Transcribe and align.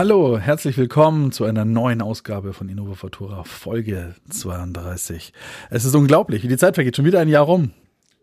Hallo, 0.00 0.38
herzlich 0.38 0.78
willkommen 0.78 1.30
zu 1.30 1.44
einer 1.44 1.66
neuen 1.66 2.00
Ausgabe 2.00 2.54
von 2.54 2.70
Innova 2.70 2.94
Futura, 2.94 3.44
Folge 3.44 4.14
32. 4.30 5.34
Es 5.68 5.84
ist 5.84 5.94
unglaublich, 5.94 6.42
wie 6.42 6.48
die 6.48 6.56
Zeit 6.56 6.76
vergeht. 6.76 6.96
Schon 6.96 7.04
wieder 7.04 7.20
ein 7.20 7.28
Jahr 7.28 7.44
rum. 7.44 7.72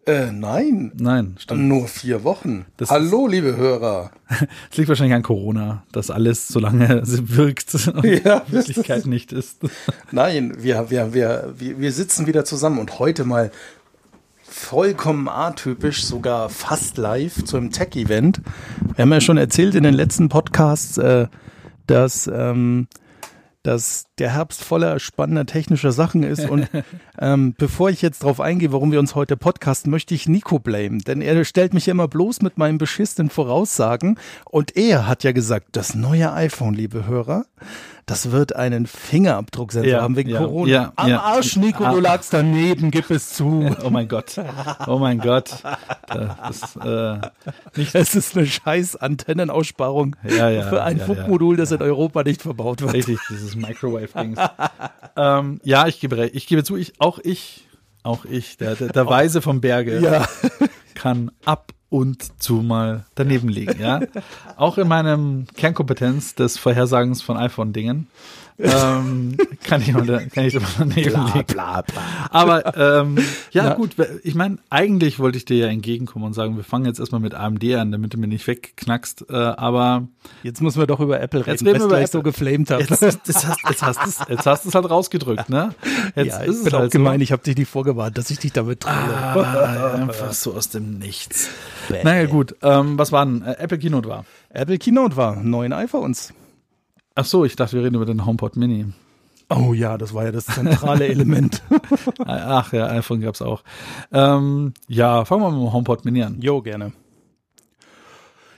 Äh, 0.08 0.32
nein. 0.32 0.92
Nein, 0.96 1.36
stimmt. 1.38 1.62
Nur 1.62 1.88
vier 1.88 2.24
Wochen. 2.24 2.66
Das 2.78 2.90
Hallo, 2.90 3.28
liebe 3.28 3.56
Hörer. 3.56 4.10
Es 4.72 4.78
liegt 4.78 4.90
wahrscheinlich 4.90 5.14
an 5.14 5.22
Corona, 5.22 5.84
dass 5.92 6.10
alles 6.10 6.48
so 6.48 6.60
lange 6.60 7.04
wirkt 7.06 7.76
und 7.76 8.04
Ja, 8.26 8.40
in 8.48 8.54
Wirklichkeit 8.54 9.06
nicht 9.06 9.32
ist. 9.32 9.60
Nein, 10.12 10.56
wir, 10.58 10.90
wir, 10.90 11.14
wir, 11.14 11.54
wir, 11.60 11.80
wir 11.80 11.92
sitzen 11.92 12.26
wieder 12.26 12.44
zusammen 12.44 12.80
und 12.80 12.98
heute 12.98 13.24
mal 13.24 13.52
vollkommen 14.42 15.30
atypisch, 15.30 16.04
sogar 16.06 16.50
fast 16.50 16.98
live 16.98 17.46
zu 17.46 17.56
einem 17.56 17.70
Tech-Event. 17.70 18.42
Wir 18.96 19.04
haben 19.04 19.14
ja 19.14 19.22
schon 19.22 19.38
erzählt 19.38 19.76
in 19.76 19.84
den 19.84 19.94
letzten 19.94 20.28
Podcasts, 20.28 20.98
äh, 20.98 21.28
dass, 21.88 22.30
ähm, 22.32 22.88
dass 23.68 24.06
der 24.18 24.34
Herbst 24.34 24.64
voller 24.64 24.98
spannender 24.98 25.46
technischer 25.46 25.92
Sachen 25.92 26.24
ist. 26.24 26.50
Und 26.50 26.70
ähm, 27.20 27.54
bevor 27.58 27.90
ich 27.90 28.02
jetzt 28.02 28.24
drauf 28.24 28.40
eingehe, 28.40 28.72
warum 28.72 28.94
wir 28.94 29.00
uns 29.00 29.14
heute 29.14 29.36
podcasten, 29.36 29.92
möchte 29.92 30.16
ich 30.16 30.30
Nico 30.30 30.58
blamen. 30.58 31.00
Denn 31.00 31.22
er 31.22 31.44
stellt 31.44 31.74
mich 31.74 31.86
ja 31.88 31.92
immer 31.92 32.08
bloß 32.08 32.42
mit 32.42 32.58
meinen 32.58 32.78
beschissenen 32.78 33.30
Voraussagen. 33.30 34.18
Und 34.50 34.78
er 34.78 35.06
hat 35.06 35.26
ja 35.26 35.34
gesagt, 35.34 35.68
das 35.74 35.96
neue 35.96 36.32
iPhone, 36.32 36.76
liebe 36.76 37.08
Hörer, 37.08 37.44
das 38.06 38.32
wird 38.32 38.56
einen 38.56 38.88
Fingerabdrucksensor 38.88 39.92
Ja, 39.92 40.02
haben 40.02 40.16
wegen 40.16 40.30
ja, 40.30 40.40
Corona. 40.40 40.72
ja, 40.72 40.94
Am. 40.96 41.12
Arsch, 41.12 41.58
Nico, 41.58 41.84
Ah. 41.84 41.92
du 41.92 42.00
lagst 42.00 42.34
daneben, 42.34 42.90
gib 42.90 43.12
es 43.12 43.34
zu. 43.34 43.70
Oh 43.84 43.90
mein 43.90 44.08
Gott. 44.08 44.40
Oh 44.88 44.98
mein 44.98 45.20
Gott. 45.20 45.62
Das, 46.08 46.78
äh, 46.78 47.18
nicht, 47.76 47.94
Es 47.94 48.16
ist 48.16 48.38
eine 48.38 48.46
scheiß 48.46 48.96
Antennenaussparung 48.96 50.16
für 50.26 50.84
ein 50.84 51.02
Funkmodul, 51.02 51.58
das 51.58 51.72
in 51.72 51.82
Europa 51.82 52.24
nicht 52.24 52.42
verbaut 52.42 52.82
wird. 52.82 52.94
Richtig, 52.94 53.20
dieses 53.30 53.57
Microwave-Dings. 53.62 54.40
ähm, 55.16 55.60
ja, 55.64 55.88
ich 55.88 56.00
gebe, 56.00 56.28
ich 56.28 56.48
gebe 56.48 56.64
zu, 56.64 56.76
ich, 56.76 56.94
auch 57.00 57.20
ich, 57.20 57.68
auch 58.04 58.26
ich, 58.26 58.58
der, 58.58 58.76
der, 58.76 58.90
der 58.90 59.06
Weise 59.10 59.42
vom 59.42 59.62
Berge, 59.62 60.00
Ja. 60.00 60.28
kann 60.96 61.32
ab 61.46 61.74
und 61.90 62.42
zu 62.42 62.56
mal 62.56 63.06
daneben 63.16 63.50
liegen, 63.50 63.80
ja. 63.80 64.02
Auch 64.56 64.78
in 64.78 64.88
meinem 64.88 65.46
Kernkompetenz 65.56 66.36
des 66.36 66.58
Vorhersagens 66.58 67.22
von 67.22 67.38
iPhone-Dingen 67.38 68.08
ähm, 68.60 69.38
kann 69.64 69.82
ich 69.82 69.94
mal, 69.94 70.28
kann 70.34 70.46
ich 70.46 70.54
mal 70.56 70.64
daneben 70.80 70.96
liegen. 70.96 71.46
bla, 71.48 71.82
bla. 71.82 72.02
Aber 72.32 72.76
ähm, 73.02 73.18
ja, 73.52 73.66
Na. 73.66 73.74
gut, 73.76 73.92
ich 74.24 74.36
meine, 74.36 74.58
eigentlich 74.70 75.20
wollte 75.20 75.38
ich 75.38 75.46
dir 75.46 75.58
ja 75.58 75.68
entgegenkommen 75.68 76.26
und 76.26 76.34
sagen, 76.34 76.58
wir 76.58 76.64
fangen 76.64 76.86
jetzt 76.86 77.00
erstmal 77.00 77.22
mit 77.22 77.34
AMD 77.36 77.64
an, 77.76 77.92
damit 77.92 78.14
du 78.14 78.18
mir 78.18 78.28
nicht 78.28 78.48
wegknackst. 78.48 79.26
Äh, 79.30 79.36
aber 79.36 80.08
Jetzt 80.44 80.62
müssen 80.62 80.80
wir 80.80 80.88
doch 80.88 81.00
über 81.00 81.20
Apple 81.20 81.42
reden, 81.42 81.52
Jetzt 81.52 81.62
reden 81.62 81.80
wir 81.80 81.86
über 81.86 81.96
gleich 81.98 82.10
so 82.10 82.22
geflamed 82.24 82.72
hat. 82.72 82.80
jetzt, 82.80 83.02
jetzt, 83.02 83.48
hast, 83.48 83.60
jetzt, 83.70 83.82
hast 83.84 84.04
du's, 84.04 84.20
jetzt 84.28 84.46
hast 84.46 84.66
du 84.66 84.70
es 84.70 84.76
halt 84.76 84.90
rausgedrückt, 84.90 85.50
ne? 85.50 85.76
Jetzt 86.16 86.28
ja, 86.28 86.40
ist 86.40 86.50
ich 86.50 86.58
es 86.58 86.64
bin 86.64 86.74
auch 86.74 86.80
halt 86.80 86.92
so. 86.92 86.98
gemein, 86.98 87.22
ich 87.22 87.32
habe 87.32 87.44
dich 87.44 87.58
nicht 87.58 87.70
vorgewarnt, 87.70 88.18
dass 88.18 88.30
ich 88.32 88.40
dich 88.40 88.54
damit 88.54 88.82
trolle. 88.82 88.96
Ah, 89.16 89.94
einfach 90.02 90.34
so 90.34 90.54
aus 90.54 90.70
dem 90.70 90.98
Nichts. 90.98 91.50
Naja, 92.04 92.26
gut. 92.26 92.56
Ähm, 92.62 92.98
was 92.98 93.12
war 93.12 93.26
denn? 93.26 93.44
Äh, 93.44 93.56
Apple 93.60 93.78
Keynote 93.78 94.10
war. 94.10 94.26
Apple 94.50 94.78
Keynote 94.78 95.16
war, 95.16 95.36
neuen 95.36 95.74
iPhones. 95.74 96.34
Ach 97.20 97.26
so, 97.26 97.46
ich 97.46 97.56
dachte, 97.56 97.76
wir 97.76 97.84
reden 97.84 97.96
über 97.96 98.06
den 98.06 98.28
HomePod 98.28 98.58
Mini. 98.58 98.86
Oh 99.50 99.74
ja, 99.74 99.98
das 99.98 100.14
war 100.14 100.26
ja 100.26 100.32
das 100.32 100.46
zentrale 100.46 101.08
Element. 101.08 101.64
Ach 102.24 102.72
ja, 102.72 102.86
iPhone 102.92 103.22
gab's 103.22 103.42
auch. 103.42 103.64
Ähm, 104.12 104.76
ja, 104.88 105.26
fangen 105.26 105.42
wir 105.42 105.50
mit 105.50 105.60
dem 105.60 105.74
HomePod 105.74 106.06
Mini 106.06 106.22
an. 106.22 106.40
Jo, 106.42 106.62
gerne. 106.62 106.92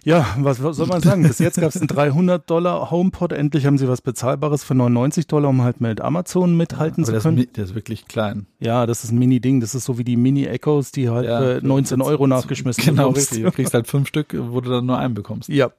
Ja, 0.06 0.26
was, 0.38 0.64
was 0.64 0.78
soll 0.78 0.88
man 0.88 1.02
sagen? 1.02 1.24
Bis 1.24 1.40
jetzt 1.40 1.60
gab 1.60 1.70
es 1.70 1.78
einen 1.78 1.88
300 1.88 2.50
Dollar 2.50 2.90
HomePod. 2.90 3.34
Endlich 3.34 3.66
haben 3.66 3.78
sie 3.78 3.88
was 3.88 4.02
Bezahlbares 4.02 4.64
für 4.64 4.74
99 4.76 5.28
Dollar, 5.28 5.50
um 5.50 5.62
halt 5.62 5.82
mit 5.82 6.00
Amazon 6.02 6.56
mithalten 6.56 7.04
Aber 7.04 7.12
zu 7.12 7.18
ist, 7.18 7.24
können. 7.24 7.38
mi- 7.38 7.46
der 7.48 7.66
ist 7.66 7.76
wirklich 7.76 8.08
klein. 8.08 8.46
Ja, 8.60 8.86
das 8.86 9.04
ist 9.04 9.12
ein 9.12 9.20
Mini-Ding. 9.20 9.60
Das 9.60 9.76
ist 9.76 9.86
so 9.86 9.98
wie 9.98 10.04
die 10.06 10.16
Mini-Echos, 10.16 10.92
die 10.92 11.10
halt 11.10 11.26
Ja, 11.28 11.40
für 11.40 11.60
19 11.64 12.02
Euro 12.02 12.28
nachgeschmissen 12.28 12.84
Genau, 12.84 13.10
bekommst. 13.10 13.32
richtig. 13.32 13.44
Du 13.46 13.52
kriegst 13.52 13.74
halt 13.74 13.88
fünf 13.88 14.08
Stück, 14.08 14.36
wo 14.38 14.62
du 14.62 14.70
dann 14.70 14.86
nur 14.86 14.98
einen 14.98 15.14
bekommst. 15.14 15.50
Ja. 15.50 15.72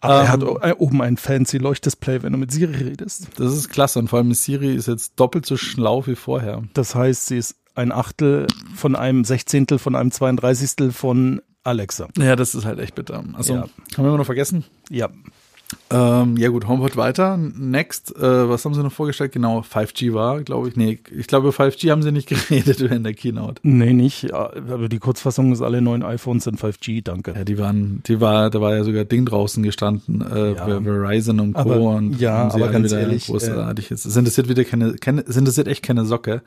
Aber 0.00 0.14
er 0.14 0.28
hat 0.32 0.42
Ähm, 0.42 0.58
äh, 0.62 0.72
oben 0.72 1.00
ein 1.02 1.16
fancy 1.16 1.58
Leuchtdisplay, 1.58 2.22
wenn 2.22 2.32
du 2.32 2.38
mit 2.38 2.50
Siri 2.50 2.74
redest. 2.74 3.28
Das 3.36 3.52
ist 3.52 3.68
klasse 3.68 3.98
und 4.00 4.08
vor 4.08 4.18
allem 4.18 4.32
Siri 4.34 4.74
ist 4.74 4.88
jetzt 4.88 5.12
doppelt 5.18 5.46
so 5.46 5.56
schlau 5.56 6.06
wie 6.06 6.16
vorher. 6.16 6.62
Das 6.74 6.94
heißt, 6.94 7.26
sie 7.26 7.38
ist 7.38 7.56
ein 7.74 7.92
Achtel 7.92 8.48
von 8.74 8.96
einem 8.96 9.24
Sechzehntel 9.24 9.78
von 9.78 9.94
einem 9.94 10.10
32. 10.10 10.92
von 10.92 11.40
Alexa. 11.68 12.08
Ja, 12.18 12.34
das 12.36 12.54
ist 12.54 12.64
halt 12.64 12.78
echt 12.78 12.94
bitter. 12.94 13.22
Also, 13.34 13.54
Ja. 13.54 13.60
haben 13.62 13.70
wir 13.96 14.08
immer 14.08 14.18
noch 14.18 14.26
vergessen? 14.26 14.64
Ja. 14.90 15.08
Ähm, 15.90 16.36
ja 16.38 16.48
gut, 16.48 16.66
HomePod 16.66 16.96
weiter. 16.96 17.36
Next, 17.36 18.16
äh, 18.16 18.48
was 18.48 18.64
haben 18.64 18.72
sie 18.74 18.82
noch 18.82 18.92
vorgestellt? 18.92 19.32
Genau, 19.32 19.60
5G 19.60 20.14
war, 20.14 20.40
glaube 20.42 20.68
ich. 20.68 20.76
Nee, 20.76 20.98
ich 21.14 21.26
glaube, 21.26 21.48
über 21.48 21.56
5G 21.64 21.90
haben 21.90 22.02
sie 22.02 22.10
nicht 22.12 22.26
geredet 22.28 22.80
in 22.80 23.04
der 23.04 23.12
Keynote. 23.14 23.60
Nee, 23.62 23.92
nicht. 23.92 24.32
Aber 24.32 24.88
die 24.88 24.98
Kurzfassung 24.98 25.52
ist, 25.52 25.60
alle 25.60 25.82
neuen 25.82 26.02
iPhones 26.02 26.44
sind 26.44 26.58
5G, 26.60 27.02
danke. 27.04 27.34
Ja, 27.36 27.44
die 27.44 27.58
waren, 27.58 28.02
die 28.06 28.18
war, 28.20 28.48
da 28.48 28.60
war 28.62 28.76
ja 28.76 28.84
sogar 28.84 29.04
Ding 29.04 29.26
draußen 29.26 29.62
gestanden, 29.62 30.22
äh, 30.22 30.52
Ja. 30.54 30.64
Ver- 30.66 30.82
Verizon 30.82 31.40
und 31.40 31.52
Co. 31.54 31.60
Aber- 31.60 31.80
und 31.80 32.18
ja, 32.18 32.48
aber 32.52 32.68
ganz 32.68 32.92
ehrlich, 32.92 33.28
äh, 33.28 33.32
großartig 33.32 33.90
jetzt. 33.90 34.06
Es 34.06 34.16
interessiert 34.16 34.48
wieder 34.48 34.64
keine, 34.64 34.94
keine, 34.94 35.22
es 35.26 35.36
interessiert 35.36 35.68
echt 35.68 35.82
keine 35.82 36.04
Socke. 36.06 36.42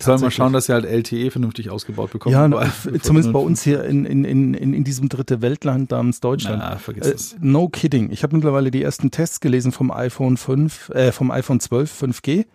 Die 0.00 0.04
sollen 0.04 0.20
mal 0.20 0.30
schauen, 0.30 0.52
dass 0.52 0.66
sie 0.66 0.72
halt 0.74 0.84
LTE 0.84 1.30
vernünftig 1.30 1.70
ausgebaut 1.70 2.12
bekommen. 2.12 2.34
Ja, 2.34 2.44
Aber- 2.44 2.66
zumindest 3.02 3.32
bei 3.32 3.38
uns 3.40 3.62
hier 3.62 3.84
in, 3.84 4.04
in, 4.04 4.24
in, 4.24 4.54
in, 4.54 4.84
diesem 4.84 5.08
dritte 5.08 5.40
Weltland 5.40 5.90
namens 5.92 6.20
Deutschland. 6.20 6.58
Na, 6.58 6.76
vergiss 6.76 7.06
Äh, 7.06 7.12
es. 7.14 7.36
no 7.40 7.68
kidding. 7.68 8.10
Ich 8.10 8.22
habe 8.22 8.34
mittlerweile 8.36 8.65
die 8.70 8.82
ersten 8.82 9.10
Tests 9.10 9.40
gelesen 9.40 9.72
vom 9.72 9.90
iPhone 9.90 10.36
5, 10.36 10.90
äh, 10.90 11.12
vom 11.12 11.30
iPhone 11.30 11.60
12 11.60 12.02
5G. 12.02 12.46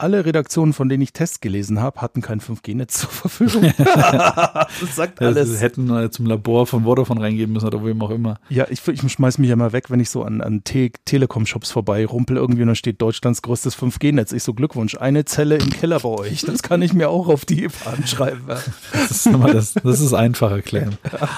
Alle 0.00 0.24
Redaktionen, 0.24 0.72
von 0.72 0.88
denen 0.88 1.02
ich 1.02 1.12
Tests 1.12 1.40
gelesen 1.40 1.78
habe, 1.78 2.00
hatten 2.00 2.22
kein 2.22 2.40
5G-Netz 2.40 3.00
zur 3.00 3.10
Verfügung. 3.10 3.70
das 3.76 4.96
sagt 4.96 5.20
Ja, 5.20 5.26
alles. 5.26 5.50
Sie 5.50 5.58
hätten 5.58 5.94
äh, 5.94 6.10
zum 6.10 6.24
Labor 6.24 6.66
von 6.66 6.84
Vodafone 6.84 7.20
reingeben 7.20 7.52
müssen 7.52 7.66
oder 7.66 7.84
wem 7.84 8.00
auch 8.00 8.08
immer. 8.08 8.40
Ja, 8.48 8.64
ich, 8.70 8.80
ich 8.88 9.12
schmeiß 9.12 9.36
mich 9.36 9.50
ja 9.50 9.56
mal 9.56 9.74
weg, 9.74 9.90
wenn 9.90 10.00
ich 10.00 10.08
so 10.08 10.22
an, 10.22 10.40
an 10.40 10.64
Te 10.64 10.90
Telekom-Shops 11.04 11.70
vorbei 11.70 12.06
rumpel 12.06 12.38
irgendwie 12.38 12.62
und 12.62 12.68
da 12.68 12.74
steht 12.74 13.02
Deutschlands 13.02 13.42
größtes 13.42 13.76
5G-Netz. 13.76 14.32
Ich 14.32 14.42
so 14.42 14.54
Glückwunsch, 14.54 14.96
eine 14.96 15.26
Zelle 15.26 15.56
im 15.56 15.68
Keller 15.68 16.00
bei 16.00 16.08
euch. 16.08 16.40
Das 16.46 16.62
kann 16.62 16.80
ich 16.80 16.94
mir 16.94 17.10
auch 17.10 17.28
auf 17.28 17.44
die 17.44 17.68
Fahnen 17.68 18.06
schreiben. 18.06 18.44
Das 18.46 19.10
ist, 19.10 19.30
nochmal 19.30 19.52
das, 19.52 19.74
das 19.74 20.00
ist 20.00 20.14
einfacher 20.14 20.62
Claim. 20.62 20.92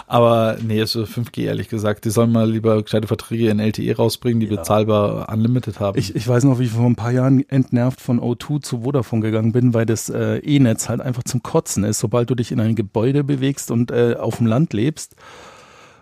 Aber 0.07 0.57
nee, 0.63 0.81
also 0.81 1.03
5G 1.03 1.47
ehrlich 1.47 1.69
gesagt, 1.69 2.05
die 2.05 2.11
sollen 2.11 2.31
mal 2.31 2.49
lieber 2.49 2.81
gescheite 2.81 3.09
Verträge 3.09 3.49
in 3.49 3.59
LTE 3.59 3.97
rausbringen, 3.97 4.39
die 4.39 4.47
bezahlbar 4.47 5.29
unlimited 5.33 5.81
haben. 5.81 5.99
Ich, 5.99 6.15
ich 6.15 6.29
weiß 6.29 6.45
noch, 6.45 6.61
wie 6.61 6.65
ich 6.67 6.71
vor 6.71 6.87
ein 6.87 6.95
paar 6.95 7.11
Jahren 7.11 7.45
entnervt 7.49 8.01
von 8.01 8.21
O2 8.21 8.52
zu 8.59 8.83
Vodafone 8.83 9.23
gegangen 9.23 9.53
bin, 9.53 9.75
weil 9.75 9.87
das 9.87 10.09
äh, 10.09 10.39
E-Netz 10.39 10.89
halt 10.89 11.01
einfach 11.01 11.23
zum 11.25 11.43
Kotzen 11.43 11.85
ist, 11.85 11.99
sobald 11.99 12.31
du 12.31 12.35
dich 12.35 12.53
in 12.53 12.61
ein 12.61 12.75
Gebäude 12.75 13.25
bewegst 13.25 13.71
und 13.71 13.91
äh, 13.91 14.17
auf 14.19 14.39
dem 14.39 14.47
Land 14.47 14.73
lebst. 14.73 15.17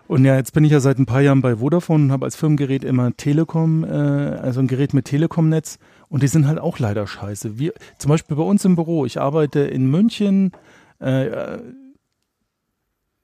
Und 0.07 0.25
ja, 0.25 0.35
jetzt 0.35 0.53
bin 0.53 0.65
ich 0.65 0.71
ja 0.71 0.81
seit 0.81 0.99
ein 0.99 1.05
paar 1.05 1.21
Jahren 1.21 1.41
bei 1.41 1.57
Vodafone 1.57 2.05
und 2.05 2.11
habe 2.11 2.25
als 2.25 2.35
Firmengerät 2.35 2.83
immer 2.83 3.15
Telekom, 3.15 3.85
äh, 3.85 3.87
also 3.87 4.59
ein 4.59 4.67
Gerät 4.67 4.93
mit 4.93 5.05
Telekom-Netz 5.05 5.79
und 6.09 6.21
die 6.21 6.27
sind 6.27 6.47
halt 6.47 6.59
auch 6.59 6.79
leider 6.79 7.07
scheiße. 7.07 7.57
Wir, 7.57 7.73
zum 7.97 8.09
Beispiel 8.09 8.35
bei 8.35 8.43
uns 8.43 8.65
im 8.65 8.75
Büro, 8.75 9.05
ich 9.05 9.21
arbeite 9.21 9.61
in 9.61 9.89
München, 9.89 10.51
äh, 10.99 11.57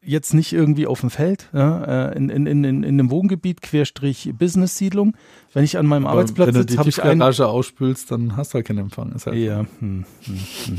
jetzt 0.01 0.33
nicht 0.33 0.53
irgendwie 0.53 0.87
auf 0.87 1.01
dem 1.01 1.09
Feld, 1.09 1.49
ja, 1.53 2.09
äh, 2.09 2.17
in, 2.17 2.29
in, 2.29 2.45
in, 2.47 2.63
in 2.63 2.85
einem 2.85 3.11
Wohngebiet, 3.11 3.61
Querstrich 3.61 4.31
Business-Siedlung. 4.37 5.15
Wenn 5.53 5.63
ich 5.63 5.77
an 5.77 5.85
meinem 5.85 6.05
Aber 6.05 6.19
Arbeitsplatz 6.19 6.53
sitze, 6.53 6.77
habe 6.77 6.89
ich 6.89 7.01
einen. 7.01 7.19
Tiefgarage 7.19 7.47
ausspülst, 7.47 8.11
dann 8.11 8.37
hast 8.37 8.53
du 8.53 8.55
halt 8.55 8.67
keinen 8.67 8.79
Empfang. 8.79 9.11
Ist 9.11 9.25
halt 9.25 9.37
Ja. 9.37 9.65
Hm, 9.79 10.05
hm, 10.21 10.39
hm. 10.65 10.77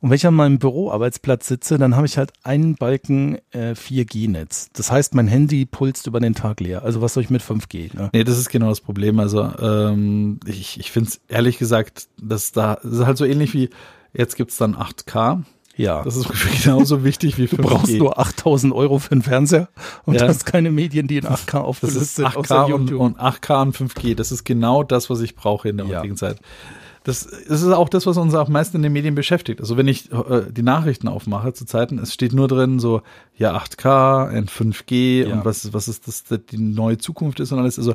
Und 0.00 0.10
wenn 0.10 0.16
ich 0.16 0.26
an 0.26 0.34
meinem 0.34 0.58
Büroarbeitsplatz 0.58 1.48
sitze, 1.48 1.78
dann 1.78 1.96
habe 1.96 2.06
ich 2.06 2.16
halt 2.18 2.32
einen 2.42 2.76
Balken 2.76 3.38
äh, 3.50 3.72
4G-Netz. 3.72 4.70
Das 4.72 4.90
heißt, 4.90 5.14
mein 5.14 5.28
Handy 5.28 5.66
pulst 5.66 6.06
über 6.06 6.20
den 6.20 6.34
Tag 6.34 6.60
leer. 6.60 6.82
Also 6.84 7.00
was 7.00 7.14
soll 7.14 7.24
ich 7.24 7.30
mit 7.30 7.42
5G? 7.42 7.96
Ne? 7.96 8.10
Nee, 8.12 8.24
das 8.24 8.38
ist 8.38 8.48
genau 8.48 8.68
das 8.68 8.80
Problem. 8.80 9.18
Also 9.18 9.42
ähm, 9.60 10.38
ich, 10.46 10.78
ich 10.78 10.90
finde 10.92 11.10
es 11.10 11.20
ehrlich 11.28 11.58
gesagt, 11.58 12.08
dass 12.20 12.52
da 12.52 12.78
das 12.82 12.92
ist 12.92 13.06
halt 13.06 13.18
so 13.18 13.24
ähnlich 13.24 13.54
wie 13.54 13.70
jetzt 14.12 14.36
gibt's 14.36 14.56
dann 14.56 14.74
8K. 14.74 15.42
Ja. 15.78 16.02
Das 16.02 16.16
ist 16.16 16.28
genauso 16.64 17.04
wichtig 17.04 17.38
wie 17.38 17.44
5G. 17.46 17.56
Du 17.56 17.62
brauchst 17.62 17.92
nur 17.94 18.18
8000 18.18 18.74
Euro 18.74 18.98
für 18.98 19.12
einen 19.12 19.22
Fernseher 19.22 19.68
und 20.04 20.16
Ja. 20.20 20.28
hast 20.28 20.44
keine 20.44 20.70
Medien, 20.70 21.06
die 21.06 21.16
in 21.16 21.24
8K 21.24 21.52
das 21.52 21.54
aufgelöst 21.54 21.96
ist 21.96 22.16
sind. 22.16 22.26
8K 22.28 22.72
und, 22.74 22.92
und 22.92 23.18
8K 23.18 23.62
und 23.62 23.76
5G. 23.76 24.14
Das 24.14 24.30
ist 24.32 24.44
genau 24.44 24.82
das, 24.82 25.08
was 25.08 25.20
ich 25.20 25.34
brauche 25.34 25.68
in 25.68 25.78
der 25.78 25.86
Ja. 25.86 25.98
heutigen 25.98 26.16
Zeit. 26.16 26.40
Das, 27.04 27.26
das 27.48 27.62
ist 27.62 27.72
auch 27.72 27.88
das, 27.88 28.04
was 28.04 28.18
uns 28.18 28.34
am 28.34 28.52
meisten 28.52 28.76
in 28.76 28.82
den 28.82 28.92
Medien 28.92 29.14
beschäftigt. 29.14 29.60
Also 29.60 29.78
wenn 29.78 29.88
ich 29.88 30.12
äh, 30.12 30.42
die 30.50 30.62
Nachrichten 30.62 31.08
aufmache 31.08 31.54
zu 31.54 31.64
Zeiten, 31.64 31.98
es 31.98 32.12
steht 32.12 32.34
nur 32.34 32.48
drin 32.48 32.80
so, 32.80 33.00
ja 33.36 33.56
8K, 33.56 34.28
ein 34.28 34.46
5G 34.46 35.26
Ja. 35.26 35.32
und 35.32 35.44
was, 35.46 35.72
was 35.72 35.88
ist 35.88 36.06
das, 36.06 36.24
das 36.24 36.40
die 36.50 36.58
neue 36.58 36.98
Zukunft 36.98 37.40
ist 37.40 37.50
und 37.52 37.60
alles. 37.60 37.78
Also 37.78 37.94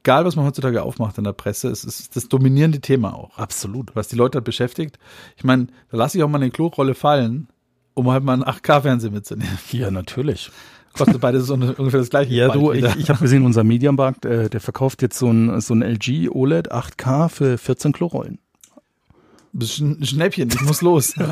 egal, 0.00 0.24
was 0.24 0.36
man 0.36 0.44
heutzutage 0.46 0.82
aufmacht 0.82 1.18
in 1.18 1.24
der 1.24 1.32
Presse, 1.32 1.68
es 1.68 1.84
ist 1.84 2.16
das 2.16 2.28
dominierende 2.28 2.80
Thema 2.80 3.14
auch. 3.14 3.36
Absolut. 3.36 3.94
Was 3.94 4.08
die 4.08 4.16
Leute 4.16 4.36
halt 4.36 4.44
beschäftigt. 4.44 4.98
Ich 5.36 5.44
meine, 5.44 5.68
da 5.90 5.96
lasse 5.96 6.18
ich 6.18 6.24
auch 6.24 6.28
mal 6.28 6.38
eine 6.38 6.50
Klorolle 6.50 6.94
fallen, 6.94 7.48
um 7.94 8.10
halt 8.10 8.24
mal 8.24 8.34
einen 8.34 8.44
8K-Fernseher 8.44 9.10
mitzunehmen. 9.10 9.58
Ja, 9.72 9.90
natürlich. 9.90 10.50
Kostet 10.92 11.20
beides 11.20 11.48
ungefähr 11.50 12.00
das 12.00 12.10
gleiche. 12.10 12.34
Ja, 12.34 12.48
du, 12.48 12.72
ich, 12.72 12.78
wieder. 12.78 12.96
ich 12.98 13.08
habe 13.10 13.20
gesehen, 13.20 13.44
unser 13.44 13.62
Mediamarkt, 13.62 14.24
äh, 14.24 14.50
der 14.50 14.60
verkauft 14.60 15.02
jetzt 15.02 15.18
so 15.18 15.30
ein, 15.30 15.60
so 15.60 15.72
ein 15.74 15.82
LG 15.82 16.28
OLED 16.30 16.72
8K 16.72 17.28
für 17.28 17.58
14 17.58 17.92
Klorollen. 17.92 18.38
Das 19.52 19.70
ist 19.70 19.80
ein 19.80 20.04
Schnäppchen, 20.04 20.50
ich 20.52 20.62
muss 20.62 20.82
los. 20.82 21.14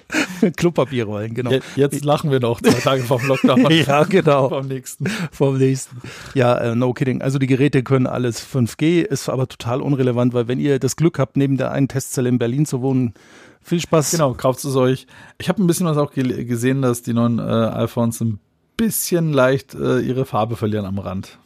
Klopapierrollen, 0.56 1.34
genau. 1.34 1.50
Je- 1.50 1.60
Jetzt 1.76 2.04
lachen 2.04 2.30
wir 2.30 2.40
noch 2.40 2.60
zwei 2.60 2.80
Tage 2.80 3.02
vom 3.02 3.24
Lockdown. 3.26 3.66
Ja, 3.70 4.04
genau. 4.04 4.48
Vom 4.48 4.66
nächsten. 4.68 5.06
Vom 5.30 5.58
nächsten. 5.58 6.00
Ja, 6.34 6.56
äh, 6.58 6.74
no 6.74 6.92
kidding. 6.92 7.22
Also 7.22 7.38
die 7.38 7.46
Geräte 7.46 7.82
können 7.82 8.06
alles 8.06 8.40
5G, 8.44 9.02
ist 9.02 9.28
aber 9.28 9.48
total 9.48 9.80
unrelevant, 9.80 10.34
weil 10.34 10.48
wenn 10.48 10.58
ihr 10.60 10.78
das 10.78 10.96
Glück 10.96 11.18
habt, 11.18 11.36
neben 11.36 11.56
der 11.56 11.72
einen 11.72 11.88
Testzelle 11.88 12.28
in 12.28 12.38
Berlin 12.38 12.66
zu 12.66 12.82
wohnen, 12.82 13.14
viel 13.60 13.80
Spaß. 13.80 14.10
Genau, 14.12 14.34
kauft 14.34 14.64
es 14.64 14.74
euch. 14.76 15.06
Ich 15.38 15.48
habe 15.48 15.62
ein 15.62 15.66
bisschen 15.66 15.86
was 15.86 15.96
auch 15.96 16.10
gesehen, 16.12 16.82
dass 16.82 17.02
die 17.02 17.12
neuen 17.12 17.38
äh, 17.38 17.42
iPhones 17.42 18.20
ein 18.20 18.38
bisschen 18.76 19.32
leicht 19.32 19.74
äh, 19.74 20.00
ihre 20.00 20.24
Farbe 20.24 20.56
verlieren 20.56 20.86
am 20.86 20.98
Rand. 20.98 21.38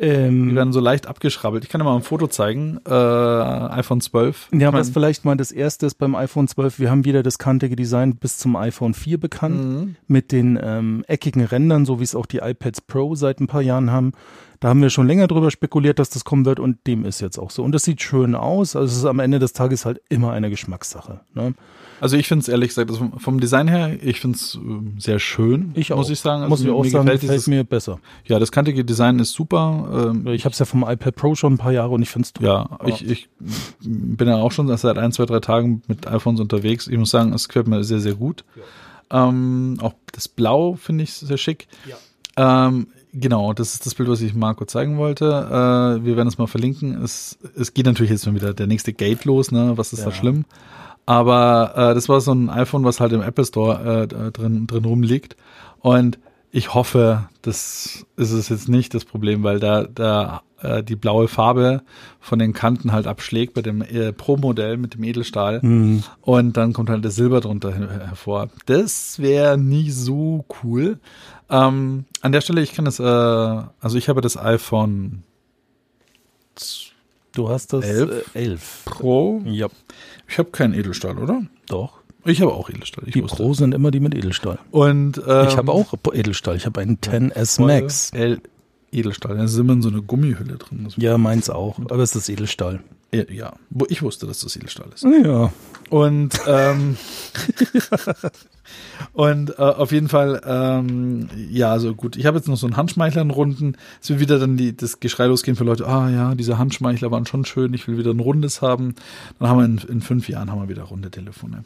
Die 0.00 0.06
Ähm, 0.06 0.54
werden 0.56 0.72
so 0.72 0.80
leicht 0.80 1.06
abgeschrabbelt. 1.06 1.62
Ich 1.64 1.70
kann 1.70 1.80
dir 1.80 1.84
mal 1.84 1.94
ein 1.94 2.02
Foto 2.02 2.26
zeigen. 2.26 2.80
Äh, 2.88 2.90
iPhone 2.90 4.00
12. 4.00 4.48
ja, 4.52 4.58
Ich 4.58 4.64
mein, 4.72 4.72
was 4.80 4.90
vielleicht 4.90 5.24
mal 5.26 5.36
das 5.36 5.52
erste 5.52 5.84
ist 5.86 5.96
beim 5.96 6.14
iPhone 6.14 6.48
12, 6.48 6.78
wir 6.78 6.90
haben 6.90 7.04
wieder 7.04 7.22
das 7.22 7.38
kantige 7.38 7.76
Design 7.76 8.16
bis 8.16 8.38
zum 8.38 8.56
iPhone 8.56 8.94
4 8.94 9.18
bekannt, 9.20 9.56
Mhm. 9.62 9.96
mit 10.06 10.32
den 10.32 10.58
ähm, 10.62 11.04
eckigen 11.06 11.44
Rändern, 11.44 11.84
so 11.84 12.00
wie 12.00 12.04
es 12.04 12.14
auch 12.14 12.26
die 12.26 12.38
iPads 12.38 12.80
Pro 12.82 13.14
seit 13.14 13.40
ein 13.40 13.46
paar 13.46 13.62
Jahren 13.62 13.90
haben. 13.90 14.12
Da 14.60 14.68
haben 14.68 14.82
wir 14.82 14.90
schon 14.90 15.06
länger 15.06 15.26
drüber 15.26 15.50
spekuliert, 15.50 15.98
dass 15.98 16.10
das 16.10 16.24
kommen 16.24 16.44
wird 16.44 16.60
und 16.60 16.86
dem 16.86 17.06
ist 17.06 17.20
jetzt 17.20 17.38
auch 17.38 17.50
so. 17.50 17.62
Und 17.64 17.72
das 17.72 17.82
sieht 17.84 18.02
schön 18.02 18.34
aus. 18.34 18.76
Also 18.76 18.92
es 18.92 18.98
ist 18.98 19.04
am 19.06 19.18
Ende 19.18 19.38
des 19.38 19.54
Tages 19.54 19.86
halt 19.86 20.02
immer 20.10 20.32
eine 20.32 20.50
Geschmackssache. 20.50 21.20
Ne? 21.34 21.54
Also 21.98 22.16
ich 22.18 22.28
finde 22.28 22.42
es 22.42 22.48
ehrlich 22.48 22.68
gesagt, 22.68 22.90
also 22.90 23.10
vom 23.18 23.40
Design 23.40 23.68
her, 23.68 23.96
ich 24.02 24.20
finde 24.20 24.36
es 24.36 24.58
sehr 24.98 25.18
schön, 25.18 25.72
Ich 25.74 25.92
auch. 25.92 25.96
muss 25.98 26.10
ich 26.10 26.20
sagen. 26.20 26.42
Also 26.42 26.50
Muss 26.50 26.60
ich 26.62 26.68
auch 26.70 26.84
sagen, 26.84 27.04
gefällt 27.06 27.20
gefällt 27.22 27.46
mir 27.48 27.64
besser. 27.64 28.00
Ja, 28.26 28.38
das 28.38 28.52
kantige 28.52 28.84
Design 28.84 29.18
ist 29.18 29.32
super. 29.32 30.10
Ähm, 30.12 30.26
Ich 30.28 30.44
habe 30.44 30.52
es 30.52 30.58
ja 30.58 30.66
vom 30.66 30.82
iPad 30.82 31.14
Pro 31.14 31.34
schon 31.34 31.54
ein 31.54 31.58
paar 31.58 31.72
Jahre 31.72 31.90
und 31.90 32.02
ich 32.02 32.10
finde 32.10 32.26
es 32.26 32.32
toll. 32.34 32.46
Ja, 32.46 32.68
ich, 32.86 33.06
ich 33.08 33.28
bin 33.80 34.28
ja 34.28 34.36
auch 34.36 34.52
schon 34.52 34.74
seit 34.76 34.98
ein, 34.98 35.12
zwei, 35.12 35.24
drei 35.26 35.40
Tagen 35.40 35.82
mit 35.88 36.06
iPhones 36.06 36.38
unterwegs. 36.40 36.86
Ich 36.86 36.98
muss 36.98 37.10
sagen, 37.10 37.32
es 37.32 37.48
gefällt 37.48 37.66
mir 37.66 37.82
sehr, 37.84 38.00
sehr 38.00 38.14
gut. 38.14 38.44
Ähm, 39.10 39.78
auch 39.80 39.94
das 40.12 40.28
Blau 40.28 40.74
finde 40.74 41.04
ich 41.04 41.14
sehr 41.14 41.38
schick. 41.38 41.66
Ähm, 42.36 42.88
genau, 43.12 43.52
das 43.52 43.74
ist 43.74 43.86
das 43.86 43.94
Bild, 43.94 44.08
was 44.08 44.20
ich 44.20 44.34
Marco 44.34 44.64
zeigen 44.64 44.98
wollte. 44.98 45.26
Äh, 45.26 46.04
wir 46.04 46.16
werden 46.16 46.28
es 46.28 46.38
mal 46.38 46.46
verlinken. 46.46 47.02
Es, 47.02 47.38
es 47.56 47.74
geht 47.74 47.86
natürlich 47.86 48.10
jetzt 48.10 48.24
schon 48.24 48.34
wieder 48.34 48.54
der 48.54 48.66
nächste 48.66 48.92
Gate 48.92 49.24
los, 49.24 49.50
ne? 49.52 49.72
Was 49.76 49.92
ist 49.92 50.02
da 50.02 50.10
Ja. 50.10 50.12
schlimm? 50.12 50.44
Aber 51.06 51.72
äh, 51.76 51.94
das 51.94 52.08
war 52.08 52.20
so 52.20 52.32
ein 52.32 52.50
iPhone, 52.50 52.84
was 52.84 53.00
halt 53.00 53.12
im 53.12 53.22
Apple 53.22 53.44
Store 53.44 54.02
äh, 54.02 54.30
drin, 54.30 54.66
drin 54.66 54.84
rumliegt. 54.84 55.36
Und 55.80 56.18
ich 56.52 56.74
hoffe, 56.74 57.28
das 57.42 58.04
ist 58.16 58.32
es 58.32 58.48
jetzt 58.48 58.68
nicht 58.68 58.92
das 58.94 59.04
Problem, 59.04 59.42
weil 59.44 59.60
da, 59.60 59.84
da 59.84 60.42
äh, 60.60 60.82
die 60.82 60.96
blaue 60.96 61.28
Farbe 61.28 61.82
von 62.18 62.38
den 62.38 62.52
Kanten 62.52 62.92
halt 62.92 63.06
abschlägt 63.06 63.54
bei 63.54 63.62
dem 63.62 63.82
äh, 63.82 64.12
Pro-Modell 64.12 64.76
mit 64.76 64.94
dem 64.94 65.04
Edelstahl. 65.04 65.60
Mhm. 65.62 66.02
Und 66.22 66.56
dann 66.56 66.72
kommt 66.72 66.90
halt 66.90 67.04
das 67.04 67.14
Silber 67.14 67.40
drunter 67.40 67.72
her- 67.72 68.06
hervor. 68.08 68.48
Das 68.66 69.18
wäre 69.20 69.56
nie 69.58 69.90
so 69.90 70.44
cool. 70.62 70.98
Ähm, 71.48 72.04
an 72.20 72.32
der 72.32 72.40
Stelle, 72.40 72.62
ich 72.62 72.72
kann 72.74 72.84
das, 72.84 72.98
äh, 72.98 73.04
also 73.04 73.96
ich 73.96 74.08
habe 74.08 74.20
das 74.20 74.36
iPhone 74.36 75.22
Du 77.32 77.48
hast 77.48 77.72
das 77.72 77.84
Elf? 77.84 78.34
Äh, 78.34 78.38
elf. 78.44 78.82
Pro. 78.86 79.40
Ja, 79.44 79.68
Ich 80.28 80.38
habe 80.38 80.50
keinen 80.50 80.74
Edelstahl, 80.74 81.16
oder? 81.16 81.42
doch. 81.68 81.99
Ich 82.24 82.40
habe 82.40 82.52
auch 82.52 82.68
Edelstahl. 82.68 83.04
Ich 83.06 83.14
Die 83.14 83.22
wusste. 83.22 83.36
Pro 83.36 83.54
sind 83.54 83.74
immer 83.74 83.90
die 83.90 84.00
mit 84.00 84.14
Edelstahl. 84.14 84.58
Und 84.70 85.20
ähm, 85.26 85.46
ich 85.48 85.56
habe 85.56 85.72
auch 85.72 85.94
Edelstahl. 86.12 86.56
Ich 86.56 86.66
habe 86.66 86.80
einen 86.80 86.98
10S 86.98 87.62
Max. 87.64 88.10
L 88.12 88.40
Edelstahl. 88.92 89.36
Da 89.36 89.44
ist 89.44 89.56
immer 89.56 89.80
so 89.82 89.88
eine 89.88 90.02
Gummihülle 90.02 90.56
drin. 90.56 90.88
Ja, 90.96 91.16
meins 91.18 91.48
auch. 91.48 91.78
Aber 91.78 92.02
es 92.02 92.14
ist 92.14 92.28
Edelstahl. 92.28 92.80
ja, 93.12 93.52
wo 93.70 93.86
ich 93.88 94.02
wusste, 94.02 94.26
dass 94.26 94.40
das 94.40 94.56
Edelstahl 94.56 94.88
ist. 94.94 95.04
Ja. 95.04 95.52
Und 95.90 96.40
ähm, 96.46 96.96
und 99.12 99.50
äh, 99.58 99.62
auf 99.62 99.92
jeden 99.92 100.08
Fall, 100.08 100.40
ähm, 100.44 101.28
ja, 101.50 101.70
also 101.72 101.94
gut. 101.94 102.16
Ich 102.16 102.26
habe 102.26 102.38
jetzt 102.38 102.48
noch 102.48 102.56
so 102.56 102.66
einen 102.66 102.76
Handschmeichler 102.76 103.22
in 103.22 103.30
Runden. 103.30 103.76
Es 104.02 104.10
wird 104.10 104.20
wieder 104.20 104.38
dann 104.38 104.56
die, 104.56 104.76
das 104.76 105.00
Geschrei 105.00 105.26
losgehen 105.26 105.56
für 105.56 105.64
Leute. 105.64 105.86
Ah 105.86 106.10
ja, 106.10 106.34
diese 106.34 106.58
Handschmeichler 106.58 107.10
waren 107.10 107.26
schon 107.26 107.44
schön. 107.44 107.74
Ich 107.74 107.88
will 107.88 107.98
wieder 107.98 108.10
ein 108.12 108.20
rundes 108.20 108.62
haben. 108.62 108.94
Dann 109.38 109.48
haben 109.48 109.58
wir 109.58 109.64
in, 109.64 109.78
in 109.96 110.00
fünf 110.00 110.28
Jahren 110.28 110.50
haben 110.50 110.60
wir 110.60 110.68
wieder 110.68 110.82
runde 110.82 111.10
Telefone. 111.10 111.64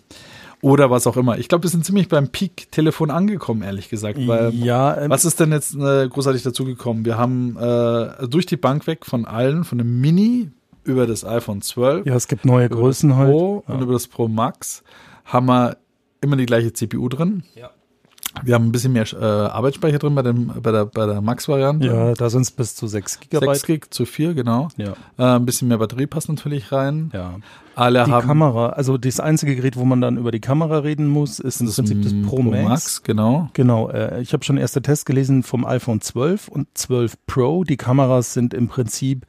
Oder 0.64 0.90
was 0.90 1.06
auch 1.06 1.18
immer. 1.18 1.36
Ich 1.36 1.48
glaube, 1.48 1.64
wir 1.64 1.70
sind 1.70 1.84
ziemlich 1.84 2.08
beim 2.08 2.28
Peak-Telefon 2.28 3.10
angekommen, 3.10 3.60
ehrlich 3.60 3.90
gesagt. 3.90 4.18
Weil 4.26 4.54
ja, 4.54 4.96
ähm, 4.96 5.10
was 5.10 5.26
ist 5.26 5.38
denn 5.38 5.52
jetzt 5.52 5.74
äh, 5.74 6.08
großartig 6.08 6.42
dazugekommen? 6.42 7.04
Wir 7.04 7.18
haben 7.18 7.58
äh, 7.58 8.26
durch 8.26 8.46
die 8.46 8.56
Bank 8.56 8.86
weg 8.86 9.04
von 9.04 9.26
allen, 9.26 9.64
von 9.64 9.76
dem 9.76 10.00
Mini 10.00 10.50
über 10.82 11.06
das 11.06 11.22
iPhone 11.22 11.60
12, 11.60 12.06
ja, 12.06 12.14
es 12.14 12.28
gibt 12.28 12.46
neue 12.46 12.70
Größen 12.70 13.10
das 13.10 13.18
halt. 13.18 13.30
Pro 13.30 13.62
und 13.66 13.82
über 13.82 13.92
das 13.92 14.08
Pro 14.08 14.26
Max 14.26 14.82
haben 15.26 15.46
wir 15.46 15.76
immer 16.22 16.36
die 16.36 16.46
gleiche 16.46 16.72
CPU 16.72 17.10
drin. 17.10 17.42
Ja. 17.54 17.70
Wir 18.42 18.54
haben 18.54 18.66
ein 18.66 18.72
bisschen 18.72 18.92
mehr 18.92 19.06
äh, 19.12 19.24
Arbeitsspeicher 19.24 19.98
drin 19.98 20.14
bei, 20.14 20.22
dem, 20.22 20.48
bei 20.62 20.72
der, 20.72 20.86
bei 20.86 21.06
der 21.06 21.20
Max-Variante. 21.20 21.86
Ja, 21.86 22.14
da 22.14 22.28
sind 22.28 22.42
es 22.42 22.50
bis 22.50 22.74
zu 22.74 22.86
6 22.86 23.20
Gigabyte. 23.20 23.54
6 23.56 23.66
Gig 23.66 23.86
zu 23.90 24.04
4, 24.04 24.34
genau. 24.34 24.68
Ja, 24.76 24.94
Äh, 25.18 25.36
ein 25.36 25.46
bisschen 25.46 25.68
mehr 25.68 25.78
Batterie 25.78 26.06
passt 26.06 26.28
natürlich 26.28 26.70
rein. 26.72 27.10
ja. 27.12 27.36
Alle 27.76 28.04
Die 28.04 28.12
haben 28.12 28.24
Kamera, 28.28 28.68
also 28.68 28.96
das 28.98 29.18
einzige 29.18 29.56
Gerät, 29.56 29.76
wo 29.76 29.84
man 29.84 30.00
dann 30.00 30.16
über 30.16 30.30
die 30.30 30.38
Kamera 30.38 30.78
reden 30.78 31.08
muss, 31.08 31.40
ist 31.40 31.60
im 31.60 31.66
Prinzip 31.68 32.02
das 32.04 32.12
Pro, 32.24 32.40
Max. 32.42 33.02
genau. 33.02 33.48
Genau, 33.52 33.90
äh, 33.90 34.20
ich 34.20 34.32
habe 34.32 34.44
schon 34.44 34.58
erste 34.58 34.80
Tests 34.80 35.04
gelesen 35.04 35.42
vom 35.42 35.64
iPhone 35.66 36.00
12 36.00 36.46
und 36.46 36.68
12 36.74 37.14
Pro. 37.26 37.64
Die 37.64 37.76
Kameras 37.76 38.32
sind 38.32 38.54
im 38.54 38.68
Prinzip 38.68 39.26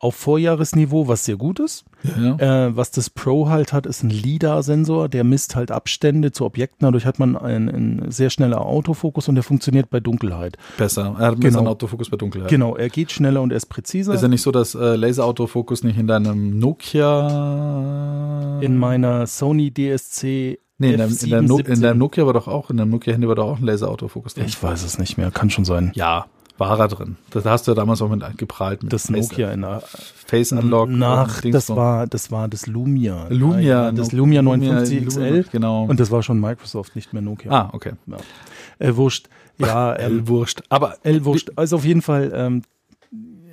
auf 0.00 0.14
Vorjahresniveau, 0.14 1.08
was 1.08 1.24
sehr 1.24 1.36
gut 1.36 1.58
ist. 1.58 1.84
Ja. 2.16 2.66
Äh, 2.66 2.76
was 2.76 2.92
das 2.92 3.10
Pro 3.10 3.48
halt 3.48 3.72
hat, 3.72 3.84
ist 3.86 4.04
ein 4.04 4.10
LiDAR-Sensor, 4.10 5.08
der 5.08 5.24
misst 5.24 5.56
halt 5.56 5.72
Abstände 5.72 6.30
zu 6.30 6.44
Objekten. 6.44 6.84
Dadurch 6.86 7.04
hat 7.04 7.18
man 7.18 7.36
einen, 7.36 7.68
einen 7.68 8.10
sehr 8.12 8.30
schneller 8.30 8.60
Autofokus 8.64 9.28
und 9.28 9.34
der 9.34 9.42
funktioniert 9.42 9.90
bei 9.90 9.98
Dunkelheit. 9.98 10.56
Besser. 10.76 11.16
Er 11.18 11.26
hat 11.26 11.40
Genau. 11.40 11.58
einen 11.58 11.66
Autofokus 11.68 12.10
bei 12.10 12.16
Dunkelheit. 12.16 12.48
Genau, 12.48 12.76
er 12.76 12.88
geht 12.90 13.10
schneller 13.10 13.42
und 13.42 13.50
er 13.50 13.56
ist 13.56 13.66
präziser. 13.66 14.14
Ist 14.14 14.22
ja 14.22 14.28
nicht 14.28 14.42
so, 14.42 14.52
dass 14.52 14.76
äh, 14.76 14.94
Laser-Autofokus 14.94 15.82
nicht 15.82 15.98
in 15.98 16.06
deinem 16.06 16.58
Nokia. 16.58 18.60
in 18.60 18.76
meiner 18.76 19.26
Sony 19.26 19.72
DSC 19.72 20.58
Nee, 20.80 20.92
in, 20.92 20.98
deinem, 20.98 21.16
in, 21.20 21.30
der 21.30 21.42
no, 21.42 21.58
in 21.58 21.64
F717. 21.66 21.80
deinem 21.80 21.98
Nokia 21.98 22.24
war 22.24 22.32
doch 22.34 22.46
auch, 22.46 22.70
in 22.70 22.76
deinem 22.76 22.90
Nokia-Handy 22.90 23.26
war 23.26 23.34
doch 23.34 23.50
auch 23.50 23.58
ein 23.58 23.64
Laser-Autofokus 23.64 24.34
drin. 24.34 24.44
Ich 24.46 24.62
weiß 24.62 24.84
es 24.84 25.00
nicht 25.00 25.18
mehr, 25.18 25.32
kann 25.32 25.50
schon 25.50 25.64
sein. 25.64 25.90
Ja, 25.96 26.26
war 26.58 26.78
er 26.78 26.88
drin. 26.88 27.16
Das 27.30 27.44
hast 27.44 27.66
du 27.66 27.70
ja 27.70 27.74
damals 27.74 28.02
auch 28.02 28.08
mit 28.08 28.22
geprahlt. 28.36 28.82
Mit 28.82 28.92
Das 28.92 29.08
Nokia 29.08 29.52
in 29.52 29.62
der 29.62 29.80
Face 30.26 30.52
Unlock. 30.52 30.88
nach, 30.90 31.40
das 31.42 31.70
war, 31.70 32.06
das 32.06 32.30
war 32.30 32.48
das 32.48 32.66
Lumia. 32.66 33.26
Lumia. 33.30 33.60
Ja, 33.60 33.92
das 33.92 34.12
Lumia 34.12 34.42
59 34.42 35.06
XL. 35.06 35.20
Lumia, 35.28 35.44
Genau. 35.52 35.84
Und 35.84 36.00
das 36.00 36.10
war 36.10 36.22
schon 36.22 36.40
Microsoft, 36.40 36.96
nicht 36.96 37.12
mehr 37.12 37.22
Nokia. 37.22 37.50
ah, 37.52 37.70
okay. 37.72 37.92
Ja. 38.06 38.16
Äh, 38.78 38.96
wurscht. 38.96 39.28
Ja, 39.58 39.98
ähm, 39.98 40.18
L 40.18 40.28
wurscht. 40.28 40.62
Aber 40.68 40.96
L 41.02 41.24
wurscht. 41.24 41.50
Also 41.56 41.76
auf 41.76 41.84
jeden 41.84 42.02
Fall, 42.02 42.30
ähm, 42.34 42.62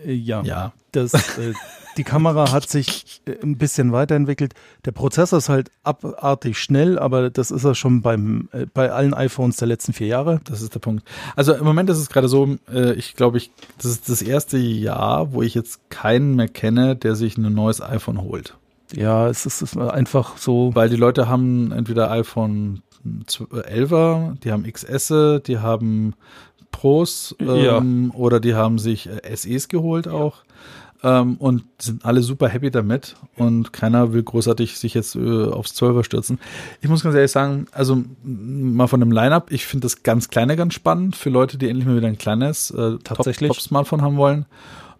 äh, 0.05 0.13
ja. 0.13 0.41
ja, 0.43 0.73
Das, 0.91 1.13
äh, 1.13 1.53
die 1.97 2.03
Kamera 2.03 2.51
hat 2.51 2.69
sich 2.69 3.21
äh, 3.25 3.33
ein 3.41 3.57
bisschen 3.57 3.91
weiterentwickelt. 3.91 4.53
Der 4.85 4.91
Prozessor 4.91 5.39
ist 5.39 5.49
halt 5.49 5.71
abartig 5.83 6.57
schnell, 6.59 6.99
aber 6.99 7.29
das 7.29 7.51
ist 7.51 7.63
er 7.63 7.75
schon 7.75 8.01
beim, 8.01 8.49
äh, 8.51 8.65
bei 8.73 8.91
allen 8.91 9.13
iPhones 9.13 9.57
der 9.57 9.67
letzten 9.67 9.93
vier 9.93 10.07
Jahre. 10.07 10.39
das 10.45 10.61
ist 10.61 10.73
der 10.73 10.79
Punkt. 10.79 11.07
Also 11.35 11.53
im 11.53 11.63
Moment 11.63 11.89
ist 11.89 11.97
es 11.97 12.09
gerade 12.09 12.27
so, 12.27 12.57
äh, 12.71 12.93
ich 12.93 13.15
glaube, 13.15 13.37
ich, 13.37 13.51
das 13.77 13.85
ist 13.85 14.09
das 14.09 14.21
erste 14.21 14.57
Jahr, 14.57 15.33
wo 15.33 15.41
ich 15.41 15.55
jetzt 15.55 15.89
keinen 15.89 16.35
mehr 16.35 16.47
kenne, 16.47 16.95
der 16.95 17.15
sich 17.15 17.37
ein 17.37 17.53
neues 17.53 17.81
iPhone 17.81 18.21
holt. 18.21 18.55
Ja, 18.93 19.27
es 19.27 19.45
ist, 19.45 19.61
es 19.61 19.73
ist 19.73 19.77
einfach 19.77 20.37
so. 20.37 20.71
Weil 20.75 20.89
die 20.89 20.95
Leute 20.95 21.27
haben 21.27 21.71
entweder 21.71 22.11
iPhone 22.11 22.81
11er, 23.29 24.39
die 24.43 24.51
haben 24.51 24.63
XS, 24.71 25.41
die 25.45 25.59
haben 25.59 26.13
Pros 26.71 27.35
Ja. 27.39 27.77
ähm, 27.77 28.11
oder 28.15 28.39
die 28.39 28.53
haben 28.53 28.79
sich 28.79 29.07
äh, 29.09 29.35
SEs 29.35 29.69
geholt 29.69 30.07
auch. 30.07 30.44
Ähm, 31.07 31.35
und 31.37 31.63
sind 31.79 32.03
alle 32.03 32.23
super 32.23 32.47
happy 32.47 32.71
damit 32.71 33.15
und 33.37 33.71
keiner 33.73 34.11
will 34.13 34.23
großartig 34.23 34.79
sich 34.79 34.95
jetzt 34.95 35.15
äh, 35.15 35.19
aufs 35.45 35.73
12er 35.79 36.03
stürzen. 36.03 36.39
Ich 36.81 36.89
muss 36.89 37.03
ganz 37.03 37.13
ehrlich 37.13 37.29
sagen, 37.31 37.67
also 37.73 38.01
mal 38.23 38.87
von 38.87 39.01
dem 39.01 39.11
Line-Up, 39.11 39.51
ich 39.51 39.67
finde 39.67 39.85
das 39.85 40.01
ganz 40.01 40.29
kleine 40.29 40.55
ganz 40.55 40.73
spannend 40.73 41.15
für 41.15 41.29
Leute, 41.29 41.59
die 41.59 41.67
endlich 41.69 41.85
mal 41.85 41.95
wieder 41.97 42.07
ein 42.07 42.17
kleines 42.17 42.71
äh, 42.71 42.97
Tatsächlich. 43.03 43.49
Top- 43.49 43.57
Top-Smartphone 43.57 44.01
haben 44.01 44.17
wollen. 44.17 44.45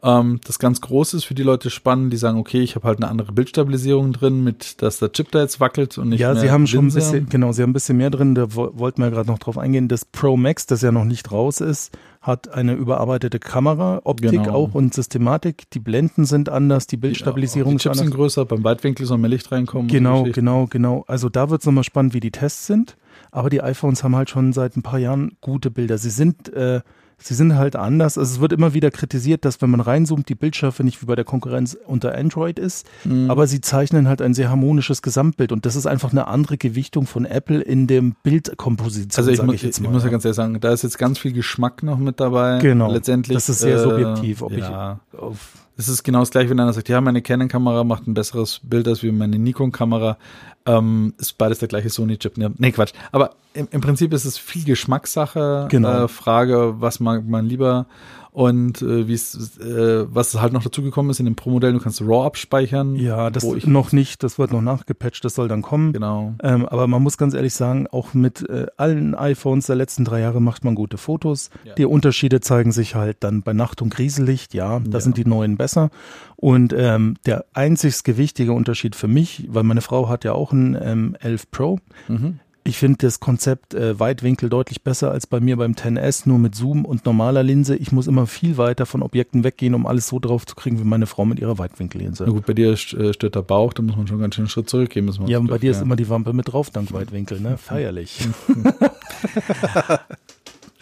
Ähm, 0.04 0.40
das 0.46 0.60
ganz 0.60 0.82
Große 0.82 1.18
ist 1.18 1.24
für 1.24 1.34
die 1.34 1.42
Leute 1.42 1.72
spannend, 1.72 2.14
die 2.14 2.18
sagen, 2.18 2.38
okay, 2.38 2.62
ich 2.62 2.76
habe 2.76 2.88
halt 2.88 3.00
eine 3.00 3.08
andere 3.10 3.32
Bildstabilisierung 3.32 4.14
drin, 4.14 4.44
mit 4.44 4.84
dass 4.84 5.00
der 5.00 5.12
Chip 5.12 5.32
da 5.32 5.40
jetzt 5.42 5.60
wackelt 5.60 5.98
und 5.98 6.10
nicht 6.10 6.20
Ja, 6.20 6.36
sie 6.36 6.52
haben 6.52 6.68
schon 6.68 6.88
ein 6.88 6.94
bisschen, 6.94 7.30
genau, 7.30 7.52
sie 7.54 7.64
haben 7.64 7.72
ein 7.72 7.74
bisschen 7.74 7.98
mehr 7.98 8.12
drin, 8.12 8.36
da 8.36 8.54
wo- 8.54 8.72
wollten 8.76 9.02
wir 9.02 9.06
ja 9.08 9.12
gerade 9.14 9.28
noch 9.32 9.40
drauf 9.40 9.58
eingehen. 9.58 9.88
Das 9.88 10.06
Pro 10.06 10.38
Max, 10.38 10.68
das 10.68 10.84
ja 10.84 10.92
noch 10.92 11.06
nicht 11.06 11.32
raus 11.32 11.62
ist, 11.62 11.98
hat 12.26 12.52
eine 12.52 12.74
überarbeitete 12.74 13.40
Kamera, 13.40 14.02
Optik 14.04 14.32
Genau. 14.32 14.52
auch 14.54 14.74
und 14.74 14.94
Systematik. 14.94 15.70
Die 15.72 15.80
Blenden 15.80 16.26
sind 16.26 16.50
anders, 16.50 16.88
die 16.88 16.98
Bildstabilisierung 16.98 17.72
die 17.74 17.76
ist 17.76 17.82
Chips 17.84 17.92
anders. 18.00 18.08
sind 18.08 18.16
größer, 18.16 18.46
beim 18.46 18.64
Weitwinkel 18.64 19.06
soll 19.06 19.20
mehr 19.20 19.30
Licht 19.30 19.52
reinkommen. 19.52 19.88
Genau, 19.88 20.24
genau, 20.24 20.66
genau. 20.68 21.04
Also 21.08 21.30
da 21.30 21.50
wird 21.50 21.62
es 21.62 21.66
nochmal 21.68 21.84
spannend, 21.84 22.14
wie 22.14 22.20
die 22.20 22.32
Tests 22.32 22.66
sind. 22.66 22.98
Aber 23.32 23.50
die 23.50 23.62
iPhones 23.62 24.04
haben 24.04 24.16
halt 24.16 24.30
schon 24.30 24.54
seit 24.54 24.76
ein 24.76 24.82
paar 24.82 24.98
Jahren 25.00 25.38
gute 25.42 25.70
Bilder. 25.70 25.98
Sie 25.98 26.10
sind, 26.10 26.52
äh, 26.54 26.82
sie 27.18 27.34
sind 27.34 27.56
halt 27.56 27.76
anders. 27.76 28.18
Also 28.18 28.36
es 28.36 28.40
wird 28.42 28.52
immer 28.54 28.74
wieder 28.74 28.92
kritisiert, 28.92 29.46
dass 29.46 29.62
wenn 29.62 29.70
man 29.70 29.80
reinzoomt, 29.80 30.28
die 30.30 30.36
Bildschärfe 30.36 30.84
nicht 30.84 31.02
wie 31.02 31.06
bei 31.06 31.16
der 31.16 31.26
Konkurrenz 31.26 31.78
unter 31.86 32.16
Android 32.16 32.60
ist. 32.60 32.86
Mhm. 33.04 33.30
Aber 33.32 33.48
sie 33.48 33.62
zeichnen 33.62 34.08
halt 34.08 34.22
ein 34.22 34.34
sehr 34.34 34.50
harmonisches 34.50 35.02
Gesamtbild. 35.02 35.52
Und 35.52 35.66
das 35.66 35.76
ist 35.76 35.86
einfach 35.88 36.12
eine 36.12 36.28
andere 36.28 36.58
Gewichtung 36.58 37.06
von 37.08 37.26
Apple 37.26 37.62
in 37.62 37.88
dem 37.88 38.16
Bildkomposition, 38.24 39.18
Also 39.18 39.32
ich, 39.32 39.42
mu 39.42 39.54
ich 39.54 39.64
ich 39.64 39.80
muss 39.82 40.04
ja 40.04 40.10
ganz 40.10 40.26
ehrlich 40.26 40.36
sagen, 40.36 40.60
da 40.60 40.72
ist 40.72 40.84
jetzt 40.84 40.98
ganz 40.98 41.18
viel 41.20 41.34
Geschmack 41.34 41.84
noch 41.84 41.98
mit 41.98 42.20
dabei. 42.20 42.60
Genau. 42.60 42.92
Letztendlich. 42.92 43.36
Das 43.36 43.50
ist 43.50 43.60
sehr 43.60 43.78
äh, 43.78 43.80
subjektiv, 43.80 44.42
ob 44.42 44.52
ich- 44.52 44.60
ja. 44.60 45.00
Auf- 45.18 45.65
Es 45.78 45.90
ist 45.90 46.04
genau 46.04 46.20
das 46.20 46.32
gleiche, 46.32 46.50
wenn 46.50 46.60
einer 46.60 46.74
sagt, 46.74 46.90
ja, 46.90 47.02
meine 47.02 47.22
Canon-Kamera 47.22 47.84
macht 47.84 48.08
ein 48.08 48.14
besseres 48.14 48.62
Bild 48.64 48.88
als 48.88 49.04
wie 49.04 49.12
meine 49.12 49.38
Nikon-Kamera. 49.38 50.18
Ähm, 50.66 51.14
ist 51.18 51.38
beides 51.38 51.60
der 51.60 51.68
gleiche 51.68 51.90
Sony-Chip. 51.90 52.38
Nee, 52.38 52.72
Quatsch. 52.72 52.94
Aber 53.12 53.32
im, 53.54 53.68
im 53.72 53.82
Prinzip 53.82 54.14
ist 54.14 54.26
es 54.26 54.38
viel 54.38 54.64
Geschmackssache. 54.64 55.68
Genau. 55.70 56.06
Äh, 56.06 56.08
Frage, 56.08 56.76
was 56.80 57.00
mag 57.00 57.26
man 57.28 57.46
lieber 57.46 57.88
und 58.36 58.82
äh, 58.82 59.08
wie 59.08 59.14
es, 59.14 59.58
äh, 59.60 60.06
was 60.14 60.42
halt 60.42 60.52
noch 60.52 60.62
dazugekommen 60.62 61.10
ist 61.10 61.20
in 61.22 61.26
dem 61.26 61.38
Pro-Modell, 61.38 61.72
du 61.72 61.80
kannst 61.80 62.02
RAW 62.02 62.26
abspeichern. 62.26 62.98
Ja, 62.98 63.30
das 63.30 63.46
noch 63.66 63.94
nicht, 63.94 64.24
das 64.24 64.38
wird 64.38 64.52
noch 64.52 64.62
nachgepatcht, 64.62 65.24
das 65.24 65.36
soll 65.36 65.48
dann 65.48 65.62
kommen. 65.62 65.94
Genau. 65.94 66.34
Ähm, 66.44 66.66
aber 66.66 66.86
man 66.88 67.02
muss 67.02 67.18
ganz 67.18 67.34
ehrlich 67.34 67.54
sagen, 67.54 67.88
auch 67.88 68.14
mit 68.14 68.48
äh, 68.50 68.66
allen 68.76 69.16
iPhones 69.16 69.68
der 69.68 69.78
letzten 69.78 70.04
drei 70.04 70.20
Jahre 70.20 70.42
macht 70.42 70.66
man 70.66 70.76
gute 70.76 70.98
Fotos. 70.98 71.50
Ja. 71.64 71.76
Die 71.76 71.86
Unterschiede 71.86 72.42
zeigen 72.42 72.74
sich 72.74 72.94
halt 72.94 73.24
dann 73.24 73.42
bei 73.42 73.54
Nacht- 73.54 73.82
und 73.82 73.90
Grieselicht, 73.94 74.54
ja, 74.54 74.80
da 74.82 74.98
Ja. 74.98 75.00
sind 75.00 75.16
die 75.16 75.26
neuen 75.26 75.56
besser. 75.56 75.90
Und 76.36 76.74
ähm, 76.78 77.16
der 77.26 77.46
einzig 77.54 78.04
gewichtige 78.04 78.52
Unterschied 78.52 78.98
für 78.98 79.08
mich, 79.08 79.48
weil 79.50 79.64
meine 79.64 79.80
Frau 79.80 80.10
hat 80.10 80.26
ja 80.26 80.34
auch 80.34 80.52
einen 80.52 80.78
ähm, 80.82 81.16
11 81.22 81.52
Pro, 81.52 81.80
Mhm. 82.10 82.40
Ich 82.68 82.78
finde 82.78 82.98
das 83.00 83.20
Konzept 83.20 83.74
äh, 83.74 84.00
Weitwinkel 84.00 84.50
deutlich 84.50 84.82
besser 84.82 85.12
als 85.12 85.28
bei 85.28 85.40
mir 85.40 85.56
beim 85.56 85.74
10S, 85.74 86.28
nur 86.28 86.40
mit 86.40 86.56
Zoom 86.56 86.84
und 86.84 87.06
normaler 87.06 87.44
Linse. 87.44 87.76
Ich 87.76 87.92
muss 87.92 88.08
immer 88.08 88.28
viel 88.28 88.58
weiter 88.58 88.86
von 88.86 89.04
Objekten 89.04 89.44
weggehen, 89.44 89.76
um 89.76 89.86
alles 89.86 90.08
so 90.08 90.20
drauf 90.20 90.46
zu 90.46 90.56
kriegen, 90.56 90.80
wie 90.80 90.84
meine 90.84 91.06
Frau 91.06 91.26
mit 91.26 91.40
ihrer 91.40 91.58
Weitwinkellinse. 91.60 92.24
Na 92.26 92.32
gut, 92.32 92.46
bei 92.46 92.54
dir 92.54 92.72
äh, 92.72 92.76
stört 92.78 93.36
der 93.36 93.44
Bauch, 93.44 93.72
da 93.74 93.84
muss 93.84 93.96
man 93.96 94.08
schon 94.08 94.20
ganz 94.20 94.36
schön 94.36 94.44
einen 94.44 94.50
Schritt 94.50 94.70
zurückgehen. 94.70 95.06
Müssen 95.06 95.26
wir 95.26 95.30
Ja, 95.30 95.38
und 95.38 95.48
bei 95.48 95.60
dir 95.60 95.72
ist 95.72 95.82
immer 95.82 95.96
die 95.96 96.10
Wampe 96.10 96.34
mit 96.34 96.52
drauf, 96.52 96.72
dank 96.72 96.92
Weitwinkel, 96.92 97.40
ne? 97.40 97.58
Feierlich. 97.58 98.20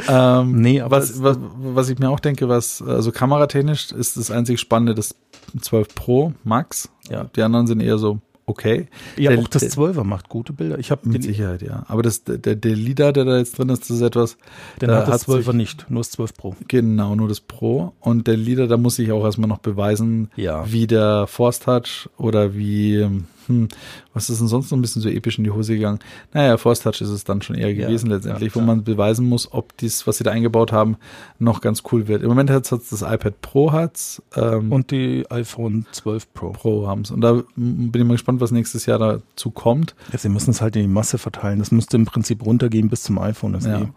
Ähm, 0.08 0.62
Nee, 0.62 0.82
aber 0.82 0.98
was, 0.98 1.22
was, 1.22 1.38
was 1.40 1.90
ich 1.90 2.00
mir 2.00 2.10
auch 2.10 2.20
denke, 2.20 2.50
was, 2.50 2.82
also 2.82 3.12
kameratechnisch 3.12 3.92
ist 3.92 4.18
das 4.18 4.32
einzig 4.32 4.60
Spannende 4.60 4.96
das 4.96 5.16
12 5.60 5.96
Pro 5.96 6.34
Max. 6.44 6.90
Ja. 7.10 7.26
Die 7.36 7.42
anderen 7.42 7.68
sind 7.68 7.80
eher 7.80 7.98
so 7.98 8.20
okay. 8.46 8.88
Ja, 9.18 9.32
Der- 9.32 9.40
auch 9.40 9.48
das 9.48 9.64
12er 9.78 10.04
macht 10.04 10.30
gute 10.30 10.54
Bilder. 10.54 10.78
Ich 10.80 10.92
habe 10.92 11.08
Mit 11.10 11.24
Sicherheit, 11.24 11.62
ja. 11.62 11.84
Aber 11.88 12.02
das, 12.04 12.24
der, 12.24 12.38
der 12.56 12.76
LIDAR, 12.76 13.14
der 13.14 13.26
da 13.26 13.38
jetzt 13.38 13.58
drin 13.58 13.70
ist, 13.70 13.84
das 13.84 13.92
ist 13.98 14.02
etwas, 14.02 14.38
den 14.82 14.90
da 14.90 14.98
hat 14.98 15.08
das 15.08 15.28
12er 15.28 15.54
nicht, 15.54 15.90
nur 15.90 16.02
das 16.02 16.12
12 16.12 16.34
Pro. 16.36 16.56
genau, 16.68 17.16
nur 17.16 17.28
das 17.28 17.40
Pro. 17.42 17.94
Und 18.00 18.28
der 18.28 18.38
LIDAR, 18.38 18.68
da 18.68 18.78
muss 18.78 19.00
ich 19.00 19.12
auch 19.12 19.24
erstmal 19.24 19.50
noch 19.50 19.60
beweisen, 19.60 20.30
Ja. 20.36 20.64
wie 20.72 20.88
der 20.88 21.28
Force 21.28 21.60
Touch 21.60 22.10
oder 22.18 22.54
wie, 22.56 23.08
hm, 23.48 23.68
was 24.14 24.30
ist 24.30 24.40
denn 24.40 24.48
sonst 24.48 24.72
noch 24.72 24.78
ein 24.78 24.82
bisschen 24.82 25.02
so 25.02 25.10
episch 25.10 25.38
in 25.38 25.44
die 25.44 25.52
Hose 25.52 25.74
gegangen? 25.74 26.00
Naja, 26.34 26.58
Force 26.58 26.82
Touch 26.82 27.02
ist 27.02 27.10
es 27.10 27.24
dann 27.24 27.42
schon 27.42 27.56
eher 27.56 27.74
Ja, 27.74 27.88
gewesen 27.88 28.10
letztendlich, 28.10 28.50
ja, 28.50 28.56
wo 28.56 28.60
ja. 28.60 28.66
man 28.66 28.84
beweisen 28.84 29.28
muss, 29.28 29.52
ob 29.52 29.76
dies, 29.78 30.06
was 30.08 30.18
sie 30.18 30.24
da 30.24 30.32
eingebaut 30.32 30.72
haben, 30.72 30.98
noch 31.40 31.62
ganz 31.62 31.84
cool 31.92 32.08
wird. 32.08 32.24
Im 32.24 32.30
Moment 32.30 32.50
hat 32.50 32.72
es 32.72 32.90
das 32.90 33.02
iPad 33.02 33.42
Pro 33.42 33.72
hat's, 33.72 34.22
ähm, 34.36 34.72
Und 34.72 34.92
die 34.92 35.26
iPhone 35.30 35.86
12 35.92 36.34
Pro. 36.34 36.52
Pro 36.52 36.88
haben's. 36.88 37.12
Und 37.12 37.22
da 37.22 37.42
bin 37.56 37.92
ich 37.94 38.04
mal 38.04 38.14
gespannt, 38.14 38.42
was 38.42 38.52
nächstes 38.52 38.86
Jahr 38.86 39.00
dazu 39.00 39.52
kommt. 39.52 39.96
Ja, 40.12 40.20
sie 40.20 40.30
müssen 40.30 40.52
es 40.52 40.62
halt 40.62 40.76
in 40.76 40.84
die 40.84 40.88
Masse 40.88 41.18
verteilen. 41.18 41.60
Das 41.60 41.72
müsste 41.72 41.98
im 41.98 42.06
Prinzip 42.06 42.46
runtergehen 42.46 42.90
bis 42.90 43.04
zum 43.04 43.20
iPhone. 43.20 43.58
Ja. 43.62 43.90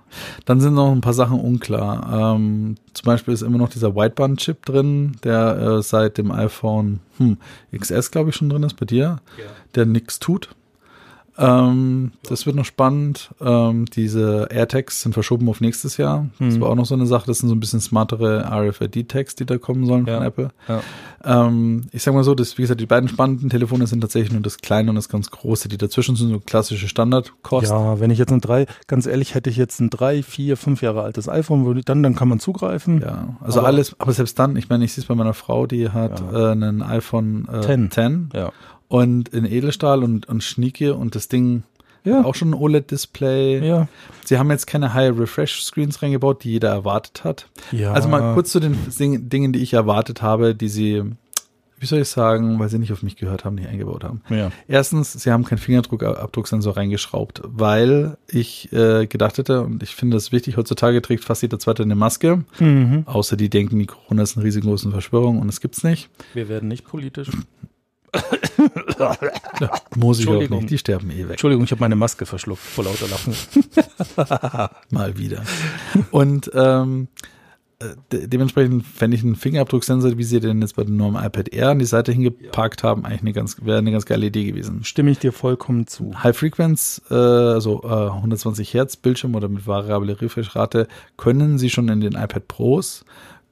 Dann 0.44 0.60
sind 0.60 0.74
noch 0.74 0.92
ein 0.92 1.00
paar 1.00 1.14
Sachen 1.14 1.40
unklar. 1.40 2.34
Ähm, 2.36 2.76
zum 2.92 3.04
Beispiel 3.04 3.34
ist 3.34 3.42
immer 3.42 3.58
noch 3.58 3.68
dieser 3.68 3.94
Wideband-Chip 3.94 4.64
drin, 4.64 5.16
der 5.24 5.56
äh, 5.56 5.82
seit 5.82 6.18
dem 6.18 6.30
iPhone 6.30 7.00
hm, 7.18 7.38
XS, 7.76 8.11
glaube 8.11 8.30
ich, 8.30 8.37
schon 8.37 8.49
drin 8.49 8.62
ist 8.62 8.75
bei 8.75 8.87
dir, 8.87 9.20
der 9.75 9.87
nichts 9.87 10.18
tut. 10.18 10.54
Ähm, 11.38 12.12
das 12.28 12.47
wird 12.47 12.57
noch 12.57 12.64
spannend. 12.64 13.31
Ähm, 13.40 13.85
diese 13.87 14.49
AirTags 14.50 15.02
sind 15.02 15.12
verschoben 15.12 15.49
auf 15.49 15.61
nächstes 15.61 15.97
Jahr. 15.97 16.26
Das 16.38 16.55
Hm. 16.55 16.61
war 16.61 16.71
auch 16.71 16.75
noch 16.75 16.87
so 16.87 16.95
eine 16.95 17.07
Sache. 17.07 17.26
Das 17.26 17.38
sind 17.38 17.49
so 17.49 17.55
ein 17.55 17.61
bisschen 17.61 17.81
smartere 17.81 18.45
RFID-Tags, 18.50 19.35
die 19.37 19.45
da 19.47 19.59
kommen 19.59 19.85
sollen 19.87 20.07
Ja. 20.07 20.16
von 20.19 20.26
Apple. 20.26 20.50
Ja. 20.69 20.81
Ähm, 21.25 21.87
ich 21.93 22.02
sag 22.02 22.14
mal 22.14 22.25
so, 22.25 22.35
dass, 22.35 22.57
wie 22.57 22.62
gesagt, 22.62 22.81
die 22.81 22.87
beiden 22.87 23.09
spannenden 23.09 23.50
Telefone 23.50 23.87
sind 23.87 24.00
tatsächlich 24.00 24.33
nur 24.33 24.43
das 24.43 24.59
kleine 24.59 24.90
und 24.90 24.97
das 24.97 25.09
ganz 25.09 25.31
große. 25.31 25.69
Die 25.69 25.76
dazwischen 25.78 26.16
sind 26.16 26.28
so 26.31 26.40
klassische 26.40 26.88
Standardkosten. 26.88 27.76
Ja, 27.76 28.00
wenn 28.00 28.11
ich 28.11 28.19
jetzt 28.19 28.33
ein 28.33 28.40
drei, 28.40 28.66
ganz 28.87 29.07
ehrlich, 29.07 29.35
hätte 29.35 29.50
ich 29.50 29.57
jetzt 29.57 29.81
ein 29.81 29.90
drei, 29.90 30.23
vier, 30.23 30.57
fünf 30.57 30.83
Jahre 30.83 31.02
altes 31.02 31.28
iPhone, 31.28 31.83
dann, 31.85 32.02
dann 32.02 32.14
kann 32.14 32.28
man 32.28 32.38
zugreifen. 32.40 33.00
Ja, 33.02 33.37
also 33.40 33.59
Aber- 33.61 33.69
alles, 33.69 33.95
aber 33.99 34.12
selbst 34.12 34.38
dann, 34.38 34.57
ich 34.57 34.69
meine, 34.69 34.85
ich 34.85 34.93
sehe 34.93 35.02
es 35.02 35.09
bei 35.09 35.14
meiner 35.14 35.35
Frau, 35.35 35.66
die 35.66 35.90
hat 35.90 36.21
Ja. 36.33 36.49
äh, 36.49 36.52
einen 36.52 36.83
iPhone 36.83 37.49
äh, 37.52 37.61
10. 37.61 37.90
10 37.90 38.28
Ja. 38.35 38.52
Und 38.88 39.28
in 39.31 39.45
Edelstahl 39.45 40.02
und, 40.02 40.26
und 40.28 40.43
Schnieke 40.43 40.95
und 40.95 41.14
das 41.14 41.28
Ding 41.28 41.62
Ja. 42.05 42.25
auch 42.25 42.35
schon 42.35 42.50
ein 42.50 42.55
OLED-Display. 42.55 43.66
Ja. 43.66 43.88
Sie 44.25 44.38
haben 44.38 44.50
jetzt 44.50 44.66
keine 44.66 44.95
High-Refresh-Screens 44.95 46.02
reingebaut, 46.02 46.45
die 46.45 46.52
jeder 46.52 46.69
erwartet 46.71 47.25
hat. 47.25 47.49
ja. 47.73 47.93
Also 47.93 48.09
mal 48.09 48.35
kurz 48.35 48.50
zu 48.52 48.61
den 48.61 48.76
Ding- 48.99 49.28
Dingen, 49.28 49.52
die 49.52 49.61
ich 49.61 49.73
erwartet 49.73 50.23
habe, 50.23 50.55
die 50.55 50.69
sie, 50.69 51.02
wie 51.78 51.87
soll 51.87 51.99
ich 52.00 52.09
sagen, 52.09 52.59
weil 52.61 52.69
sie 52.69 52.78
nicht 52.78 52.93
auf 52.93 53.02
mich 53.02 53.16
gehört 53.16 53.45
haben, 53.45 53.57
nicht 53.57 53.69
eingebaut 53.69 54.05
haben. 54.05 54.23
Ja. 54.31 54.50
Erstens, 54.69 55.12
sie 55.14 55.31
haben 55.33 55.45
keinen 55.45 55.59
Fingerabdrucksensor 55.59 56.76
reingeschraubt, 56.76 57.43
weil 57.45 58.16
ich 58.28 58.73
äh, 58.73 59.07
gedacht 59.07 59.38
hätte, 59.38 59.62
und 59.62 59.83
ich 59.83 59.95
finde 59.95 60.16
das 60.16 60.31
wichtig, 60.33 60.57
heutzutage 60.57 61.02
trägt 61.02 61.25
fast 61.25 61.43
jeder 61.43 61.59
Zweite 61.59 61.83
eine 61.83 61.97
Maske, 61.97 62.45
Mhm. 62.61 63.02
außer 63.07 63.37
die 63.37 63.50
denken, 63.50 63.78
die 63.81 63.87
Corona 63.87 64.23
ist 64.23 64.37
eine 64.37 64.45
riesengroße 64.47 64.90
Verschwörung 64.90 65.40
und 65.40 65.49
es 65.49 65.61
gibt's 65.61 65.83
nicht. 65.83 66.09
Wir 66.35 66.49
werden 66.49 66.69
nicht 66.69 66.85
politisch. 66.87 67.28
Muss 69.96 70.20
ich 70.20 70.28
auch 70.28 70.40
nicht, 70.40 70.70
die 70.70 70.78
sterben 70.78 71.10
eh 71.10 71.25
weg. 71.25 71.32
Entschuldigung, 71.32 71.64
ich 71.64 71.70
habe 71.70 71.80
meine 71.80 71.96
Maske 71.96 72.26
verschluckt 72.26 72.62
vor 72.62 72.84
lauter 72.84 73.08
Lachen. 73.08 73.34
Mal 74.90 75.18
wieder. 75.18 75.42
Und 76.10 76.50
ähm, 76.54 77.08
äh, 77.78 77.94
de 78.10 78.26
dementsprechend 78.26 78.86
fände 78.86 79.16
ich 79.16 79.22
einen 79.22 79.36
Fingerabdrucksensor, 79.36 80.16
wie 80.16 80.25
sie 80.25 80.40
den 80.40 80.62
jetzt 80.62 80.76
bei 80.76 80.84
dem 80.84 80.96
neuen 80.96 81.14
iPad 81.14 81.50
Air 81.50 81.70
an 81.70 81.78
die 81.78 81.84
Seite 81.84 82.10
hingepackt 82.10 82.82
haben, 82.82 83.04
eigentlich 83.04 83.20
eine 83.20 83.32
ganz, 83.34 83.56
wäre 83.62 83.78
eine 83.78 83.92
ganz 83.92 84.06
geile 84.06 84.26
Idee 84.26 84.44
gewesen. 84.44 84.82
Stimme 84.84 85.10
ich 85.10 85.18
dir 85.18 85.32
vollkommen 85.32 85.86
zu. 85.86 86.22
High 86.22 86.36
Frequency, 86.36 87.02
äh, 87.10 87.14
also 87.14 87.82
äh, 87.84 88.10
120 88.12 88.72
Hertz 88.72 88.96
Bildschirm 88.96 89.34
oder 89.34 89.48
mit 89.48 89.66
variable 89.66 90.18
Refreshrate 90.18 90.88
können 91.18 91.58
sie 91.58 91.68
schon 91.68 91.88
in 91.88 92.00
den 92.00 92.14
iPad 92.14 92.48
Pros, 92.48 93.04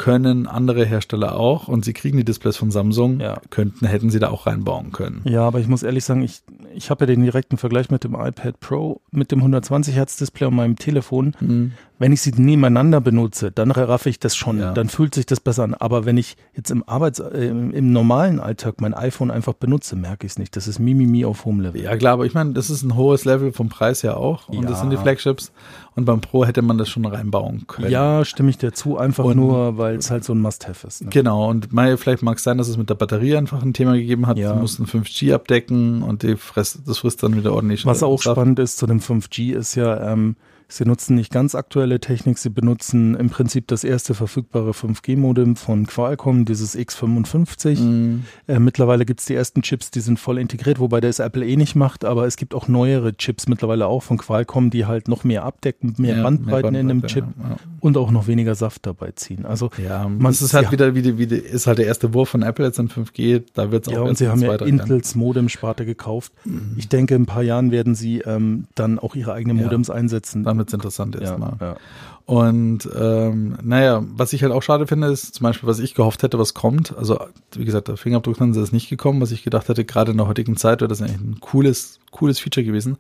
können 0.05 0.47
andere 0.47 0.85
Hersteller 0.85 1.35
auch 1.35 1.67
und 1.67 1.83
sie 1.83 1.95
kriegen 1.95 2.19
die 2.19 2.27
Displays 2.27 2.59
von 2.59 2.71
Samsung, 2.71 3.21
Ja. 3.21 3.41
könnten, 3.49 3.87
hätten 3.87 4.11
sie 4.11 4.19
da 4.19 4.29
auch 4.29 4.47
reinbauen 4.47 4.93
können. 4.93 5.23
Ja, 5.25 5.47
aber 5.47 5.61
ich 5.61 5.67
muss 5.67 5.83
ehrlich 5.83 6.05
sagen, 6.05 6.21
ich, 6.21 6.43
ich 6.75 6.91
habe 6.91 7.05
ja 7.05 7.07
den 7.07 7.23
direkten 7.23 7.57
Vergleich 7.57 7.91
mit 7.91 8.05
dem 8.05 8.15
iPad 8.15 8.61
Pro 8.61 9.01
mit 9.13 9.33
dem 9.33 9.39
120 9.39 9.95
Hertz 9.95 10.17
Display 10.19 10.47
und 10.49 10.57
meinem 10.57 10.77
Telefon. 10.77 11.35
Mhm. 11.41 11.73
Wenn 12.05 12.13
ich 12.13 12.21
sie 12.21 12.33
nebeneinander 12.37 13.01
benutze, 13.01 13.51
dann 13.51 13.71
raffe 13.71 14.11
ich 14.11 14.19
das 14.21 14.37
schon, 14.37 14.59
Ja. 14.59 14.73
dann 14.75 14.91
fühlt 14.91 15.15
sich 15.15 15.25
das 15.25 15.41
besser 15.41 15.63
an. 15.65 15.73
Aber 15.73 16.05
wenn 16.05 16.19
ich 16.19 16.37
jetzt 16.55 16.71
im 16.71 16.87
Arbeits-, 16.87 17.19
äh, 17.19 17.47
im, 17.47 17.93
normalen 17.95 18.41
Alltag 18.41 18.83
mein 18.83 18.93
iPhone 18.93 19.31
einfach 19.31 19.55
benutze, 19.55 19.97
merke 19.97 20.27
ich 20.27 20.33
es 20.33 20.39
nicht. 20.39 20.55
Das 20.55 20.69
ist 20.69 20.79
Mimimi 20.79 21.25
auf 21.25 21.47
Home 21.47 21.63
Level. 21.63 21.81
Ja, 21.81 21.97
klar, 21.97 22.13
aber 22.13 22.27
ich 22.27 22.35
meine, 22.35 22.53
das 22.53 22.69
ist 22.69 22.83
ein 22.83 22.95
hohes 22.95 23.25
Level 23.25 23.53
vom 23.55 23.71
Preis 23.71 24.03
her 24.03 24.19
auch. 24.19 24.51
Und 24.51 24.65
Ja. 24.65 24.69
das 24.69 24.81
sind 24.81 24.91
die 24.91 24.99
Flagships. 24.99 25.51
Und 25.97 26.05
beim 26.05 26.21
Pro 26.21 26.45
hätte 26.45 26.61
man 26.61 26.77
das 26.77 26.91
schon 26.91 27.07
reinbauen 27.07 27.67
können. 27.69 27.91
Ja, 27.91 28.23
stimme 28.27 28.51
ich 28.51 28.59
dir 28.59 28.73
zu, 28.75 28.99
einfach 28.99 29.25
Und- 29.25 29.37
nur, 29.39 29.79
weil 29.79 29.97
es 29.97 30.11
halt 30.11 30.25
so 30.25 30.35
ein 30.35 30.41
Must-Have 30.41 30.87
ist. 30.87 31.05
Ne? 31.05 31.09
Genau, 31.11 31.49
und 31.49 31.69
vielleicht 31.97 32.23
mag 32.23 32.37
es 32.37 32.43
sein, 32.45 32.59
dass 32.59 32.69
es 32.69 32.77
mit 32.77 32.91
der 32.91 32.97
Batterie 32.97 33.35
einfach 33.39 33.63
ein 33.63 33.73
Thema 33.73 33.95
gegeben 33.95 34.27
hat. 34.27 34.37
Ja. 34.37 34.53
Sie 34.53 34.61
mussten 34.61 34.85
5G 34.87 35.33
abdecken 35.33 36.03
und 36.03 36.23
die 36.23 36.37
fress, 36.37 36.79
das 36.87 36.99
frisst 36.99 37.23
dann 37.23 37.35
wieder 37.35 37.55
ordentlich. 37.55 37.87
Was 37.87 38.03
auch 38.03 38.21
Saft. 38.21 38.35
spannend 38.37 38.59
ist 38.59 38.77
zu 38.77 38.87
dem 38.87 39.01
5G 39.01 39.55
ist 39.55 39.75
ja, 39.77 40.13
ähm, 40.13 40.37
sie 40.77 40.85
nutzen 40.85 41.15
nicht 41.15 41.33
ganz 41.33 41.55
aktuelle 41.55 42.01
Technik, 42.01 42.39
sie 42.39 42.51
benutzen 42.51 43.15
im 43.15 43.31
Prinzip 43.31 43.69
das 43.69 43.85
erste 43.85 44.15
verfügbare 44.15 44.73
5G-Modem 44.73 45.57
von 45.57 45.87
Qualcomm, 45.87 46.45
dieses 46.45 46.77
X55. 46.77 47.81
Mhm. 47.81 48.25
Äh, 48.47 48.59
mittlerweile 48.59 49.05
gibt 49.05 49.21
es 49.21 49.27
die 49.27 49.35
ersten 49.35 49.63
Chips, 49.63 49.91
die 49.91 50.01
sind 50.01 50.19
voll 50.19 50.39
integriert, 50.39 50.79
wobei 50.79 51.01
das 51.01 51.19
Apple 51.19 51.47
eh 51.47 51.57
nicht 51.57 51.75
macht, 51.75 52.05
aber 52.05 52.27
es 52.27 52.37
gibt 52.37 52.55
auch 52.55 52.69
neuere 52.69 53.17
Chips 53.17 53.49
mittlerweile 53.49 53.87
auch 53.87 54.03
von 54.03 54.19
Qualcomm, 54.19 54.71
die 54.71 54.87
halt 54.87 55.09
noch 55.09 55.25
mehr 55.25 55.45
abdecken, 55.45 55.95
mehr 55.99 56.17
Ja, 56.17 56.23
Bandbreiten 56.23 56.75
in 56.75 56.89
dem 56.89 57.01
Bandbreite, 57.01 57.15
Chip. 57.15 57.25
Ja, 57.43 57.51
ja. 57.51 57.57
Und 57.85 57.99
auch 57.99 58.11
noch 58.11 58.27
weniger 58.27 58.55
Saft 58.55 58.87
dabei 58.87 59.11
ziehen. 59.15 59.45
Also 59.45 59.69
Ja, 59.77 60.09
Man- 60.09 60.33
es 60.33 60.41
ist 60.41 60.55
halt 60.55 60.67
ja. 60.67 60.73
wieder, 60.73 60.95
wie 60.95 61.03
die, 61.03 61.19
wie 61.19 61.27
die, 61.27 61.37
ist 61.37 61.67
halt 61.67 61.77
der 61.77 61.87
erste 61.87 62.15
Wurf 62.15 62.31
von 62.31 62.43
Apple 62.43 62.65
jetzt 62.65 62.81
an 62.81 62.89
5G, 62.89 63.43
da 63.53 63.71
wird 63.71 63.87
es 63.87 63.93
auch 63.93 63.97
ja, 63.99 64.01
und 64.03 64.17
sie 64.17 64.25
in 64.25 64.31
haben 64.31 64.41
ja 64.41 64.55
Intels 64.55 65.15
Modem-Sparte 65.15 65.85
gekauft. 65.85 66.33
Ich 66.79 66.89
denke, 66.89 67.15
in 67.15 67.23
ein 67.23 67.27
paar 67.27 67.43
Jahren 67.43 67.71
werden 67.73 67.95
sie 67.95 68.21
ähm, 68.21 68.69
dann 68.75 68.99
auch 68.99 69.15
ihre 69.15 69.35
eigenen 69.35 69.59
Ja. 69.59 69.65
Modems 69.65 69.91
einsetzen. 69.91 70.45
Damit 70.45 70.69
es 70.69 70.75
interessant 70.75 71.15
ja, 71.15 71.21
erstmal. 71.21 71.57
ja. 71.61 71.77
Und 72.25 72.89
ähm, 72.99 73.59
naja, 73.63 74.03
was 74.17 74.33
ich 74.33 74.43
halt 74.43 74.53
auch 74.55 74.63
schade 74.63 74.87
finde, 74.87 75.09
ist 75.09 75.35
zum 75.35 75.45
Beispiel, 75.45 75.69
was 75.69 75.79
ich 75.79 75.95
gehofft 75.95 76.23
hätte, 76.23 76.39
was 76.39 76.55
kommt. 76.55 76.97
Also, 76.97 77.21
wie 77.55 77.67
gesagt, 77.67 77.89
der 77.89 77.99
Fingerabdrucksensor 77.99 78.63
ist 78.63 78.73
nicht 78.73 78.89
gekommen, 78.89 79.21
was 79.21 79.31
ich 79.31 79.45
gedacht 79.45 79.69
hätte, 79.69 79.85
gerade 79.85 80.13
in 80.13 80.17
der 80.17 80.27
heutigen 80.27 80.57
Zeit 80.57 80.81
wäre 80.81 80.89
das 80.89 81.03
eigentlich 81.03 81.21
ein 81.21 81.37
cooles, 81.41 82.01
cooles 82.13 82.39
Feature 82.39 82.65
gewesen. 82.65 82.97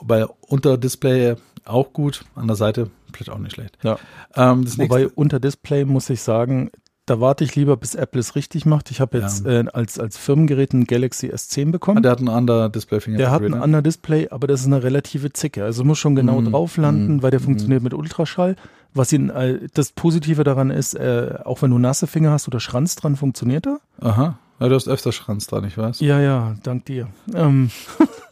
Weil 0.00 0.28
unter 0.40 0.78
Display 0.78 1.34
auch 1.66 1.92
gut, 1.92 2.24
an 2.34 2.46
der 2.46 2.56
Seite 2.56 2.90
vielleicht 3.12 3.30
auch 3.30 3.38
nicht 3.38 3.54
schlecht. 3.54 3.78
Ja. 3.82 3.98
Ähm, 4.34 4.64
das 4.64 4.78
Wobei 4.78 5.00
nächste, 5.00 5.14
unter 5.16 5.40
Display 5.40 5.84
muss 5.84 6.08
ich 6.10 6.22
sagen, 6.22 6.70
da 7.06 7.18
warte 7.20 7.42
ich 7.42 7.56
lieber, 7.56 7.76
bis 7.76 7.96
Apple 7.96 8.20
es 8.20 8.36
richtig 8.36 8.66
macht. 8.66 8.90
Ich 8.92 9.00
habe 9.00 9.18
jetzt 9.18 9.44
äh, 9.44 9.64
als, 9.72 9.98
als 9.98 10.16
Firmengerät 10.16 10.72
ein 10.72 10.84
Galaxy 10.84 11.28
S10 11.28 11.72
bekommen. 11.72 12.02
der 12.04 12.12
hat 12.12 12.20
ein 12.20 12.28
anderer 12.28 12.68
Display 12.68 13.00
Der 13.16 13.30
hat 13.32 13.40
ein 13.42 13.52
Reader. 13.52 13.62
anderes 13.64 13.82
Display, 13.84 14.28
aber 14.30 14.46
das 14.46 14.60
ist 14.60 14.66
eine 14.66 14.82
relative 14.84 15.32
Zicke. 15.32 15.64
Also 15.64 15.82
muss 15.82 15.98
schon 15.98 16.14
genau 16.14 16.40
Mhm. 16.40 16.52
drauf 16.52 16.76
landen, 16.76 17.16
Mhm. 17.16 17.22
weil 17.22 17.32
der 17.32 17.40
funktioniert 17.40 17.82
mit 17.82 17.94
Ultraschall. 17.94 18.54
Was 18.94 19.12
ihn, 19.12 19.30
äh, 19.30 19.60
das 19.74 19.90
Positive 19.92 20.44
daran 20.44 20.70
ist, 20.70 20.94
äh, 20.94 21.38
auch 21.44 21.62
wenn 21.62 21.70
du 21.70 21.78
nasse 21.78 22.06
Finger 22.06 22.30
hast 22.30 22.46
oder 22.46 22.60
Schranz 22.60 22.94
dran, 22.96 23.16
funktioniert 23.16 23.66
er. 23.66 23.80
Aha. 24.00 24.38
Ja, 24.60 24.68
du 24.68 24.74
hast 24.74 24.88
öfter 24.88 25.10
Schranz 25.10 25.46
dran, 25.46 25.64
ich 25.64 25.76
weiß. 25.78 26.00
Ja, 26.00 26.20
ja, 26.20 26.54
dank 26.62 26.84
dir. 26.84 27.08
Ähm, 27.34 27.70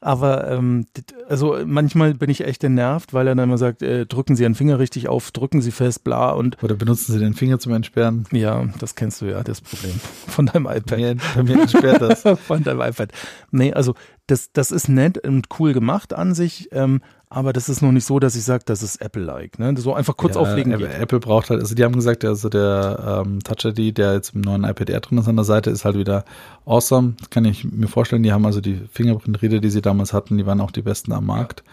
aber 0.00 0.50
ähm, 0.50 0.86
also 1.28 1.58
manchmal 1.64 2.14
bin 2.14 2.30
ich 2.30 2.44
echt 2.44 2.60
genervt, 2.60 3.14
weil 3.14 3.26
er 3.26 3.34
dann 3.34 3.48
immer 3.48 3.58
sagt, 3.58 3.82
äh, 3.82 4.06
drücken 4.06 4.36
Sie 4.36 4.42
Ihren 4.42 4.54
Finger 4.54 4.78
richtig 4.78 5.08
auf, 5.08 5.30
drücken 5.30 5.60
Sie 5.62 5.70
fest, 5.70 6.04
bla 6.04 6.30
und 6.30 6.62
Oder 6.62 6.74
benutzen 6.74 7.12
sie 7.12 7.18
den 7.18 7.34
Finger 7.34 7.58
zum 7.58 7.72
Entsperren? 7.72 8.24
ja, 8.32 8.64
das 8.78 8.94
kennst 8.94 9.20
du 9.20 9.26
ja, 9.26 9.42
das 9.42 9.60
Problem 9.60 9.94
von 10.26 10.46
deinem 10.46 10.66
iPad. 10.66 10.86
Bei 10.86 10.96
mir, 10.96 11.16
bei 11.34 11.42
mir 11.42 11.60
entsperrt 11.62 12.00
das. 12.00 12.22
von 12.46 12.62
deinem 12.62 12.80
iPad. 12.80 13.10
Nee, 13.50 13.72
also 13.72 13.94
das, 14.26 14.52
das 14.52 14.70
ist 14.70 14.88
nett 14.88 15.18
und 15.26 15.48
cool 15.58 15.72
gemacht 15.72 16.14
an 16.14 16.34
sich, 16.34 16.68
ähm, 16.72 17.00
aber 17.28 17.52
das 17.52 17.68
ist 17.68 17.82
noch 17.82 17.90
nicht 17.90 18.04
so, 18.04 18.20
dass 18.20 18.36
ich 18.36 18.44
sage, 18.44 18.62
das 18.64 18.82
ist 18.82 19.00
Apple-like. 19.02 19.58
Ne? 19.58 19.74
So 19.76 19.92
einfach 19.92 20.16
kurz 20.16 20.36
Ja, 20.36 20.42
auflegen 20.42 20.72
Apple, 20.72 20.86
geht. 20.88 20.98
Apple 20.98 21.20
braucht 21.20 21.50
halt, 21.50 21.60
also 21.60 21.74
die 21.74 21.82
haben 21.82 21.94
gesagt, 21.94 22.24
also 22.24 22.48
der 22.48 23.24
ähm, 23.26 23.40
Touch 23.42 23.64
ID, 23.64 23.98
der 23.98 24.14
jetzt 24.14 24.34
im 24.34 24.42
neuen 24.42 24.62
iPad 24.62 24.88
Air 24.88 25.00
drin 25.00 25.18
ist 25.18 25.26
an 25.28 25.34
der 25.34 25.44
Seite, 25.44 25.70
ist 25.70 25.84
halt 25.84 25.96
wieder 25.96 26.24
awesome. 26.64 27.14
Das 27.18 27.30
kann 27.30 27.44
ich 27.44 27.64
mir 27.64 27.88
vorstellen. 27.88 28.22
Die 28.22 28.32
haben 28.32 28.46
also 28.46 28.60
die 28.60 28.80
Fingerprint-Reader, 28.92 29.58
die 29.58 29.70
sie 29.70 29.82
damals 29.82 30.12
hatten, 30.12 30.38
die 30.38 30.46
waren 30.46 30.60
auch 30.60 30.70
die 30.70 30.82
besten 30.82 31.12
am 31.12 31.26
Markt. 31.26 31.64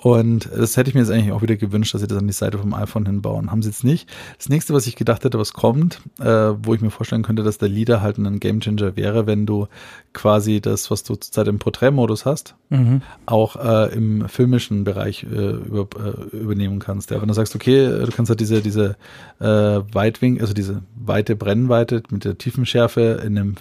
Und 0.00 0.48
das 0.56 0.76
hätte 0.76 0.88
ich 0.90 0.94
mir 0.94 1.00
jetzt 1.00 1.10
eigentlich 1.10 1.32
auch 1.32 1.42
wieder 1.42 1.56
gewünscht, 1.56 1.92
dass 1.92 2.00
sie 2.00 2.06
das 2.06 2.18
an 2.18 2.28
die 2.28 2.32
Seite 2.32 2.58
vom 2.58 2.72
iPhone 2.72 3.04
hinbauen. 3.04 3.50
Haben 3.50 3.62
sie 3.62 3.68
jetzt 3.70 3.82
nicht. 3.82 4.08
Das 4.36 4.48
nächste, 4.48 4.72
was 4.72 4.86
ich 4.86 4.94
gedacht 4.94 5.24
hätte, 5.24 5.40
was 5.40 5.52
kommt, 5.52 6.00
äh, 6.20 6.24
wo 6.24 6.72
ich 6.74 6.80
mir 6.80 6.90
vorstellen 6.90 7.24
könnte, 7.24 7.42
dass 7.42 7.58
der 7.58 7.68
Leader 7.68 8.00
halt 8.00 8.16
ein 8.18 8.38
Gamechanger 8.38 8.94
wäre, 8.94 9.26
wenn 9.26 9.44
du 9.44 9.66
quasi 10.12 10.60
das, 10.60 10.90
was 10.92 11.02
du 11.02 11.16
zurzeit 11.16 11.48
im 11.48 11.58
Porträtmodus 11.58 12.24
hast, 12.26 12.54
Mhm. 12.70 13.02
auch 13.26 13.56
äh, 13.56 13.92
im 13.94 14.28
filmischen 14.28 14.84
Bereich 14.84 15.24
äh, 15.24 15.26
über, 15.50 15.88
äh, 15.98 16.36
übernehmen 16.36 16.78
kannst. 16.78 17.10
Ja, 17.10 17.20
wenn 17.20 17.28
du 17.28 17.34
sagst, 17.34 17.54
okay, 17.56 17.86
du 17.88 18.12
kannst 18.14 18.28
halt 18.30 18.40
diese, 18.40 18.60
diese 18.62 18.96
äh, 19.40 19.44
Weitwinkel, 19.46 20.42
also 20.42 20.54
diese 20.54 20.82
weite 20.94 21.34
Brennweite 21.34 22.02
mit 22.10 22.24
der 22.24 22.38
Tiefenschärfe 22.38 23.20
in 23.24 23.36
einem 23.38 23.54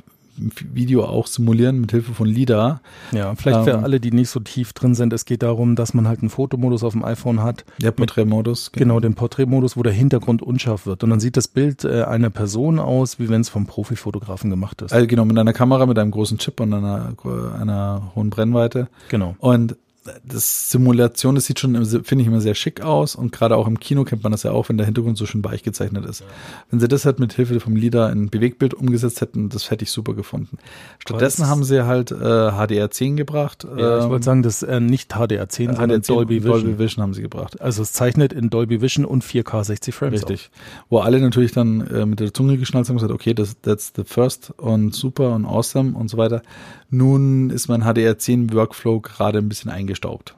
Video 0.74 1.04
auch 1.06 1.28
simulieren 1.28 1.80
mit 1.82 1.92
Hilfe 1.92 2.14
von 2.14 2.28
LIDAR. 2.28 2.82
Ja, 3.12 3.34
vielleicht 3.36 3.64
für 3.64 3.72
Ähm, 3.72 3.84
alle, 3.84 4.00
die 4.00 4.12
nicht 4.12 4.30
so 4.30 4.40
tief 4.40 4.74
drin 4.74 4.96
sind, 4.96 5.12
es 5.14 5.26
geht 5.26 5.44
darum, 5.44 5.76
dass 5.76 5.94
man 5.94 6.08
halt 6.08 6.20
einen 6.22 6.30
Fotomodus 6.30 6.84
auf 6.84 6.94
dem 6.94 7.04
iPhone 7.04 7.42
hat, 7.42 7.66
Der 7.82 7.92
Porträtmodus. 7.92 8.72
genau 8.72 9.00
den 9.00 9.16
Porträtmodus, 9.16 9.78
wo 9.78 9.84
der 9.84 9.94
Hintergrund 9.94 10.42
unscharf 10.42 10.86
wird. 10.86 11.04
Und 11.04 11.10
dann 11.10 11.20
sieht 11.20 11.38
das 11.38 11.48
Bild 11.48 11.84
äh, 11.84 12.04
einer 12.04 12.30
Person 12.30 12.80
aus, 12.80 13.20
wie 13.20 13.30
wenn 13.30 13.42
es 13.42 13.50
vom 13.50 13.66
Profifotografen 13.66 14.50
gemacht 14.50 14.82
ist. 14.82 14.94
Also 14.94 15.08
genau, 15.08 15.26
mit 15.26 15.38
einer 15.38 15.54
Kamera, 15.54 15.86
mit 15.86 15.98
einem 16.00 16.12
großen 16.12 16.38
Chip 16.38 16.60
und 16.60 16.74
einer, 16.74 17.14
einer 17.60 18.12
hohen 18.16 18.30
Brennweite. 18.30 18.88
genau. 19.10 19.36
Und 19.40 19.76
das 20.24 20.70
Simulation, 20.72 21.36
das 21.36 21.46
sieht 21.46 21.60
schon, 21.60 21.74
finde 21.86 22.22
ich 22.22 22.28
immer 22.28 22.42
sehr 22.42 22.56
schick 22.56 22.82
aus 22.82 23.16
und 23.16 23.32
gerade 23.32 23.56
auch 23.56 23.68
im 23.68 23.80
Kino 23.80 24.04
kennt 24.04 24.24
man 24.24 24.32
das 24.32 24.44
ja 24.44 24.52
auch, 24.52 24.70
wenn 24.70 24.78
der 24.78 24.86
Hintergrund 24.86 25.18
so 25.18 25.26
schön 25.26 25.44
weich 25.44 25.64
gezeichnet 25.64 26.06
ist. 26.06 26.24
Wenn 26.70 26.80
sie 26.80 26.88
das 26.88 27.06
halt 27.06 27.20
mit 27.20 27.34
Hilfe 27.34 27.60
vom 27.60 27.76
LIDAR 27.76 28.12
in 28.12 28.30
Bewegtbild 28.30 28.74
umgesetzt 28.74 29.22
hätten, 29.22 29.50
das 29.50 29.72
hätte 29.72 29.84
ich 29.84 29.92
super 29.92 30.14
gefunden. 30.14 30.58
Stattdessen 31.00 31.48
haben 31.48 31.64
sie 31.64 31.86
halt 31.86 32.12
äh, 32.12 32.16
HDR10 32.16 33.16
gebracht. 33.16 33.66
Ja, 33.66 34.00
ich 34.00 34.04
ähm, 34.06 34.10
wollte 34.10 34.26
sagen, 34.26 34.44
das 34.44 34.64
ist 34.64 34.70
äh, 34.70 34.80
nicht 34.80 35.16
HDR10, 35.16 35.76
sondern 35.76 36.02
HDR10 36.02 36.08
Dolby 36.08 36.36
Vision. 36.44 36.52
Dolby 36.52 36.80
Vision 36.80 37.04
haben 37.04 37.14
sie 37.14 37.22
gebracht. 37.22 37.62
Also 37.62 37.82
es 37.82 37.94
zeichnet 37.94 38.34
in 38.34 38.50
Dolby 38.50 38.82
Vision 38.82 39.06
und 39.06 39.24
4K 39.24 39.64
60 39.64 39.94
Frames 39.94 40.14
Richtig. 40.14 40.50
Wo 40.90 41.00
alle 41.00 41.20
natürlich 41.20 41.52
dann 41.52 41.82
äh, 41.88 42.06
mit 42.06 42.20
der 42.20 42.34
Zunge 42.34 42.58
geschnallt 42.58 42.88
haben 42.88 42.96
und 42.96 43.02
gesagt, 43.02 43.14
okay, 43.14 43.34
das, 43.34 43.60
that's 43.62 43.94
the 43.96 44.04
first 44.04 44.52
und 44.58 44.94
super 44.94 45.34
und 45.34 45.46
awesome 45.46 45.98
und 45.98 46.10
so 46.10 46.18
weiter. 46.18 46.42
Nun 46.90 47.50
ist 47.50 47.68
mein 47.68 47.84
HDR10 47.84 48.54
Workflow 48.54 49.02
gerade 49.02 49.40
ein 49.40 49.50
bisschen 49.50 49.72
eingestaubt. 49.72 50.36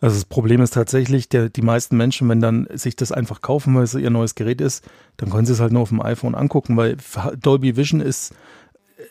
Also 0.00 0.14
das 0.14 0.26
Problem 0.26 0.60
ist 0.60 0.74
tatsächlich, 0.74 1.28
der, 1.28 1.48
die 1.48 1.62
meisten 1.62 1.96
Menschen, 1.96 2.28
wenn 2.28 2.40
dann 2.40 2.68
sich 2.72 2.94
das 2.94 3.10
einfach 3.10 3.40
kaufen, 3.40 3.74
weil 3.74 3.82
es 3.82 3.94
ihr 3.94 4.10
neues 4.10 4.36
Gerät 4.36 4.60
ist, 4.60 4.84
dann 5.16 5.30
können 5.30 5.46
sie 5.46 5.52
es 5.52 5.60
halt 5.60 5.72
nur 5.72 5.82
auf 5.82 5.88
dem 5.88 6.00
iPhone 6.00 6.36
angucken, 6.36 6.76
weil 6.76 6.96
Dolby 7.40 7.76
Vision 7.76 8.00
ist 8.00 8.32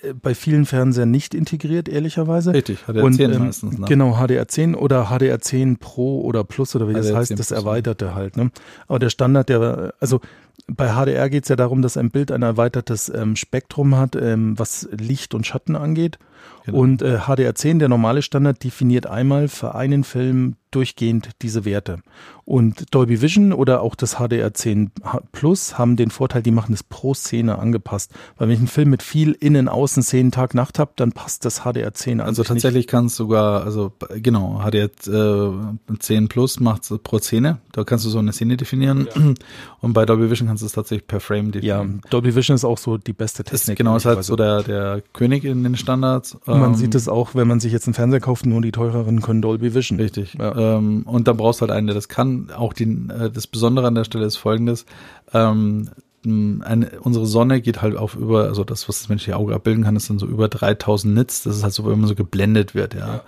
äh, 0.03 0.13
bei 0.13 0.33
vielen 0.33 0.65
Fernsehern 0.65 1.11
nicht 1.11 1.33
integriert, 1.33 1.89
ehrlicherweise. 1.89 2.53
Richtig, 2.53 2.79
HDR10 2.87 3.01
Und, 3.01 3.19
ähm, 3.19 3.39
meistens. 3.39 3.77
Ne? 3.79 3.85
Genau, 3.87 4.15
HDR10 4.15 4.75
oder 4.75 5.09
HDR10 5.11 5.77
Pro 5.77 6.21
oder 6.21 6.45
Plus 6.45 6.73
oder 6.73 6.87
wie 6.87 6.93
das 6.93 7.07
HDR10 7.07 7.15
heißt, 7.15 7.31
das 7.31 7.37
Plus, 7.37 7.49
ja. 7.49 7.57
erweiterte 7.57 8.15
halt. 8.15 8.37
Ne? 8.37 8.51
Aber 8.87 8.99
der 8.99 9.09
Standard, 9.09 9.49
der, 9.49 9.93
also 9.99 10.21
bei 10.67 10.93
HDR 10.93 11.29
geht 11.29 11.43
es 11.43 11.49
ja 11.49 11.57
darum, 11.57 11.81
dass 11.81 11.97
ein 11.97 12.11
Bild 12.11 12.31
ein 12.31 12.43
erweitertes 12.43 13.09
ähm, 13.09 13.35
Spektrum 13.35 13.95
hat, 13.95 14.15
ähm, 14.15 14.57
was 14.57 14.87
Licht 14.91 15.33
und 15.33 15.45
Schatten 15.45 15.75
angeht. 15.75 16.17
Genau. 16.65 16.79
Und 16.79 17.01
äh, 17.01 17.17
HDR10, 17.19 17.79
der 17.79 17.89
normale 17.89 18.21
Standard, 18.21 18.63
definiert 18.63 19.07
einmal 19.07 19.47
für 19.47 19.75
einen 19.75 20.03
Film 20.03 20.55
durchgehend 20.71 21.29
diese 21.41 21.63
Werte. 21.63 21.99
Und 22.43 22.93
Dolby 22.93 23.21
Vision 23.21 23.53
oder 23.53 23.81
auch 23.81 23.95
das 23.95 24.17
HDR10 24.17 24.89
Plus 25.31 25.77
haben 25.77 25.95
den 25.95 26.11
Vorteil, 26.11 26.41
die 26.41 26.51
machen 26.51 26.73
es 26.73 26.83
pro 26.83 27.13
Szene 27.13 27.57
angepasst. 27.59 28.11
Weil 28.37 28.47
wenn 28.47 28.53
ich 28.53 28.59
einen 28.59 28.67
Film 28.67 28.89
mit 28.89 29.01
viel 29.03 29.31
Innen, 29.31 29.69
Außen, 29.69 30.03
Szenen, 30.03 30.31
Tag, 30.31 30.53
Nacht 30.53 30.77
habe, 30.79 30.91
dann 30.97 31.13
passt 31.13 31.45
das 31.45 31.61
HDR10 31.61 32.13
an 32.13 32.21
Also 32.21 32.43
tatsächlich 32.43 32.87
kann 32.87 33.05
es 33.07 33.15
sogar, 33.15 33.63
also 33.63 33.93
genau, 34.21 34.61
HDR 34.61 34.89
äh, 35.07 35.97
10 35.99 36.27
Plus 36.27 36.59
macht 36.59 36.83
pro 37.03 37.19
Szene. 37.19 37.59
Da 37.71 37.83
kannst 37.83 38.05
du 38.05 38.09
so 38.09 38.19
eine 38.19 38.33
Szene 38.33 38.57
definieren. 38.57 39.07
Und 39.81 39.93
bei 39.93 40.05
Dolby 40.05 40.29
Vision 40.29 40.47
kannst 40.47 40.63
du 40.63 40.67
es 40.67 40.73
tatsächlich 40.73 41.07
per 41.07 41.19
Frame 41.19 41.47
Ja, 41.47 41.79
definieren. 41.79 42.01
Dolby 42.09 42.35
Vision 42.35 42.55
ist 42.55 42.65
auch 42.65 42.77
so 42.77 42.97
die 42.97 43.13
beste 43.13 43.43
Das 43.43 43.53
ist, 43.53 43.59
Technik. 43.61 43.77
genau, 43.79 43.95
ist 43.95 44.05
halt 44.05 44.23
so 44.23 44.35
der, 44.35 44.63
der 44.63 45.01
König 45.13 45.43
in 45.45 45.63
den 45.63 45.75
Standards. 45.77 46.36
Man 46.45 46.73
Ähm, 46.73 46.75
sieht 46.75 46.95
es 46.95 47.07
auch, 47.07 47.35
wenn 47.35 47.47
man 47.47 47.59
sich 47.59 47.71
jetzt 47.71 47.87
einen 47.87 47.93
Fernseher 47.93 48.19
kauft, 48.19 48.45
nur 48.45 48.61
die 48.61 48.71
teureren 48.71 49.21
können 49.21 49.41
Dolby 49.41 49.73
Vision. 49.73 49.99
Richtig. 49.99 50.35
Ja. 50.35 50.77
Ähm, 50.77 51.03
und 51.03 51.27
dann 51.27 51.37
brauchst 51.37 51.61
du 51.61 51.61
halt 51.61 51.71
einen, 51.71 51.87
der 51.87 51.95
das 51.95 52.07
kann. 52.07 52.49
Auch 52.55 52.73
die, 52.73 52.83
äh, 52.83 53.29
das 53.31 53.47
Besondere 53.47 53.87
an 53.87 53.95
der 53.95 54.03
Stelle 54.03 54.25
ist 54.25 54.37
folgendes. 54.37 54.85
Ähm, 55.33 55.89
eine, 56.25 56.99
unsere 57.01 57.25
Sonne 57.25 57.61
geht 57.61 57.81
halt 57.81 57.95
auf 57.95 58.15
über, 58.15 58.45
also 58.45 58.63
das, 58.63 58.89
was 58.89 58.99
das 58.99 59.09
menschliche 59.09 59.37
Auge 59.37 59.55
abbilden 59.55 59.83
kann, 59.83 59.95
ist 59.95 60.09
dann 60.09 60.19
so 60.19 60.25
über 60.25 60.49
3000 60.49 61.13
Nits. 61.13 61.43
Das 61.43 61.55
ist 61.55 61.63
halt 61.63 61.73
so, 61.73 61.85
wenn 61.85 61.99
man 61.99 62.07
so 62.07 62.15
geblendet 62.15 62.75
wird, 62.75 62.95
ja. 62.95 63.21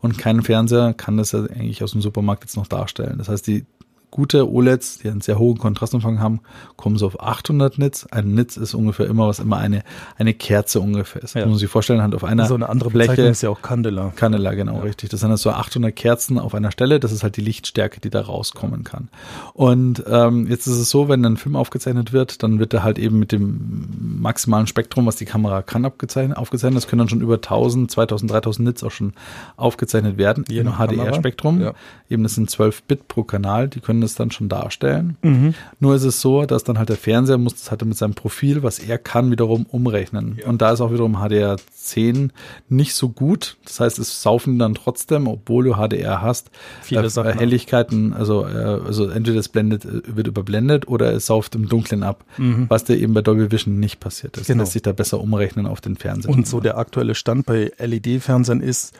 Und 0.00 0.16
kein 0.16 0.42
Fernseher 0.42 0.94
kann 0.94 1.18
das 1.18 1.32
ja 1.32 1.40
eigentlich 1.40 1.82
aus 1.82 1.92
dem 1.92 2.00
Supermarkt 2.00 2.44
jetzt 2.44 2.56
noch 2.56 2.66
darstellen. 2.66 3.18
Das 3.18 3.28
heißt, 3.28 3.46
die 3.46 3.66
gute 4.10 4.50
OLEDs, 4.50 4.98
die 4.98 5.08
einen 5.08 5.20
sehr 5.20 5.38
hohen 5.38 5.58
Kontrastumfang 5.58 6.20
haben, 6.20 6.40
kommen 6.76 6.96
so 6.96 7.06
auf 7.06 7.20
800 7.20 7.78
Nits. 7.78 8.06
Ein 8.06 8.34
Nits 8.34 8.56
ist 8.56 8.74
ungefähr 8.74 9.06
immer, 9.06 9.28
was 9.28 9.38
immer 9.38 9.58
eine, 9.58 9.82
eine 10.16 10.32
Kerze 10.32 10.80
ungefähr 10.80 11.22
ist. 11.22 11.34
Ja. 11.34 11.40
Das 11.40 11.48
muss 11.48 11.54
man 11.54 11.58
sich 11.60 11.70
vorstellen, 11.70 12.02
halt 12.02 12.14
auf 12.14 12.24
einer 12.24 12.46
so 12.46 12.54
eine 12.54 12.68
andere 12.68 12.90
Fläche. 12.90 13.10
Bezeichnung 13.10 13.32
ist 13.32 13.42
ja 13.42 13.50
auch 13.50 13.62
Candela. 13.62 14.12
Candela, 14.16 14.54
genau, 14.54 14.80
richtig. 14.80 15.10
Das 15.10 15.20
sind 15.20 15.30
halt 15.30 15.38
so 15.38 15.50
800 15.50 15.94
Kerzen 15.94 16.38
auf 16.38 16.54
einer 16.54 16.70
Stelle. 16.70 17.00
Das 17.00 17.12
ist 17.12 17.22
halt 17.22 17.36
die 17.36 17.40
Lichtstärke, 17.40 18.00
die 18.00 18.10
da 18.10 18.22
rauskommen 18.22 18.84
kann. 18.84 19.08
Und 19.52 20.02
ähm, 20.08 20.46
jetzt 20.48 20.66
ist 20.66 20.78
es 20.78 20.88
so, 20.88 21.08
wenn 21.08 21.24
ein 21.24 21.36
Film 21.36 21.56
aufgezeichnet 21.56 22.12
wird, 22.12 22.42
dann 22.42 22.58
wird 22.58 22.72
er 22.74 22.82
halt 22.82 22.98
eben 22.98 23.18
mit 23.18 23.32
dem 23.32 23.88
maximalen 24.20 24.66
Spektrum, 24.66 25.06
was 25.06 25.16
die 25.16 25.26
Kamera 25.26 25.62
kann, 25.62 25.84
abgezeichnet. 25.84 26.38
aufgezeichnet. 26.38 26.82
Das 26.82 26.88
können 26.88 27.00
dann 27.00 27.08
schon 27.08 27.20
über 27.20 27.34
1000, 27.34 27.90
2000, 27.90 28.30
3000 28.30 28.66
Nits 28.66 28.84
auch 28.84 28.90
schon 28.90 29.12
aufgezeichnet 29.56 30.16
werden 30.16 30.44
Je 30.48 30.60
im. 30.60 30.76
HDR-Spektrum. 30.76 31.60
Ja. 31.60 31.74
Eben, 32.08 32.22
das 32.22 32.34
sind 32.34 32.50
12 32.50 32.82
Bit 32.84 33.08
pro 33.08 33.24
Kanal. 33.24 33.68
Die 33.68 33.80
können 33.80 33.95
das 34.00 34.14
dann 34.14 34.30
schon 34.30 34.48
darstellen. 34.48 35.16
Mhm. 35.22 35.54
Nur 35.80 35.94
ist 35.94 36.04
es 36.04 36.20
so, 36.20 36.44
dass 36.44 36.64
dann 36.64 36.78
halt 36.78 36.88
der 36.88 36.96
Fernseher 36.96 37.38
muss 37.38 37.54
das 37.54 37.70
halt 37.70 37.84
mit 37.84 37.96
seinem 37.96 38.14
Profil, 38.14 38.62
was 38.62 38.78
er 38.78 38.98
kann, 38.98 39.30
wiederum 39.30 39.66
umrechnen. 39.66 40.38
Und 40.46 40.62
da 40.62 40.72
ist 40.72 40.80
auch 40.80 40.92
wiederum 40.92 41.16
HDR10 41.16 42.30
nicht 42.68 42.94
so 42.94 43.08
gut. 43.08 43.56
Das 43.64 43.80
heißt, 43.80 43.98
es 43.98 44.22
saufen 44.22 44.58
dann 44.58 44.74
trotzdem, 44.74 45.26
obwohl 45.26 45.64
du 45.64 45.74
HDR 45.74 46.22
hast, 46.22 46.50
Viele 46.82 47.06
äh. 47.06 47.34
Helligkeiten, 47.34 48.12
also, 48.12 48.46
äh, 48.46 48.80
also 48.86 49.08
entweder 49.08 49.38
es 49.38 49.48
blendet, 49.48 49.84
äh, 49.84 50.16
wird 50.16 50.26
überblendet 50.26 50.88
oder 50.88 51.12
es 51.12 51.26
sauft 51.26 51.54
im 51.54 51.68
Dunkeln 51.68 52.02
ab, 52.02 52.24
was 52.68 52.84
dir 52.84 52.96
eben 52.96 53.14
bei 53.14 53.22
Dolby 53.22 53.50
Vision 53.50 53.78
nicht 53.78 54.00
passiert 54.00 54.36
ist. 54.36 54.46
Genau. 54.46 54.62
Lässt 54.62 54.72
sich 54.72 54.82
da 54.82 54.92
besser 54.92 55.20
umrechnen 55.20 55.66
auf 55.66 55.80
den 55.80 55.96
Fernseher. 55.96 56.32
Und 56.32 56.46
so 56.46 56.60
der 56.60 56.78
aktuelle 56.78 57.14
Stand 57.14 57.46
bei 57.46 57.72
LED-Fernsehern 57.78 58.60
ist, 58.60 58.94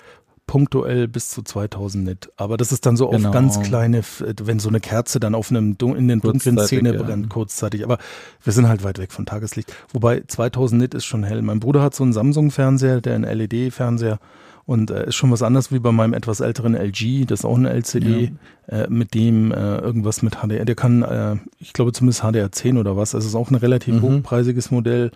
punktuell 0.47 1.09
bis 1.09 1.31
zu 1.31 1.43
2000 1.43 2.05
Nit. 2.05 2.31
Aber 2.37 2.57
das 2.57 2.73
ist 2.73 2.87
dann 2.87 2.97
so 2.97 3.09
Genau. 3.09 3.29
auf 3.29 3.35
ganz 3.35 3.61
kleine, 3.63 4.03
wenn 4.43 4.59
so 4.59 4.69
eine 4.69 4.81
Kerze 4.81 5.19
dann 5.21 5.35
auf 5.35 5.51
einem 5.51 5.77
in 5.81 6.09
den 6.09 6.21
dunklen 6.21 6.59
Szene 6.59 6.95
ja. 6.95 7.03
brennt, 7.03 7.29
kurzzeitig. 7.31 7.85
Aber 7.85 7.99
wir 8.45 8.53
sind 8.53 8.69
halt 8.69 8.85
weit 8.85 8.99
weg 8.99 9.13
von 9.13 9.27
Tageslicht. 9.27 9.73
Wobei 9.93 10.23
2000 10.27 10.81
Nit 10.83 10.95
ist 10.95 11.05
schon 11.05 11.25
hell. 11.25 11.43
Mein 11.43 11.61
Bruder 11.61 11.83
hat 11.83 11.95
so 11.95 12.05
einen 12.05 12.13
Samsung-Fernseher, 12.13 13.01
der 13.01 13.15
einen 13.17 13.25
LED-Fernseher. 13.25 14.19
Und 14.65 14.91
äh, 14.91 15.07
ist 15.09 15.15
schon 15.15 15.31
was 15.31 15.43
anderes 15.43 15.71
wie 15.71 15.79
bei 15.79 15.93
meinem 15.93 16.13
etwas 16.13 16.41
älteren 16.41 16.75
LG, 16.75 17.25
das 17.27 17.41
ist 17.41 17.45
auch 17.45 17.57
eine 17.57 17.71
LCD, 17.71 18.33
äh, 18.67 18.89
mit 18.89 19.15
dem 19.15 19.53
äh, 19.53 19.77
irgendwas 19.79 20.23
mit 20.23 20.39
HDR, 20.43 20.65
der 20.65 20.75
kann, 20.75 21.03
äh, 21.03 21.37
ich 21.61 21.73
glaube 21.73 21.93
zumindest 21.93 22.25
HDR10 22.25 22.77
oder 22.81 22.97
was, 22.97 23.15
also 23.15 23.29
ist 23.29 23.37
auch 23.37 23.51
ein 23.51 23.55
relativ 23.55 23.95
Mhm. 23.95 24.03
hochpreisiges 24.03 24.73
Modell. 24.73 25.13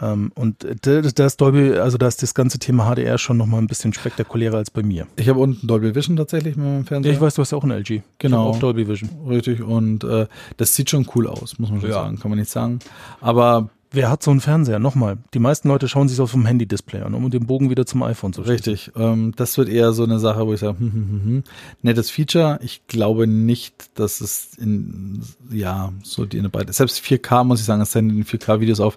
Ähm, 0.00 0.32
und 0.34 0.66
da 0.82 0.98
ist 0.98 1.40
Dolby, 1.40 1.74
also 1.78 1.98
da 1.98 2.08
ist 2.08 2.22
das 2.22 2.34
ganze 2.34 2.58
Thema 2.58 2.92
HDR 2.92 3.16
schon 3.18 3.36
nochmal 3.36 3.60
ein 3.60 3.68
bisschen 3.68 3.92
spektakulärer 3.92 4.56
als 4.56 4.70
bei 4.70 4.82
mir. 4.82 5.06
Ich 5.16 5.28
habe 5.28 5.38
unten 5.38 5.66
Dolby 5.66 5.94
Vision 5.94 6.16
tatsächlich 6.16 6.56
mit 6.56 6.66
meinem 6.66 6.84
Fernseher. 6.84 7.12
ich 7.12 7.20
weiß, 7.20 7.34
du 7.34 7.42
hast 7.42 7.52
ja 7.52 7.58
auch 7.58 7.64
ein 7.64 7.70
LG. 7.70 8.02
Genau. 8.18 8.48
Auch 8.48 8.58
Dolby 8.58 8.88
Vision. 8.88 9.08
Richtig, 9.28 9.62
und 9.62 10.02
äh, 10.02 10.26
das 10.56 10.74
sieht 10.74 10.90
schon 10.90 11.06
cool 11.14 11.28
aus, 11.28 11.58
muss 11.58 11.70
man 11.70 11.80
schon 11.80 11.90
Ja. 11.90 11.96
sagen, 11.96 12.18
kann 12.18 12.30
man 12.30 12.38
nicht 12.40 12.50
sagen. 12.50 12.80
Aber 13.20 13.68
Wer 13.94 14.10
hat 14.10 14.24
so 14.24 14.32
einen 14.32 14.40
Fernseher? 14.40 14.80
Nochmal, 14.80 15.18
die 15.34 15.38
meisten 15.38 15.68
Leute 15.68 15.86
schauen 15.86 16.08
sich 16.08 16.16
das 16.16 16.24
auf 16.24 16.32
dem 16.32 16.44
Handy-Display 16.46 17.02
an, 17.02 17.14
um 17.14 17.30
den 17.30 17.46
Bogen 17.46 17.70
wieder 17.70 17.86
zum 17.86 18.02
iPhone 18.02 18.32
zu 18.32 18.42
schließen. 18.42 18.72
richtig, 18.72 18.92
ähm, 18.96 19.32
das 19.36 19.56
wird 19.56 19.68
eher 19.68 19.92
so 19.92 20.02
eine 20.02 20.18
Sache, 20.18 20.44
wo 20.44 20.52
ich 20.52 20.60
sage, 20.60 20.80
hm, 20.80 20.92
hm, 20.92 21.08
hm, 21.08 21.24
hm. 21.24 21.44
nettes 21.82 22.10
Feature. 22.10 22.58
Ich 22.62 22.88
glaube 22.88 23.28
nicht, 23.28 23.90
dass 23.94 24.20
es 24.20 24.54
in, 24.58 25.22
ja, 25.48 25.92
so 26.02 26.26
die 26.26 26.38
in 26.38 26.42
der 26.42 26.50
Breite, 26.50 26.72
selbst 26.72 27.04
4K 27.04 27.44
muss 27.44 27.60
ich 27.60 27.66
sagen, 27.66 27.82
es 27.82 27.92
sind 27.92 28.10
in 28.10 28.24
4K-Videos 28.24 28.80
auf. 28.80 28.96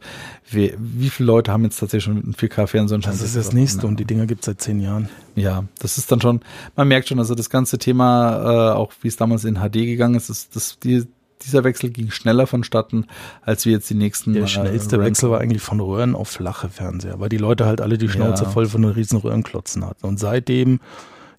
Wie, 0.50 0.74
wie 0.78 1.12
viele 1.12 1.28
Leute 1.28 1.52
haben 1.52 1.64
jetzt 1.64 1.80
tatsächlich 1.80 2.06
schon 2.06 2.24
einen 2.24 2.34
4K-Fernseher? 2.34 2.96
und 2.96 3.06
Das 3.06 3.22
ist 3.22 3.36
das 3.36 3.54
nächste 3.54 3.86
und 3.86 4.00
die 4.00 4.06
Dinger 4.06 4.26
gibt's 4.26 4.48
seit 4.48 4.62
zehn 4.62 4.80
Jahren. 4.80 5.10
Ja, 5.36 5.66
das 5.78 6.00
ist 6.00 6.12
dann 6.12 6.20
schon, 6.20 6.42
man 6.76 6.88
merkt 6.88 7.10
schon, 7.10 7.20
also 7.20 7.36
das 7.36 7.52
ganze 7.52 7.78
Thema, 7.78 8.72
äh, 8.72 8.76
auch 8.76 8.92
wie 9.02 9.10
es 9.10 9.18
damals 9.18 9.46
in 9.46 9.58
HD 9.58 9.74
gegangen 9.74 10.16
ist, 10.16 10.30
ist 10.30 10.56
das, 10.56 10.80
die, 10.80 11.06
dieser 11.43 11.63
Wechsel 11.63 11.89
ging 11.89 12.12
schneller 12.12 12.47
vonstatten, 12.47 13.06
als 13.41 13.65
wir 13.65 13.73
jetzt 13.73 13.89
die 13.89 13.95
nächsten. 13.95 14.34
Der 14.34 14.47
schnellste 14.47 14.97
äh, 14.97 15.00
Wechsel 15.02 15.30
war 15.30 15.39
eigentlich 15.39 15.62
von 15.62 15.80
Röhren 15.80 16.15
auf 16.15 16.30
flache 16.30 16.69
Fernseher, 16.69 17.19
weil 17.19 17.30
die 17.30 17.38
Leute 17.38 17.65
halt 17.65 17.82
alle 17.82 17.97
die 17.97 18.10
Schnauze 18.10 18.43
Ja. 18.45 18.50
voll 18.50 18.65
von 18.65 18.82
den 18.82 18.91
riesen 18.91 19.17
Röhrenklotzen 19.17 19.86
hatten. 19.86 20.06
Und 20.06 20.19
seitdem, 20.19 20.80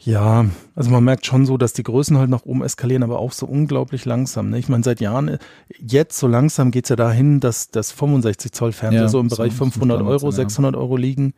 ja, 0.00 0.46
also 0.76 0.90
man 0.90 1.02
merkt 1.04 1.26
schon 1.26 1.44
so, 1.46 1.56
dass 1.56 1.72
die 1.72 1.82
Größen 1.82 2.16
halt 2.18 2.30
nach 2.30 2.44
oben 2.44 2.62
eskalieren, 2.62 3.02
aber 3.02 3.18
auch 3.18 3.32
so 3.32 3.46
unglaublich 3.46 4.04
langsam. 4.04 4.50
Ne? 4.50 4.58
Ich 4.58 4.68
meine, 4.68 4.84
seit 4.84 5.00
Jahren, 5.00 5.28
äh, 5.28 5.38
jetzt 5.78 6.18
so 6.18 6.26
langsam 6.28 6.70
geht's 6.70 6.88
ja 6.88 6.96
dahin, 6.96 7.40
dass 7.40 7.70
das 7.70 7.90
65 7.92 8.52
Zoll 8.52 8.72
Fernseher 8.72 9.02
Ja, 9.02 9.08
so 9.08 9.20
im 9.20 9.28
Bereich 9.28 9.50
muss 9.58 9.72
500 9.74 9.98
man 9.98 10.06
Euro, 10.08 10.30
sein, 10.30 10.44
ja. 10.44 10.48
600 10.48 10.76
Euro 10.76 10.96
liegen. 10.96 11.34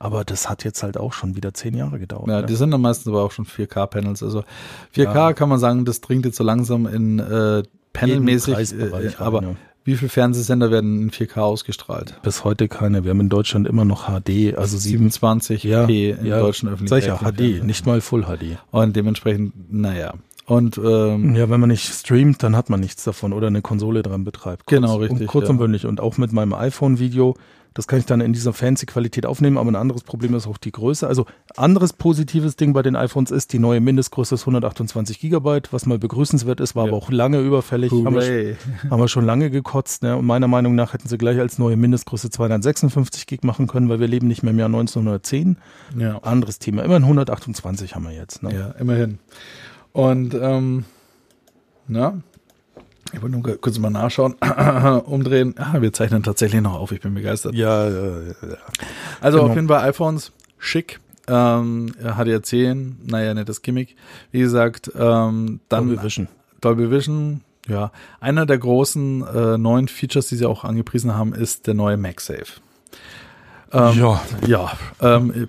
Aber 0.00 0.24
das 0.24 0.48
hat 0.48 0.62
jetzt 0.62 0.84
halt 0.84 0.96
auch 0.96 1.12
schon 1.12 1.34
wieder 1.34 1.52
zehn 1.54 1.74
Jahre 1.74 1.98
gedauert. 1.98 2.28
Ja, 2.28 2.40
ne? 2.40 2.46
die 2.46 2.54
sind 2.54 2.70
dann 2.70 2.80
meistens 2.80 3.08
aber 3.08 3.24
auch 3.24 3.32
schon 3.32 3.44
4K-Panels. 3.46 4.22
Also 4.22 4.44
4K 4.94 5.34
kann 5.34 5.48
man 5.48 5.58
sagen, 5.58 5.84
das 5.84 6.00
dringt 6.00 6.24
jetzt 6.24 6.36
so 6.36 6.44
langsam 6.44 6.86
in 6.86 7.18
äh, 7.18 7.64
panelmäßig. 8.00 8.72
Äh, 8.72 9.10
aber 9.18 9.42
ja. 9.42 9.48
wie 9.84 9.96
viele 9.96 10.08
Fernsehsender 10.08 10.70
werden 10.70 11.02
in 11.02 11.10
4K 11.10 11.40
ausgestrahlt? 11.40 12.18
Bis 12.22 12.44
heute 12.44 12.68
keine. 12.68 13.04
Wir 13.04 13.10
haben 13.10 13.20
in 13.20 13.28
Deutschland 13.28 13.66
immer 13.66 13.84
noch 13.84 14.06
HD, 14.06 14.56
also 14.56 14.76
7 14.76 15.10
27 15.10 15.64
ja, 15.64 15.86
p 15.86 16.10
in 16.10 16.26
ja, 16.26 16.40
deutschen 16.40 16.68
öffentlichen 16.68 17.02
Sicher, 17.02 17.18
HD, 17.18 17.64
nicht 17.64 17.86
mal 17.86 18.00
Full 18.00 18.24
HD. 18.24 18.58
Und 18.70 18.96
dementsprechend, 18.96 19.52
naja. 19.72 20.14
Und 20.48 20.78
ähm, 20.78 21.34
Ja, 21.36 21.50
wenn 21.50 21.60
man 21.60 21.68
nicht 21.68 21.92
streamt, 21.92 22.42
dann 22.42 22.56
hat 22.56 22.70
man 22.70 22.80
nichts 22.80 23.04
davon 23.04 23.34
oder 23.34 23.48
eine 23.48 23.60
Konsole 23.60 24.02
dran 24.02 24.24
betreibt. 24.24 24.64
Kurz, 24.64 24.80
Genau, 24.80 24.96
richtig, 24.96 25.20
Und 25.20 25.26
kurz 25.26 25.44
ja. 25.44 25.50
und 25.50 25.58
bündig. 25.58 25.84
Und 25.84 26.00
auch 26.00 26.16
mit 26.16 26.32
meinem 26.32 26.54
iPhone-Video, 26.54 27.36
das 27.78 27.86
kann 27.86 28.00
ich 28.00 28.06
dann 28.06 28.20
in 28.20 28.32
dieser 28.32 28.52
fancy 28.52 28.86
Qualität 28.86 29.24
aufnehmen, 29.24 29.56
aber 29.56 29.70
ein 29.70 29.76
anderes 29.76 30.02
Problem 30.02 30.34
ist 30.34 30.48
auch 30.48 30.58
die 30.58 30.72
Größe. 30.72 31.06
Also 31.06 31.26
anderes 31.56 31.92
positives 31.92 32.56
Ding 32.56 32.72
bei 32.72 32.82
den 32.82 32.96
iPhones 32.96 33.30
ist, 33.30 33.52
die 33.52 33.60
neue 33.60 33.80
Mindestgröße 33.80 34.34
ist 34.34 34.40
128 34.42 35.20
Gigabyte, 35.20 35.72
was 35.72 35.86
mal 35.86 35.96
begrüßenswert 35.96 36.58
ist, 36.58 36.74
war 36.74 36.86
Ja. 36.86 36.90
aber 36.90 36.96
auch 37.00 37.12
lange 37.12 37.38
überfällig. 37.38 37.92
Haben 37.92 38.16
wir, 38.16 38.56
haben 38.90 39.00
wir 39.00 39.06
schon 39.06 39.24
lange 39.24 39.48
gekotzt. 39.52 40.02
Ne? 40.02 40.16
Und 40.16 40.26
meiner 40.26 40.48
Meinung 40.48 40.74
nach 40.74 40.92
hätten 40.92 41.06
sie 41.06 41.18
gleich 41.18 41.38
als 41.38 41.60
neue 41.60 41.76
Mindestgröße 41.76 42.30
256 42.30 43.28
Gig 43.28 43.44
machen 43.44 43.68
können, 43.68 43.88
weil 43.88 44.00
wir 44.00 44.08
leben 44.08 44.26
nicht 44.26 44.42
mehr 44.42 44.50
im 44.50 44.58
Jahr 44.58 44.66
1910. 44.66 45.56
Ja. 45.96 46.18
Anderes 46.24 46.58
Thema. 46.58 46.82
Immerhin 46.82 47.04
128 47.04 47.94
haben 47.94 48.02
wir 48.06 48.12
jetzt. 48.12 48.42
Ne? 48.42 48.52
Ja, 48.52 48.70
immerhin. 48.72 49.20
Und 49.92 50.34
ähm, 50.34 50.84
na, 51.86 52.18
ich 53.12 53.22
wollte 53.22 53.36
nur 53.38 53.56
kurz 53.60 53.78
mal 53.78 53.90
nachschauen, 53.90 54.34
umdrehen. 55.06 55.54
Ah, 55.58 55.80
wir 55.80 55.92
zeichnen 55.92 56.22
tatsächlich 56.22 56.60
noch 56.60 56.74
auf, 56.74 56.92
ich 56.92 57.00
bin 57.00 57.14
begeistert. 57.14 57.54
Ja, 57.54 57.88
ja, 57.88 58.06
ja. 58.20 58.56
Also 59.20 59.38
Genau. 59.38 59.50
auf 59.50 59.56
jeden 59.56 59.68
Fall 59.68 59.88
iPhones, 59.88 60.32
schick. 60.58 61.00
Ähm, 61.30 61.92
HDR10, 62.02 62.92
naja, 63.06 63.34
nettes 63.34 63.60
Gimmick. 63.62 63.96
Wie 64.32 64.40
gesagt, 64.40 64.90
ähm, 64.98 65.60
dann 65.68 65.88
Dolby 65.88 66.02
Vision. 66.02 66.28
Dolby 66.62 66.90
Vision, 66.90 67.42
ja. 67.66 67.92
Einer 68.20 68.46
der 68.46 68.56
großen 68.58 69.26
äh, 69.26 69.58
neuen 69.58 69.88
Features, 69.88 70.28
die 70.28 70.36
sie 70.36 70.46
auch 70.46 70.64
angepriesen 70.64 71.14
haben, 71.14 71.34
ist 71.34 71.66
der 71.66 71.74
neue 71.74 71.98
MagSafe. 71.98 72.60
Ähm, 73.70 73.98
ja, 73.98 74.20
ja, 74.46 74.72
ähm, 75.02 75.48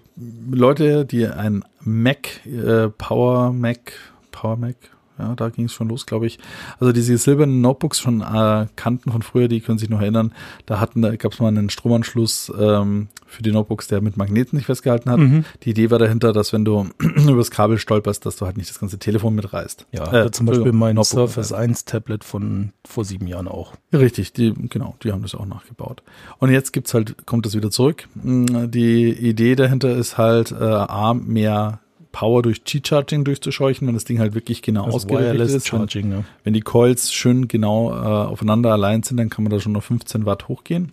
Leute, 0.52 1.06
die 1.06 1.26
ein 1.28 1.64
Mac, 1.80 2.46
äh, 2.46 2.90
Power 2.90 3.54
Mac, 3.54 3.94
Power 4.32 4.58
Mac, 4.58 4.76
ja, 5.20 5.36
da 5.36 5.50
ging 5.50 5.66
es 5.66 5.74
schon 5.74 5.90
los, 5.90 6.06
glaube 6.06 6.26
ich. 6.28 6.40
Also 6.80 6.92
diese 6.94 7.18
silbernen 7.18 7.62
Notebooks 7.62 8.00
schon 8.00 8.22
äh, 8.22 8.68
kannten 8.76 9.12
von 9.12 9.22
früher, 9.22 9.48
die 9.48 9.60
können 9.62 9.78
sich 9.78 9.90
noch 9.90 10.02
erinnern. 10.02 10.34
Da 10.66 10.80
hatten, 10.80 11.02
da 11.02 11.16
gab 11.16 11.34
es 11.34 11.40
mal 11.40 11.50
einen 11.50 11.70
Stromanschluss 11.70 12.52
ähm, 12.58 13.10
für 13.26 13.44
die 13.44 13.52
Notebooks, 13.52 13.88
der 13.88 14.02
mit 14.02 14.18
Magneten 14.18 14.58
sich 14.58 14.66
festgehalten 14.66 15.12
hat. 15.12 15.20
Mhm. 15.20 15.46
Die 15.64 15.72
Idee 15.72 15.92
war 15.92 16.00
dahinter, 16.00 16.34
dass 16.34 16.54
wenn 16.54 16.66
du 16.66 16.88
übers 17.28 17.52
Kabel 17.52 17.78
stolperst, 17.78 18.26
dass 18.26 18.38
du 18.38 18.46
halt 18.46 18.58
nicht 18.58 18.70
das 18.70 18.80
ganze 18.80 18.98
Telefon 18.98 19.36
mitreißt. 19.36 19.86
Ja, 19.92 20.26
Äh, 20.26 20.32
zum 20.32 20.46
Beispiel 20.46 20.72
mein 20.72 20.96
Notebook 20.96 21.30
Surface 21.30 21.54
1 21.54 21.86
Tablet 21.86 22.24
von 22.24 22.72
vor 22.88 23.06
sieben 23.06 23.28
Jahren 23.28 23.48
auch. 23.48 23.74
Richtig, 23.94 24.34
die, 24.34 24.54
genau, 24.70 24.96
die 25.04 25.12
haben 25.12 25.22
das 25.22 25.36
auch 25.36 25.46
nachgebaut. 25.46 26.02
Und 26.40 26.50
jetzt 26.52 26.72
gibt's 26.74 26.94
halt, 26.94 27.26
kommt 27.26 27.46
das 27.46 27.56
wieder 27.56 27.70
zurück. 27.72 28.08
Mm, 28.16 28.46
Die 28.72 29.10
Idee 29.12 29.56
dahinter 29.56 29.96
ist 29.96 30.18
halt, 30.18 30.52
äh, 30.52 30.56
A, 30.64 31.14
mehr 31.14 31.80
Power 32.12 32.42
durch 32.42 32.64
Qi-Charging 32.64 33.24
durchzuscheuchen, 33.24 33.88
wenn 33.88 33.94
das 33.94 34.04
Ding 34.04 34.20
halt 34.20 34.34
wirklich 34.34 34.62
genau 34.62 34.86
Also 34.86 34.98
ausgerichtet 34.98 35.40
ist. 35.42 35.72
Wenn, 35.72 35.80
Charging, 35.80 36.10
ne? 36.10 36.26
wenn 36.44 36.54
die 36.54 36.62
Coils 36.62 37.12
schön 37.14 37.48
genau 37.48 37.92
äh, 37.92 37.96
aufeinander 37.96 38.72
allein 38.72 39.04
sind, 39.04 39.18
dann 39.18 39.30
kann 39.30 39.44
man 39.44 39.52
da 39.52 39.60
schon 39.60 39.76
auf 39.76 39.86
15 39.86 40.26
Watt 40.26 40.48
hochgehen. 40.48 40.92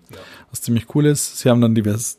Was 0.51 0.61
ziemlich 0.61 0.95
cool 0.95 1.07
ist. 1.07 1.39
Sie 1.39 1.49
haben 1.49 1.61
dann 1.61 1.75
diverse 1.75 2.17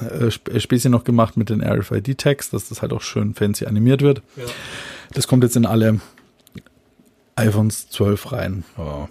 äh, 0.00 0.26
äh, 0.26 0.60
Späßchen 0.60 0.92
noch 0.92 1.04
gemacht 1.04 1.36
mit 1.36 1.50
den 1.50 1.62
RFID-Tags, 1.62 2.50
dass 2.50 2.68
das 2.68 2.82
halt 2.82 2.92
auch 2.92 3.02
schön 3.02 3.34
fancy 3.34 3.66
animiert 3.66 4.02
wird. 4.02 4.22
Das 5.12 5.26
kommt 5.26 5.42
jetzt 5.42 5.56
in 5.56 5.66
alle 5.66 6.00
iPhones 7.34 7.90
12 7.90 8.32
rein. 8.32 8.64
Ja. 8.78 9.08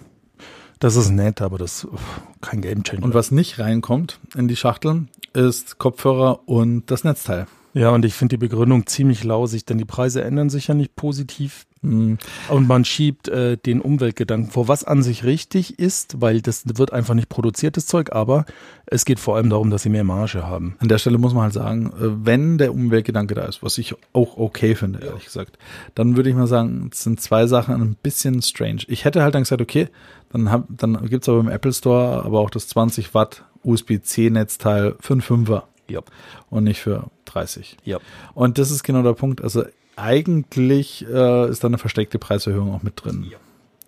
Das 0.78 0.96
ist 0.96 1.10
nett, 1.10 1.42
aber 1.42 1.58
das 1.58 1.84
uff, 1.84 2.22
kein 2.40 2.62
Game 2.62 2.82
Changer. 2.84 3.04
Und 3.04 3.12
was 3.12 3.30
nicht 3.30 3.58
reinkommt 3.58 4.18
in 4.34 4.48
die 4.48 4.56
Schachteln, 4.56 5.08
ist 5.34 5.76
Kopfhörer 5.76 6.48
und 6.48 6.90
das 6.90 7.04
Netzteil. 7.04 7.46
Ja, 7.72 7.90
und 7.90 8.04
ich 8.04 8.14
finde 8.14 8.36
die 8.36 8.46
Begründung 8.48 8.86
ziemlich 8.86 9.22
lausig, 9.24 9.64
denn 9.64 9.78
die 9.78 9.84
Preise 9.84 10.22
ändern 10.22 10.50
sich 10.50 10.66
ja 10.68 10.74
nicht 10.74 10.96
positiv. 10.96 11.66
Hm, 11.82 12.18
Und 12.48 12.68
man 12.68 12.84
schiebt 12.84 13.28
äh, 13.28 13.56
den 13.56 13.80
Umweltgedanken 13.80 14.50
vor, 14.50 14.68
was 14.68 14.84
an 14.84 15.02
sich 15.02 15.24
richtig 15.24 15.78
ist, 15.78 16.20
weil 16.20 16.42
das 16.42 16.64
wird 16.76 16.92
einfach 16.92 17.14
nicht 17.14 17.28
produziertes 17.30 17.86
Zeug, 17.86 18.12
aber 18.12 18.44
es 18.86 19.04
geht 19.04 19.18
vor 19.18 19.36
allem 19.36 19.48
darum, 19.48 19.70
dass 19.70 19.84
sie 19.84 19.88
mehr 19.88 20.04
Marge 20.04 20.46
haben. 20.46 20.76
An 20.78 20.88
der 20.88 20.98
Stelle 20.98 21.16
muss 21.16 21.32
man 21.32 21.44
halt 21.44 21.54
sagen, 21.54 21.86
äh, 21.86 22.26
wenn 22.26 22.58
der 22.58 22.74
Umweltgedanke 22.74 23.34
da 23.34 23.44
ist, 23.44 23.62
was 23.62 23.78
ich 23.78 23.94
auch 24.12 24.36
okay 24.36 24.74
finde, 24.74 25.00
ehrlich 25.00 25.24
gesagt, 25.24 25.56
dann 25.94 26.16
würde 26.16 26.28
ich 26.28 26.36
mal 26.36 26.46
sagen, 26.46 26.90
es 26.92 27.02
sind 27.02 27.20
zwei 27.20 27.46
Sachen 27.46 27.74
ein 27.80 27.96
bisschen 28.02 28.42
strange. 28.42 28.82
Ich 28.88 29.04
hätte 29.04 29.22
halt 29.22 29.34
dann 29.34 29.44
gesagt, 29.44 29.62
okay, 29.62 29.88
dann, 30.32 30.50
hab, 30.50 30.64
dann 30.68 31.06
gibt's 31.06 31.28
aber 31.28 31.40
im 31.40 31.48
Apple 31.48 31.72
Store 31.72 32.24
aber 32.24 32.40
auch 32.40 32.50
das 32.50 32.68
20 32.68 33.14
Watt 33.14 33.44
USB-C-Netzteil 33.62 34.96
für 35.00 35.14
einen 35.14 35.20
Fünfer 35.22 35.68
Ja. 35.90 36.00
und 36.50 36.64
nicht 36.64 36.80
für 36.80 37.10
30. 37.26 37.76
Ja. 37.84 37.98
Und 38.34 38.58
das 38.58 38.70
ist 38.70 38.82
genau 38.82 39.02
der 39.02 39.12
Punkt. 39.14 39.42
Also 39.42 39.64
eigentlich 39.96 41.06
äh, 41.06 41.50
ist 41.50 41.62
da 41.62 41.68
eine 41.68 41.78
versteckte 41.78 42.18
Preiserhöhung 42.18 42.74
auch 42.74 42.82
mit 42.82 43.04
drin. 43.04 43.32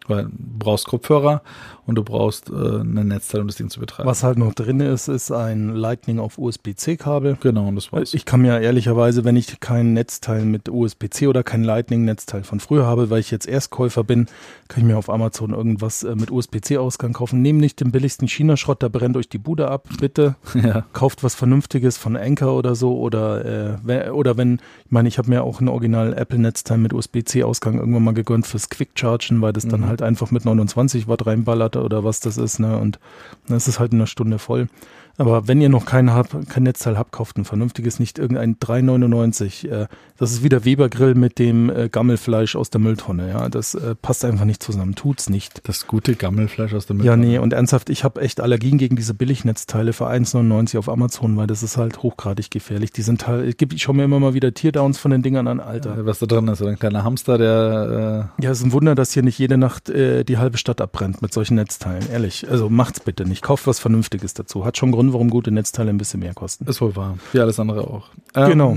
Weil 0.09 0.25
du 0.25 0.31
brauchst 0.59 0.87
Kopfhörer 0.87 1.43
und 1.87 1.97
du 1.97 2.05
brauchst 2.05 2.51
äh, 2.51 2.53
ein 2.55 3.09
Netzteil, 3.09 3.41
um 3.41 3.47
das 3.47 3.57
Ding 3.57 3.71
zu 3.71 3.81
betreiben. 3.81 4.09
Was 4.09 4.23
halt 4.23 4.39
noch 4.39 4.55
drin 4.55 4.81
ist, 4.81 5.09
ist 5.09 5.31
ein 5.31 5.75
Lightning 5.75 6.19
auf 6.19 6.39
USB-C-Kabel. 6.39 7.37
Genau, 7.41 7.69
und 7.69 7.77
das 7.77 7.93
war's. 7.93 8.15
Ich 8.15 8.25
kann 8.25 8.43
mir 8.43 8.61
ehrlicherweise, 8.61 9.25
wenn 9.25 9.37
ich 9.37 9.61
kein 9.61 9.93
Netzteil 9.93 10.45
mit 10.45 10.69
USB-C 10.69 11.27
oder 11.27 11.43
kein 11.43 11.65
Lightning-Netzteil 11.65 12.45
von 12.45 12.61
früher 12.61 12.87
habe, 12.87 13.11
weil 13.11 13.21
ich 13.21 13.31
jetzt 13.31 13.47
Erstkäufer 13.47 14.05
bin, 14.05 14.27
kann 14.69 14.83
ich 14.83 14.87
mir 14.87 14.97
auf 14.97 15.11
Amazon 15.11 15.53
irgendwas 15.53 16.03
äh, 16.05 16.15
mit 16.15 16.31
USB-C-Ausgang 16.31 17.13
kaufen. 17.13 17.43
Nehmt 17.43 17.61
nicht 17.61 17.81
den 17.81 17.93
billigsten 17.93 18.29
China-Schrott, 18.29 18.83
da 18.83 18.89
brennt 18.89 19.17
euch 19.17 19.29
die 19.29 19.39
Bude 19.39 19.69
ab, 19.69 19.89
bitte. 20.01 20.37
ja. 20.55 20.85
Kauft 20.93 21.23
was 21.25 21.35
Vernünftiges 21.35 21.99
von 21.99 22.17
Anker 22.17 22.55
oder 22.55 22.75
so 22.75 22.99
oder 22.99 23.45
äh, 23.45 23.79
wenn, 23.83 24.11
oder 24.11 24.37
wenn, 24.37 24.55
ich 24.85 24.91
meine, 24.91 25.09
ich 25.09 25.19
habe 25.19 25.29
mir 25.29 25.43
auch 25.43 25.61
ein 25.61 25.69
Original 25.69 26.13
Apple-Netzteil 26.15 26.79
mit 26.79 26.93
USB-C-Ausgang 26.93 27.79
irgendwann 27.79 28.05
mal 28.05 28.15
gegönnt 28.15 28.47
fürs 28.47 28.69
Quick-Chargen, 28.69 29.41
weil 29.43 29.53
das 29.53 29.67
dann 29.67 29.83
Mhm. 29.83 29.87
halt 29.89 29.92
einfach 30.01 30.31
mit 30.31 30.45
29 30.45 31.09
Watt 31.09 31.27
reinballert 31.27 31.77
oder 31.77 32.05
was 32.05 32.21
das 32.21 32.39
ist, 32.39 32.61
ne? 32.61 32.79
Und 32.79 32.99
dann 33.47 33.57
ist 33.57 33.69
es 33.69 33.79
halt 33.79 33.93
in 33.93 33.99
einer 33.99 34.07
Stunde 34.07 34.39
voll. 34.39 34.69
Aber 35.19 35.47
wenn 35.49 35.61
ihr 35.61 35.69
noch 35.69 35.85
kein, 35.85 36.15
Hub, 36.15 36.29
kein 36.49 36.63
Netzteil 36.63 36.99
habt, 36.99 37.13
kauft 37.13 37.37
ein 37.37 37.45
vernünftiges, 37.45 37.99
nicht 37.99 38.19
irgendein 38.19 38.57
3,99. 38.57 39.69
Äh, 39.69 39.87
das 40.17 40.33
ist 40.33 40.43
wie 40.43 40.49
der 40.49 40.65
Weber-Grill 40.65 41.15
mit 41.15 41.39
dem 41.39 41.69
äh, 41.71 41.89
Gammelfleisch 41.89 42.57
aus 42.57 42.71
der 42.71 42.81
Mülltonne. 42.81 43.29
Ja, 43.29 43.49
das 43.49 43.75
äh, 43.75 43.95
passt 43.95 44.25
einfach 44.25 44.45
nicht 44.45 44.63
zusammen. 44.63 44.95
Tut's 44.95 45.29
nicht. 45.29 45.61
Das 45.67 45.87
gute 45.87 46.15
Gammelfleisch 46.15 46.75
aus 46.75 46.87
der 46.87 46.97
Ja, 46.97 47.17
nee, 47.17 47.39
und 47.39 47.53
ernsthaft, 47.53 47.91
ich 47.91 48.05
habe 48.05 48.21
echt 48.21 48.41
Allergien 48.41 48.79
gegen 48.79 48.97
diese 48.97 49.15
Billignetzteile 49.15 49.93
für 49.93 50.09
1,99 50.09 50.79
auf 50.79 50.89
Amazon, 50.89 51.37
weil 51.37 51.47
das 51.47 51.63
ist 51.63 51.77
halt 51.77 52.03
hochgradig 52.03 52.51
gefährlich. 52.51 52.93
Die 52.93 53.03
sind 53.03 53.27
halt, 53.27 53.61
ich 53.61 53.83
schaue 53.83 53.97
mir 53.97 54.05
immer 54.05 54.21
mal 54.21 54.35
wieder 54.35 54.55
Teardowns 54.55 54.99
von 54.99 55.11
den 55.11 55.23
Dingern 55.23 55.47
an, 55.47 55.61
Alter. 55.61 55.97
Ja, 55.97 56.07
was 56.07 56.21
da 56.21 56.27
drin 56.27 56.49
ist, 56.49 56.59
so 56.59 56.67
ein 56.67 56.79
kleiner 56.79 57.05
Hamster, 57.05 57.39
der. 57.39 58.29
Äh 58.39 58.45
ja, 58.45 58.51
es 58.51 58.59
ist 58.61 58.65
ein 58.65 58.73
Wunder, 58.73 58.95
dass 58.95 59.13
hier 59.13 59.23
nicht 59.23 59.39
jede 59.39 59.59
Nacht 59.59 59.91
äh, 59.91 60.25
die 60.25 60.39
halbe 60.39 60.57
Stadt 60.59 60.81
abbrennt 60.81 61.23
mit 61.23 61.33
solchen 61.33 61.57
Netzteilen. 61.57 62.09
Ehrlich. 62.11 62.49
Also 62.49 62.71
macht's 62.71 63.01
bitte 63.01 63.25
nicht. 63.27 63.43
Kauft 63.43 63.67
was 63.67 63.79
Vernünftiges 63.79 64.35
dazu. 64.35 64.65
Hat 64.65 64.79
schon 64.79 64.93
Grund, 64.93 65.02
warum 65.11 65.31
gute 65.31 65.51
Netzteile 65.51 65.91
ein 65.91 65.97
bisschen 65.97 66.21
mehr 66.21 66.35
kosten. 66.35 66.67
Ist 66.67 66.81
wohl 66.83 66.95
wahr. 66.95 67.17
Wie 67.33 67.41
alles 67.41 67.59
andere 67.59 67.89
auch. 67.89 68.11
Ähm, 68.35 68.49
genau. 68.49 68.77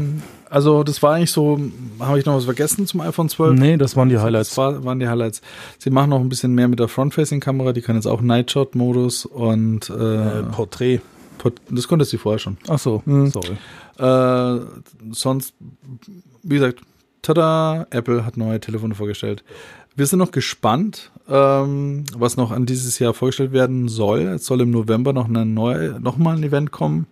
Also 0.49 0.83
das 0.83 1.03
war 1.03 1.15
eigentlich 1.15 1.31
so, 1.31 1.59
habe 1.99 2.19
ich 2.19 2.25
noch 2.25 2.35
was 2.35 2.45
vergessen 2.45 2.87
zum 2.87 3.01
iPhone 3.01 3.27
12? 3.27 3.59
Nee, 3.59 3.77
das 3.77 3.97
waren 3.97 4.09
die 4.09 4.17
Highlights. 4.17 4.49
Das 4.49 4.57
war, 4.57 4.85
waren 4.85 4.99
die 4.99 5.07
Highlights. 5.07 5.41
Sie 5.79 5.89
machen 5.89 6.11
noch 6.11 6.21
ein 6.21 6.29
bisschen 6.29 6.53
mehr 6.53 6.69
mit 6.69 6.79
der 6.79 6.87
Front-Facing-Kamera, 6.87 7.73
die 7.73 7.81
kann 7.81 7.95
jetzt 7.95 8.07
auch 8.07 8.21
Nightshot-Modus 8.21 9.25
und 9.25 9.89
äh, 9.89 10.39
äh, 10.39 10.43
Porträt. 10.43 11.01
Das 11.69 11.87
konnte 11.87 12.05
sie 12.05 12.17
vorher 12.17 12.39
schon. 12.39 12.57
Ach 12.67 12.79
so, 12.79 13.03
hm. 13.05 13.31
sorry. 13.31 13.57
Äh, 13.97 14.65
sonst, 15.11 15.53
wie 16.41 16.55
gesagt, 16.55 16.79
tada, 17.25 17.87
Apple 17.89 18.25
hat 18.25 18.37
neue 18.37 18.59
Telefone 18.59 18.95
vorgestellt. 18.95 19.43
Wir 19.95 20.05
sind 20.05 20.19
noch 20.19 20.31
gespannt, 20.31 21.11
ähm, 21.29 22.03
was 22.15 22.37
noch 22.37 22.51
an 22.51 22.65
dieses 22.65 22.99
Jahr 22.99 23.13
vorgestellt 23.13 23.53
werden 23.53 23.87
soll. 23.87 24.21
Es 24.21 24.45
soll 24.45 24.61
im 24.61 24.71
November 24.71 25.13
noch, 25.13 25.27
eine 25.27 25.45
neue, 25.45 25.99
noch 25.99 26.17
mal 26.17 26.35
ein 26.35 26.43
Event 26.43 26.71
kommen 26.71 27.07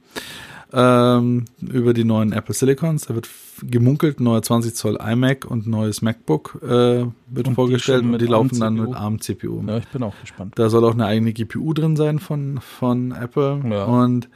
ähm, 0.74 1.46
über 1.62 1.94
die 1.94 2.04
neuen 2.04 2.34
Apple 2.34 2.54
Silicons. 2.54 3.06
Da 3.06 3.16
wird 3.16 3.30
gemunkelt, 3.62 4.20
neuer 4.20 4.42
20 4.42 4.76
Zoll 4.76 4.98
iMac 5.02 5.46
und 5.46 5.68
neues 5.68 6.02
MacBook 6.02 6.60
äh, 6.64 7.06
wird 7.28 7.48
und 7.48 7.56
vorgestellt 7.56 8.04
die 8.04 8.10
und 8.10 8.22
die 8.22 8.26
laufen 8.26 8.60
dann 8.60 8.74
mit 8.74 8.94
ARM-CPU. 8.94 9.64
Ja, 9.68 9.78
ich 9.78 9.88
bin 9.88 10.04
auch 10.04 10.20
gespannt. 10.20 10.54
Da 10.56 10.70
soll 10.70 10.84
auch 10.84 10.94
eine 10.94 11.06
eigene 11.06 11.32
GPU 11.32 11.74
drin 11.74 11.96
sein 11.96 12.20
von, 12.20 12.60
von 12.60 13.12
Apple. 13.12 13.62
Ja. 13.70 13.86
Und 13.86 14.30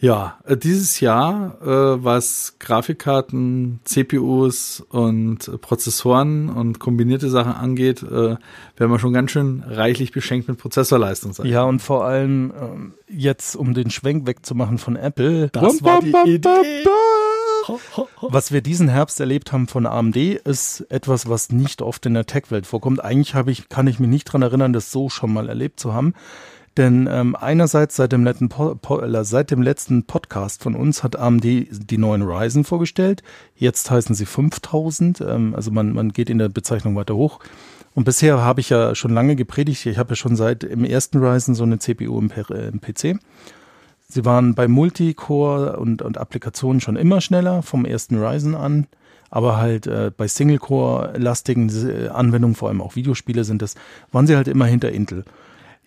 ja, 0.00 0.38
äh, 0.44 0.56
dieses 0.56 1.00
Jahr, 1.00 1.60
äh, 1.60 2.04
was 2.04 2.54
Grafikkarten, 2.60 3.80
CPUs 3.84 4.80
und 4.88 5.60
Prozessoren 5.60 6.48
und 6.48 6.78
kombinierte 6.78 7.28
Sachen 7.28 7.52
angeht, 7.52 8.02
äh, 8.02 8.36
werden 8.36 8.38
wir 8.76 8.98
schon 8.98 9.12
ganz 9.12 9.32
schön 9.32 9.64
reichlich 9.66 10.12
beschenkt 10.12 10.48
mit 10.48 10.58
Prozessorleistung 10.58 11.32
sein. 11.32 11.46
Ja, 11.46 11.64
und 11.64 11.80
vor 11.80 12.04
allem 12.04 12.52
ähm, 12.60 12.94
jetzt, 13.08 13.56
um 13.56 13.74
den 13.74 13.90
Schwenk 13.90 14.26
wegzumachen 14.26 14.78
von 14.78 14.94
Apple, 14.94 15.48
das 15.50 15.82
war 15.82 16.00
die 16.00 16.34
Idee. 16.34 16.84
Was 18.22 18.52
wir 18.52 18.62
diesen 18.62 18.88
Herbst 18.88 19.20
erlebt 19.20 19.52
haben 19.52 19.66
von 19.66 19.84
AMD, 19.84 20.16
ist 20.16 20.86
etwas, 20.88 21.28
was 21.28 21.50
nicht 21.50 21.82
oft 21.82 22.06
in 22.06 22.14
der 22.14 22.24
Tech-Welt 22.24 22.66
vorkommt. 22.66 23.04
Eigentlich 23.04 23.34
habe 23.34 23.50
ich, 23.50 23.68
kann 23.68 23.86
ich 23.86 23.98
mich 23.98 24.08
nicht 24.08 24.24
dran 24.24 24.42
erinnern, 24.42 24.72
das 24.72 24.90
so 24.90 25.08
schon 25.10 25.32
mal 25.32 25.48
erlebt 25.48 25.78
zu 25.80 25.92
haben. 25.92 26.14
Denn 26.78 27.08
ähm, 27.10 27.34
einerseits 27.34 27.96
seit 27.96 28.12
dem, 28.12 28.22
letzten 28.22 28.48
po 28.48 28.76
po 28.76 29.00
äh, 29.00 29.24
seit 29.24 29.50
dem 29.50 29.62
letzten 29.62 30.04
Podcast 30.04 30.62
von 30.62 30.76
uns 30.76 31.02
hat 31.02 31.16
AMD 31.16 31.42
die 31.42 31.98
neuen 31.98 32.22
Ryzen 32.22 32.62
vorgestellt. 32.62 33.24
Jetzt 33.56 33.90
heißen 33.90 34.14
sie 34.14 34.26
5000. 34.26 35.20
Ähm, 35.20 35.56
also 35.56 35.72
man, 35.72 35.92
man 35.92 36.12
geht 36.12 36.30
in 36.30 36.38
der 36.38 36.48
Bezeichnung 36.48 36.94
weiter 36.94 37.16
hoch. 37.16 37.40
Und 37.96 38.04
bisher 38.04 38.42
habe 38.42 38.60
ich 38.60 38.70
ja 38.70 38.94
schon 38.94 39.12
lange 39.12 39.34
gepredigt. 39.34 39.86
Ich 39.86 39.98
habe 39.98 40.10
ja 40.10 40.14
schon 40.16 40.36
seit 40.36 40.62
im 40.62 40.84
ersten 40.84 41.18
Ryzen 41.18 41.56
so 41.56 41.64
eine 41.64 41.80
CPU 41.80 42.16
im, 42.16 42.30
äh, 42.30 42.68
im 42.68 42.80
PC. 42.80 43.18
Sie 44.06 44.24
waren 44.24 44.54
bei 44.54 44.68
Multicore 44.68 45.78
und, 45.78 46.00
und 46.00 46.16
Applikationen 46.16 46.80
schon 46.80 46.94
immer 46.94 47.20
schneller 47.20 47.62
vom 47.62 47.84
ersten 47.86 48.22
Ryzen 48.22 48.54
an. 48.54 48.86
Aber 49.30 49.56
halt 49.56 49.88
äh, 49.88 50.12
bei 50.16 50.28
Single-Core-lastigen 50.28 51.70
äh, 51.88 52.08
Anwendungen, 52.10 52.54
vor 52.54 52.68
allem 52.68 52.80
auch 52.80 52.94
Videospiele 52.94 53.42
sind 53.42 53.62
das, 53.62 53.74
waren 54.12 54.28
sie 54.28 54.36
halt 54.36 54.46
immer 54.46 54.66
hinter 54.66 54.92
Intel. 54.92 55.24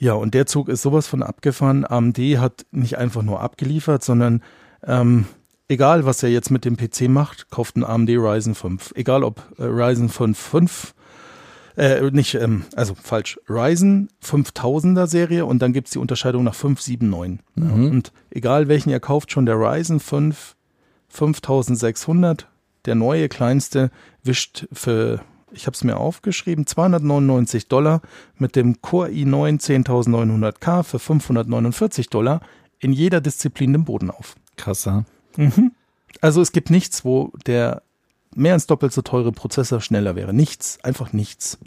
Ja, 0.02 0.14
und 0.14 0.34
der 0.34 0.48
Zug 0.48 0.68
ist 0.68 0.82
sowas 0.82 1.06
von 1.06 1.22
abgefahren. 1.22 1.86
AMD 1.86 2.18
hat 2.40 2.66
nicht 2.72 2.98
einfach 2.98 3.22
nur 3.22 3.40
abgeliefert, 3.40 4.04
sondern 4.04 4.42
ähm, 4.82 5.26
egal, 5.68 6.06
was 6.08 6.24
er 6.24 6.30
jetzt 6.30 6.50
mit 6.50 6.66
dem 6.66 6.76
PC 6.76 7.02
macht, 7.08 7.52
kauft 7.52 7.76
ein 7.76 7.84
AMD 7.84 8.10
Ryzen 8.10 8.56
5. 8.56 8.94
Egal 8.96 9.24
ob 9.24 9.44
äh, 9.60 9.64
Ryzen 9.64 10.10
5 10.10 10.36
5, 10.36 10.96
äh, 11.78 12.10
nicht, 12.10 12.34
ähm, 12.34 12.64
also 12.76 12.96
falsch, 12.96 13.40
Ryzen 13.48 14.10
5000er 14.24 15.06
Serie 15.06 15.46
und 15.46 15.62
dann 15.62 15.72
gibt's 15.72 15.92
die 15.92 16.00
Unterscheidung 16.00 16.46
nach 16.46 16.56
579. 16.56 17.46
Mhm. 17.54 17.64
Ja, 17.64 17.92
und 17.92 18.12
egal 18.32 18.68
welchen 18.68 18.90
ihr 18.90 19.00
kauft, 19.00 19.32
schon 19.32 19.46
der 19.46 19.58
Ryzen 19.58 20.00
5 20.00 20.56
5600, 21.10 22.48
der 22.86 22.96
neue 22.96 23.30
kleinste, 23.30 23.92
wischt 24.24 24.66
für 24.74 25.22
ich 25.54 25.68
habe 25.68 25.76
es 25.76 25.84
mir 25.84 25.98
aufgeschrieben, 25.98 26.66
299 26.66 27.68
Dollar 27.68 28.02
mit 28.38 28.56
dem 28.56 28.82
Core 28.82 29.10
i9 29.10 29.84
10900K 29.84 30.84
für 30.84 31.00
549 31.00 32.10
Dollar 32.10 32.42
in 32.80 32.94
jeder 32.94 33.22
Disziplin 33.22 33.74
den 33.74 33.86
Boden 33.86 34.10
auf. 34.10 34.36
Krasser. 34.58 35.06
Mhm. 35.38 35.72
Also 36.20 36.42
es 36.42 36.52
gibt 36.52 36.70
nichts, 36.70 37.06
wo 37.06 37.32
der 37.46 37.84
mehr 38.36 38.54
als 38.54 38.68
doppelt 38.68 38.94
so 38.94 39.02
teure 39.02 39.32
Prozessor 39.32 39.82
schneller 39.82 40.16
wäre. 40.16 40.34
Nichts, 40.34 40.80
einfach 40.84 41.14
nichts. 41.14 41.60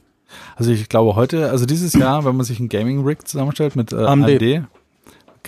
Also 0.57 0.73
ich 0.73 0.88
glaube 0.88 1.14
heute, 1.14 1.51
also 1.51 1.66
dieses 1.66 1.92
Jahr, 1.92 2.25
wenn 2.25 2.37
man 2.37 2.44
sich 2.44 2.59
ein 2.59 2.68
Gaming-Rig 2.68 3.27
zusammenstellt 3.27 3.77
mit 3.77 3.92
äh, 3.92 3.97
AMD, 3.97 4.25
AMD 4.25 4.66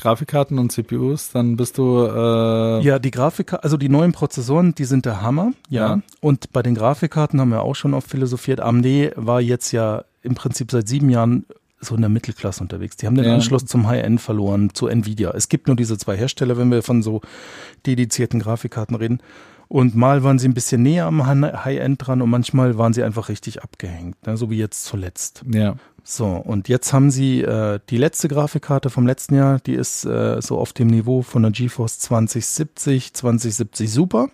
Grafikkarten 0.07 0.61
und 0.61 0.71
CPUs, 0.71 1.33
dann 1.33 1.57
bist 1.57 1.79
du 1.79 2.07
äh 2.07 2.81
Ja, 2.81 3.01
die 3.01 3.11
Grafikkarten, 3.11 3.65
also 3.65 3.77
die 3.77 3.89
neuen 3.89 4.13
Prozessoren, 4.13 4.73
die 4.73 4.85
sind 4.85 5.05
der 5.05 5.21
Hammer, 5.21 5.53
ja. 5.69 5.97
ja. 5.97 6.03
Und 6.21 6.53
bei 6.53 6.63
den 6.63 6.77
Grafikkarten 6.77 7.41
haben 7.41 7.51
wir 7.51 7.63
auch 7.63 7.75
schon 7.75 7.93
oft 7.93 8.09
philosophiert. 8.09 8.61
AMD 8.61 8.87
war 9.17 9.41
jetzt 9.41 9.73
ja 9.73 10.05
im 10.23 10.37
Prinzip 10.37 10.71
seit 10.71 10.87
sieben 10.87 11.11
Jahren 11.11 11.45
so 11.81 11.97
in 11.97 12.03
der 12.03 12.09
Mittelklasse 12.09 12.63
unterwegs. 12.63 12.97
Die 12.97 13.07
haben 13.07 13.17
den 13.17 13.25
ja. 13.25 13.35
Anschluss 13.35 13.67
zum 13.67 13.89
High-End 13.89 14.21
verloren, 14.21 14.71
zu 14.75 14.87
Nvidia. 14.87 15.33
Es 15.33 15.49
gibt 15.49 15.67
nur 15.67 15.75
diese 15.75 15.99
zwei 15.99 16.17
Hersteller, 16.17 16.57
wenn 16.57 16.71
wir 16.71 16.85
von 16.85 17.03
so 17.03 17.21
dedizierten 17.85 18.39
Grafikkarten 18.39 18.95
reden. 18.95 19.21
Und 19.67 19.97
mal 19.97 20.23
waren 20.23 20.39
sie 20.39 20.49
ein 20.49 20.55
bisschen 20.55 20.83
näher 20.83 21.07
am 21.07 21.27
High-End 21.27 22.07
dran 22.07 22.23
und 22.23 22.31
manchmal 22.31 22.79
waren 22.79 22.93
sie 22.93 23.03
einfach 23.03 23.29
richtig 23.29 23.65
abgehängt, 23.65 24.25
ne? 24.25 24.37
so 24.37 24.51
wie 24.51 24.59
jetzt 24.59 24.85
zuletzt. 24.85 25.43
Ja. 25.53 25.75
So, 26.09 26.27
und 26.27 26.69
jetzt 26.69 26.93
haben 26.93 27.11
sie 27.11 27.43
äh, 27.43 27.81
die 27.91 27.97
letzte 27.97 28.29
Grafikkarte 28.29 28.91
vom 28.91 29.09
letzten 29.09 29.35
Jahr, 29.35 29.59
die 29.59 29.75
ist 29.75 30.05
äh, 30.05 30.41
so 30.41 30.57
auf 30.57 30.73
dem 30.73 30.87
Niveau 30.87 31.23
von 31.23 31.43
der 31.43 31.51
GeForce 31.51 31.99
2070, 31.99 33.13
2070 33.13 33.91
Super. 33.91 34.29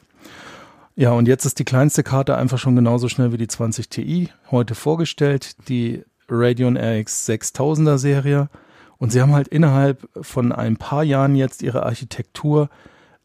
Ja, 0.96 1.12
und 1.12 1.26
jetzt 1.26 1.46
ist 1.46 1.58
die 1.58 1.64
kleinste 1.64 2.02
Karte 2.02 2.36
einfach 2.36 2.58
schon 2.58 2.76
genauso 2.76 3.08
schnell 3.08 3.32
wie 3.32 3.38
die 3.38 3.48
20 3.48 3.88
Ti 3.88 4.28
heute 4.50 4.74
vorgestellt, 4.74 5.66
die 5.70 6.04
Radeon 6.28 6.76
RX 6.76 7.26
6000er 7.26 7.96
Serie. 7.96 8.50
Und 8.98 9.10
sie 9.10 9.22
haben 9.22 9.32
halt 9.32 9.48
innerhalb 9.48 10.06
von 10.20 10.52
ein 10.52 10.76
paar 10.76 11.04
Jahren 11.04 11.36
jetzt 11.36 11.62
ihre 11.62 11.86
Architektur 11.86 12.68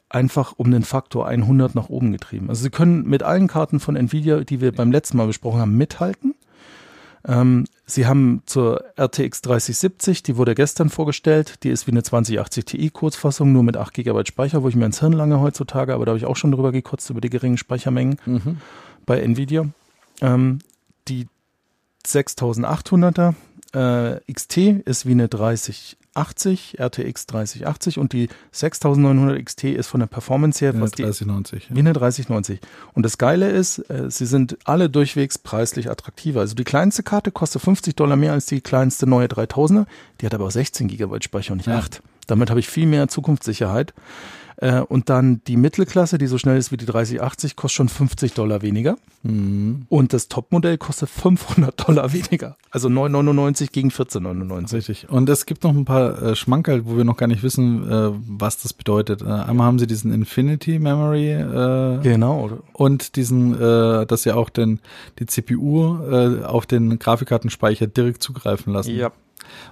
einfach 0.08 0.54
um 0.56 0.72
den 0.72 0.84
Faktor 0.84 1.28
100 1.28 1.76
nach 1.76 1.90
oben 1.90 2.14
getrieben. 2.14 2.48
Also 2.48 2.64
sie 2.64 2.70
können 2.70 3.10
mit 3.10 3.24
allen 3.24 3.50
Karten 3.50 3.82
von 3.82 3.98
Nvidia, 3.98 4.46
die 4.46 4.62
wir 4.62 4.72
beim 4.72 4.94
letzten 4.94 5.18
Mal 5.18 5.28
besprochen 5.28 5.60
haben, 5.60 5.76
mithalten. 5.76 6.34
Ähm, 7.28 7.66
sie 7.86 8.08
haben 8.08 8.42
zur 8.46 8.84
RTX 8.98 9.42
3070, 9.42 10.24
die 10.24 10.38
wurde 10.38 10.56
gestern 10.56 10.90
vorgestellt, 10.90 11.64
die 11.64 11.70
ist 11.70 11.86
wie 11.86 11.92
eine 11.92 12.04
2080 12.04 12.66
Ti 12.66 12.90
Kurzfassung, 12.90 13.52
nur 13.52 13.64
mit 13.64 13.76
8 13.76 13.94
GB 13.94 14.24
Speicher, 14.26 14.64
wo 14.64 14.70
ich 14.70 14.76
mir 14.76 14.86
ins 14.86 15.02
Hirn 15.02 15.14
lange 15.14 15.42
heutzutage, 15.42 15.94
aber 15.94 16.06
da 16.06 16.12
habe 16.12 16.20
ich 16.20 16.26
auch 16.26 16.38
schon 16.38 16.52
drüber 16.52 16.72
gekotzt, 16.72 17.10
über 17.10 17.22
die 17.22 17.30
geringen 17.30 17.58
Speichermengen 17.58 18.18
mhm. 18.26 18.58
bei 19.06 19.20
Nvidia. 19.20 19.68
Ähm, 20.22 20.60
die 21.10 21.28
6800er 22.06 23.34
äh, 23.74 24.34
XT 24.34 24.58
ist 24.86 25.06
wie 25.06 25.12
eine 25.12 25.28
30 25.28 25.98
80, 26.18 26.78
RTX 26.80 27.28
3080 27.28 28.00
und 28.00 28.14
die 28.14 28.30
6900 28.52 29.46
XT 29.46 29.64
ist 29.66 29.88
von 29.88 30.00
der 30.00 30.08
Performance 30.08 30.64
her 30.64 30.74
was 30.80 30.92
3090. 30.92 31.68
Die, 31.68 31.76
wie 31.76 31.80
eine 31.80 31.94
3090. 31.94 32.60
Und 32.94 33.04
das 33.04 33.18
Geile 33.18 33.50
ist, 33.50 33.80
äh, 33.90 34.10
sie 34.10 34.26
sind 34.26 34.58
alle 34.66 34.90
durchwegs 34.90 35.38
preislich 35.38 35.90
attraktiver. 35.90 36.40
Also 36.40 36.56
die 36.56 36.64
kleinste 36.64 37.04
Karte 37.04 37.32
kostet 37.32 37.62
50 37.62 37.96
Dollar 37.96 38.16
mehr 38.16 38.34
als 38.34 38.48
die 38.48 38.62
kleinste 38.62 39.08
neue 39.08 39.28
3000er. 39.28 39.86
Die 40.20 40.26
hat 40.26 40.34
aber 40.34 40.46
auch 40.46 40.52
16 40.52 40.88
GB 40.88 41.20
Speicher 41.22 41.52
und 41.54 41.58
nicht 41.58 41.68
ja. 41.68 41.78
8. 41.78 42.02
Damit 42.28 42.50
habe 42.50 42.60
ich 42.60 42.68
viel 42.68 42.88
mehr 42.88 43.08
Zukunftssicherheit. 43.08 43.94
Äh, 44.58 44.82
und 44.82 45.10
dann 45.10 45.42
die 45.46 45.56
Mittelklasse, 45.56 46.18
die 46.18 46.28
so 46.28 46.38
schnell 46.38 46.58
ist 46.58 46.72
wie 46.72 46.78
die 46.78 46.86
3080, 46.86 47.56
kostet 47.56 47.78
schon 47.78 47.90
50 47.90 48.34
Dollar 48.34 48.62
weniger. 48.64 48.98
Mhm. 49.24 49.86
Und 49.90 50.14
das 50.14 50.30
Topmodell 50.30 50.78
kostet 50.78 51.10
500 51.10 51.88
Dollar 51.88 52.12
weniger. 52.12 52.58
Also 52.72 52.88
9,99 52.88 53.72
gegen 53.72 53.90
14,99. 53.90 54.74
Richtig. 54.74 55.10
Und 55.10 55.30
es 55.30 55.46
gibt 55.46 55.64
noch 55.64 55.76
ein 55.76 55.86
paar 55.86 56.22
äh, 56.22 56.36
Schmankerl, 56.36 56.86
wo 56.86 56.98
wir 56.98 57.04
noch 57.04 57.18
gar 57.18 57.28
nicht 57.28 57.44
wissen, 57.44 57.90
äh, 57.90 58.10
was 58.28 58.62
das 58.62 58.74
bedeutet. 58.74 59.22
Äh, 59.22 59.26
einmal 59.26 59.68
haben 59.68 59.80
sie 59.80 59.88
diesen 59.88 60.12
Infinity 60.12 60.80
Memory. 60.80 61.34
Äh, 61.34 62.00
genau. 62.02 62.64
Und 62.74 63.16
diesen, 63.16 63.54
äh, 63.54 64.06
dass 64.08 64.24
sie 64.24 64.32
auch 64.32 64.50
den, 64.50 64.80
die 65.20 65.26
CPU 65.26 65.98
auf 66.44 66.66
den 66.66 67.00
Grafikkartenspeicher 67.00 67.88
direkt 67.88 68.24
zugreifen 68.24 68.74
lassen. 68.74 68.96
Ja. 68.96 69.12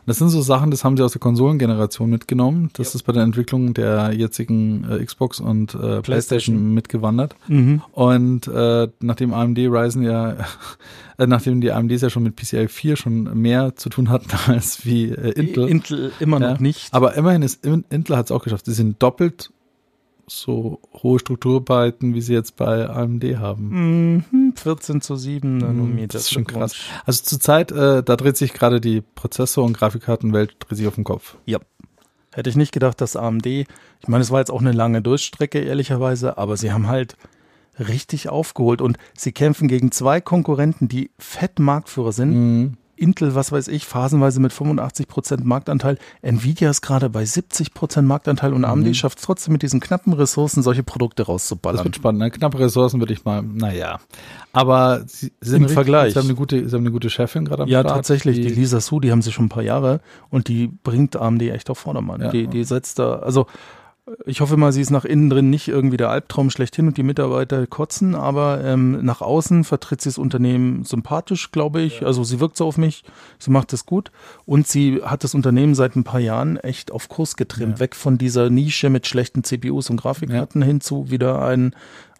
Das 0.05 0.17
sind 0.17 0.29
so 0.29 0.41
Sachen, 0.41 0.71
das 0.71 0.83
haben 0.83 0.97
sie 0.97 1.03
aus 1.03 1.11
der 1.13 1.19
Konsolengeneration 1.21 2.09
mitgenommen. 2.09 2.69
Das 2.73 2.87
Yep. 2.89 2.95
ist 2.95 3.03
bei 3.03 3.13
der 3.13 3.23
Entwicklung 3.23 3.73
der 3.73 4.13
jetzigen 4.13 4.85
äh, 4.89 5.03
Xbox 5.03 5.39
und 5.39 5.73
äh, 5.73 5.77
PlayStation. 5.77 6.03
PlayStation. 6.03 6.73
mitgewandert. 6.73 7.35
Mhm. 7.47 7.81
Und 7.91 8.47
äh, 8.47 8.87
nachdem 9.01 9.33
AMD 9.33 9.57
Ryzen 9.59 10.03
ja, 10.03 10.35
äh, 11.17 11.27
nachdem 11.27 11.61
die 11.61 11.71
AMDs 11.71 12.01
ja 12.01 12.09
schon 12.09 12.23
mit 12.23 12.35
PCI 12.35 12.67
4 12.67 12.95
schon 12.95 13.23
mehr 13.41 13.75
zu 13.75 13.89
tun 13.89 14.09
hatten 14.09 14.29
als 14.51 14.85
wie 14.85 15.09
äh, 15.09 15.31
Intel. 15.31 15.67
Intel 15.67 16.11
immer 16.19 16.39
noch 16.39 16.59
nicht. 16.59 16.93
Aber 16.93 17.15
immerhin 17.15 17.41
ist 17.41 17.65
In- 17.65 17.85
Intel 17.89 18.17
hat 18.17 18.25
es 18.25 18.31
auch 18.31 18.43
geschafft. 18.43 18.65
Sie 18.65 18.73
sind 18.73 19.01
doppelt 19.01 19.51
so 20.27 20.79
hohe 21.03 21.19
Strukturbyten, 21.19 22.13
wie 22.13 22.21
sie 22.21 22.33
jetzt 22.33 22.55
bei 22.55 22.89
AMD 22.89 23.23
haben. 23.37 24.23
Mhm, 24.31 24.53
14 24.55 25.01
zu 25.01 25.15
7 25.15 25.57
Nanometer. 25.57 26.13
Das 26.13 26.23
ist 26.23 26.31
schon 26.31 26.45
krass. 26.45 26.75
Also 27.05 27.23
zurzeit, 27.23 27.71
äh, 27.71 28.03
da 28.03 28.15
dreht 28.15 28.37
sich 28.37 28.53
gerade 28.53 28.81
die 28.81 29.01
Prozessor- 29.01 29.65
und 29.65 29.73
Grafikkartenwelt 29.73 30.55
dreht 30.59 30.77
sich 30.77 30.87
auf 30.87 30.95
den 30.95 31.03
Kopf. 31.03 31.37
Ja. 31.45 31.59
Hätte 32.33 32.49
ich 32.49 32.55
nicht 32.55 32.73
gedacht, 32.73 32.99
dass 32.99 33.15
AMD, 33.15 33.45
ich 33.45 33.67
meine, 34.07 34.21
es 34.21 34.31
war 34.31 34.39
jetzt 34.39 34.51
auch 34.51 34.61
eine 34.61 34.73
lange 34.73 35.01
Durchstrecke, 35.01 35.59
ehrlicherweise, 35.59 36.37
aber 36.37 36.57
sie 36.57 36.71
haben 36.71 36.87
halt 36.87 37.15
richtig 37.79 38.29
aufgeholt 38.29 38.81
und 38.81 38.97
sie 39.17 39.31
kämpfen 39.31 39.67
gegen 39.67 39.91
zwei 39.91 40.21
Konkurrenten, 40.21 40.87
die 40.87 41.11
fett 41.17 41.59
Marktführer 41.59 42.11
sind. 42.11 42.33
Mhm. 42.33 42.77
Intel, 42.97 43.35
was 43.35 43.51
weiß 43.51 43.67
ich, 43.67 43.85
phasenweise 43.85 44.39
mit 44.39 44.51
85% 44.51 45.43
Marktanteil. 45.43 45.97
Nvidia 46.21 46.69
ist 46.69 46.81
gerade 46.81 47.09
bei 47.09 47.23
70% 47.23 48.01
Marktanteil 48.03 48.53
und 48.53 48.65
AMD 48.65 48.95
schafft 48.95 49.19
es 49.19 49.25
trotzdem 49.25 49.51
mit 49.53 49.61
diesen 49.63 49.79
knappen 49.79 50.13
Ressourcen, 50.13 50.63
solche 50.63 50.83
Produkte 50.83 51.23
Das 51.23 51.29
rauszuballern. 51.29 51.83
wird 51.83 51.95
spannend. 51.97 52.19
Ne? 52.21 52.31
Knappe 52.31 52.59
Ressourcen 52.59 52.99
würde 52.99 53.13
ich 53.13 53.25
mal, 53.25 53.41
naja. 53.43 53.99
Aber 54.53 55.03
sie 55.07 55.31
sind 55.41 55.63
Im 55.63 55.69
Vergleich. 55.69 56.13
Sie 56.13 56.19
haben 56.19 56.25
eine 56.27 56.35
gute, 56.35 56.67
sie 56.69 56.75
haben 56.75 56.83
eine 56.83 56.91
gute 56.91 57.09
Chefin 57.09 57.45
gerade 57.45 57.63
am 57.63 57.69
Ja, 57.69 57.81
Start. 57.81 57.95
tatsächlich. 57.95 58.35
Die 58.37 58.47
Lisa 58.49 58.79
Su, 58.79 58.99
die 58.99 59.11
haben 59.11 59.21
sie 59.21 59.31
schon 59.31 59.45
ein 59.45 59.49
paar 59.49 59.63
Jahre 59.63 59.99
und 60.29 60.47
die 60.47 60.67
bringt 60.67 61.15
AMD 61.15 61.41
echt 61.43 61.69
auf 61.69 61.79
Vordermann. 61.79 62.21
Ja. 62.21 62.29
Die, 62.31 62.47
die 62.47 62.63
setzt 62.63 62.99
da, 62.99 63.15
also 63.19 63.47
ich 64.27 64.39
hoffe 64.41 64.55
mal, 64.55 64.71
sie 64.71 64.81
ist 64.81 64.91
nach 64.91 65.03
innen 65.05 65.31
drin 65.31 65.49
nicht 65.49 65.67
irgendwie 65.67 65.97
der 65.97 66.09
Albtraum 66.11 66.51
schlechthin 66.51 66.85
und 66.87 66.97
die 66.97 67.03
Mitarbeiter 67.03 67.65
kotzen, 67.65 68.13
aber 68.13 68.63
ähm, 68.63 69.03
nach 69.03 69.21
außen 69.21 69.63
vertritt 69.63 70.01
sie 70.01 70.09
das 70.09 70.19
Unternehmen 70.19 70.83
sympathisch, 70.83 71.51
glaube 71.51 71.81
ich. 71.81 72.05
Also 72.05 72.23
sie 72.23 72.39
wirkt 72.39 72.55
so 72.57 72.67
auf 72.67 72.77
mich, 72.77 73.03
sie 73.39 73.49
macht 73.49 73.73
es 73.73 73.87
gut 73.87 74.11
und 74.45 74.67
sie 74.67 75.01
hat 75.03 75.23
das 75.23 75.33
Unternehmen 75.33 75.73
seit 75.73 75.95
ein 75.95 76.03
paar 76.03 76.19
Jahren 76.19 76.57
echt 76.57 76.91
auf 76.91 77.09
Kurs 77.09 77.35
getrimmt, 77.35 77.73
Ja. 77.73 77.79
weg 77.79 77.95
von 77.95 78.19
dieser 78.19 78.51
Nische 78.51 78.91
mit 78.91 79.07
schlechten 79.07 79.43
CPUs 79.43 79.89
und 79.89 79.97
Grafikkarten 80.01 80.61
hin 80.61 80.81
zu 80.81 81.09
wieder 81.09 81.41
ein, 81.43 81.75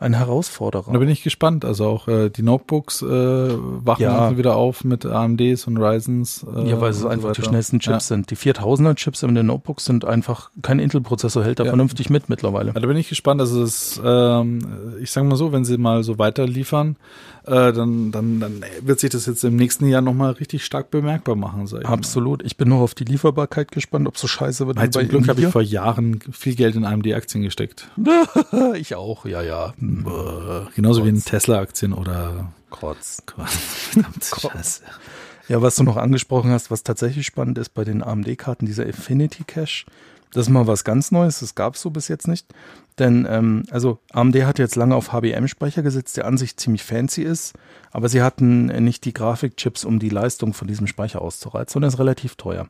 ein 0.06 0.13
Herausforderer. 0.13 0.91
Da 0.94 1.00
bin 1.00 1.10
ich 1.10 1.24
gespannt. 1.24 1.65
Also 1.65 1.86
auch 1.88 2.08
äh, 2.08 2.30
die 2.30 2.41
Notebooks 2.44 3.02
äh, 3.02 3.06
wachen 3.08 4.02
Ja. 4.04 4.38
wieder 4.38 4.56
auf 4.56 4.84
mit 4.84 5.06
AMDs 5.06 5.68
und 5.68 5.78
Ryzens. 5.78 6.46
Äh, 6.56 6.70
Ja, 6.70 6.80
weil 6.80 6.91
es 6.91 6.98
und 6.98 7.02
so 7.04 7.08
einfach 7.10 7.32
die 7.34 7.41
schnellsten 7.41 7.80
Chips 7.80 8.08
sind. 8.08 8.30
Die 8.32 8.38
4000er 8.38 8.96
Chips 8.96 9.24
in 9.24 9.36
den 9.36 9.48
Notebooks 9.48 9.86
sind 9.86 10.06
einfach, 10.06 10.52
kein 10.62 10.80
Intel-Prozessor 10.80 11.44
hält 11.44 11.60
da 11.60 11.63
Ja. 11.65 11.72
vernünftig 11.72 12.10
mit 12.10 12.30
mittlerweile. 12.30 12.72
Ja, 12.74 12.80
da 12.80 12.88
bin 12.88 12.98
ich 12.98 13.10
gespannt. 13.10 13.41
Also 13.41 13.62
es, 13.63 14.00
ähm, 14.04 14.60
ich 15.02 15.12
sage 15.12 15.28
mal 15.28 15.36
so, 15.36 15.52
wenn 15.52 15.65
sie 15.65 15.78
mal 15.78 16.04
so 16.04 16.18
weiter 16.20 16.46
liefern, 16.48 16.96
äh, 17.45 17.73
dann, 17.73 18.12
dann, 18.12 18.39
dann 18.39 18.65
wird 18.81 18.99
sich 18.99 19.10
das 19.10 19.25
jetzt 19.25 19.43
im 19.43 19.55
nächsten 19.55 19.88
Jahr 19.88 20.01
nochmal 20.01 20.31
richtig 20.31 20.65
stark 20.65 20.89
bemerkbar 20.89 21.36
machen. 21.36 21.67
Sag 21.67 21.81
ich 21.81 21.88
mal. 21.88 21.93
Absolut. 21.93 22.43
Ich 22.43 22.58
bin 22.58 22.69
nur 22.69 22.79
auf 22.79 22.95
die 22.95 23.03
Lieferbarkeit 23.03 23.71
gespannt, 23.71 24.08
ob 24.08 24.17
so 24.17 24.27
scheiße 24.27 24.65
wird. 24.67 24.81
Wie 24.81 24.89
zum 24.89 25.08
Glück 25.08 25.27
habe 25.27 25.41
ich 25.41 25.47
vor 25.47 25.62
Jahren 25.62 26.19
viel 26.31 26.55
Geld 26.55 26.75
in 26.75 26.86
AMD-Aktien 26.86 27.43
gesteckt. 27.43 27.89
ich 28.75 28.95
auch, 28.95 29.25
ja, 29.25 29.41
ja. 29.41 29.73
Äh, 29.79 30.71
genauso 30.75 31.05
wie 31.05 31.10
in 31.10 31.23
Tesla-Aktien 31.23 31.93
oder 31.93 32.51
Kotz. 32.69 33.21
Verdammte 33.36 34.39
Scheiße. 34.41 34.81
Ja, 35.47 35.62
was 35.62 35.75
du 35.75 35.84
noch 35.84 35.97
angesprochen 35.97 36.49
hast, 36.49 36.71
was 36.71 36.81
tatsächlich 36.81 37.27
spannend 37.27 37.60
ist 37.60 37.69
bei 37.69 37.84
den 37.84 38.01
AMD-Karten, 38.01 38.65
dieser 38.65 38.88
Infinity 38.88 39.43
Cache, 39.43 39.86
das 40.31 40.47
ist 40.47 40.49
mal 40.49 40.65
was 40.65 40.84
ganz 40.84 41.12
Neues, 41.12 41.39
das 41.39 41.53
gab 41.53 41.75
es 41.75 41.81
so 41.81 41.91
bis 41.91 42.08
jetzt 42.08 42.27
nicht. 42.27 42.47
Denn, 42.97 43.27
ähm, 43.29 43.63
also 43.71 43.99
AMD 44.13 44.36
hat 44.45 44.60
jetzt 44.60 44.75
lange 44.75 44.95
auf 44.95 45.12
HBM-Speicher 45.12 45.84
gesetzt, 45.84 46.17
der 46.17 46.25
an 46.25 46.38
sich 46.38 46.55
ziemlich 46.55 46.84
fancy 46.84 47.23
ist, 47.23 47.53
aber 47.91 48.08
sie 48.08 48.21
hatten 48.21 48.67
nicht 48.84 49.05
die 49.05 49.13
Grafikchips, 49.13 49.84
um 49.84 49.99
die 49.99 50.10
Leistung 50.10 50.53
von 50.53 50.67
diesem 50.67 50.88
Speicher 50.88 51.21
auszureizen, 51.21 51.73
sondern 51.73 51.89
ist 51.89 51.99
relativ 51.99 52.36
teuer. 52.36 52.67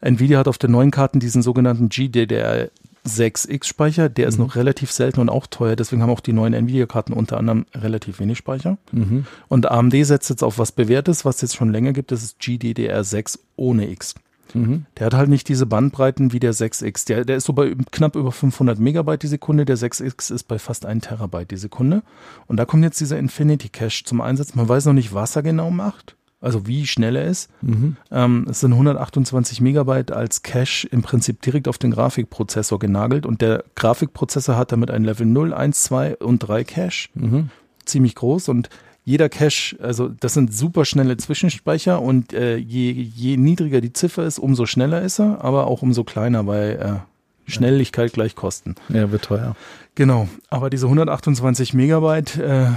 Nvidia 0.00 0.38
hat 0.38 0.48
auf 0.48 0.58
den 0.58 0.72
neuen 0.72 0.90
Karten 0.90 1.20
diesen 1.20 1.42
sogenannten 1.42 1.88
GDDR 1.88 2.70
6X-Speicher, 3.06 4.08
der 4.08 4.28
ist 4.28 4.38
noch 4.38 4.54
relativ 4.54 4.92
selten 4.92 5.20
und 5.20 5.28
auch 5.28 5.46
teuer, 5.46 5.74
deswegen 5.74 6.02
haben 6.02 6.10
auch 6.10 6.20
die 6.20 6.32
neuen 6.32 6.54
Nvidia-Karten 6.54 7.12
unter 7.12 7.36
anderem 7.36 7.66
relativ 7.74 8.20
wenig 8.20 8.38
Speicher. 8.38 8.78
Mhm. 8.92 9.26
Und 9.48 9.70
AMD 9.70 10.06
setzt 10.06 10.30
jetzt 10.30 10.44
auf 10.44 10.58
was 10.58 10.72
Bewährtes, 10.72 11.24
was 11.24 11.36
es 11.36 11.42
jetzt 11.42 11.56
schon 11.56 11.72
länger 11.72 11.92
gibt, 11.92 12.12
das 12.12 12.22
ist 12.22 12.40
GDDR6 12.40 13.38
ohne 13.56 13.90
X. 13.90 14.14
Mhm. 14.54 14.86
Der 14.98 15.06
hat 15.06 15.14
halt 15.14 15.28
nicht 15.28 15.48
diese 15.48 15.66
Bandbreiten 15.66 16.32
wie 16.32 16.40
der 16.40 16.54
6X. 16.54 17.06
Der, 17.06 17.24
der 17.24 17.36
ist 17.36 17.44
so 17.44 17.52
bei 17.52 17.74
knapp 17.90 18.16
über 18.16 18.32
500 18.32 18.78
Megabyte 18.78 19.22
die 19.22 19.28
Sekunde, 19.28 19.64
der 19.64 19.76
6X 19.76 20.32
ist 20.32 20.44
bei 20.48 20.58
fast 20.58 20.86
1 20.86 21.06
Terabyte 21.06 21.50
die 21.50 21.56
Sekunde. 21.56 22.02
Und 22.46 22.56
da 22.58 22.64
kommt 22.64 22.84
jetzt 22.84 23.00
dieser 23.00 23.18
Infinity 23.18 23.68
Cache 23.68 24.04
zum 24.04 24.20
Einsatz. 24.20 24.54
Man 24.54 24.68
weiß 24.68 24.86
noch 24.86 24.92
nicht, 24.92 25.14
was 25.14 25.36
er 25.36 25.42
genau 25.42 25.70
macht, 25.70 26.16
also 26.40 26.66
wie 26.66 26.86
schnell 26.86 27.16
er 27.16 27.24
ist. 27.26 27.50
Mhm. 27.62 27.96
Ähm, 28.10 28.46
es 28.50 28.60
sind 28.60 28.72
128 28.72 29.60
Megabyte 29.60 30.12
als 30.12 30.42
Cache 30.42 30.86
im 30.90 31.02
Prinzip 31.02 31.40
direkt 31.42 31.68
auf 31.68 31.78
den 31.78 31.90
Grafikprozessor 31.92 32.78
genagelt 32.78 33.26
und 33.26 33.40
der 33.40 33.64
Grafikprozessor 33.74 34.56
hat 34.56 34.72
damit 34.72 34.90
ein 34.90 35.04
Level 35.04 35.26
0, 35.26 35.54
1, 35.54 35.82
2 35.84 36.16
und 36.16 36.38
3 36.40 36.64
Cache 36.64 37.08
Mhm. 37.14 37.50
ziemlich 37.84 38.14
groß 38.14 38.48
und 38.48 38.68
jeder 39.04 39.28
Cache, 39.28 39.76
also 39.80 40.08
das 40.08 40.34
sind 40.34 40.54
super 40.54 40.84
schnelle 40.84 41.16
Zwischenspeicher 41.16 42.00
und 42.00 42.32
äh, 42.32 42.56
je, 42.56 42.92
je 42.92 43.36
niedriger 43.36 43.80
die 43.80 43.92
Ziffer 43.92 44.24
ist, 44.24 44.38
umso 44.38 44.66
schneller 44.66 45.02
ist 45.02 45.18
er, 45.18 45.42
aber 45.42 45.66
auch 45.66 45.82
umso 45.82 46.04
kleiner, 46.04 46.46
weil 46.46 46.78
äh, 46.80 47.50
Schnelligkeit 47.50 48.12
gleich 48.12 48.36
Kosten. 48.36 48.76
Ja, 48.88 49.10
wird 49.10 49.24
teuer. 49.24 49.56
Genau, 49.94 50.28
aber 50.48 50.70
diese 50.70 50.86
128 50.86 51.74
Megabyte 51.74 52.38
äh, 52.38 52.62
äh, 52.64 52.68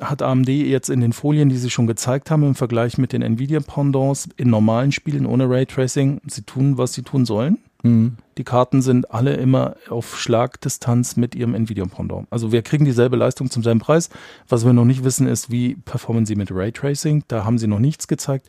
hat 0.00 0.22
AMD 0.22 0.48
jetzt 0.48 0.90
in 0.90 1.00
den 1.00 1.12
Folien, 1.12 1.48
die 1.48 1.56
sie 1.56 1.70
schon 1.70 1.86
gezeigt 1.86 2.30
haben, 2.30 2.42
im 2.42 2.54
Vergleich 2.54 2.98
mit 2.98 3.12
den 3.12 3.22
Nvidia 3.22 3.60
Pendants 3.60 4.28
in 4.36 4.50
normalen 4.50 4.90
Spielen 4.90 5.24
ohne 5.26 5.48
Raytracing, 5.48 6.20
sie 6.26 6.42
tun, 6.42 6.78
was 6.78 6.94
sie 6.94 7.02
tun 7.02 7.26
sollen. 7.26 7.58
Mhm. 7.82 8.16
Die 8.38 8.44
Karten 8.44 8.80
sind 8.80 9.10
alle 9.10 9.34
immer 9.34 9.76
auf 9.88 10.18
Schlagdistanz 10.18 11.16
mit 11.16 11.34
ihrem 11.34 11.54
Nvidia 11.54 11.84
Pendant. 11.84 12.26
Also 12.30 12.52
wir 12.52 12.62
kriegen 12.62 12.84
dieselbe 12.84 13.16
Leistung 13.16 13.50
zum 13.50 13.62
selben 13.62 13.80
Preis. 13.80 14.08
Was 14.48 14.64
wir 14.64 14.72
noch 14.72 14.84
nicht 14.84 15.04
wissen, 15.04 15.26
ist, 15.26 15.50
wie 15.50 15.74
performen 15.74 16.24
sie 16.24 16.36
mit 16.36 16.50
Raytracing. 16.50 17.24
Da 17.28 17.44
haben 17.44 17.58
sie 17.58 17.66
noch 17.66 17.78
nichts 17.78 18.08
gezeigt. 18.08 18.48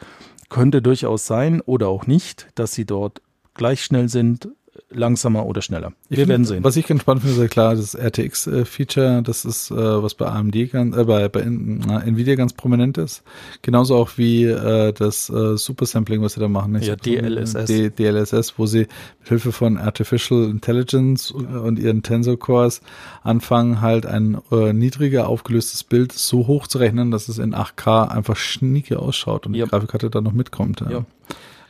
Könnte 0.50 0.82
durchaus 0.82 1.26
sein 1.26 1.62
oder 1.62 1.88
auch 1.88 2.08
nicht, 2.08 2.48
dass 2.56 2.74
sie 2.74 2.86
dort 2.86 3.22
gleich 3.56 3.84
schnell 3.84 4.08
sind, 4.10 4.50
langsamer 4.94 5.46
oder 5.46 5.62
schneller. 5.62 5.94
Ich 6.10 6.18
wir 6.18 6.28
werden 6.28 6.46
sehen. 6.46 6.64
Was 6.64 6.76
ich 6.76 6.86
ganz 6.88 7.02
spannend 7.02 7.24
finde, 7.24 7.36
ist 7.38 7.42
ja 7.42 7.48
klar, 7.48 7.76
das 7.76 7.96
RTX-Feature, 7.96 9.22
das 9.24 9.46
ist, 9.46 9.72
äh, 9.72 9.76
was 9.76 10.16
bei 10.16 10.28
AMD, 10.28 10.72
ganz, 10.72 10.96
äh, 10.96 11.04
bei, 11.04 11.28
bei 11.30 11.42
Nvidia 11.42 12.36
ganz 12.36 12.54
prominent 12.54 12.98
ist. 12.98 13.24
Genauso 13.62 13.96
auch 13.96 14.12
wie 14.18 14.46
äh, 14.46 14.94
das 14.94 15.30
äh, 15.30 15.58
Supersampling, 15.58 16.22
was 16.22 16.34
sie 16.34 16.40
da 16.40 16.48
machen. 16.48 16.76
Ich 16.76 16.88
Ja, 16.88 16.96
DLSS. 16.96 17.66
D 17.66 17.90
DLSS, 17.90 18.54
wo 18.58 18.66
sie 18.66 18.88
mit 19.20 19.30
Hilfe 19.30 19.52
von 19.52 19.78
Artificial 19.78 20.44
Intelligence 20.46 21.32
und 21.32 21.80
ihren 21.80 22.04
Tensor 22.04 22.38
Cores 22.38 22.82
anfangen, 23.24 23.82
halt 23.82 24.06
ein 24.06 24.38
äh, 24.52 24.74
niedriger 24.74 25.28
aufgelöstes 25.28 25.84
Bild 25.84 26.12
so 26.12 26.48
hoch 26.48 26.68
zu 26.68 26.78
rechnen, 26.78 27.12
dass 27.12 27.28
es 27.30 27.38
in 27.38 27.54
8K 27.54 28.08
einfach 28.10 28.36
schnieke 28.36 29.00
ausschaut 29.00 29.46
und 29.46 29.54
Ja. 29.56 29.66
die 29.66 29.72
Grafikkarte 29.72 30.10
dann 30.10 30.24
noch 30.24 30.34
mitkommt. 30.34 30.82
Ja. 30.82 30.90
Ja. 30.92 31.06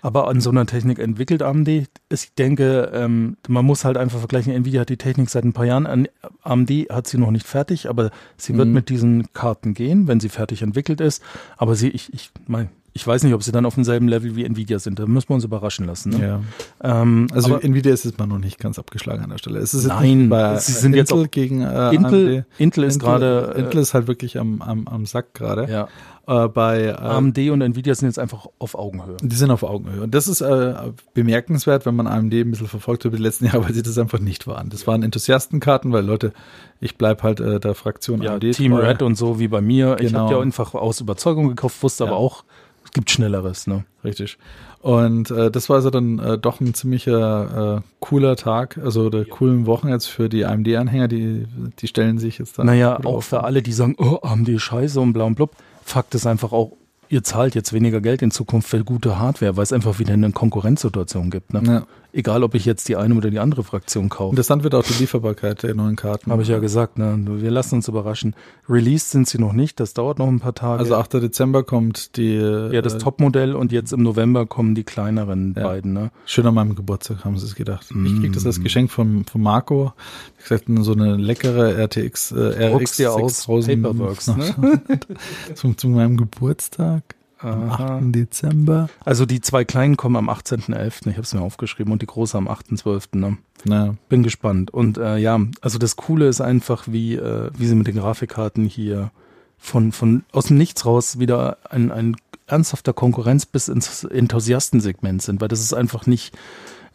Aber 0.06 0.28
an 0.28 0.42
so 0.42 0.50
einer 0.50 0.66
Technik 0.66 1.00
entwickelt 1.00 1.42
AMD. 1.42 1.70
Ich 2.12 2.34
denke, 2.38 2.92
ähm, 2.94 3.38
man 3.48 3.64
muss 3.64 3.86
halt 3.86 3.96
einfach 3.96 4.20
vergleichen. 4.20 4.52
Nvidia 4.54 4.82
hat 4.82 4.90
die 4.90 4.98
Technik 4.98 5.30
seit 5.30 5.46
ein 5.46 5.54
paar 5.54 5.66
Jahren. 5.66 6.08
AMD 6.44 6.70
hat 6.90 7.08
sie 7.08 7.18
noch 7.18 7.32
nicht 7.32 7.48
fertig, 7.48 7.90
aber 7.90 8.12
sie 8.36 8.56
wird 8.58 8.68
Mhm. 8.68 8.74
mit 8.74 8.90
diesen 8.90 9.32
Karten 9.32 9.74
gehen, 9.74 10.08
wenn 10.10 10.20
sie 10.20 10.28
fertig 10.30 10.62
entwickelt 10.62 11.00
ist. 11.00 11.24
Aber 11.58 11.76
sie, 11.76 11.88
ich, 11.88 12.12
ich 12.14 12.32
mein, 12.48 12.68
ich 12.96 13.08
weiß 13.08 13.24
nicht, 13.24 13.34
ob 13.34 13.42
sie 13.44 13.52
dann 13.54 13.66
auf 13.66 13.76
demselben 13.76 14.08
Level 14.10 14.36
wie 14.36 14.44
Nvidia 14.44 14.78
sind. 14.78 15.00
Da 15.00 15.06
müssen 15.08 15.30
wir 15.30 15.36
uns 15.36 15.46
überraschen 15.46 15.86
lassen. 15.88 16.10
Ne? 16.12 16.42
Ja. 16.84 17.02
Ähm, 17.02 17.28
Also 17.32 17.56
Nvidia 17.58 17.94
ist 17.94 18.04
jetzt 18.04 18.20
mal 18.20 18.28
noch 18.28 18.38
nicht 18.40 18.60
ganz 18.60 18.78
abgeschlagen 18.78 19.24
an 19.24 19.30
der 19.30 19.38
Stelle. 19.38 19.60
Es 19.60 19.74
ist 19.74 19.84
jetzt 19.86 19.94
Nein, 19.94 20.30
sie 20.60 20.74
sind 20.74 20.96
jetzt 20.96 21.12
Intel 21.12 21.26
auch- 21.26 21.32
gegen 21.32 21.62
äh, 21.62 21.96
Intel, 21.96 22.36
AMD. 22.40 22.46
Intel 22.60 22.84
ist 22.84 23.00
gerade, 23.00 23.54
Intel 23.58 23.80
ist 23.80 23.94
halt 23.94 24.08
wirklich 24.08 24.38
am, 24.38 24.62
am, 24.62 24.86
am 24.88 25.06
Sack 25.06 25.34
gerade. 25.34 25.64
äh, 25.64 25.72
ja, 25.72 25.88
Äh, 26.26 26.48
bei 26.48 26.84
äh, 26.86 26.92
AMD 26.92 27.38
und 27.50 27.62
Nvidia 27.62 27.94
sind 27.96 28.08
jetzt 28.08 28.18
einfach 28.20 28.48
auf 28.58 28.76
Augenhöhe. 28.76 29.18
die 29.22 29.36
sind 29.36 29.52
auf 29.52 29.64
Augenhöhe. 29.64 30.04
Und 30.04 30.16
das 30.16 30.28
ist 30.30 30.40
äh, 30.40 30.74
bemerkenswert, 31.14 31.86
wenn 31.86 31.96
man 31.96 32.08
AMD 32.08 32.34
ein 32.34 32.52
bisschen 32.52 32.68
verfolgt 32.68 33.04
über 33.06 33.18
die 33.18 33.24
letzten 33.24 33.46
Jahre, 33.48 33.66
weil 33.66 33.74
sie 33.74 33.84
das 33.84 33.98
einfach 33.98 34.20
nicht 34.20 34.48
waren. 34.48 34.70
Das 34.70 34.88
waren 34.88 35.04
Enthusiastenkarten, 35.04 35.92
weil 35.92 36.06
Leute, 36.06 36.32
ich 36.80 36.98
bleib 36.98 37.24
halt 37.24 37.40
äh, 37.42 37.60
der 37.60 37.76
Fraktion 37.76 38.22
Ja, 38.22 38.34
AMD. 38.36 38.52
Team. 38.54 38.74
Red 38.74 39.02
und 39.02 39.16
so 39.16 39.40
wie 39.40 39.50
bei 39.50 39.60
mir. 39.62 39.98
Ich 40.00 40.08
Genau. 40.08 40.20
habe 40.26 40.34
ja 40.36 40.40
einfach 40.42 40.74
aus 40.76 41.02
Überzeugung 41.02 41.50
gekauft, 41.50 41.84
wusste 41.84 42.06
Ja. 42.06 42.10
aber 42.12 42.18
auch, 42.20 42.46
es 42.86 42.92
gibt 42.92 43.10
Schnelleres. 43.12 43.68
Ne? 43.68 43.84
Richtig. 44.06 44.38
Und 44.82 45.30
äh, 45.32 45.50
das 45.52 45.70
war 45.70 45.78
also 45.78 45.90
dann 45.90 46.20
äh, 46.20 46.38
doch 46.38 46.60
ein 46.62 46.74
ziemlicher 46.74 47.78
äh, 47.78 47.82
cooler 48.02 48.36
Tag, 48.36 48.78
also 48.84 49.10
der 49.10 49.24
coolen 49.26 49.66
Wochen 49.66 49.88
jetzt 49.90 50.08
für 50.08 50.28
die 50.30 50.46
AMD-Anhänger, 50.46 51.08
die, 51.08 51.48
die 51.80 51.88
stellen 51.88 52.18
sich 52.18 52.38
jetzt 52.40 52.60
dann. 52.60 52.66
Naja, 52.66 52.98
auch 53.04 53.16
auf. 53.18 53.26
für 53.26 53.44
alle, 53.44 53.62
die 53.62 53.72
sagen, 53.72 53.96
oh, 53.98 54.20
AMD 54.22 54.60
scheiße 54.60 55.00
und 55.00 55.14
bla 55.14 55.24
und 55.26 55.36
blub. 55.36 55.52
Fakt 55.84 56.16
ist 56.16 56.26
einfach 56.26 56.52
auch, 56.52 56.74
ihr 57.10 57.24
zahlt 57.24 57.56
jetzt 57.56 57.74
weniger 57.74 58.02
Geld 58.02 58.22
in 58.22 58.32
Zukunft 58.32 58.70
für 58.70 58.84
gute 58.84 59.20
Hardware, 59.20 59.56
weil 59.58 59.64
es 59.64 59.74
einfach 59.74 60.00
wieder 60.00 60.14
eine 60.14 60.32
Konkurrenzsituation 60.32 61.30
gibt. 61.30 61.54
Ne? 61.54 61.62
Ja. 61.66 61.86
Egal, 62.16 62.44
ob 62.44 62.54
ich 62.54 62.64
jetzt 62.66 62.88
die 62.90 62.96
eine 62.96 63.16
oder 63.16 63.32
die 63.32 63.40
andere 63.40 63.64
Fraktion 63.64 64.08
kaufe. 64.08 64.34
Interessant 64.34 64.64
wird 64.64 64.76
auch 64.76 64.84
die 64.84 64.94
Lieferbarkeit 65.00 65.64
der 65.64 65.74
neuen 65.74 65.96
Karten. 65.96 66.32
Habe 66.32 66.44
ich 66.44 66.48
ja 66.48 66.60
gesagt, 66.60 67.00
ne? 67.00 67.20
wir 67.26 67.50
lassen 67.50 67.76
uns 67.76 67.88
überraschen. 67.88 68.36
Released 68.70 69.10
sind 69.10 69.28
sie 69.28 69.40
noch 69.40 69.54
nicht, 69.54 69.80
das 69.80 69.96
dauert 69.96 70.20
noch 70.20 70.28
ein 70.28 70.40
paar 70.40 70.54
Tage. 70.54 70.80
Also 70.80 70.96
8. 70.96 71.14
Dezember 71.16 71.64
kommt 71.64 72.16
die. 72.18 72.36
Ja, 72.36 72.84
das 72.84 72.94
äh, 72.94 72.98
Topmodell 73.00 73.56
und 73.56 73.72
jetzt 73.72 73.94
im 73.94 74.04
November 74.04 74.46
kommen 74.46 74.76
die 74.76 74.84
kleineren 74.84 75.56
Ja. 75.58 75.64
beiden. 75.64 75.94
Ne? 75.94 76.12
Schön 76.26 76.46
an 76.46 76.54
meinem 76.54 76.76
Geburtstag 76.76 77.26
haben 77.26 77.38
sie 77.40 77.48
es 77.48 77.56
gedacht. 77.56 77.88
Ich 77.90 78.20
krieg 78.22 78.32
das 78.34 78.46
als 78.46 78.60
Mm. 78.60 78.64
Geschenk 78.64 78.92
von, 78.92 79.26
von 79.26 79.42
Marco. 79.42 79.94
Wie 80.38 80.44
gesagt, 80.44 80.66
so 80.84 80.92
eine 80.94 81.16
leckere 81.18 81.76
RTX, 81.84 82.32
äh, 82.32 82.76
RX 82.76 82.98
dir 82.98 83.12
aus 83.14 83.38
6000 83.44 83.82
Paperworks, 83.84 84.28
ne? 84.28 84.82
zu, 85.56 85.74
zu 85.74 85.88
meinem 85.88 86.18
Geburtstag 86.18 87.04
am 87.44 87.70
Aha. 87.70 87.98
8. 87.98 88.16
Dezember. 88.16 88.90
Also 89.04 89.26
die 89.26 89.42
zwei 89.42 89.66
kleinen 89.66 89.98
kommen 89.98 90.16
am 90.16 90.30
18.11., 90.30 91.08
ich 91.08 91.14
habe 91.14 91.22
es 91.22 91.34
mir 91.34 91.42
aufgeschrieben, 91.42 91.92
und 91.92 92.02
die 92.02 92.08
große 92.08 92.38
am 92.38 92.48
8.12. 92.48 93.18
Ne? 93.18 93.38
Na, 93.66 93.96
Bin 94.10 94.24
gespannt. 94.24 94.72
Und 94.72 94.98
äh, 94.98 95.18
ja, 95.18 95.40
also 95.62 95.78
das 95.78 95.96
Coole 95.96 96.28
ist 96.28 96.42
einfach, 96.42 96.86
wie, 96.88 97.16
äh, 97.16 97.50
wie 97.58 97.66
sie 97.66 97.76
mit 97.76 97.88
den 97.88 97.96
Grafikkarten 97.96 98.66
hier 98.66 99.12
von, 99.58 99.92
von 99.92 100.24
aus 100.32 100.48
dem 100.48 100.58
Nichts 100.58 100.86
raus 100.86 101.20
wieder 101.20 101.58
ein, 101.70 101.92
ein 101.92 102.16
ernsthafter 102.48 102.94
Konkurrenz 102.94 103.46
bis 103.46 103.68
ins 103.68 104.04
Enthusiastensegment 104.04 105.22
sind, 105.22 105.42
weil 105.42 105.48
das 105.48 105.62
ist 105.62 105.74
einfach 105.74 106.06
nicht 106.06 106.36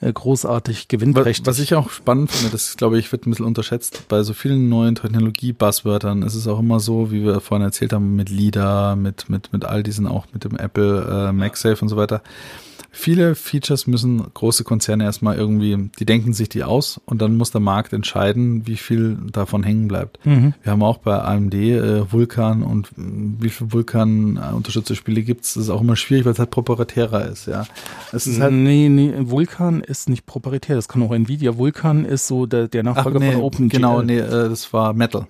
äh, 0.00 0.12
großartig 0.12 0.80
was, 0.80 0.88
gewinnträchtig. 0.88 1.46
was 1.46 1.58
ich 1.58 1.74
auch 1.74 1.90
spannend 1.90 2.30
finde, 2.30 2.52
das 2.52 2.76
glaube 2.76 2.98
ich 2.98 3.10
wird 3.12 3.26
ein 3.26 3.30
bisschen 3.30 3.46
unterschätzt. 3.46 4.04
Bei 4.08 4.22
so 4.22 4.32
vielen 4.32 4.68
neuen 4.68 4.94
Technologie-Buzzwörtern 4.94 6.22
ist 6.22 6.34
es 6.34 6.46
auch 6.46 6.60
immer 6.60 6.80
so, 6.80 7.10
wie 7.10 7.24
wir 7.24 7.40
vorhin 7.40 7.64
erzählt 7.64 7.92
haben, 7.92 8.16
mit 8.16 8.30
LIDA, 8.30 8.96
mit, 8.96 9.28
mit, 9.28 9.52
mit 9.52 9.64
all 9.64 9.82
diesen 9.82 10.06
auch 10.06 10.26
mit 10.32 10.44
dem 10.44 10.56
Apple 10.56 11.28
äh, 11.28 11.32
MagSafe 11.32 11.82
und 11.82 11.88
so 11.88 11.96
weiter. 11.96 12.22
Viele 12.90 13.34
Features 13.34 13.86
müssen 13.86 14.22
große 14.32 14.64
Konzerne 14.64 15.04
erstmal 15.04 15.36
irgendwie, 15.36 15.90
die 15.98 16.06
denken 16.06 16.32
sich 16.32 16.48
die 16.48 16.64
aus 16.64 17.00
und 17.04 17.20
dann 17.20 17.36
muss 17.36 17.50
der 17.50 17.60
Markt 17.60 17.92
entscheiden, 17.92 18.66
wie 18.66 18.76
viel 18.76 19.18
davon 19.30 19.62
hängen 19.62 19.88
bleibt. 19.88 20.24
Mhm. 20.24 20.54
Wir 20.62 20.72
haben 20.72 20.82
auch 20.82 20.98
bei 20.98 21.18
AMD 21.20 21.54
äh, 21.54 22.10
Vulkan 22.10 22.62
und 22.62 22.96
mh, 22.96 23.36
wie 23.40 23.50
viele 23.50 23.72
Vulkan 23.72 24.36
äh, 24.36 24.54
unterstützte 24.54 24.96
Spiele 24.96 25.22
gibt's? 25.22 25.54
Das 25.54 25.64
ist 25.64 25.70
auch 25.70 25.82
immer 25.82 25.96
schwierig, 25.96 26.24
weil 26.24 26.32
es 26.32 26.38
halt 26.38 26.50
proprietärer 26.50 27.26
ist, 27.26 27.46
ja. 27.46 27.66
Es 28.12 28.26
ist 28.26 28.40
halt 28.40 28.52
nee, 28.52 28.88
nee, 28.88 29.12
Vulkan 29.18 29.82
ist 29.82 30.08
nicht 30.08 30.24
proprietär, 30.24 30.76
das 30.76 30.88
kann 30.88 31.02
auch 31.02 31.12
Nvidia. 31.12 31.58
Vulkan 31.58 32.04
ist 32.04 32.26
so 32.26 32.46
der, 32.46 32.68
der 32.68 32.82
Nachfolger 32.82 33.20
von 33.20 33.42
OpenGL. 33.42 33.68
genau, 33.76 34.02
nee, 34.02 34.18
äh, 34.18 34.48
das 34.48 34.72
war 34.72 34.94
Metal. 34.94 35.26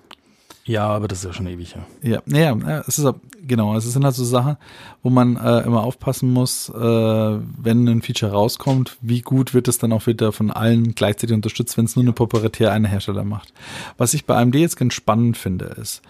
Ja, 0.69 0.87
aber 0.87 1.07
das 1.07 1.19
ist 1.19 1.25
ja 1.25 1.33
schon 1.33 1.47
ewig 1.47 1.73
her. 1.73 1.85
Ja, 2.03 2.21
naja, 2.25 2.55
ja, 2.55 2.83
es 2.87 2.99
ist 2.99 3.05
genau, 3.49 3.75
es 3.75 3.83
sind 3.83 4.05
halt 4.05 4.15
so 4.15 4.23
Sachen, 4.23 4.55
wo 5.03 5.09
man 5.09 5.35
äh, 5.35 5.63
immer 5.63 5.83
aufpassen 5.83 6.31
muss, 6.31 6.69
äh, 6.69 6.73
wenn 6.73 7.87
ein 7.89 8.01
Feature 8.01 8.31
rauskommt, 8.31 8.97
wie 9.01 9.19
gut 9.19 9.53
wird 9.53 9.67
es 9.67 9.77
dann 9.77 9.91
auch 9.91 10.07
wieder 10.07 10.31
von 10.31 10.51
allen 10.51 10.95
gleichzeitig 10.95 11.35
unterstützt, 11.35 11.77
wenn 11.77 11.83
es 11.83 11.97
nur 11.97 12.03
eine 12.03 12.13
proprietär 12.13 12.71
eine 12.71 12.87
Hersteller 12.87 13.25
macht. 13.25 13.53
Was 13.97 14.13
ich 14.13 14.25
bei 14.25 14.37
AMD 14.37 14.55
jetzt 14.55 14.77
ganz 14.77 14.93
spannend 14.93 15.37
finde, 15.37 15.65
ist, 15.65 16.01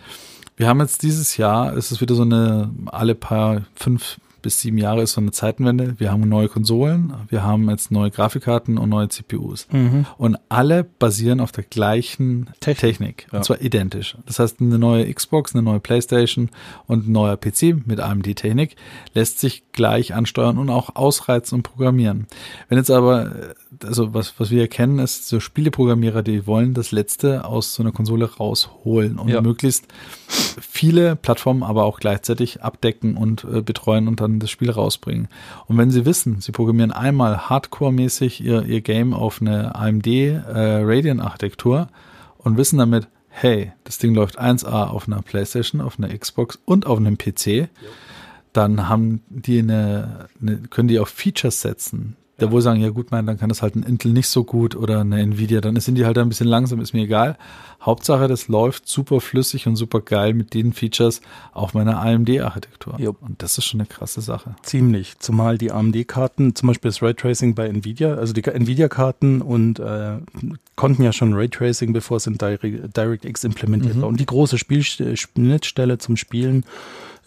wir 0.56 0.68
haben 0.68 0.82
jetzt 0.82 1.02
dieses 1.02 1.38
Jahr, 1.38 1.76
es 1.76 1.92
ist 1.92 2.02
wieder 2.02 2.14
so 2.14 2.22
eine, 2.22 2.70
alle 2.86 3.16
paar 3.16 3.64
fünf 3.74 4.20
bis 4.42 4.62
sieben 4.62 4.78
Jahre 4.78 5.02
ist 5.04 5.14
so 5.14 5.22
eine 5.22 5.32
Zeitenwende. 5.32 5.96
Wir 5.98 6.12
haben 6.12 6.28
neue 6.28 6.48
Konsolen, 6.48 7.14
wir 7.30 7.44
haben 7.44 7.70
jetzt 7.70 7.92
neue 7.92 8.12
Grafikkarten 8.12 8.78
und 8.78 8.90
neue 8.90 9.10
CPUs. 9.10 9.68
Und 10.18 10.38
alle 10.50 10.84
basieren 10.84 11.40
auf 11.40 11.52
der 11.52 11.64
gleichen 11.64 12.50
Technik. 12.60 13.28
Ja. 13.32 13.40
Und 13.40 13.44
zwar 13.46 13.62
identisch. 13.62 14.18
Das 14.26 14.40
heißt, 14.40 14.62
eine 14.62 14.80
neue 14.80 15.12
Xbox, 15.14 15.54
eine 15.54 15.62
neue 15.64 15.80
Playstation 15.80 16.50
und 16.88 17.08
ein 17.08 17.12
neuer 17.12 17.38
PC 17.38 17.86
mit 17.86 18.00
AMD-Technik 18.00 18.76
lässt 19.14 19.40
sich 19.40 19.64
gleich 19.72 20.14
ansteuern 20.14 20.58
und 20.58 20.70
auch 20.70 20.96
ausreizen 20.96 21.56
und 21.58 21.64
programmieren. 21.64 22.28
Wenn 22.68 22.78
jetzt 22.78 22.92
aber, 22.92 23.32
also 23.84 24.14
was, 24.14 24.34
was 24.40 24.50
wir 24.52 24.68
kennen, 24.68 25.00
ist 25.00 25.28
so 25.28 25.40
Spieleprogrammierer, 25.40 26.22
die 26.24 26.46
wollen 26.48 26.74
das 26.74 26.92
Letzte 26.92 27.46
aus 27.46 27.74
so 27.76 27.84
einer 27.84 27.92
Konsole 27.92 28.26
rausholen 28.38 29.18
und 29.18 29.30
Ja. 29.30 29.42
möglichst 29.42 29.86
viele 30.60 31.16
Plattformen 31.16 31.64
aber 31.64 31.84
auch 31.86 32.00
gleichzeitig 32.00 32.62
abdecken 32.62 33.18
und 33.18 33.44
äh, 33.46 33.62
betreuen 33.62 34.08
und 34.08 34.22
dann 34.22 34.29
das 34.38 34.52
Spiel 34.52 34.70
rausbringen. 34.70 35.28
Und 35.66 35.78
wenn 35.78 35.90
sie 35.90 36.06
wissen, 36.06 36.42
sie 36.42 36.52
programmieren 36.52 36.92
einmal 36.92 37.50
hardcore-mäßig 37.50 38.44
ihr, 38.44 38.64
ihr 38.64 38.82
Game 38.82 39.14
auf 39.14 39.42
eine 39.42 39.74
AMD 39.74 40.06
äh, 40.06 40.42
Radeon-Architektur 40.84 41.88
und 42.38 42.58
wissen 42.58 42.78
damit, 42.78 43.08
hey, 43.30 43.72
das 43.86 43.98
Ding 43.98 44.14
läuft 44.14 44.40
1A 44.40 44.88
auf 44.88 45.08
einer 45.08 45.22
Playstation, 45.22 45.82
auf 45.82 45.98
einer 45.98 46.16
Xbox 46.16 46.60
und 46.66 46.86
auf 46.86 47.00
einem 47.00 47.18
PC, 47.18 47.70
dann 48.54 48.90
haben 48.90 49.22
die 49.30 49.60
eine, 49.60 50.28
eine 50.42 50.58
können 50.58 50.88
die 50.88 51.00
auf 51.00 51.10
Features 51.10 51.62
setzen. 51.62 52.16
Da 52.42 52.52
wohl 52.52 52.62
sagen, 52.62 52.82
ja 52.82 52.90
gut, 52.90 53.12
mein, 53.12 53.26
dann 53.26 53.38
kann 53.38 53.50
das 53.50 53.62
halt 53.62 53.76
ein 53.76 53.84
Intel 53.84 54.12
nicht 54.14 54.28
so 54.28 54.44
gut 54.44 54.76
oder 54.76 55.02
eine 55.02 55.20
Nvidia, 55.22 55.62
dann 55.62 55.76
sind 55.80 55.96
die 55.96 56.06
halt 56.06 56.18
ein 56.18 56.30
bisschen 56.30 56.48
langsam, 56.48 56.80
ist 56.82 56.94
mir 56.94 57.04
egal. 57.04 57.38
Hauptsache, 57.82 58.28
das 58.28 58.48
läuft 58.50 58.88
super 58.90 59.22
flüssig 59.22 59.66
und 59.68 59.76
super 59.78 60.02
geil 60.02 60.34
mit 60.34 60.54
den 60.54 60.74
Features 60.74 61.22
auf 61.54 61.74
meiner 61.74 62.00
AMD-Architektur. 62.02 62.96
Und 63.22 63.42
das 63.42 63.58
ist 63.58 63.66
schon 63.66 63.80
eine 63.80 63.88
krasse 63.88 64.20
Sache. 64.22 64.56
Ziemlich. 64.64 65.18
Zumal 65.20 65.58
die 65.58 65.72
AMD-Karten, 65.72 66.56
zum 66.56 66.68
Beispiel 66.68 66.90
das 66.92 67.02
Raytracing 67.02 67.56
bei 67.56 67.68
Nvidia, 67.68 68.16
also 68.16 68.34
die 68.34 68.44
Nvidia-Karten 68.44 69.42
und 69.42 69.80
äh, 69.80 70.18
konnten 70.76 71.04
ja 71.04 71.14
schon 71.14 71.34
Raytracing, 71.34 71.94
bevor 71.94 72.18
es 72.18 72.28
in 72.28 72.38
Direct- 72.38 72.96
DirectX 72.98 73.44
implementiert 73.46 73.96
Mhm. 73.96 74.02
war. 74.02 74.10
Und 74.10 74.20
die 74.20 74.26
große 74.26 74.58
Spielst- 74.58 75.02
Schnittstelle 75.18 75.98
zum 76.00 76.18
Spielen 76.18 76.64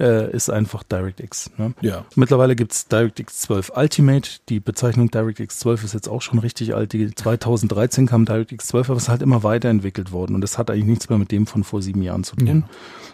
äh, 0.03 0.31
ist 0.33 0.51
einfach 0.51 0.83
DirectX. 0.83 1.51
Ne? 1.57 1.73
Ja. 1.81 2.05
Mittlerweile 2.17 2.57
gibt's 2.57 2.89
DirectX 2.89 3.39
12 3.43 3.73
Ultimate. 3.75 4.31
Die 4.49 4.61
Bezeichnung 4.61 5.11
DirectX 5.11 5.61
12 5.61 5.85
ist 5.85 5.95
jetzt 5.95 6.09
auch 6.09 6.21
schon 6.21 6.41
richtig 6.41 6.75
alt. 6.75 6.93
Die 6.93 7.15
2013 7.15 8.07
kam 8.07 8.25
DirectX 8.25 8.67
12, 8.67 8.91
aber 8.91 8.97
es 8.97 9.05
ist 9.05 9.09
halt 9.09 9.23
immer 9.23 9.45
weiterentwickelt 9.45 10.13
worden. 10.13 10.35
Und 10.35 10.41
das 10.41 10.59
hat 10.59 10.71
eigentlich 10.71 10.87
nichts 10.87 11.09
mehr 11.09 11.19
mit 11.19 11.31
dem 11.31 11.47
von 11.47 11.63
vor 11.63 11.81
sieben 11.81 12.03
Jahren 12.03 12.25
zu 12.25 12.37
tun. 12.37 12.65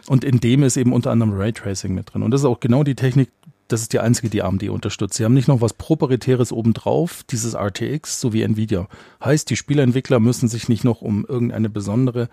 Und 0.09 0.24
in 0.24 0.41
dem 0.41 0.62
ist 0.62 0.78
eben 0.78 0.95
unter 0.95 1.11
anderem 1.11 1.34
Raytracing 1.39 1.95
mit 1.95 2.12
drin. 2.12 2.22
Und 2.22 2.30
das 2.30 2.41
ist 2.41 2.47
auch 2.47 2.61
genau 2.61 2.82
die 2.82 2.95
Technik, 2.95 3.28
das 3.69 3.83
ist 3.83 3.93
die 3.93 4.01
einzige, 4.01 4.31
die 4.31 4.43
AMD 4.43 4.64
unterstützt. 4.71 5.14
Sie 5.14 5.25
haben 5.25 5.35
nicht 5.35 5.47
noch 5.49 5.61
was 5.61 5.75
Proprietäres 5.75 6.53
obendrauf, 6.53 7.23
dieses 7.25 7.55
RTX, 7.55 8.21
so 8.21 8.33
wie 8.33 8.43
Nvidia. 8.43 8.89
Heißt, 9.23 9.49
die 9.51 9.57
Spieleentwickler 9.57 10.21
müssen 10.21 10.49
sich 10.49 10.69
nicht 10.69 10.85
noch 10.85 11.03
um 11.03 11.25
irgendeine 11.27 11.69
besondere 11.69 12.29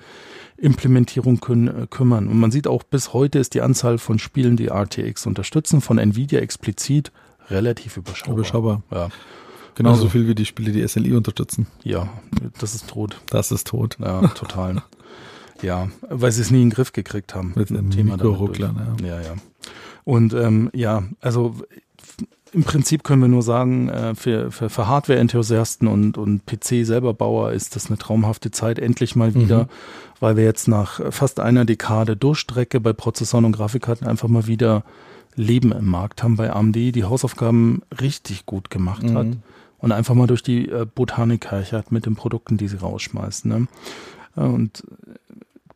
Implementierung 0.58 1.40
kün 1.42 1.68
äh, 1.68 1.88
kümmern. 1.90 2.28
Und 2.28 2.40
man 2.40 2.52
sieht 2.52 2.68
auch, 2.68 2.84
bis 2.84 3.14
heute 3.14 3.40
ist 3.40 3.54
die 3.54 3.62
Anzahl 3.62 3.98
von 3.98 4.20
Spielen, 4.20 4.56
die 4.58 4.68
RTX 4.68 5.26
unterstützen, 5.26 5.82
von 5.82 5.98
Nvidia 5.98 6.40
explizit 6.40 7.12
relativ 7.50 7.98
überschaubar. 7.98 8.36
Überschaubar. 8.36 8.84
Ja, 8.92 9.10
Genauso 9.76 10.04
Also- 10.04 10.10
viel 10.12 10.28
wie 10.28 10.36
die 10.36 10.46
Spiele, 10.46 10.72
die 10.72 10.88
SLI 10.88 11.14
unterstützen. 11.16 11.68
ja, 11.84 12.08
das 12.60 12.76
ist 12.76 12.88
tot. 12.90 13.20
Das 13.30 13.52
ist 13.52 13.68
tot. 13.68 13.98
Ja, 14.00 14.26
total. 14.30 14.82
ja, 15.62 15.90
weil 16.10 16.32
sie 16.32 16.42
es 16.42 16.50
nie 16.50 16.62
in 16.62 16.70
den 16.70 16.74
Griff 16.76 16.94
gekriegt 16.94 17.36
haben. 17.36 17.52
Mit 17.56 17.70
dem 17.72 17.92
Thema 17.92 18.16
durch. 18.16 18.58
ja. 18.58 18.74
Ja, 19.04 19.20
ja. 19.22 19.34
Und 20.06 20.34
ähm, 20.34 20.70
ja, 20.74 21.03
also 21.20 21.56
im 22.53 22.64
Prinzip 22.64 23.03
können 23.03 23.22
wir 23.22 23.28
nur 23.28 23.41
sagen, 23.41 23.89
äh, 23.89 24.16
für, 24.16 24.49
für, 24.49 24.70
für 24.70 24.88
Hardware-Enthusiasten 24.88 25.88
und, 25.88 26.18
und 26.18 26.45
PC-Selberbauer 26.45 27.51
ist 27.51 27.76
das 27.76 27.88
eine 27.88 27.97
traumhafte 27.97 28.49
Zeit, 28.49 28.80
endlich 28.80 29.16
mal 29.18 29.36
wieder, 29.36 29.68
weil 30.22 30.38
wir 30.38 30.45
jetzt 30.45 30.70
nach 30.70 31.01
fast 31.12 31.41
einer 31.41 31.66
Dekade 31.66 32.16
Durchstrecke 32.16 32.80
bei 32.80 32.93
Prozessoren 32.93 33.43
und 33.43 33.51
Grafikkarten 33.51 34.08
einfach 34.08 34.30
mal 34.30 34.47
wieder 34.47 34.86
Leben 35.36 35.74
im 35.74 35.88
Markt 35.88 36.24
haben 36.24 36.38
bei 36.38 36.53
AMD, 36.53 36.76
die 36.76 37.03
Hausaufgaben 37.03 37.82
richtig 37.99 38.45
gut 38.45 38.70
gemacht 38.70 39.03
hat 39.14 39.28
und 39.80 39.91
einfach 39.91 40.16
mal 40.16 40.28
durch 40.28 40.43
die 40.43 40.70
äh, 40.70 40.86
Botanik 40.86 41.51
herchert 41.51 41.91
mit 41.91 42.06
den 42.06 42.16
Produkten, 42.16 42.56
die 42.56 42.70
sie 42.70 42.78
rausschmeißen. 42.78 43.51
Ne? 43.51 43.68
Und 44.41 44.84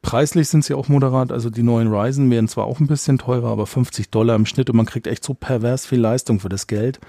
preislich 0.01 0.49
sind 0.49 0.63
sie 0.63 0.73
auch 0.73 0.87
moderat. 0.87 1.31
Also 1.31 1.49
die 1.49 1.63
neuen 1.63 1.93
Ryzen 1.93 2.29
werden 2.31 2.47
zwar 2.47 2.65
auch 2.65 2.79
ein 2.79 2.87
bisschen 2.87 3.17
teurer, 3.17 3.49
aber 3.49 3.67
50 3.67 4.09
Dollar 4.09 4.35
im 4.35 4.45
Schnitt 4.45 4.69
und 4.69 4.75
man 4.77 4.85
kriegt 4.85 5.07
echt 5.07 5.23
so 5.23 5.33
pervers 5.33 5.85
viel 5.85 5.99
Leistung 5.99 6.39
für 6.39 6.49
das 6.49 6.67
Geld. 6.67 6.99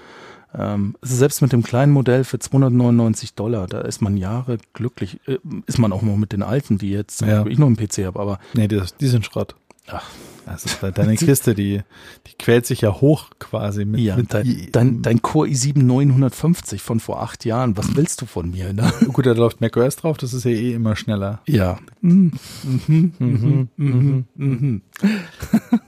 Ähm, 0.53 0.95
also 1.01 1.15
selbst 1.15 1.41
mit 1.41 1.53
dem 1.53 1.63
kleinen 1.63 1.93
Modell 1.93 2.23
für 2.23 2.39
299 2.39 3.35
Dollar, 3.35 3.67
da 3.67 3.81
ist 3.81 4.01
man 4.01 4.17
Jahre 4.17 4.57
glücklich. 4.73 5.19
Äh, 5.27 5.37
ist 5.65 5.79
man 5.79 5.93
auch 5.93 6.01
noch 6.01 6.17
mit 6.17 6.33
den 6.33 6.43
alten, 6.43 6.77
die 6.77 6.91
jetzt 6.91 7.21
Ja. 7.21 7.45
Ich 7.45 7.57
noch 7.57 7.67
einen 7.67 7.77
PC 7.77 8.05
habe, 8.05 8.19
aber 8.19 8.39
Nee, 8.53 8.67
die, 8.67 8.81
die 8.99 9.07
sind 9.07 9.25
Schrott. 9.25 9.55
Ach. 9.91 10.03
Also 10.47 10.69
de- 10.81 10.91
deine 10.91 11.15
Kiste, 11.15 11.53
die, 11.53 11.81
die 12.25 12.31
quält 12.37 12.65
sich 12.65 12.81
ja 12.81 12.91
hoch 12.99 13.29
quasi 13.37 13.85
mit, 13.85 14.01
ja, 14.01 14.15
mit 14.17 14.33
dein, 14.33 14.67
dein, 14.71 15.01
dein 15.03 15.21
Core 15.21 15.47
i7 15.47 15.77
950 15.83 16.81
von 16.81 16.99
vor 16.99 17.21
acht 17.21 17.45
Jahren, 17.45 17.77
was 17.77 17.95
willst 17.95 18.21
du 18.21 18.25
von 18.25 18.49
mir? 18.49 18.73
Ne? 18.73 18.91
Gut, 19.13 19.27
da 19.27 19.33
läuft 19.33 19.61
macOS 19.61 19.97
drauf, 19.97 20.17
das 20.17 20.33
ist 20.33 20.43
ja 20.45 20.51
eh 20.51 20.73
immer 20.73 20.95
schneller. 20.95 21.41
Ja. 21.47 21.77
Mhm. 22.01 22.31
Mhm. 22.63 23.13
Mhm. 23.19 23.67
Mhm. 23.77 24.25
Mhm. 24.35 24.81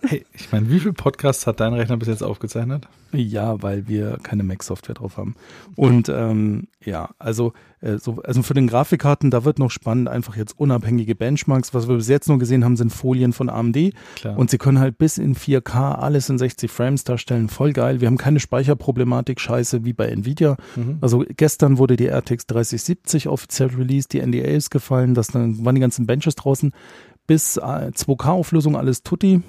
Hey, 0.05 0.25
ich 0.33 0.51
meine, 0.51 0.69
wie 0.69 0.79
viele 0.79 0.91
Podcasts 0.91 1.47
hat 1.47 1.61
dein 1.61 1.73
Rechner 1.73 1.95
bis 1.95 2.09
jetzt 2.09 2.23
aufgezeichnet? 2.23 2.87
Ja, 3.13 3.61
weil 3.61 3.87
wir 3.87 4.17
keine 4.21 4.43
Mac-Software 4.43 4.95
drauf 4.95 5.15
haben. 5.15 5.35
Und 5.75 6.09
ähm, 6.09 6.67
ja, 6.83 7.11
also, 7.19 7.53
äh, 7.79 7.97
so, 7.99 8.21
also 8.21 8.43
für 8.43 8.53
den 8.53 8.67
Grafikkarten, 8.67 9.31
da 9.31 9.45
wird 9.45 9.59
noch 9.59 9.71
spannend, 9.71 10.09
einfach 10.09 10.35
jetzt 10.35 10.59
unabhängige 10.59 11.15
Benchmarks. 11.15 11.73
Was 11.73 11.87
wir 11.87 11.95
bis 11.95 12.09
jetzt 12.09 12.27
nur 12.27 12.37
gesehen 12.37 12.65
haben, 12.65 12.75
sind 12.75 12.91
Folien 12.91 13.31
von 13.31 13.49
AMD. 13.49 13.93
Klar. 14.15 14.37
Und 14.37 14.49
sie 14.49 14.57
können 14.57 14.79
halt 14.79 14.97
bis 14.97 15.17
in 15.17 15.35
4K 15.35 15.95
alles 15.95 16.29
in 16.29 16.37
60 16.37 16.69
Frames 16.69 17.05
darstellen. 17.05 17.47
Voll 17.47 17.71
geil. 17.71 18.01
Wir 18.01 18.07
haben 18.07 18.17
keine 18.17 18.41
Speicherproblematik, 18.41 19.39
scheiße, 19.39 19.85
wie 19.85 19.93
bei 19.93 20.07
Nvidia. 20.07 20.57
Mhm. 20.75 20.97
Also 20.99 21.23
gestern 21.37 21.77
wurde 21.77 21.95
die 21.95 22.07
RTX 22.07 22.47
3070 22.47 23.29
offiziell 23.29 23.69
released, 23.69 24.11
die 24.11 24.19
NDA 24.19 24.47
ist 24.47 24.69
gefallen, 24.69 25.13
das 25.13 25.27
dann 25.27 25.63
waren 25.63 25.75
die 25.75 25.81
ganzen 25.81 26.05
Benches 26.05 26.35
draußen. 26.35 26.73
Bis 27.25 27.55
äh, 27.55 27.61
2K-Auflösung 27.61 28.75
alles 28.75 29.03
tutti. 29.03 29.41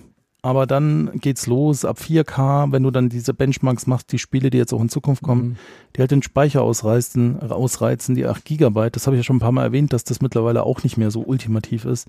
Aber 0.44 0.66
dann 0.66 1.10
geht's 1.14 1.46
los 1.46 1.86
ab 1.86 1.98
4K, 1.98 2.70
wenn 2.70 2.82
du 2.82 2.90
dann 2.90 3.08
diese 3.08 3.32
Benchmarks 3.32 3.86
machst, 3.86 4.12
die 4.12 4.18
Spiele, 4.18 4.50
die 4.50 4.58
jetzt 4.58 4.74
auch 4.74 4.80
in 4.82 4.90
Zukunft 4.90 5.22
kommen, 5.22 5.42
Mhm. 5.42 5.56
die 5.96 6.00
halt 6.00 6.10
den 6.10 6.22
Speicher 6.22 6.60
ausreizen, 6.62 7.40
ausreizen, 7.40 8.14
die 8.14 8.26
8 8.26 8.44
Gigabyte. 8.44 8.94
Das 8.94 9.06
habe 9.06 9.16
ich 9.16 9.20
ja 9.20 9.24
schon 9.24 9.36
ein 9.36 9.40
paar 9.40 9.52
Mal 9.52 9.62
erwähnt, 9.64 9.94
dass 9.94 10.04
das 10.04 10.20
mittlerweile 10.20 10.64
auch 10.64 10.82
nicht 10.82 10.98
mehr 10.98 11.10
so 11.10 11.22
ultimativ 11.22 11.86
ist. 11.86 12.08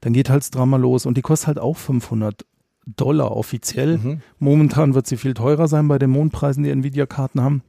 Dann 0.00 0.12
geht 0.12 0.28
halt 0.28 0.42
das 0.42 0.50
Drama 0.50 0.76
los 0.76 1.06
und 1.06 1.16
die 1.16 1.22
kostet 1.22 1.46
halt 1.46 1.58
auch 1.60 1.76
500 1.76 2.44
Dollar 2.96 3.36
offiziell. 3.36 3.98
Mhm. 3.98 4.22
Momentan 4.40 4.94
wird 4.94 5.06
sie 5.06 5.16
viel 5.16 5.34
teurer 5.34 5.68
sein 5.68 5.86
bei 5.86 6.00
den 6.00 6.10
Mondpreisen, 6.10 6.64
die 6.64 6.70
Nvidia-Karten 6.70 7.40
haben. 7.42 7.62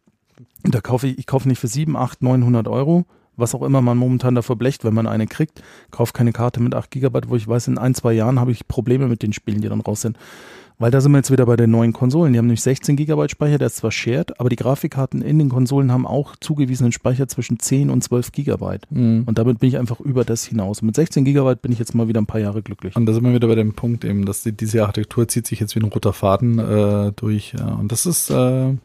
Und 0.65 0.73
da 0.73 0.81
kaufe 0.81 1.05
ich, 1.07 1.19
ich 1.19 1.27
kaufe 1.27 1.47
nicht 1.47 1.59
für 1.59 1.67
7, 1.67 1.95
8, 1.95 2.23
900 2.23 2.67
Euro, 2.67 3.05
was 3.39 3.55
auch 3.55 3.63
immer 3.63 3.81
man 3.81 3.97
momentan 3.97 4.35
dafür 4.35 4.55
blecht, 4.55 4.83
wenn 4.83 4.93
man 4.93 5.07
eine 5.07 5.27
kriegt. 5.27 5.61
Kaufe 5.91 6.13
keine 6.13 6.31
Karte 6.31 6.61
mit 6.61 6.75
8 6.75 6.91
Gigabyte, 6.91 7.29
wo 7.29 7.35
ich 7.35 7.47
weiß, 7.47 7.67
in 7.67 7.77
ein, 7.77 7.93
zwei 7.93 8.13
Jahren 8.13 8.39
habe 8.39 8.51
ich 8.51 8.67
Probleme 8.67 9.07
mit 9.07 9.23
den 9.23 9.33
Spielen, 9.33 9.61
die 9.61 9.69
dann 9.69 9.81
raus 9.81 10.01
sind. 10.01 10.17
Weil 10.81 10.91
da 10.91 11.01
sind 11.01 11.11
wir 11.11 11.17
jetzt 11.17 11.29
wieder 11.29 11.45
bei 11.45 11.57
den 11.57 11.71
neuen 11.71 11.91
Konsolen. 11.91 12.31
Die 12.31 12.39
haben 12.39 12.45
nämlich 12.45 12.61
16 12.61 12.95
Gigabyte 12.95 13.31
Speicher, 13.31 13.57
der 13.57 13.67
ist 13.67 13.75
zwar 13.75 13.91
shared, 13.91 14.39
aber 14.39 14.47
die 14.47 14.55
Grafikkarten 14.55 15.21
in 15.21 15.37
den 15.37 15.49
Konsolen 15.49 15.91
haben 15.91 16.07
auch 16.07 16.37
zugewiesenen 16.39 16.93
Speicher 16.93 17.27
zwischen 17.27 17.59
10 17.59 17.89
und 17.89 18.01
12 18.01 18.31
Gigabyte. 18.31 18.87
Mhm. 18.89 19.23
Und 19.25 19.37
damit 19.37 19.59
bin 19.59 19.67
ich 19.67 19.77
einfach 19.77 19.99
über 19.99 20.23
das 20.23 20.45
hinaus. 20.45 20.81
Und 20.81 20.85
mit 20.85 20.95
16 20.95 21.25
Gigabyte 21.25 21.61
bin 21.61 21.73
ich 21.73 21.79
jetzt 21.79 21.93
mal 21.95 22.07
wieder 22.07 22.21
ein 22.21 22.27
paar 22.27 22.39
Jahre 22.39 22.61
glücklich. 22.61 22.95
Und 22.95 23.05
da 23.07 23.13
sind 23.13 23.25
wir 23.25 23.33
wieder 23.33 23.49
bei 23.49 23.55
dem 23.55 23.73
Punkt 23.73 24.05
eben, 24.05 24.25
dass 24.25 24.43
die, 24.43 24.53
diese 24.53 24.81
Architektur 24.83 25.27
zieht 25.27 25.47
sich 25.47 25.59
jetzt 25.59 25.75
wie 25.75 25.81
ein 25.81 25.85
roter 25.91 26.13
Faden 26.13 26.59
äh, 26.59 27.11
durch. 27.13 27.53
Ja. 27.59 27.73
Und 27.73 27.91
das 27.91 28.05
ist, 28.05 28.29
äh, 28.29 28.69
ich 28.71 28.77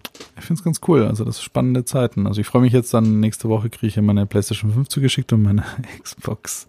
finde 0.44 0.54
es 0.54 0.64
ganz 0.64 0.80
cool. 0.88 1.04
Also 1.06 1.24
das 1.24 1.36
ist 1.36 1.42
spannende 1.44 1.84
Zeiten. 1.84 2.26
Also 2.26 2.40
ich 2.40 2.46
freue 2.48 2.62
mich 2.62 2.72
jetzt 2.72 2.92
dann, 2.92 3.20
nächste 3.20 3.48
Woche 3.48 3.70
kriege 3.70 3.86
ich 3.86 4.00
meine 4.00 4.26
PlayStation 4.26 4.72
5 4.72 4.88
zugeschickt 4.88 5.32
und 5.32 5.42
meine 5.44 5.62
Xbox. 6.02 6.66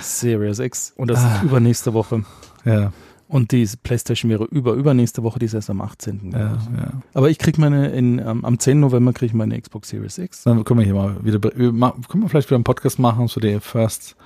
Series 0.00 0.60
X. 0.60 0.94
Und 0.96 1.08
das 1.10 1.18
Ah. 1.20 1.36
ist 1.36 1.42
übernächste 1.42 1.92
Woche. 1.92 2.24
Ja, 2.64 2.90
Und 3.32 3.50
die 3.50 3.66
PlayStation 3.82 4.30
wäre 4.30 4.44
über 4.44 4.74
übernächste 4.74 5.22
Woche, 5.22 5.38
die 5.38 5.46
ist 5.46 5.54
erst 5.54 5.70
am 5.70 5.80
18. 5.80 6.32
ja, 6.32 6.38
ja. 6.38 6.92
Aber 7.14 7.30
ich 7.30 7.38
krieg 7.38 7.56
meine, 7.56 7.88
in, 7.88 8.20
am 8.20 8.44
am 8.44 8.58
10. 8.58 8.78
November 8.78 9.14
kriege 9.14 9.28
ich 9.28 9.32
meine 9.32 9.58
Xbox 9.58 9.88
Series 9.88 10.18
X. 10.18 10.42
Dann 10.42 10.64
können 10.64 10.80
wir 10.80 10.84
hier 10.84 10.94
mal 10.94 11.16
wieder, 11.24 11.42
wir 11.42 11.72
können 11.72 12.22
wir 12.22 12.28
vielleicht 12.28 12.50
wieder 12.50 12.56
einen 12.56 12.64
Podcast 12.64 12.98
machen, 12.98 13.28
so 13.28 13.40
der 13.40 13.62
First 13.62 14.16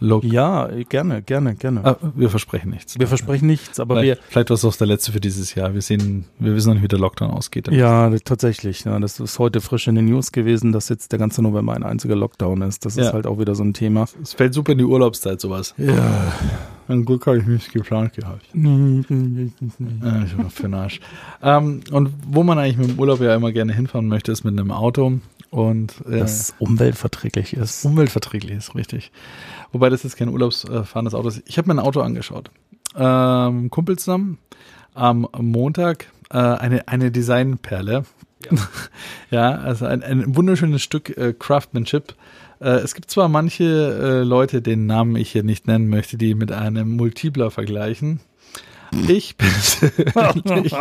Look. 0.00 0.24
Ja, 0.24 0.68
gerne, 0.88 1.22
gerne, 1.22 1.54
gerne. 1.54 1.84
Ah, 1.84 1.96
wir 2.14 2.30
versprechen 2.30 2.70
nichts. 2.70 2.98
wir 2.98 3.06
versprechen 3.06 3.46
nichts, 3.46 3.78
aber 3.78 3.96
wir, 3.96 4.16
vielleicht, 4.16 4.22
vielleicht 4.28 4.50
war 4.50 4.54
es 4.54 4.64
auch 4.64 4.74
der 4.76 4.86
letzte 4.86 5.12
für 5.12 5.20
dieses 5.20 5.54
Jahr. 5.54 5.74
Wir 5.74 5.82
sehen, 5.82 6.24
wir 6.38 6.54
wissen 6.54 6.68
noch 6.68 6.74
nicht, 6.74 6.82
wie 6.84 6.88
der 6.88 6.98
Lockdown 6.98 7.30
ausgeht. 7.30 7.68
ja, 7.70 8.10
tatsächlich. 8.24 8.84
Ja, 8.84 8.98
das 8.98 9.20
ist 9.20 9.38
heute 9.38 9.60
frisch 9.60 9.86
in 9.88 9.94
den 9.94 10.06
News 10.06 10.32
gewesen, 10.32 10.72
dass 10.72 10.88
jetzt 10.88 11.12
der 11.12 11.18
ganze 11.18 11.42
November 11.42 11.74
ein 11.74 11.82
einziger 11.82 12.16
Lockdown 12.16 12.62
ist. 12.62 12.84
Das 12.86 12.96
ist 12.96 13.06
Ja. 13.06 13.12
halt 13.12 13.26
auch 13.26 13.38
wieder 13.38 13.54
so 13.54 13.62
ein 13.62 13.74
Thema. 13.74 14.06
Es 14.22 14.32
fällt 14.32 14.54
super 14.54 14.72
in 14.72 14.78
die 14.78 14.84
Urlaubszeit, 14.84 15.40
sowas. 15.40 15.74
Ja. 15.76 16.32
Ein 16.88 17.04
Glück 17.04 17.26
habe 17.26 17.38
ich 17.38 17.46
nicht 17.46 17.72
geplant 17.72 18.14
gehabt. 18.14 18.46
Äh, 18.52 20.24
ich 20.24 20.38
war 20.38 20.50
für 20.50 20.62
den 20.62 20.74
Arsch. 20.74 21.00
Ähm, 21.42 21.80
und 21.92 22.10
wo 22.28 22.42
man 22.42 22.58
eigentlich 22.58 22.78
mit 22.78 22.88
dem 22.90 22.98
Urlaub 22.98 23.20
ja 23.20 23.34
immer 23.34 23.52
gerne 23.52 23.72
hinfahren 23.72 24.08
möchte, 24.08 24.32
ist 24.32 24.44
mit 24.44 24.58
einem 24.58 24.70
Auto 24.72 25.12
und 25.50 25.94
äh, 26.08 26.18
Das 26.20 26.54
umweltverträglich 26.58 27.54
ist. 27.54 27.84
umweltverträglich 27.84 28.52
ist, 28.52 28.74
richtig. 28.74 29.12
Wobei 29.72 29.88
das 29.90 30.02
jetzt 30.02 30.16
kein 30.16 30.28
urlaubsfahrendes 30.28 31.14
Auto 31.14 31.28
ist. 31.28 31.42
Ich 31.46 31.58
habe 31.58 31.68
mir 31.68 31.74
ein 31.80 31.84
Auto 31.84 32.00
angeschaut. 32.00 32.50
Ähm, 32.96 33.70
Kumpel 33.70 33.98
zusammen 33.98 34.38
am 34.94 35.28
Montag 35.38 36.06
äh, 36.30 36.38
eine, 36.38 36.88
eine 36.88 37.10
Designperle. 37.10 38.04
Ja, 39.30 39.52
also 39.52 39.84
ein, 39.86 40.02
ein 40.02 40.34
wunderschönes 40.34 40.82
Stück 40.82 41.16
äh, 41.16 41.32
Craftsmanship. 41.38 42.14
Äh, 42.60 42.70
es 42.78 42.94
gibt 42.94 43.10
zwar 43.10 43.28
manche 43.28 43.64
äh, 43.64 44.22
Leute, 44.24 44.60
deren 44.62 44.86
Namen 44.86 45.14
ich 45.16 45.30
hier 45.30 45.42
nicht 45.44 45.66
nennen 45.66 45.88
möchte, 45.88 46.16
die 46.16 46.34
mit 46.34 46.50
einem 46.50 46.96
Multipler 46.96 47.50
vergleichen. 47.50 48.20
Ich 49.08 49.36
persönlich, 49.36 50.74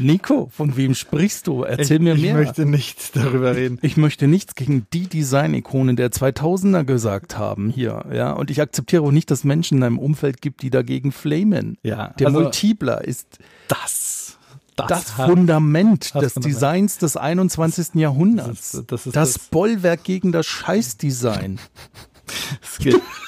Nico, 0.00 0.48
von 0.54 0.76
wem 0.76 0.94
sprichst 0.94 1.46
du? 1.46 1.62
Erzähl 1.62 1.96
ich, 1.96 2.02
mir 2.02 2.14
ich 2.14 2.22
mehr. 2.22 2.34
möchte 2.34 2.64
nicht 2.66 3.16
darüber 3.16 3.54
reden. 3.56 3.78
Ich 3.82 3.96
möchte 3.96 4.26
nichts 4.28 4.54
gegen 4.54 4.86
die 4.92 5.08
Design-Ikonen 5.08 5.96
der 5.96 6.10
2000er 6.10 6.84
gesagt 6.84 7.36
haben 7.38 7.70
hier, 7.70 8.04
ja. 8.12 8.32
Und 8.32 8.50
ich 8.50 8.60
akzeptiere 8.60 9.02
auch 9.02 9.10
nicht, 9.10 9.30
dass 9.30 9.44
Menschen 9.44 9.78
in 9.78 9.84
einem 9.84 9.98
Umfeld 9.98 10.40
gibt, 10.40 10.62
die 10.62 10.70
dagegen 10.70 11.12
flamen. 11.12 11.78
Ja, 11.82 12.08
Der 12.18 12.28
also 12.28 12.40
Multipler 12.40 13.02
ist 13.04 13.38
das, 13.68 14.38
das, 14.76 14.88
das, 14.88 15.10
Fundament 15.10 16.14
das 16.14 16.22
des 16.22 16.32
Fundament. 16.34 16.54
Designs 16.56 16.98
des 16.98 17.16
21. 17.16 17.94
Jahrhunderts. 17.94 18.72
Das 18.72 18.74
ist- 18.74 18.92
das 18.92 19.06
ist 19.06 19.16
das- 19.16 19.38
Bollwerk 19.50 20.04
gegen 20.04 20.32
das 20.32 20.46
Scheißdesign. 20.46 21.58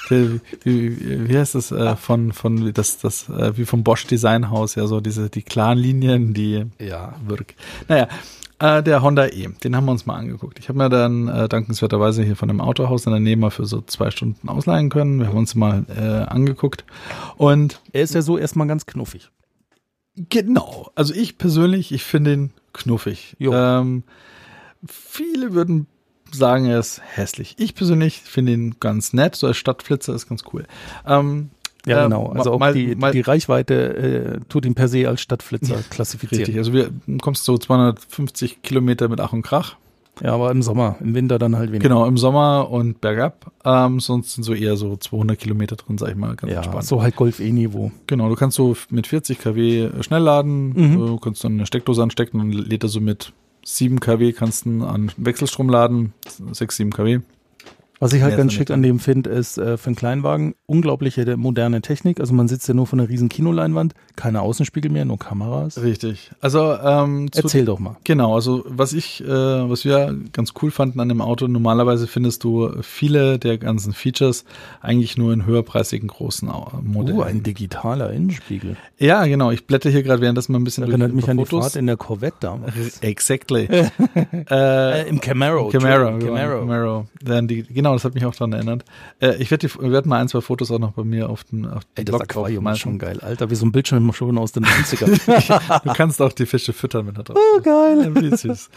Wie, 0.09 0.39
wie, 0.63 1.29
wie 1.29 1.37
heißt 1.37 1.53
das 1.55 1.71
äh, 1.71 1.95
von 1.95 2.33
von 2.33 2.73
das 2.73 2.97
das 2.97 3.29
äh, 3.29 3.55
wie 3.57 3.65
vom 3.65 3.83
Bosch 3.83 4.07
Designhaus 4.07 4.73
ja 4.75 4.87
so 4.87 5.01
diese 5.01 5.29
die 5.29 5.43
klaren 5.43 5.77
Linien 5.77 6.33
die 6.33 6.65
Ja. 6.79 7.13
wirk. 7.27 7.53
Naja, 7.87 8.07
äh, 8.57 8.81
der 8.81 9.01
Honda 9.03 9.27
E, 9.27 9.49
den 9.63 9.75
haben 9.75 9.85
wir 9.85 9.91
uns 9.91 10.05
mal 10.07 10.15
angeguckt. 10.15 10.57
Ich 10.59 10.67
habe 10.67 10.79
mir 10.79 10.89
dann 10.89 11.27
äh, 11.27 11.47
dankenswerterweise 11.47 12.23
hier 12.23 12.35
von 12.35 12.49
einem 12.49 12.59
Autohaus 12.59 13.05
in 13.05 13.11
der 13.11 13.19
Nähe 13.19 13.37
mal 13.37 13.51
für 13.51 13.65
so 13.65 13.81
zwei 13.81 14.09
Stunden 14.11 14.49
ausleihen 14.49 14.89
können. 14.89 15.19
Wir 15.19 15.27
haben 15.27 15.37
uns 15.37 15.53
mal 15.55 15.85
äh, 15.95 16.29
angeguckt 16.29 16.83
und 17.37 17.79
Er 17.93 18.01
ist 18.01 18.15
ja 18.15 18.21
so 18.23 18.37
erstmal 18.37 18.67
ganz 18.67 18.85
knuffig. 18.87 19.29
Genau. 20.29 20.91
Also 20.95 21.13
ich 21.13 21.37
persönlich, 21.37 21.91
ich 21.91 22.03
finde 22.03 22.33
ihn 22.33 22.51
knuffig. 22.73 23.35
Jo. 23.39 23.53
Ähm, 23.53 24.03
viele 24.85 25.53
würden 25.53 25.87
sagen, 26.35 26.65
er 26.65 26.79
ist 26.79 27.01
hässlich. 27.15 27.55
Ich 27.57 27.75
persönlich 27.75 28.19
finde 28.21 28.51
ihn 28.53 28.75
ganz 28.79 29.13
nett. 29.13 29.35
So 29.35 29.47
als 29.47 29.57
Stadtflitzer 29.57 30.13
ist 30.15 30.27
ganz 30.29 30.43
cool. 30.53 30.65
Ähm, 31.07 31.49
Ja, 31.85 32.01
äh, 32.01 32.03
genau. 32.03 32.27
Also 32.27 32.51
auch 32.51 32.59
mal- 32.59 32.73
die, 32.73 32.95
mal- 32.95 33.11
die 33.13 33.21
Reichweite 33.21 33.73
äh, 33.95 34.39
tut 34.49 34.65
ihn 34.65 34.75
per 34.75 34.87
se 34.87 35.07
als 35.07 35.21
Stadtflitzer 35.21 35.77
klassifizieren. 35.89 36.39
Richtig. 36.45 36.57
Also 36.57 36.73
wir 36.73 36.89
du 37.07 37.17
kommst 37.19 37.45
so 37.45 37.57
250 37.57 38.61
Kilometer 38.61 39.07
mit 39.09 39.19
Ach 39.21 39.33
und 39.33 39.41
Krach. 39.41 39.75
Ja, 40.21 40.33
aber 40.33 40.51
im 40.51 40.61
Sommer, 40.61 40.97
im 40.99 41.15
Winter 41.15 41.39
dann 41.39 41.55
halt 41.55 41.69
weniger. 41.71 41.87
Genau, 41.87 42.05
im 42.05 42.17
Sommer 42.17 42.69
und 42.69 42.99
bergab. 42.99 43.53
Ähm, 43.63 44.01
sonst 44.01 44.33
sind 44.33 44.43
so 44.43 44.53
eher 44.53 44.75
so 44.75 44.97
200 44.97 45.39
Kilometer 45.39 45.77
drin, 45.77 45.97
sag 45.97 46.09
ich 46.09 46.15
mal, 46.17 46.35
ganz 46.35 46.51
Ja, 46.51 46.57
entspannt. 46.57 46.83
so 46.83 47.01
halt 47.01 47.15
Golf 47.15 47.39
E-Niveau. 47.39 47.93
Genau, 48.05 48.27
du 48.27 48.35
kannst 48.35 48.57
so 48.57 48.75
mit 48.89 49.07
40 49.07 49.39
kW 49.39 49.91
schnell 50.01 50.21
laden, 50.21 50.73
Mhm. 50.73 50.97
du 50.97 51.17
kannst 51.19 51.41
dann 51.45 51.53
eine 51.53 51.65
Steckdose 51.65 52.03
anstecken 52.03 52.41
und 52.41 52.51
lädt 52.51 52.83
er 52.83 52.89
so 52.89 52.99
mit 52.99 53.31
7 53.63 53.99
kW 53.99 54.31
kannst 54.33 54.65
du 54.65 54.85
an 54.85 55.11
Wechselstrom 55.17 55.69
laden, 55.69 56.13
6, 56.51 56.75
7 56.75 56.91
kW. 56.91 57.19
Was 57.99 58.13
ich 58.13 58.21
halt 58.21 58.37
ganz 58.37 58.53
schick 58.53 58.71
an 58.71 58.81
dem 58.81 58.99
finde, 58.99 59.29
ist 59.29 59.57
äh, 59.57 59.77
für 59.77 59.87
einen 59.87 59.95
Kleinwagen 59.95 60.55
unglaubliche 60.65 61.35
moderne 61.35 61.81
Technik. 61.81 62.19
Also 62.21 62.33
man 62.33 62.47
sitzt 62.47 62.67
ja 62.67 62.73
nur 62.73 62.87
von 62.87 62.99
einer 62.99 63.09
riesen 63.09 63.27
Kinoleinwand, 63.27 63.93
keine 64.15 64.41
Außenspiegel 64.41 64.89
mehr, 64.91 65.03
nur 65.05 65.19
Kameras. 65.19 65.81
Richtig. 65.81 66.31
Also 66.39 66.73
ähm, 66.75 67.31
zu, 67.31 67.41
Erzähl 67.43 67.65
doch 67.65 67.79
mal. 67.79 67.97
Genau, 68.05 68.35
also 68.35 68.63
was 68.67 68.93
ich, 68.93 69.21
äh, 69.23 69.27
was 69.27 69.83
wir 69.83 70.15
ganz 70.31 70.53
cool 70.61 70.71
fanden 70.71 70.99
an 71.01 71.09
dem 71.09 71.19
Auto, 71.21 71.47
normalerweise 71.47 72.07
findest 72.07 72.43
du 72.45 72.71
viele 72.81 73.37
der 73.37 73.57
ganzen 73.57 73.91
Features 73.93 74.45
eigentlich 74.81 75.17
nur 75.17 75.33
in 75.33 75.45
höherpreisigen 75.45 76.07
großen 76.07 76.49
Au- 76.49 76.71
Modellen. 76.81 77.19
Oh, 77.19 77.23
ein 77.23 77.43
digitaler 77.43 78.11
Innenspiegel. 78.13 78.77
ja, 78.97 79.25
genau. 79.25 79.51
Ich 79.51 79.67
blätter 79.67 79.89
hier 79.89 80.03
gerade 80.03 80.21
währenddessen 80.21 80.53
mal 80.53 80.59
ein 80.59 80.63
bisschen 80.63 80.85
Erinnert 80.85 81.11
durch 81.11 81.15
mich 81.15 81.29
an 81.29 81.37
die. 81.37 81.45
Fahrt 81.45 81.75
in 81.75 81.87
der 81.87 81.97
Corvette 81.97 82.37
damals. 82.39 82.99
Exactly. 83.01 83.67
äh, 84.49 85.09
Im 85.09 85.19
Camaro. 85.19 85.69
Camaro, 85.69 86.07
Entschuldigung, 86.07 86.35
Camaro. 86.37 86.59
Camaro. 86.61 87.05
Dann 87.21 87.47
die, 87.47 87.63
genau, 87.63 87.88
das 87.93 88.03
hat 88.05 88.13
mich 88.13 88.25
auch 88.25 88.35
daran 88.35 88.53
erinnert. 88.53 88.85
Äh, 89.19 89.35
ich 89.37 89.49
werde 89.51 89.67
werd 89.79 90.05
mal 90.05 90.19
ein, 90.19 90.27
zwei 90.27 90.41
Fotos 90.41 90.69
auch 90.71 90.79
noch 90.79 90.91
bei 90.93 91.03
mir 91.03 91.29
auf 91.29 91.43
den, 91.45 91.65
auf 91.65 91.83
den 91.85 91.91
Ey, 91.95 92.05
das 92.05 92.11
Blog 92.13 92.23
Aquarium 92.23 92.67
ist 92.67 92.79
schon 92.79 92.99
geil. 92.99 93.19
Alter, 93.21 93.49
wie 93.49 93.55
so 93.55 93.65
ein 93.65 93.71
Bildschirm 93.71 94.11
schon 94.13 94.37
aus 94.37 94.51
den 94.51 94.65
90ern. 94.65 95.79
Du 95.83 95.93
kannst 95.93 96.21
auch 96.21 96.33
die 96.33 96.45
Fische 96.45 96.73
füttern 96.73 97.05
mit 97.05 97.17
da 97.17 97.23
drauf. 97.23 97.37
oh, 97.37 97.61
geil. 97.61 98.11
Wie 98.15 98.35
süß. 98.35 98.69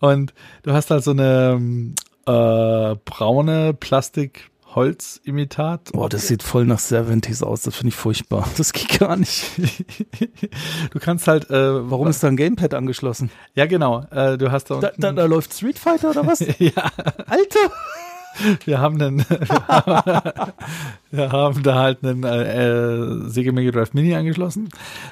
Und 0.00 0.32
du 0.62 0.72
hast 0.72 0.90
halt 0.90 1.04
so 1.04 1.10
eine 1.12 1.92
äh, 2.26 2.96
braune 3.04 3.74
Plastik-Holz-Imitat. 3.74 5.92
Boah, 5.92 6.08
das 6.08 6.28
sieht 6.28 6.42
voll 6.42 6.64
nach 6.66 6.78
70s 6.78 7.44
aus. 7.44 7.62
Das 7.62 7.74
finde 7.76 7.88
ich 7.90 7.94
furchtbar. 7.96 8.48
Das 8.56 8.72
geht 8.72 8.98
gar 8.98 9.16
nicht. 9.16 9.44
du 10.90 10.98
kannst 10.98 11.28
halt, 11.28 11.50
äh, 11.50 11.90
Warum 11.90 12.08
ist 12.08 12.22
da 12.22 12.28
ein 12.28 12.36
Gamepad 12.36 12.74
angeschlossen? 12.74 13.30
Ja, 13.54 13.66
genau. 13.66 14.04
Äh, 14.10 14.38
du 14.38 14.50
hast 14.50 14.70
da 14.70 14.80
Da, 14.80 14.90
da, 14.96 15.12
da 15.12 15.24
läuft 15.26 15.52
Street 15.54 15.78
Fighter 15.78 16.10
oder 16.10 16.26
was? 16.26 16.40
ja, 16.40 16.72
Alter! 17.26 17.70
wir 18.64 18.80
haben 18.80 19.00
einen, 19.00 19.18
wir 21.10 21.32
haben 21.32 21.62
da 21.62 21.74
halt 21.74 22.04
einen 22.04 22.24
äh, 22.24 23.28
Sega 23.28 23.52
Mega 23.52 23.70
Drive 23.70 23.94
Mini 23.94 24.14
angeschlossen. 24.14 24.68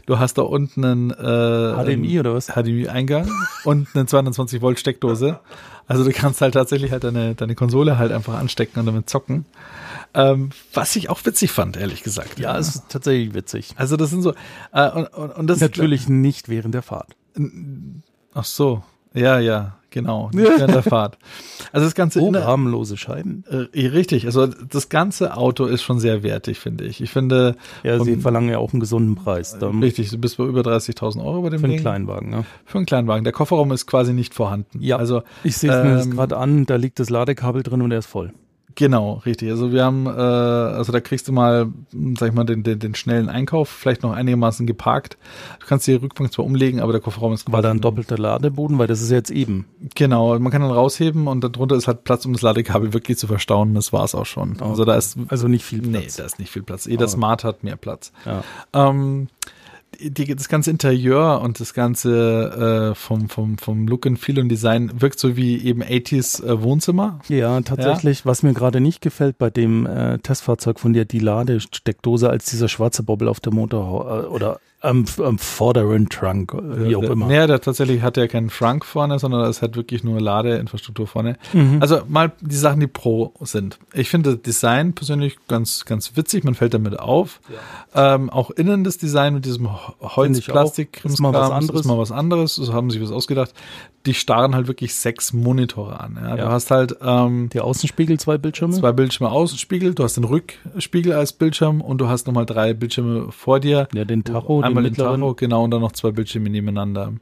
Du 0.06 0.18
hast 0.18 0.38
da 0.38 0.42
unten 0.42 0.84
einen 0.84 1.10
äh, 1.10 1.14
HDMI 1.14 2.20
oder 2.20 2.34
was? 2.34 2.48
HDMI-Eingang 2.48 3.30
und 3.64 3.88
eine 3.94 4.06
220 4.06 4.62
Volt 4.62 4.80
Steckdose. 4.80 5.40
Also 5.86 6.04
du 6.04 6.12
kannst 6.12 6.40
halt 6.40 6.54
tatsächlich 6.54 6.92
halt 6.92 7.04
deine, 7.04 7.34
deine 7.34 7.54
Konsole 7.54 7.98
halt 7.98 8.12
einfach 8.12 8.34
anstecken 8.34 8.80
und 8.80 8.86
damit 8.86 9.10
zocken. 9.10 9.46
Ähm, 10.14 10.50
was 10.74 10.94
ich 10.96 11.08
auch 11.08 11.24
witzig 11.24 11.52
fand, 11.52 11.76
ehrlich 11.76 12.02
gesagt. 12.02 12.38
Ja, 12.38 12.58
es 12.58 12.68
ist 12.68 12.88
tatsächlich 12.88 13.34
witzig. 13.34 13.74
Also 13.76 13.96
das 13.96 14.10
sind 14.10 14.22
so 14.22 14.34
äh, 14.72 14.90
und, 14.90 15.06
und, 15.06 15.30
und 15.36 15.46
das 15.46 15.60
Natürlich 15.60 16.08
nicht 16.08 16.48
während 16.48 16.74
der 16.74 16.82
Fahrt. 16.82 17.16
Ach 18.34 18.44
so, 18.44 18.82
ja, 19.14 19.38
ja, 19.38 19.76
genau, 19.92 20.30
nicht 20.34 20.48
während 20.58 20.74
der 20.74 20.82
Fahrt. 20.82 21.18
Also 21.72 21.86
das 21.86 21.94
ganze 21.94 22.20
Oh, 22.20 22.30
rahmenlose 22.30 22.96
Scheiben. 22.96 23.44
äh, 23.48 23.86
richtig. 23.86 24.26
Also 24.26 24.46
das 24.48 24.88
ganze 24.88 25.36
Auto 25.36 25.66
ist 25.66 25.82
schon 25.82 26.00
sehr 26.00 26.22
wertig, 26.24 26.58
finde 26.58 26.84
ich. 26.84 27.00
Ich 27.00 27.10
finde 27.10 27.54
Ja, 27.84 28.02
sie 28.02 28.14
und- 28.14 28.20
verlangen 28.22 28.48
ja 28.48 28.58
auch 28.58 28.72
einen 28.72 28.80
gesunden 28.80 29.14
Preis. 29.14 29.56
Da 29.58 29.68
richtig. 29.68 30.10
Du 30.10 30.18
bist 30.18 30.36
bei 30.38 30.44
über 30.44 30.62
30.000 30.62 31.24
Euro 31.24 31.42
bei 31.42 31.50
dem 31.50 31.60
für 31.60 31.66
einen 31.66 31.74
Ding. 31.74 31.80
Kleinwagen. 31.82 32.30
Ne? 32.30 32.44
Für 32.64 32.78
einen 32.78 32.86
Kleinwagen. 32.86 33.22
Der 33.24 33.32
Kofferraum 33.32 33.70
ist 33.72 33.86
quasi 33.86 34.12
nicht 34.12 34.34
vorhanden. 34.34 34.80
Ja. 34.80 34.96
Also 34.96 35.22
Ich 35.44 35.56
sehe 35.56 35.70
es 35.70 35.84
mir 35.84 36.00
ähm, 36.02 36.10
gerade 36.16 36.36
an, 36.36 36.66
da 36.66 36.76
liegt 36.76 36.98
das 36.98 37.10
Ladekabel 37.10 37.62
drin 37.62 37.82
und 37.82 37.92
er 37.92 37.98
ist 38.00 38.06
voll. 38.06 38.32
Genau, 38.74 39.22
richtig. 39.26 39.50
Also 39.50 39.72
wir 39.72 39.84
haben, 39.84 40.06
äh, 40.06 40.10
also 40.10 40.92
da 40.92 41.00
kriegst 41.00 41.28
du 41.28 41.32
mal, 41.32 41.68
hm, 41.92 42.16
sag 42.16 42.28
ich 42.28 42.34
mal, 42.34 42.44
den, 42.44 42.62
den, 42.62 42.78
den 42.78 42.94
schnellen 42.94 43.28
Einkauf, 43.28 43.68
vielleicht 43.68 44.02
noch 44.02 44.12
einigermaßen 44.12 44.66
geparkt. 44.66 45.16
Du 45.60 45.66
kannst 45.66 45.86
die 45.86 45.94
Rückbank 45.94 46.32
zwar 46.32 46.44
umlegen, 46.44 46.80
aber 46.80 46.92
der 46.92 47.00
Kofferraum 47.00 47.32
ist 47.32 47.50
War 47.52 47.62
da 47.62 47.70
ein 47.70 47.80
doppelter 47.80 48.18
Ladeboden, 48.18 48.78
weil 48.78 48.86
das 48.86 49.00
ist 49.02 49.10
jetzt 49.10 49.30
eben. 49.30 49.66
Genau, 49.94 50.38
man 50.38 50.50
kann 50.52 50.62
dann 50.62 50.70
rausheben 50.70 51.26
und 51.26 51.42
darunter 51.44 51.76
ist 51.76 51.86
halt 51.88 52.04
Platz, 52.04 52.24
um 52.24 52.32
das 52.32 52.42
Ladekabel 52.42 52.92
wirklich 52.92 53.18
zu 53.18 53.26
verstauen. 53.26 53.74
Das 53.74 53.92
war's 53.92 54.14
auch 54.14 54.26
schon. 54.26 54.60
Also 54.60 54.84
da 54.84 54.96
ist, 54.96 55.16
Also 55.28 55.48
nicht 55.48 55.64
viel 55.64 55.80
nee, 55.80 55.98
Platz. 56.00 56.16
da 56.16 56.24
ist 56.24 56.38
nicht 56.38 56.50
viel 56.50 56.62
Platz. 56.62 56.86
Jeder 56.86 57.02
Aber- 57.04 57.08
Smart 57.12 57.44
hat 57.44 57.64
mehr 57.64 57.76
Platz. 57.76 58.12
Ja. 58.24 58.42
Ähm, 58.72 59.28
die, 60.00 60.34
das 60.34 60.48
ganze 60.48 60.70
Interieur 60.70 61.40
und 61.40 61.60
das 61.60 61.74
ganze 61.74 62.92
äh, 62.92 62.94
vom, 62.94 63.28
vom, 63.28 63.58
vom 63.58 63.86
Look 63.86 64.06
and 64.06 64.18
Feel 64.18 64.38
und 64.38 64.48
Design 64.48 64.90
wirkt 65.00 65.18
so 65.18 65.36
wie 65.36 65.62
eben 65.64 65.82
80s 65.82 66.44
äh, 66.44 66.62
Wohnzimmer. 66.62 67.20
Ja, 67.28 67.60
tatsächlich. 67.60 68.26
Was 68.26 68.42
mir 68.42 68.54
gerade 68.54 68.80
nicht 68.80 69.00
gefällt 69.00 69.38
bei 69.38 69.50
dem 69.50 69.86
äh, 69.86 70.18
Testfahrzeug 70.18 70.80
von 70.80 70.92
dir, 70.92 71.04
die 71.04 71.18
Ladesteckdose 71.18 72.28
als 72.28 72.46
dieser 72.46 72.68
schwarze 72.68 73.02
Bobbel 73.02 73.28
auf 73.28 73.40
der 73.40 73.52
Motor 73.52 74.24
äh, 74.24 74.26
oder 74.26 74.60
am, 74.82 75.04
am 75.24 75.38
vorderen 75.38 76.08
Trunk, 76.08 76.52
wie 76.54 76.96
auch 76.96 77.02
immer. 77.04 77.26
Naja, 77.26 77.46
der 77.46 77.60
tatsächlich 77.60 78.02
hat 78.02 78.16
ja 78.16 78.26
keinen 78.26 78.48
Trunk 78.48 78.84
vorne, 78.84 79.18
sondern 79.18 79.48
es 79.48 79.62
hat 79.62 79.76
wirklich 79.76 80.02
nur 80.04 80.20
Ladeinfrastruktur 80.20 81.06
vorne. 81.06 81.36
Mhm. 81.52 81.78
Also 81.80 82.00
mal 82.08 82.32
die 82.40 82.56
Sachen, 82.56 82.80
die 82.80 82.86
pro 82.88 83.32
sind. 83.40 83.78
Ich 83.94 84.08
finde 84.10 84.32
das 84.34 84.42
Design 84.42 84.92
persönlich 84.92 85.36
ganz, 85.48 85.84
ganz 85.84 86.16
witzig. 86.16 86.44
Man 86.44 86.54
fällt 86.54 86.74
damit 86.74 86.98
auf. 86.98 87.40
Ähm, 87.94 88.28
auch 88.30 88.50
innen 88.50 88.84
das 88.84 88.98
Design 88.98 89.34
mit 89.34 89.44
diesem. 89.44 89.68
Holzplastik 90.00 91.04
Ist 91.04 91.20
mal 91.20 91.32
was 91.32 91.50
anderes. 91.50 91.80
Ist 91.80 91.86
mal 91.86 91.98
was 91.98 92.12
anderes. 92.12 92.54
So 92.56 92.72
haben 92.72 92.90
sie 92.90 93.00
was 93.02 93.10
ausgedacht. 93.10 93.52
Die 94.06 94.14
starren 94.14 94.54
halt 94.54 94.66
wirklich 94.66 94.94
sechs 94.94 95.32
Monitore 95.32 96.00
an. 96.00 96.18
Ja. 96.20 96.36
Du 96.36 96.42
Ja. 96.42 96.50
hast 96.50 96.70
halt 96.72 96.96
ähm, 97.02 97.48
Der 97.52 97.64
Außenspiegel, 97.64 98.18
zwei 98.18 98.36
Bildschirme. 98.38 98.74
zwei 98.74 98.92
Bildschirme 98.92 99.30
Außenspiegel, 99.30 99.94
du 99.94 100.02
hast 100.02 100.16
den 100.16 100.24
Rückspiegel 100.24 101.12
als 101.12 101.32
Bildschirm 101.32 101.80
und 101.80 101.98
du 101.98 102.08
hast 102.08 102.26
nochmal 102.26 102.46
drei 102.46 102.74
Bildschirme 102.74 103.30
vor 103.30 103.60
dir. 103.60 103.86
ja, 103.94 104.04
den 104.04 104.24
Tacho, 104.24 104.62
Einmal 104.72 104.90
mittleren. 104.90 105.20
Tacho, 105.20 105.34
genau, 105.34 105.64
und 105.64 105.70
dann 105.70 105.80
noch 105.80 105.92
zwei 105.92 106.10
Bildschirme 106.10 106.50
nebeneinander. 106.50 107.12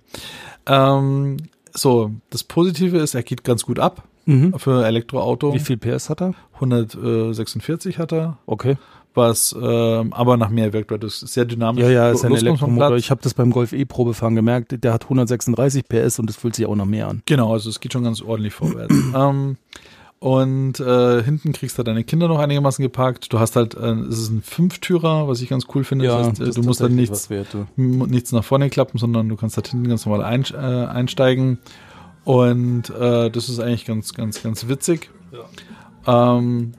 Ähm, 0.67 1.37
so, 1.73 2.11
das 2.31 2.43
Positive 2.45 2.99
ist, 2.99 3.15
er 3.15 3.23
geht 3.23 3.45
ganz 3.45 3.65
gut 3.65 3.79
ab 3.79 4.05
Mhm. 4.27 4.55
für 4.59 4.85
Elektroauto. 4.87 5.55
Wie 5.55 5.59
viel 5.59 5.77
PS 5.79 6.11
hat 6.11 6.21
er? 6.21 6.35
146 6.61 7.99
hat 7.99 8.13
er, 8.13 8.39
Okay. 8.47 8.77
was 9.15 9.57
ähm, 9.61 10.13
aber 10.13 10.37
nach 10.37 10.51
mehr 10.51 10.73
wirkt, 10.73 10.91
weil 10.91 10.99
das 10.99 11.23
ist 11.23 11.33
sehr 11.35 11.45
dynamisch. 11.47 11.83
Ja, 11.83 11.91
ja, 11.91 12.11
ist 12.11 12.25
ein 12.25 12.35
Elektromotor. 12.35 12.97
Ich 12.97 13.11
habe 13.11 13.21
das 13.23 13.35
beim 13.35 13.51
Golf 13.51 13.73
E 13.73 13.85
Probefahren 13.85 14.35
gemerkt. 14.37 14.85
Der 14.85 14.93
hat 14.93 15.05
136 15.05 15.85
PS 15.89 16.19
und 16.19 16.29
das 16.29 16.37
fühlt 16.37 16.55
sich 16.55 16.67
auch 16.67 16.77
noch 16.77 16.87
mehr 16.87 17.09
an. 17.09 17.23
Genau, 17.27 17.53
also 17.53 17.71
es 17.71 17.81
geht 17.81 17.93
schon 17.93 18.05
ganz 18.05 18.21
ordentlich 18.23 18.53
vorwärts. 18.55 18.95
ähm, 19.17 19.57
und 20.21 20.79
äh, 20.81 21.23
hinten 21.23 21.55
kriegst 21.55 21.79
du 21.79 21.83
deine 21.83 22.05
Kinder 22.05 22.29
noch 22.29 22.39
einigermaßen 22.39 22.83
geparkt. 22.83 23.33
Du 23.33 23.41
hast 23.41 23.57
halt, 23.57 23.75
äh, 23.75 23.93
es 23.93 24.19
ist 24.19 24.31
ein 24.31 24.43
Fünftürer, 24.43 25.27
was 25.27 25.41
ich 25.41 25.49
ganz 25.49 25.65
cool 25.75 25.83
finde. 25.83 26.05
das 26.07 26.29
heißt, 26.29 26.41
äh, 26.41 26.45
das 26.45 26.55
du 26.57 26.63
musst 26.63 26.81
dann 26.81 26.97
tatsächlich 26.97 27.11
nichts, 27.11 27.31
wert, 27.31 27.57
nichts 27.77 28.31
nach 28.33 28.45
vorne 28.45 28.69
klappen, 28.69 28.99
sondern 28.99 29.31
du 29.31 29.37
kannst 29.37 29.57
halt 29.57 29.69
hinten 29.69 29.89
ganz 29.89 30.05
normal 30.05 30.23
ein, 30.23 30.45
äh, 30.53 30.57
einsteigen. 30.57 31.59
Und 32.25 32.91
äh, 32.91 33.31
das 33.31 33.49
ist 33.49 33.61
eigentlich 33.61 33.87
ganz, 33.87 34.13
ganz, 34.13 34.43
ganz 34.43 34.69
witzig. 34.69 35.11
Ähm, 36.07 36.73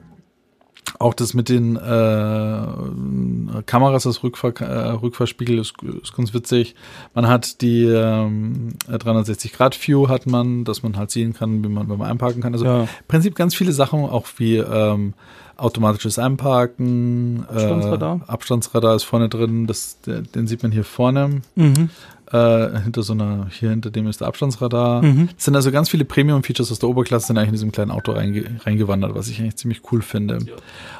auch 0.98 1.14
das 1.14 1.34
mit 1.34 1.48
den 1.48 1.76
äh, 1.76 3.62
Kameras, 3.66 4.02
das 4.04 4.22
Rückfahr, 4.22 4.52
äh, 4.60 4.90
Rückfahrspiegel 4.90 5.58
ist, 5.58 5.74
ist 6.02 6.16
ganz 6.16 6.34
witzig. 6.34 6.74
Man 7.14 7.26
hat 7.28 7.60
die 7.60 7.84
ähm, 7.84 8.70
360-Grad-View 8.90 10.08
hat 10.08 10.26
man, 10.26 10.64
dass 10.64 10.82
man 10.82 10.96
halt 10.96 11.10
sehen 11.10 11.32
kann, 11.34 11.62
wie 11.64 11.68
man 11.68 11.88
beim 11.88 12.02
Einparken 12.02 12.42
kann. 12.42 12.52
Also 12.52 12.64
Ja. 12.64 12.82
im 12.82 12.88
Prinzip 13.08 13.34
ganz 13.34 13.54
viele 13.54 13.72
Sachen, 13.72 14.00
auch 14.00 14.26
wie 14.38 14.56
ähm, 14.56 15.14
automatisches 15.56 16.18
Einparken, 16.18 17.44
Abstandsradar? 17.48 18.20
Äh, 18.26 18.30
Abstandsradar 18.30 18.96
ist 18.96 19.04
vorne 19.04 19.28
drin, 19.28 19.66
das, 19.66 19.98
den 20.04 20.46
sieht 20.46 20.62
man 20.62 20.72
hier 20.72 20.84
vorne. 20.84 21.42
Mhm. 21.54 21.90
Äh, 22.32 22.80
hinter 22.80 23.02
so 23.02 23.12
einer, 23.12 23.48
hier 23.50 23.68
hinter 23.68 23.90
dem 23.90 24.06
ist 24.06 24.22
der 24.22 24.28
Abstandsradar. 24.28 25.02
Mhm. 25.02 25.28
Es 25.36 25.44
sind 25.44 25.54
also 25.54 25.70
ganz 25.70 25.90
viele 25.90 26.06
Premium-Features 26.06 26.72
aus 26.72 26.78
der 26.78 26.88
Oberklasse 26.88 27.26
sind 27.26 27.36
eigentlich 27.36 27.48
in 27.48 27.54
diesem 27.54 27.72
kleinen 27.72 27.90
Auto 27.90 28.12
reinge 28.12 28.44
reingewandert, 28.64 29.14
was 29.14 29.28
ich 29.28 29.38
eigentlich 29.38 29.56
ziemlich 29.56 29.82
cool 29.92 30.00
finde. 30.00 30.38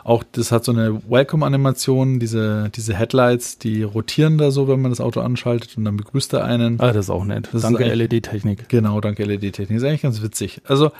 Auch 0.04 0.24
das 0.32 0.52
hat 0.52 0.64
so 0.64 0.72
eine 0.72 1.00
Welcome-Animation, 1.08 2.20
diese, 2.20 2.70
diese 2.74 2.94
Headlights, 2.94 3.56
die 3.56 3.82
rotieren 3.82 4.36
da 4.36 4.50
so, 4.50 4.68
wenn 4.68 4.82
man 4.82 4.90
das 4.90 5.00
Auto 5.00 5.20
anschaltet 5.20 5.78
und 5.78 5.86
dann 5.86 5.96
begrüßt 5.96 6.34
er 6.34 6.44
einen. 6.44 6.78
Ah, 6.80 6.92
das 6.92 7.06
ist 7.06 7.10
auch 7.10 7.24
nett. 7.24 7.46
Das 7.46 7.54
ist 7.54 7.64
Danke 7.64 7.84
LED-Technik. 7.84 8.68
Genau, 8.68 9.00
danke 9.00 9.24
LED-Technik. 9.24 9.78
Ist 9.78 9.84
eigentlich 9.84 10.02
ganz 10.02 10.22
witzig. 10.22 10.60
Also 10.66 10.92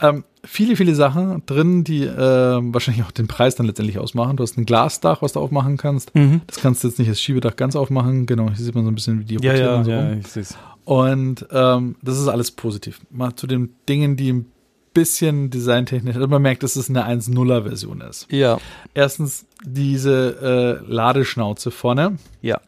ähm, 0.00 0.24
viele, 0.44 0.76
viele 0.76 0.94
Sachen 0.94 1.42
drin, 1.46 1.84
die 1.84 2.04
ähm, 2.04 2.72
wahrscheinlich 2.74 3.04
auch 3.04 3.10
den 3.10 3.28
Preis 3.28 3.54
dann 3.56 3.66
letztendlich 3.66 3.98
ausmachen. 3.98 4.36
Du 4.36 4.42
hast 4.42 4.56
ein 4.58 4.66
Glasdach, 4.66 5.22
was 5.22 5.32
du 5.34 5.40
aufmachen 5.40 5.76
kannst. 5.76 6.14
Mhm. 6.14 6.40
Das 6.46 6.60
kannst 6.60 6.82
du 6.82 6.88
jetzt 6.88 6.98
nicht 6.98 7.08
als 7.08 7.20
Schiebedach 7.20 7.56
ganz 7.56 7.76
aufmachen. 7.76 8.26
Genau, 8.26 8.46
hier 8.50 8.64
sieht 8.64 8.74
man 8.74 8.84
so 8.84 8.90
ein 8.90 8.94
bisschen, 8.94 9.20
wie 9.20 9.24
die 9.24 9.34
Ja, 9.44 9.54
ja, 9.54 9.76
und 9.76 9.84
so 9.84 9.90
ja, 9.90 10.08
rum. 10.08 10.18
ich 10.20 10.26
sehe 10.28 10.42
es. 10.42 10.56
Und 10.84 11.46
ähm, 11.52 11.96
das 12.02 12.18
ist 12.18 12.28
alles 12.28 12.50
positiv. 12.50 13.00
Mal 13.10 13.34
zu 13.36 13.46
den 13.46 13.74
Dingen, 13.88 14.16
die 14.16 14.32
ein 14.32 14.46
bisschen 14.92 15.50
designtechnisch, 15.50 16.16
also 16.16 16.26
man 16.26 16.42
merkt, 16.42 16.64
dass 16.64 16.74
es 16.74 16.88
eine 16.90 17.06
1.0er-Version 17.06 18.00
ist. 18.00 18.26
Ja, 18.32 18.58
Erstens 18.92 19.46
diese 19.64 20.80
äh, 20.86 20.92
Ladeschnauze 20.92 21.70
vorne. 21.70 22.16
ja. 22.42 22.60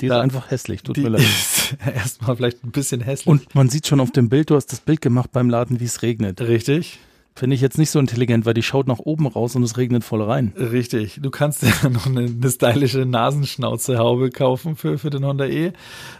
Die 0.00 0.06
ist 0.06 0.10
Da- 0.10 0.20
einfach 0.20 0.50
hässlich, 0.50 0.82
tut 0.82 0.96
Die 0.96 1.02
mir 1.02 1.10
leid. 1.10 1.20
ist 1.22 1.76
erstmal 1.94 2.36
vielleicht 2.36 2.64
ein 2.64 2.70
bisschen 2.70 3.00
hässlich. 3.00 3.26
Und 3.26 3.54
man 3.54 3.68
sieht 3.68 3.86
schon 3.86 4.00
auf 4.00 4.10
dem 4.10 4.28
Bild, 4.28 4.50
du 4.50 4.56
hast 4.56 4.66
das 4.72 4.80
Bild 4.80 5.00
gemacht 5.00 5.30
beim 5.32 5.50
Laden, 5.50 5.78
wie 5.80 5.84
es 5.84 6.02
regnet. 6.02 6.40
Richtig. 6.40 6.98
Finde 7.36 7.54
ich 7.54 7.62
jetzt 7.62 7.78
nicht 7.78 7.90
so 7.90 7.98
intelligent, 7.98 8.44
weil 8.44 8.54
die 8.54 8.62
schaut 8.62 8.86
nach 8.86 8.98
oben 8.98 9.26
raus 9.26 9.56
und 9.56 9.62
es 9.62 9.76
regnet 9.78 10.04
voll 10.04 10.22
rein. 10.22 10.52
Richtig. 10.58 11.20
Du 11.22 11.30
kannst 11.30 11.62
dir 11.62 11.88
noch 11.90 12.06
eine, 12.06 12.20
eine 12.26 12.50
stylische 12.50 13.06
Nasenschnauzehaube 13.06 14.30
kaufen 14.30 14.76
für, 14.76 14.98
für 14.98 15.10
den 15.10 15.24
Honda 15.24 15.46
E. 15.46 15.72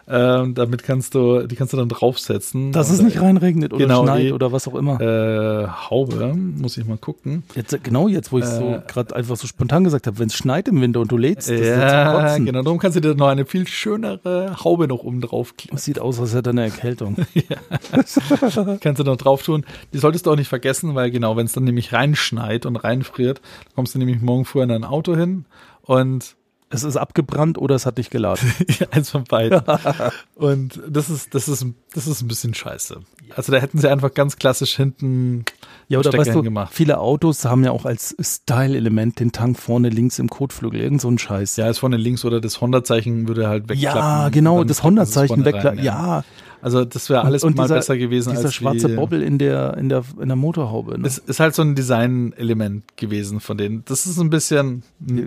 Ähm, 0.08 0.54
damit 0.54 0.82
kannst 0.82 1.14
du, 1.14 1.46
die 1.46 1.56
kannst 1.56 1.72
du 1.72 1.76
dann 1.76 1.88
draufsetzen. 1.88 2.72
Dass 2.72 2.90
es 2.90 3.02
nicht 3.02 3.20
reinregnet 3.20 3.72
oder 3.72 3.84
Genau, 3.86 4.04
schneit 4.04 4.22
die- 4.22 4.32
oder 4.32 4.52
was 4.52 4.66
auch 4.66 4.74
immer. 4.74 5.00
Äh, 5.00 5.66
Haube, 5.68 6.32
muss 6.34 6.76
ich 6.78 6.86
mal 6.86 6.96
gucken. 6.96 7.42
Jetzt, 7.54 7.82
genau 7.82 8.08
jetzt, 8.08 8.32
wo 8.32 8.38
ich 8.38 8.44
so 8.46 8.74
äh, 8.74 8.82
gerade 8.86 9.14
einfach 9.14 9.36
so 9.36 9.46
spontan 9.46 9.84
gesagt 9.84 10.06
habe, 10.06 10.18
wenn 10.18 10.28
es 10.28 10.34
schneit 10.34 10.68
im 10.68 10.80
Winter 10.80 11.00
und 11.00 11.12
du 11.12 11.16
lädst, 11.16 11.50
das 11.50 11.60
ja, 11.60 12.28
ja, 12.28 12.38
genau. 12.38 12.62
Darum 12.62 12.78
kannst 12.78 12.96
du 12.96 13.00
dir 13.00 13.14
noch 13.14 13.28
eine 13.28 13.44
viel 13.46 13.66
schönere 13.66 14.56
Haube 14.64 14.88
noch 14.88 15.04
oben 15.04 15.20
drauf 15.20 15.56
kleben. 15.56 15.76
Es 15.76 15.84
sieht 15.84 15.98
aus, 15.98 16.18
als 16.20 16.34
hätte 16.34 16.50
er 16.50 16.52
eine 16.52 16.64
Erkältung. 16.64 17.16
kannst 18.80 19.00
du 19.00 19.04
noch 19.04 19.16
drauf 19.16 19.42
tun. 19.42 19.64
Die 19.92 19.98
solltest 19.98 20.26
du 20.26 20.32
auch 20.32 20.36
nicht 20.36 20.48
vergessen, 20.48 20.94
weil 20.94 20.99
genau, 21.08 21.36
wenn 21.36 21.46
es 21.46 21.52
dann 21.52 21.64
nämlich 21.64 21.92
reinschneit 21.92 22.66
und 22.66 22.76
reinfriert, 22.76 23.40
kommst 23.74 23.94
du 23.94 23.98
nämlich 23.98 24.20
morgen 24.20 24.44
früh 24.44 24.62
in 24.62 24.68
dein 24.68 24.84
Auto 24.84 25.16
hin 25.16 25.46
und 25.82 26.36
es 26.72 26.84
ist 26.84 26.96
abgebrannt 26.96 27.58
oder 27.58 27.74
es 27.74 27.84
hat 27.84 27.98
dich 27.98 28.10
geladen. 28.10 28.52
Ja, 28.78 28.86
eins 28.92 29.10
von 29.10 29.24
beiden. 29.24 29.60
Und 30.36 30.80
das 30.88 31.10
ist, 31.10 31.34
das 31.34 31.48
ist, 31.48 31.66
das 31.94 32.06
ist 32.06 32.22
ein 32.22 32.28
bisschen 32.28 32.54
scheiße. 32.54 33.00
Also 33.34 33.50
da 33.50 33.58
hätten 33.58 33.78
sie 33.78 33.90
einfach 33.90 34.14
ganz 34.14 34.36
klassisch 34.36 34.76
hinten 34.76 35.44
Ja, 35.88 35.98
oder 35.98 36.10
Stecker 36.10 36.20
weißt 36.20 36.30
du, 36.30 36.34
hingemacht. 36.38 36.72
viele 36.72 36.98
Autos 37.00 37.44
haben 37.44 37.64
ja 37.64 37.72
auch 37.72 37.86
als 37.86 38.14
Style-Element 38.20 39.18
den 39.18 39.32
Tank 39.32 39.58
vorne 39.58 39.88
links 39.88 40.20
im 40.20 40.28
Kotflügel, 40.30 40.80
irgend 40.80 41.00
so 41.00 41.08
ein 41.10 41.18
Scheiß. 41.18 41.56
Ja, 41.56 41.68
ist 41.68 41.78
vorne 41.80 41.96
links 41.96 42.24
oder 42.24 42.40
das 42.40 42.60
Honda-Zeichen 42.60 43.26
würde 43.26 43.48
halt 43.48 43.68
wegklappen. 43.68 44.00
Ja, 44.00 44.28
genau, 44.28 44.62
das 44.62 44.84
Honda-Zeichen 44.84 45.44
wegklappen. 45.44 45.78
rein, 45.78 45.84
Ja, 45.84 46.22
Also 46.62 46.84
das 46.84 47.08
wäre 47.08 47.24
alles 47.24 47.42
und 47.44 47.56
mal 47.56 47.64
dieser, 47.64 47.76
besser 47.76 47.96
gewesen 47.96 48.30
dieser 48.30 48.44
als 48.46 48.54
schwarze 48.54 48.90
wie, 48.90 48.96
Bobbel 48.96 49.22
in 49.22 49.38
der, 49.38 49.76
in 49.78 49.88
der, 49.88 50.04
in 50.20 50.28
der 50.28 50.36
Motorhaube. 50.36 50.98
Ne? 50.98 51.06
Es 51.06 51.18
ist 51.18 51.40
halt 51.40 51.54
so 51.54 51.62
ein 51.62 51.74
Design-Element 51.74 52.96
gewesen 52.96 53.40
von 53.40 53.56
denen. 53.56 53.82
Das 53.86 54.06
ist 54.06 54.18
ein 54.18 54.30
bisschen. 54.30 54.82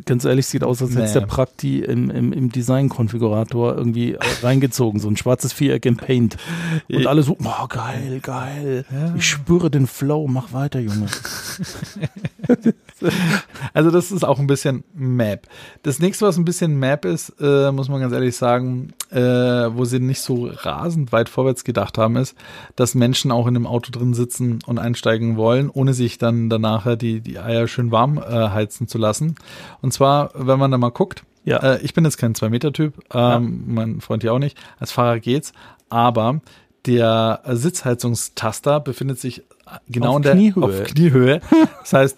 Ganz 0.05 0.25
ehrlich, 0.25 0.45
sieht 0.45 0.63
aus, 0.63 0.81
als 0.81 0.91
hätte 0.91 1.01
Nee. 1.05 1.13
der 1.13 1.21
Prakti 1.25 1.79
im, 1.79 2.09
im, 2.11 2.33
im 2.33 2.51
Design-Konfigurator 2.51 3.75
irgendwie 3.77 4.17
reingezogen. 4.41 4.99
So 4.99 5.07
ein 5.09 5.17
schwarzes 5.17 5.53
Viereck 5.53 5.85
in 5.85 5.97
Paint. 5.97 6.37
Und 6.91 7.01
Ja. 7.01 7.09
alle 7.09 7.23
so, 7.23 7.37
oh, 7.43 7.67
geil, 7.67 8.19
geil. 8.21 8.85
Ich 9.17 9.27
spüre 9.27 9.69
den 9.71 9.87
Flow, 9.87 10.27
mach 10.27 10.53
weiter, 10.53 10.79
Junge. 10.79 11.07
Also 13.73 13.91
das 13.91 14.11
ist 14.11 14.23
auch 14.23 14.39
ein 14.39 14.47
bisschen 14.47 14.83
Map. 14.93 15.47
Das 15.81 15.99
nächste, 15.99 16.25
was 16.25 16.37
ein 16.37 16.45
bisschen 16.45 16.79
Map 16.79 17.03
ist, 17.05 17.33
äh, 17.41 17.71
muss 17.71 17.89
man 17.89 17.99
ganz 17.99 18.13
ehrlich 18.13 18.35
sagen, 18.37 18.93
äh, 19.09 19.19
wo 19.19 19.83
sie 19.83 19.99
nicht 19.99 20.21
so 20.21 20.49
rasend 20.51 21.11
weit 21.11 21.27
vorwärts 21.27 21.63
gedacht 21.65 21.97
haben, 21.97 22.15
ist, 22.15 22.35
dass 22.77 22.95
Menschen 22.95 23.31
auch 23.31 23.45
in 23.47 23.55
einem 23.55 23.67
Auto 23.67 23.91
drin 23.91 24.13
sitzen 24.13 24.59
und 24.67 24.79
einsteigen 24.79 25.35
wollen, 25.35 25.69
ohne 25.69 25.93
sich 25.93 26.17
dann 26.17 26.49
danach 26.49 26.95
die, 26.95 27.19
die 27.19 27.39
Eier 27.39 27.67
schön 27.67 27.91
warm 27.91 28.17
äh, 28.19 28.21
heizen 28.49 28.87
zu 28.87 28.97
lassen. 28.97 29.35
Und 29.81 29.91
zwar, 29.91 30.31
wenn 30.35 30.59
man 30.59 30.71
da 30.71 30.77
mal 30.77 30.91
guckt, 30.91 31.23
Ja. 31.43 31.57
äh, 31.57 31.81
ich 31.81 31.93
bin 31.93 32.05
jetzt 32.05 32.17
kein 32.17 32.35
Zwei-Meter-Typ, 32.35 32.93
ähm, 33.13 33.63
mein 33.67 33.99
Freund 34.01 34.23
hier 34.23 34.33
auch 34.33 34.39
nicht, 34.39 34.57
als 34.79 34.91
Fahrer 34.93 35.19
geht's, 35.19 35.51
aber 35.89 36.39
der 36.85 37.41
Sitzheizungstaster 37.49 38.79
befindet 38.79 39.19
sich 39.19 39.43
genau 39.89 40.11
Auf 40.11 40.15
in 40.17 40.21
der 40.23 40.33
Kniehöhe. 40.33 40.63
auf 40.63 40.83
Kniehöhe. 40.83 41.41
Das 41.81 41.93
heißt, 41.93 42.17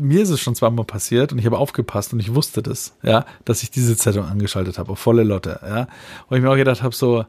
mir 0.00 0.22
ist 0.22 0.30
es 0.30 0.40
schon 0.40 0.54
zweimal 0.54 0.84
passiert 0.84 1.32
und 1.32 1.38
ich 1.38 1.46
habe 1.46 1.58
aufgepasst 1.58 2.12
und 2.12 2.20
ich 2.20 2.34
wusste 2.34 2.62
das, 2.62 2.94
ja, 3.02 3.24
dass 3.44 3.62
ich 3.62 3.70
diese 3.70 3.96
Zeitung 3.96 4.24
angeschaltet 4.24 4.78
habe, 4.78 4.92
auf 4.92 4.98
volle 4.98 5.22
Lotte, 5.22 5.60
ja. 5.62 5.86
Und 6.28 6.36
ich 6.36 6.42
mir 6.42 6.50
auch 6.50 6.56
gedacht 6.56 6.82
habe, 6.82 6.94
so, 6.94 7.24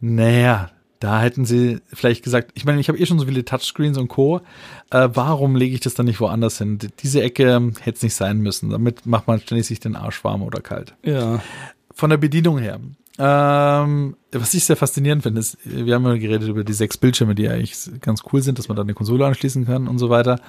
naja, 0.00 0.70
da 1.00 1.20
hätten 1.20 1.44
sie 1.44 1.80
vielleicht 1.92 2.22
gesagt, 2.24 2.52
ich 2.54 2.64
meine, 2.64 2.80
ich 2.80 2.88
habe 2.88 2.98
eh 2.98 3.04
schon 3.06 3.18
so 3.18 3.26
viele 3.26 3.44
Touchscreens 3.44 3.98
und 3.98 4.08
Co. 4.08 4.40
Äh, 4.90 5.08
warum 5.12 5.54
lege 5.54 5.74
ich 5.74 5.80
das 5.80 5.94
dann 5.94 6.06
nicht 6.06 6.20
woanders 6.20 6.56
hin? 6.58 6.78
Diese 7.02 7.20
Ecke 7.22 7.72
hätte 7.80 7.96
es 7.96 8.02
nicht 8.02 8.14
sein 8.14 8.38
müssen. 8.38 8.70
Damit 8.70 9.04
macht 9.04 9.26
man 9.26 9.38
ständig 9.40 9.66
sich 9.66 9.80
den 9.80 9.96
Arsch 9.96 10.24
warm 10.24 10.42
oder 10.42 10.60
kalt 10.62 10.94
Ja. 11.02 11.42
von 11.94 12.08
der 12.10 12.16
Bedienung 12.16 12.58
her. 12.58 12.80
Ähm, 13.16 14.16
was 14.32 14.54
ich 14.54 14.64
sehr 14.64 14.76
faszinierend 14.76 15.22
finde, 15.22 15.38
ist, 15.38 15.56
wir 15.64 15.94
haben 15.94 16.04
ja 16.04 16.16
geredet 16.16 16.48
über 16.48 16.64
die 16.64 16.72
sechs 16.72 16.96
Bildschirme, 16.96 17.36
die 17.36 17.48
eigentlich 17.48 17.76
ganz 18.00 18.22
cool 18.32 18.42
sind, 18.42 18.58
dass 18.58 18.66
man 18.66 18.76
da 18.76 18.82
eine 18.82 18.94
Konsole 18.94 19.24
anschließen 19.24 19.66
kann 19.66 19.86
und 19.86 19.98
so 19.98 20.10
weiter. 20.10 20.40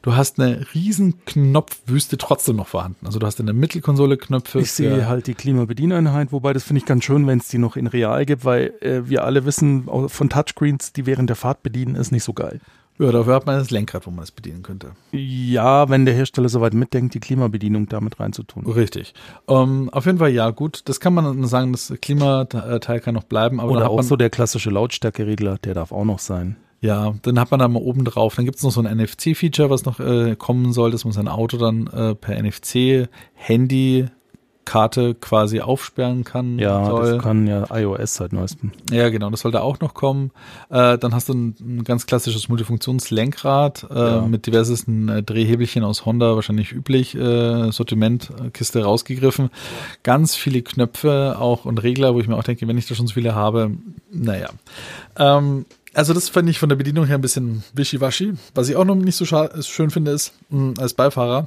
Du 0.00 0.16
hast 0.16 0.40
eine 0.40 0.66
riesen 0.74 1.22
Knopfwüste 1.26 2.16
trotzdem 2.16 2.56
noch 2.56 2.68
vorhanden. 2.68 3.04
Also 3.04 3.18
du 3.18 3.26
hast 3.26 3.40
in 3.40 3.46
der 3.46 3.54
Mittelkonsole 3.54 4.16
Knöpfe. 4.16 4.60
Ich 4.60 4.72
sehe 4.72 5.06
halt 5.06 5.26
die 5.26 5.34
Klimabedieneinheit, 5.34 6.32
wobei 6.32 6.54
das 6.54 6.64
finde 6.64 6.78
ich 6.78 6.86
ganz 6.86 7.04
schön, 7.04 7.26
wenn 7.26 7.38
es 7.38 7.48
die 7.48 7.58
noch 7.58 7.76
in 7.76 7.86
real 7.86 8.24
gibt, 8.24 8.46
weil 8.46 8.72
äh, 8.80 9.02
wir 9.06 9.24
alle 9.24 9.44
wissen 9.44 9.86
von 10.08 10.30
Touchscreens, 10.30 10.94
die 10.94 11.04
während 11.04 11.28
der 11.28 11.36
Fahrt 11.36 11.62
bedienen, 11.62 11.94
ist 11.96 12.10
nicht 12.10 12.24
so 12.24 12.32
geil. 12.32 12.60
Ja, 12.98 13.10
dafür 13.10 13.34
hat 13.34 13.46
man 13.46 13.58
das 13.58 13.70
Lenkrad, 13.70 14.06
wo 14.06 14.10
man 14.10 14.20
das 14.20 14.30
bedienen 14.30 14.62
könnte. 14.62 14.92
Ja, 15.10 15.88
wenn 15.88 16.04
der 16.04 16.14
Hersteller 16.14 16.48
soweit 16.48 16.74
mitdenkt, 16.74 17.14
die 17.14 17.20
Klimabedienung 17.20 17.88
damit 17.88 18.20
reinzutun. 18.20 18.66
Richtig. 18.66 19.14
Ähm, 19.48 19.90
auf 19.90 20.06
jeden 20.06 20.18
Fall 20.18 20.30
ja, 20.30 20.50
gut. 20.50 20.82
Das 20.84 21.00
kann 21.00 21.12
man 21.12 21.44
sagen, 21.44 21.72
das 21.72 21.92
Klimateil 22.00 23.00
kann 23.00 23.14
noch 23.14 23.24
bleiben, 23.24 23.60
aber 23.60 23.72
Oder 23.72 23.90
auch 23.90 24.02
so 24.02 24.14
der 24.14 24.30
klassische 24.30 24.70
Lautstärkeregler, 24.70 25.58
der 25.58 25.74
darf 25.74 25.90
auch 25.90 26.04
noch 26.04 26.20
sein. 26.20 26.56
Ja, 26.80 27.14
dann 27.22 27.40
hat 27.40 27.50
man 27.50 27.60
da 27.60 27.66
mal 27.66 27.82
oben 27.82 28.04
drauf. 28.04 28.36
Dann 28.36 28.44
gibt's 28.44 28.62
noch 28.62 28.70
so 28.70 28.82
ein 28.82 28.98
NFC-Feature, 28.98 29.70
was 29.70 29.86
noch 29.86 29.98
äh, 30.00 30.36
kommen 30.36 30.72
soll, 30.72 30.90
dass 30.90 31.04
man 31.04 31.12
sein 31.12 31.28
Auto 31.28 31.56
dann 31.56 31.86
äh, 31.86 32.14
per 32.14 32.36
NFC-Handy-Karte 34.64 35.14
quasi 35.14 35.60
aufsperren 35.60 36.24
kann. 36.24 36.58
Ja, 36.58 36.84
soll. 36.86 37.14
das 37.14 37.22
kann 37.22 37.46
ja 37.46 37.64
iOS 37.74 38.14
seit 38.14 38.32
neuestem. 38.32 38.72
Ja, 38.90 39.08
genau, 39.10 39.30
das 39.30 39.40
soll 39.40 39.52
da 39.52 39.60
auch 39.60 39.80
noch 39.80 39.94
kommen. 39.94 40.30
Äh, 40.70 40.98
dann 40.98 41.14
hast 41.14 41.28
du 41.28 41.34
ein, 41.34 41.54
ein 41.60 41.84
ganz 41.84 42.06
klassisches 42.06 42.48
Multifunktionslenkrad 42.48 43.86
äh, 43.90 43.94
Ja. 43.98 44.20
mit 44.22 44.46
diversesten 44.46 45.08
äh, 45.08 45.22
Drehhebelchen 45.22 45.84
aus 45.84 46.04
Honda, 46.06 46.34
wahrscheinlich 46.34 46.72
üblich, 46.72 47.14
äh, 47.14 47.70
Sortimentkiste 47.70 48.82
rausgegriffen. 48.84 49.50
Ganz 50.02 50.34
viele 50.34 50.62
Knöpfe 50.62 51.36
auch 51.38 51.64
und 51.64 51.82
Regler, 51.82 52.14
wo 52.14 52.20
ich 52.20 52.28
mir 52.28 52.36
auch 52.36 52.44
denke, 52.44 52.66
wenn 52.68 52.78
ich 52.78 52.86
da 52.86 52.94
schon 52.94 53.06
so 53.06 53.14
viele 53.14 53.34
habe, 53.34 53.72
naja. 54.10 54.48
Ähm, 55.16 55.66
also 55.92 56.12
das 56.12 56.28
fand 56.28 56.48
ich 56.48 56.58
von 56.58 56.68
der 56.68 56.76
Bedienung 56.76 57.06
her 57.06 57.16
ein 57.16 57.20
bisschen 57.20 57.62
wischiwaschi. 57.74 58.32
Was 58.54 58.68
ich 58.68 58.74
auch 58.76 58.84
noch 58.84 58.96
nicht 58.96 59.14
so 59.16 59.24
schön 59.24 59.90
finde, 59.90 60.10
ist, 60.10 60.32
mh, 60.50 60.74
als 60.80 60.94
Beifahrer, 60.94 61.46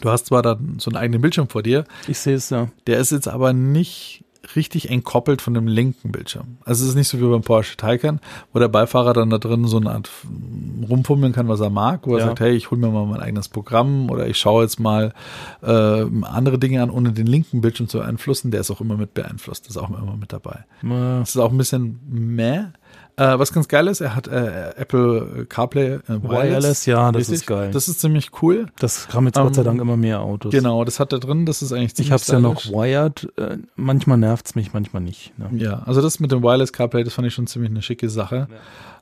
du 0.00 0.10
hast 0.10 0.26
zwar 0.26 0.42
dann 0.42 0.76
so 0.78 0.90
einen 0.90 0.96
eigenen 0.96 1.20
Bildschirm 1.20 1.48
vor 1.48 1.62
dir, 1.62 1.84
Ich 2.08 2.18
sehe 2.18 2.34
es 2.34 2.50
ja. 2.50 2.68
der 2.86 2.98
ist 2.98 3.12
jetzt 3.12 3.28
aber 3.28 3.52
nicht 3.52 4.20
richtig 4.56 4.90
entkoppelt 4.90 5.40
von 5.40 5.54
dem 5.54 5.66
linken 5.66 6.12
Bildschirm. 6.12 6.58
Also 6.66 6.84
es 6.84 6.90
ist 6.90 6.96
nicht 6.96 7.08
so 7.08 7.18
wie 7.18 7.24
beim 7.30 7.40
Porsche 7.40 7.78
Taycan, 7.78 8.20
wo 8.52 8.58
der 8.58 8.68
Beifahrer 8.68 9.14
dann 9.14 9.30
da 9.30 9.38
drin 9.38 9.66
so 9.66 9.78
eine 9.78 9.90
Art 9.90 10.10
mm, 10.24 10.84
rumfummeln 10.84 11.32
kann, 11.32 11.48
was 11.48 11.60
er 11.60 11.70
mag, 11.70 12.06
wo 12.06 12.12
er 12.16 12.18
Ja. 12.20 12.26
sagt, 12.26 12.40
hey, 12.40 12.52
ich 12.52 12.70
hole 12.70 12.78
mir 12.78 12.90
mal 12.90 13.06
mein 13.06 13.20
eigenes 13.20 13.48
Programm 13.48 14.10
oder 14.10 14.26
ich 14.26 14.36
schaue 14.36 14.62
jetzt 14.64 14.78
mal 14.78 15.14
äh, 15.62 16.04
andere 16.24 16.58
Dinge 16.58 16.82
an, 16.82 16.90
ohne 16.90 17.12
den 17.12 17.26
linken 17.26 17.62
Bildschirm 17.62 17.88
zu 17.88 17.98
beeinflussen. 18.00 18.50
Der 18.50 18.60
ist 18.60 18.70
auch 18.70 18.82
immer 18.82 18.98
mit 18.98 19.14
beeinflusst, 19.14 19.64
das 19.66 19.76
ist 19.76 19.82
auch 19.82 19.88
immer 19.88 20.16
mit 20.18 20.34
dabei. 20.34 20.64
Äh, 20.82 20.88
Das 21.20 21.30
ist 21.30 21.38
auch 21.38 21.50
ein 21.50 21.56
bisschen 21.58 22.00
meh. 22.06 22.64
Äh, 23.16 23.38
was 23.38 23.52
ganz 23.52 23.68
geil 23.68 23.86
ist, 23.86 24.00
er 24.00 24.16
hat 24.16 24.26
äh, 24.26 24.70
Apple 24.76 25.46
CarPlay 25.48 25.94
äh, 25.94 26.00
Wireless. 26.08 26.30
Wireless, 26.30 26.86
ja, 26.86 27.12
das 27.12 27.20
Richtig. 27.20 27.34
ist 27.36 27.46
geil. 27.46 27.70
Das 27.72 27.86
ist 27.86 28.00
ziemlich 28.00 28.30
cool. 28.42 28.66
Das 28.78 29.08
haben 29.14 29.26
jetzt 29.26 29.36
Gott 29.36 29.54
sei 29.54 29.60
Ähm, 29.60 29.66
Dank 29.66 29.80
immer 29.80 29.96
mehr 29.96 30.20
Autos. 30.20 30.52
Genau, 30.52 30.84
das 30.84 30.98
hat 30.98 31.12
er 31.12 31.20
drin. 31.20 31.46
Das 31.46 31.62
ist 31.62 31.72
eigentlich 31.72 31.90
Ich 31.90 31.94
ziemlich 31.94 32.10
habe 32.12 32.22
es 32.22 32.26
ja 32.28 32.40
noch 32.40 32.66
wired. 32.66 33.28
Äh, 33.36 33.58
manchmal 33.76 34.18
nervt's 34.18 34.56
mich, 34.56 34.72
manchmal 34.72 35.02
nicht. 35.02 35.32
Ne? 35.38 35.48
Ja, 35.52 35.82
also 35.86 36.02
das 36.02 36.18
mit 36.18 36.32
dem 36.32 36.42
Wireless 36.42 36.72
CarPlay, 36.72 37.04
das 37.04 37.14
fand 37.14 37.28
ich 37.28 37.34
schon 37.34 37.46
ziemlich 37.46 37.70
eine 37.70 37.82
schicke 37.82 38.08
Sache. 38.10 38.48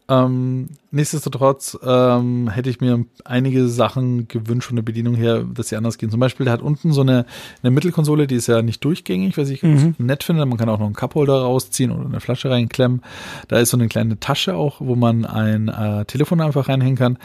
Ähm, 0.09 0.69
nichtsdestotrotz 0.91 1.79
ähm, 1.83 2.49
hätte 2.49 2.69
ich 2.69 2.81
mir 2.81 3.05
einige 3.25 3.69
Sachen 3.69 4.27
gewünscht 4.29 4.67
von 4.67 4.77
der 4.77 4.83
Bedienung 4.83 5.15
her, 5.15 5.45
dass 5.45 5.69
sie 5.69 5.77
anders 5.77 5.97
gehen. 5.97 6.11
Zum 6.11 6.21
Beispiel, 6.21 6.45
der 6.45 6.53
hat 6.53 6.61
unten 6.63 6.93
so 6.93 7.01
eine, 7.03 7.25
eine 7.63 7.71
Mittelkonsole, 7.71 8.27
die 8.27 8.35
ist 8.35 8.49
ja 8.49 8.63
nicht 8.63 8.85
durchgängig, 8.85 9.39
was 9.39 9.49
ich 9.49 9.63
Mhm. 9.63 9.95
nett 9.99 10.25
finde. 10.25 10.45
Man 10.45 10.59
kann 10.59 10.69
auch 10.69 10.79
noch 10.79 10.87
einen 10.87 10.95
Cupholder 10.95 11.41
rausziehen 11.43 11.93
oder 11.93 12.05
eine 12.07 12.21
Flasche 12.21 12.51
reinklemmen. 12.51 13.01
Da 13.49 13.59
ist 13.59 13.71
so 13.71 13.77
eine 13.77 13.89
kleine 13.89 14.19
Tasche 14.19 14.55
auch, 14.57 14.81
wo 14.81 14.97
man 14.97 15.25
ein 15.25 15.69
äh, 15.69 16.05
Telefon 16.05 16.41
einfach 16.41 16.69
reinhängen 16.69 16.97
kann. 16.97 17.19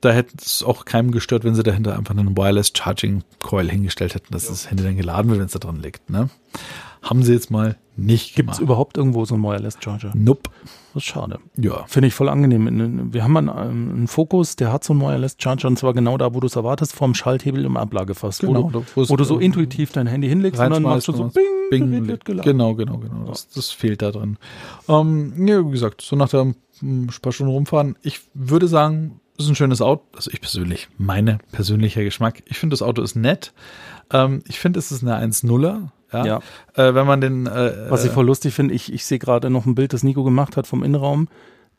Da 0.00 0.12
hätte 0.12 0.34
es 0.40 0.62
auch 0.62 0.86
keinem 0.86 1.10
gestört, 1.10 1.44
wenn 1.44 1.54
sie 1.54 1.62
dahinter 1.62 1.96
einfach 1.96 2.16
einen 2.16 2.36
Wireless 2.36 2.72
Charging 2.74 3.22
Coil 3.42 3.68
hingestellt 3.68 4.14
hätten, 4.14 4.32
dass 4.32 4.46
das 4.46 4.70
Handy 4.70 4.82
dann 4.82 4.96
geladen 4.96 5.30
wird, 5.30 5.40
wenn 5.40 5.46
es 5.46 5.52
da 5.52 5.58
drin 5.58 5.82
liegt. 5.82 6.08
Ne? 6.08 6.30
Haben 7.02 7.22
sie 7.22 7.32
jetzt 7.32 7.50
mal 7.50 7.76
nicht 7.96 8.34
Gibt's 8.34 8.56
gemacht. 8.56 8.62
überhaupt 8.62 8.96
irgendwo 8.96 9.24
so 9.24 9.34
einen 9.34 9.44
Wireless 9.44 9.76
Charger? 9.80 10.12
Nope. 10.14 10.50
Das 10.92 11.02
ist 11.02 11.08
schade. 11.08 11.38
Ja. 11.56 11.84
Finde 11.86 12.08
ich 12.08 12.14
voll 12.14 12.28
angenehm. 12.28 13.12
Wir 13.12 13.22
haben 13.22 13.36
einen, 13.36 13.48
einen 13.48 14.08
Fokus, 14.08 14.56
der 14.56 14.72
hat 14.72 14.84
so 14.84 14.92
einen 14.92 15.02
Wireless 15.02 15.36
Charger 15.38 15.68
und 15.68 15.78
zwar 15.78 15.94
genau 15.94 16.16
da, 16.18 16.34
wo 16.34 16.40
du 16.40 16.46
es 16.46 16.56
erwartest, 16.56 16.94
vorm 16.94 17.14
Schalthebel 17.14 17.64
im 17.64 17.76
Ablagefach. 17.76 18.36
Genau, 18.38 18.64
wo, 18.64 18.70
du, 18.70 18.84
wo 18.94 19.16
du 19.16 19.24
so 19.24 19.38
intuitiv 19.38 19.92
dein 19.92 20.06
Handy 20.06 20.28
hinlegst 20.28 20.60
und 20.60 20.70
dann 20.70 20.82
machst 20.82 21.08
du 21.08 21.12
so 21.12 21.28
bing, 21.28 21.44
und 21.44 21.70
Bing, 21.70 21.90
Gerät 21.90 22.08
wird 22.08 22.24
geladen. 22.24 22.52
genau, 22.52 22.74
genau, 22.74 22.98
genau. 22.98 23.26
Das, 23.26 23.48
das 23.48 23.70
fehlt 23.70 24.02
da 24.02 24.10
drin. 24.10 24.36
Ähm, 24.88 25.46
ja, 25.46 25.64
wie 25.64 25.70
gesagt, 25.70 26.02
so 26.02 26.16
nach 26.16 26.28
der 26.28 26.54
hm, 26.80 27.08
paar 27.22 27.32
Stunden 27.32 27.52
rumfahren, 27.52 27.96
ich 28.02 28.20
würde 28.34 28.66
sagen, 28.66 29.19
ist 29.44 29.50
ein 29.50 29.54
schönes 29.54 29.80
Auto. 29.80 30.02
Also 30.14 30.30
ich 30.32 30.40
persönlich, 30.40 30.88
meine 30.98 31.38
persönlicher 31.52 32.02
Geschmack. 32.02 32.42
Ich 32.46 32.58
finde, 32.58 32.74
das 32.74 32.82
Auto 32.82 33.02
ist 33.02 33.14
nett. 33.16 33.52
Ähm, 34.12 34.42
ich 34.46 34.58
finde, 34.58 34.78
es 34.78 34.92
ist 34.92 35.02
eine 35.02 35.16
1.0er. 35.16 35.88
Ja. 36.12 36.26
Ja. 36.26 36.40
Äh, 36.74 36.94
wenn 36.94 37.06
man 37.06 37.20
den. 37.20 37.46
Äh, 37.46 37.90
Was 37.90 38.04
ich 38.04 38.10
voll 38.10 38.26
lustig 38.26 38.54
finde, 38.54 38.74
ich, 38.74 38.92
ich 38.92 39.04
sehe 39.04 39.18
gerade 39.18 39.50
noch 39.50 39.66
ein 39.66 39.74
Bild, 39.74 39.92
das 39.92 40.02
Nico 40.02 40.24
gemacht 40.24 40.56
hat 40.56 40.66
vom 40.66 40.82
Innenraum. 40.82 41.28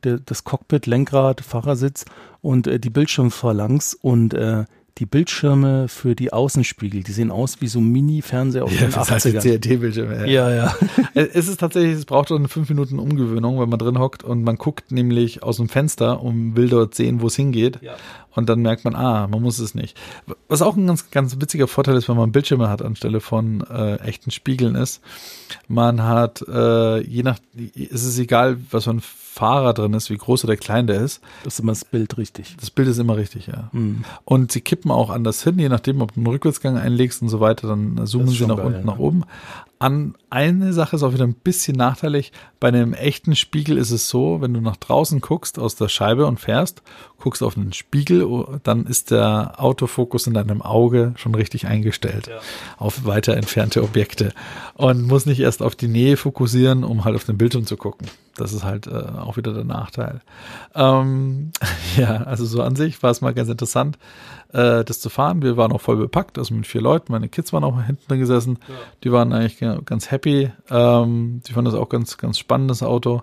Der, 0.04 0.18
das 0.18 0.44
Cockpit, 0.44 0.88
Lenkrad, 0.88 1.42
Fahrersitz 1.42 2.06
und 2.42 2.66
äh, 2.66 2.80
die 2.80 2.90
Bildschirmphalanx 2.90 3.94
und 3.94 4.34
äh, 4.34 4.66
die 5.02 5.08
Bildschirme 5.08 5.88
für 5.88 6.14
die 6.14 6.32
Außenspiegel, 6.32 7.02
die 7.02 7.12
sehen 7.12 7.32
aus 7.32 7.60
wie 7.60 7.68
so 7.68 7.82
Mini-Fernseher 7.82 8.64
aus 8.64 8.72
ja, 8.72 8.82
den 8.82 8.92
das 8.92 9.10
heißt 9.10 9.26
80ern. 9.26 9.60
CRT-Bildschirm. 9.60 10.28
Ja, 10.28 10.54
ja. 10.54 10.76
Äh, 11.16 11.28
Es 11.34 11.48
ist 11.48 11.60
tatsächlich, 11.60 11.94
es 11.98 12.06
braucht 12.06 12.32
eine 12.32 12.48
fünf 12.48 12.70
Minuten 12.70 13.00
Umgewöhnung, 13.00 13.60
wenn 13.60 13.68
man 13.68 13.80
drin 13.80 13.98
hockt 13.98 14.24
und 14.24 14.44
man 14.44 14.58
guckt 14.58 14.92
nämlich 14.92 15.42
aus 15.42 15.58
dem 15.58 15.70
Fenster 15.70 16.22
und 16.22 16.56
will 16.56 16.70
dort 16.70 16.94
sehen, 16.94 17.20
wo 17.22 17.28
es 17.28 17.36
hingeht. 17.36 17.80
Ja. 17.82 17.96
Und 18.34 18.50
dann 18.50 18.62
merkt 18.62 18.86
man, 18.86 18.96
ah, 18.96 19.28
man 19.28 19.42
muss 19.42 19.60
es 19.60 19.76
nicht. 19.76 19.98
Was 20.48 20.62
auch 20.62 20.76
ein 20.76 20.88
ganz, 20.88 21.12
ganz 21.12 21.40
witziger 21.40 21.68
Vorteil 21.68 21.96
ist, 21.98 22.08
wenn 22.10 22.18
man 22.18 22.32
Bildschirme 22.32 22.70
hat 22.70 22.82
anstelle 22.82 23.20
von 23.20 23.62
äh, 23.70 23.96
echten 23.98 24.32
Spiegeln 24.32 24.76
ist, 24.76 25.02
man 25.68 26.04
hat, 26.04 26.42
äh, 26.48 27.02
je 27.02 27.24
nach, 27.24 27.38
es 27.76 28.04
ist 28.04 28.18
egal, 28.20 28.58
was 28.72 28.86
für 28.86 28.92
ein 28.92 29.02
Fahrer 29.02 29.74
drin 29.74 29.94
ist, 29.94 30.10
wie 30.10 30.18
groß 30.18 30.44
oder 30.44 30.58
klein 30.58 30.88
der 30.88 31.00
ist, 31.00 31.22
Das 31.46 31.54
ist 31.54 31.60
immer 31.62 31.72
das 31.72 31.86
Bild 31.86 32.18
richtig. 32.18 32.58
das 32.60 32.70
Bild 32.70 32.90
ist 32.90 32.98
immer 32.98 33.16
richtig, 33.16 33.48
ja. 33.48 33.70
Mhm. 33.72 34.04
Und 34.26 34.52
sie 34.52 34.60
kippen 34.60 34.92
auch 34.92 35.10
anders 35.10 35.42
hin, 35.44 35.58
je 35.58 35.70
nachdem, 35.70 36.02
ob 36.02 36.14
du 36.14 36.20
einen 36.20 36.28
Rückwärtsgang 36.28 36.78
einlegst 36.78 37.22
und 37.22 37.30
so 37.30 37.40
weiter, 37.40 37.68
dann 37.70 38.06
zoomen 38.06 38.28
sie 38.28 38.46
nach 38.46 38.58
geil, 38.58 38.66
unten, 38.66 38.80
ja. 38.80 38.86
nach 38.86 39.00
oben. 39.00 39.24
An 39.80 40.16
eine 40.30 40.74
Sache 40.74 40.98
ist 40.98 41.04
auch 41.04 41.14
wieder 41.14 41.24
ein 41.24 41.34
bisschen 41.34 41.78
nachteilig. 41.78 42.34
Bei 42.60 42.68
einem 42.68 42.94
echten 42.94 43.36
Spiegel 43.36 43.78
ist 43.78 43.92
es 43.92 44.10
so, 44.10 44.42
wenn 44.42 44.54
du 44.54 44.60
nach 44.60 44.76
draußen 44.76 45.22
guckst 45.22 45.58
aus 45.58 45.76
der 45.76 45.88
Scheibe 45.88 46.28
und 46.28 46.40
fährst, 46.40 46.84
guckst 47.22 47.42
auf 47.44 47.56
einen 47.56 47.72
Spiegel 47.74 48.24
oh, 48.26 48.58
dann 48.64 48.86
ist 48.86 49.12
der 49.12 49.54
Autofokus 49.58 50.28
in 50.28 50.34
deinem 50.34 50.62
Auge 50.62 51.14
schon 51.16 51.34
richtig 51.36 51.68
eingestellt 51.68 52.28
Ja. 52.28 52.40
auf 52.78 53.06
weiter 53.06 53.38
entfernte 53.38 53.84
Objekte 53.84 54.34
und 54.76 55.04
muss 55.08 55.26
nicht 55.26 55.40
erst 55.40 55.62
auf 55.62 55.76
die 55.76 55.88
Nähe 55.88 56.18
fokussieren, 56.18 56.84
um 56.84 57.06
halt 57.06 57.16
auf 57.16 57.24
den 57.24 57.38
Bildschirm 57.38 57.66
zu 57.66 57.78
gucken. 57.78 58.08
Das 58.36 58.54
ist 58.54 58.64
halt 58.64 58.88
äh, 58.88 58.92
auch 58.92 59.38
wieder 59.38 59.54
der 59.54 59.66
Nachteil. 59.66 60.22
Ähm, 60.76 61.52
ja, 61.98 62.18
also 62.24 62.46
so 62.46 62.62
an 62.64 62.76
sich 62.76 63.02
war 63.04 63.12
es 63.12 63.22
mal 63.22 63.34
ganz 63.34 63.50
interessant, 63.50 63.98
äh, 64.54 64.84
das 64.84 65.00
zu 65.02 65.10
fahren. 65.10 65.42
Wir 65.42 65.58
waren 65.58 65.72
auch 65.72 65.82
voll 65.82 65.98
bepackt, 65.98 66.38
also 66.38 66.54
mit 66.54 66.66
vier 66.66 66.82
Leuten. 66.82 67.12
Meine 67.12 67.30
Kids 67.30 67.52
waren 67.54 67.64
auch 67.64 67.82
hinten 67.84 68.08
drin 68.08 68.20
gesessen. 68.20 68.58
Die 69.04 69.12
waren 69.12 69.34
eigentlich 69.34 69.60
ga- 69.60 69.80
ganz 69.86 70.12
happy. 70.12 70.52
Ähm, 70.70 71.42
die 71.48 71.54
fanden 71.54 71.72
das 71.72 71.80
auch 71.80 71.90
ganz, 71.90 72.18
ganz 72.18 72.40
spannendes 72.40 72.82
Auto. 72.84 73.22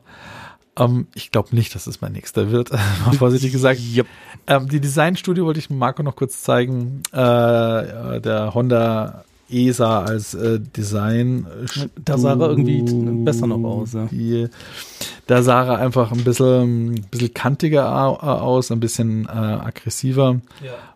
Ähm, 0.79 1.07
ich 1.15 1.31
glaube 1.31 1.55
nicht, 1.55 1.75
dass 1.75 1.87
es 1.87 2.01
mein 2.01 2.13
nächster 2.13 2.51
wird, 2.51 2.71
mal 3.07 3.15
vorsichtig 3.17 3.53
gesagt. 3.53 3.81
Yep. 3.81 4.07
Ähm, 4.47 4.69
die 4.69 4.81
Designstudio 4.81 5.45
wollte 5.47 5.59
ich 5.61 5.71
Marco 5.71 6.03
noch 6.03 6.17
kurz 6.17 6.43
zeigen. 6.43 7.03
Äh, 7.13 7.19
äh, 8.17 8.21
der 8.21 8.55
Honda 8.55 9.25
ESA 9.51 10.03
als 10.05 10.35
äh, 10.35 10.61
Design. 10.61 11.47
Da 12.05 12.19
sah 12.19 12.35
er 12.35 12.51
irgendwie 12.51 12.83
besser 13.25 13.47
noch 13.47 13.63
aus, 13.65 13.95
ja. 13.95 14.07
Die, 14.11 14.49
da 15.27 15.43
sah 15.43 15.65
er 15.65 15.79
einfach 15.79 16.13
ein 16.13 16.23
bisschen, 16.23 16.93
ein 16.93 17.07
bisschen 17.11 17.33
kantiger 17.33 17.91
au- 17.91 18.17
aus, 18.19 18.71
ein 18.71 18.81
bisschen 18.81 19.25
äh, 19.25 19.31
aggressiver. 19.31 20.41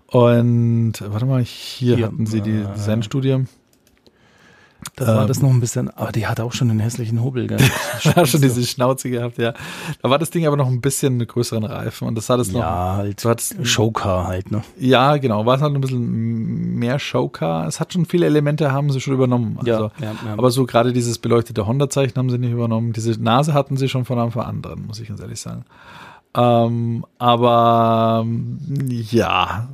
Und 0.09 0.93
warte 1.01 1.25
mal, 1.25 1.43
hier, 1.43 1.97
Hier, 1.97 2.07
hatten 2.07 2.27
sie 2.27 2.43
die 2.43 2.51
äh, 2.51 2.67
Designstudie. 2.77 3.45
Da 4.97 5.07
war 5.07 5.23
Ähm, 5.23 5.29
das 5.29 5.41
noch 5.41 5.49
ein 5.49 5.61
bisschen, 5.61 5.89
aber 5.89 6.13
die 6.13 6.27
hatte 6.27 6.45
auch 6.45 6.53
schon 6.53 6.71
einen 6.71 6.81
hässlichen 6.81 7.23
Hobel, 7.23 7.47
gell? 7.47 7.59
Da 8.15 8.27
schon 8.27 8.43
diese 8.43 8.63
Schnauze 8.63 9.09
gehabt, 9.09 9.39
ja. 9.39 9.55
Da 10.03 10.11
war 10.11 10.19
das 10.19 10.31
Ding 10.31 10.47
aber 10.47 10.57
noch 10.57 10.67
ein 10.67 10.81
bisschen 10.83 11.17
mit 11.17 11.31
größeren 11.31 11.65
Reifen 11.65 12.07
und 12.09 12.15
das 12.15 12.29
hat 12.29 12.41
es 12.41 12.53
noch. 12.53 12.61
ja, 12.61 12.97
halt 12.97 13.25
Du 13.25 13.29
hattest, 13.31 13.57
Showcar 13.67 14.27
halt, 14.27 14.51
ne? 14.51 14.63
ja, 14.79 15.17
genau, 15.17 15.47
war 15.47 15.57
es 15.57 15.63
halt 15.63 15.75
ein 15.75 15.81
bisschen 15.81 16.75
mehr 16.75 16.99
Showcar. 16.99 17.67
Es 17.67 17.81
hat 17.81 17.93
schon 17.95 18.05
viele 18.05 18.27
Elemente, 18.27 18.71
haben 18.73 18.91
sie 18.91 19.01
schon 19.01 19.15
übernommen. 19.15 19.57
Also, 19.59 19.71
ja, 19.71 19.91
ja. 20.01 20.15
Aber 20.37 20.51
so 20.51 20.67
gerade 20.67 20.93
dieses 20.93 21.19
beleuchtete 21.19 21.67
Honda-Zeichen 21.67 22.17
haben 22.17 22.29
sie 22.29 22.39
nicht 22.39 22.53
übernommen. 22.53 22.93
Diese 22.93 23.13
Nase 23.23 23.55
hatten 23.55 23.77
sie 23.79 23.89
schon 23.89 24.05
von 24.05 24.19
Anfang 24.19 24.43
an 24.45 24.63
dran, 24.63 24.85
muss 24.87 25.01
ich 25.01 25.09
ganz 25.09 25.21
ehrlich 25.21 25.41
sagen. 25.41 25.65
Ähm, 26.35 27.05
aber 27.19 28.23
ähm, 28.25 28.59
ja, 28.89 29.69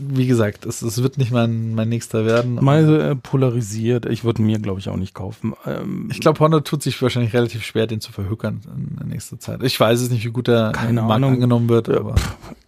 wie 0.00 0.26
gesagt, 0.26 0.64
es, 0.66 0.82
es 0.82 1.02
wird 1.02 1.18
nicht 1.18 1.30
mein, 1.32 1.74
mein 1.74 1.88
nächster 1.88 2.24
werden. 2.24 2.56
Mal 2.62 3.00
äh, 3.00 3.14
polarisiert. 3.16 4.06
Ich 4.06 4.24
würde 4.24 4.42
mir, 4.42 4.58
glaube 4.58 4.80
ich, 4.80 4.88
auch 4.88 4.96
nicht 4.96 5.14
kaufen. 5.14 5.54
Ähm, 5.66 6.08
Ich 6.10 6.20
glaube, 6.20 6.40
Honda 6.40 6.60
tut 6.60 6.82
sich 6.82 7.00
wahrscheinlich 7.02 7.32
relativ 7.34 7.64
schwer, 7.64 7.86
den 7.86 8.00
zu 8.00 8.12
verhökern 8.12 8.60
in 8.76 8.96
der 8.96 9.06
nächsten 9.06 9.38
Zeit. 9.40 9.62
Ich 9.62 9.78
weiß 9.78 10.00
es 10.00 10.10
nicht, 10.10 10.24
wie 10.24 10.30
gut 10.30 10.48
der 10.48 10.72
Keine 10.72 11.02
Markt 11.02 11.14
Ahnung. 11.16 11.32
angenommen 11.34 11.68
wird, 11.68 11.88
Ja, 11.88 11.98
aber 11.98 12.14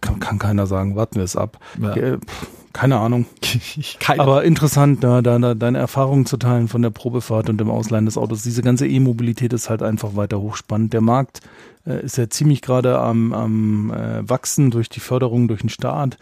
kann, 0.01 0.19
kann 0.19 0.39
keiner 0.39 0.67
sagen. 0.67 0.95
Warten 0.95 1.15
wir 1.15 1.23
es 1.23 1.35
ab. 1.35 1.59
Ja. 1.81 1.93
Äh, 1.95 2.17
pff, 2.17 2.47
Keine 2.73 2.97
Ahnung. 2.99 3.25
keine 3.99 4.21
Aber 4.21 4.43
interessant, 4.43 5.03
da, 5.03 5.21
da, 5.21 5.37
da 5.39 5.53
deine 5.55 5.77
Erfahrungen 5.77 6.25
zu 6.25 6.37
teilen 6.37 6.67
von 6.67 6.81
der 6.81 6.89
Probefahrt 6.89 7.49
und 7.49 7.57
dem 7.57 7.69
Ausleihen 7.69 8.05
des 8.05 8.17
Autos. 8.17 8.43
Diese 8.43 8.61
ganze 8.61 8.87
E-Mobilität 8.87 9.53
ist 9.53 9.69
halt 9.69 9.83
einfach 9.83 10.15
weiter 10.15 10.39
hochspannend. 10.41 10.91
Der 10.93 11.01
Markt 11.01 11.41
äh, 11.85 12.03
ist 12.03 12.17
ja 12.17 12.29
ziemlich 12.29 12.61
gerade 12.61 12.97
am, 12.99 13.31
am 13.33 13.91
äh, 13.91 14.27
Wachsen 14.27 14.71
durch 14.71 14.89
die 14.89 14.99
Förderung, 15.01 15.47
durch 15.47 15.61
den 15.61 15.69
Staat. 15.69 16.17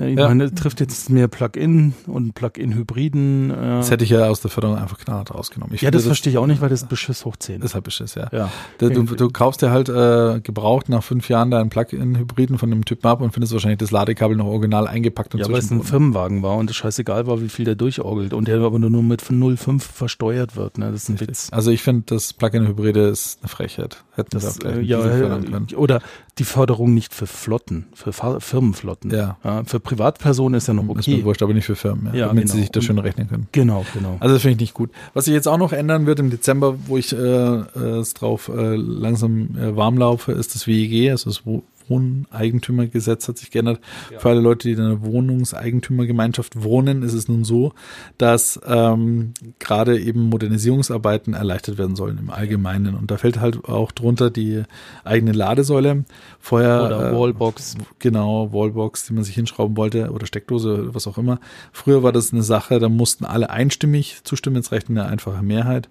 Ich 0.00 0.16
Ja. 0.16 0.28
meine, 0.28 0.54
trifft 0.54 0.78
jetzt 0.80 1.10
mehr 1.10 1.26
Plug-in 1.28 1.92
und 2.06 2.34
Plug-in-Hybriden. 2.34 3.50
Äh, 3.50 3.54
Das 3.54 3.90
hätte 3.90 4.04
ich 4.04 4.10
ja 4.10 4.26
aus 4.28 4.40
der 4.40 4.50
Förderung 4.50 4.76
einfach 4.78 4.98
knallhart 4.98 5.34
rausgenommen. 5.34 5.74
Ich 5.74 5.80
ja, 5.82 5.86
finde, 5.86 5.98
das 5.98 6.06
verstehe 6.06 6.30
ich 6.32 6.38
auch 6.38 6.46
nicht, 6.46 6.60
weil 6.60 6.68
das 6.68 6.84
Beschiss 6.86 7.24
hoch 7.24 7.36
10 7.36 7.60
Das 7.60 7.70
ist 7.70 7.74
halt 7.74 7.84
Beschiss, 7.84 8.14
ja. 8.14 8.28
Ja. 8.32 8.50
Du, 8.78 8.90
du, 8.90 9.02
du 9.02 9.28
kaufst 9.30 9.60
dir 9.62 9.70
halt 9.70 9.88
äh, 9.88 10.40
gebraucht 10.40 10.88
nach 10.88 11.02
fünf 11.02 11.28
Jahren 11.28 11.50
deinen 11.50 11.68
Plug-in-Hybriden 11.70 12.58
von 12.58 12.70
dem 12.70 12.84
Typen 12.84 13.06
ab 13.08 13.20
und 13.20 13.32
findest 13.32 13.52
wahrscheinlich 13.52 13.78
das 13.78 13.90
Ladekabel 13.90 14.36
noch 14.36 14.46
original 14.46 14.86
eingepackt 14.86 15.34
und 15.34 15.40
Ja, 15.40 15.48
weil 15.48 15.58
es 15.58 15.70
ein. 15.70 15.82
Firmenwagen 15.82 16.42
war 16.42 16.56
und 16.56 16.70
es 16.70 16.76
scheißegal 16.76 17.26
war, 17.26 17.40
wie 17.42 17.48
viel 17.48 17.64
der 17.64 17.74
durchorgelt 17.74 18.32
und 18.34 18.46
der 18.48 18.60
aber 18.60 18.78
nur 18.78 19.02
mit 19.02 19.22
0,5 19.22 19.80
versteuert 19.80 20.54
wird. 20.56 20.78
Ne? 20.78 20.92
Das 20.92 21.02
ist 21.04 21.08
ein 21.08 21.20
Witz. 21.20 21.48
Also 21.52 21.70
ich 21.70 21.82
finde, 21.82 22.02
das 22.06 22.32
Plug-in-Hybride 22.34 23.00
ist 23.08 23.38
eine 23.42 23.48
Frechheit. 23.48 24.04
Hätten 24.14 24.32
wir 24.32 24.40
da 24.40 24.46
Das, 24.46 24.56
vielleicht 24.58 24.78
äh, 24.78 24.82
ja, 24.82 25.04
äh, 25.04 25.20
können. 25.20 25.66
oder 25.76 26.00
die 26.38 26.44
Förderung 26.44 26.94
nicht 26.94 27.12
für 27.14 27.26
Flotten, 27.26 27.86
für 27.94 28.12
Fahr 28.12 28.40
Firmenflotten. 28.40 29.10
Ja. 29.10 29.36
für 29.66 29.80
Privatpersonen 29.80 30.56
ist 30.58 30.68
ja 30.68 30.74
noch 30.74 30.82
Ist 30.96 31.06
mir 31.08 31.14
okay. 31.16 31.24
wurscht, 31.24 31.42
aber 31.42 31.54
nicht 31.54 31.64
für 31.66 31.76
Firmen, 31.76 32.06
ja, 32.12 32.20
Ja, 32.20 32.26
damit 32.28 32.44
genau. 32.44 32.54
sie 32.54 32.60
sich 32.60 32.70
das 32.70 32.84
schön 32.84 32.98
rechnen 32.98 33.28
können. 33.28 33.48
Genau, 33.52 33.84
genau. 33.94 34.16
Also 34.20 34.34
das 34.34 34.42
finde 34.42 34.54
ich 34.54 34.60
nicht 34.60 34.74
gut. 34.74 34.90
Was 35.14 35.24
sich 35.26 35.34
jetzt 35.34 35.48
auch 35.48 35.58
noch 35.58 35.72
ändern 35.72 36.06
wird 36.06 36.20
im 36.20 36.30
Dezember, 36.30 36.76
wo 36.86 36.96
ich 36.96 37.12
äh, 37.12 37.16
äh, 37.18 37.98
es 38.00 38.14
drauf 38.14 38.48
äh, 38.48 38.76
langsam 38.76 39.56
äh, 39.56 39.76
warm 39.76 39.98
laufe, 39.98 40.32
ist 40.32 40.54
das 40.54 40.66
WEG, 40.66 41.10
also 41.10 41.30
das 41.30 41.44
Wo- 41.46 41.62
Wohneigentümergesetz 41.88 43.28
hat 43.28 43.38
sich 43.38 43.50
geändert. 43.50 43.80
Für 44.18 44.30
alle 44.30 44.40
Leute, 44.40 44.68
die 44.68 44.74
in 44.74 44.80
einer 44.80 45.02
Wohnungseigentümergemeinschaft 45.02 46.62
wohnen, 46.62 47.02
ist 47.02 47.14
es 47.14 47.28
nun 47.28 47.44
so, 47.44 47.72
dass 48.16 48.60
ähm, 48.66 49.32
gerade 49.58 49.98
eben 49.98 50.28
Modernisierungsarbeiten 50.28 51.34
erleichtert 51.34 51.78
werden 51.78 51.96
sollen 51.96 52.18
im 52.18 52.30
Allgemeinen. 52.30 52.94
Und 52.94 53.10
da 53.10 53.16
fällt 53.16 53.40
halt 53.40 53.64
auch 53.64 53.92
drunter 53.92 54.30
die 54.30 54.62
eigene 55.04 55.32
Ladesäule. 55.32 56.04
Vorher 56.40 56.84
Oder 56.84 57.10
äh, 57.12 57.16
Wallbox. 57.16 57.76
Genau, 57.98 58.52
Wallbox, 58.52 59.06
die 59.06 59.12
man 59.12 59.24
sich 59.24 59.34
hinschrauben 59.34 59.76
wollte 59.76 60.10
oder 60.10 60.26
Steckdose, 60.26 60.94
was 60.94 61.06
auch 61.06 61.18
immer. 61.18 61.40
Früher 61.72 62.02
war 62.02 62.12
das 62.12 62.32
eine 62.32 62.42
Sache, 62.42 62.78
da 62.78 62.88
mussten 62.88 63.24
alle 63.24 63.50
einstimmig 63.50 64.20
zustimmen, 64.24 64.56
jetzt 64.56 64.72
reicht 64.72 64.88
eine 64.88 65.06
einfache 65.06 65.42
Mehrheit, 65.42 65.88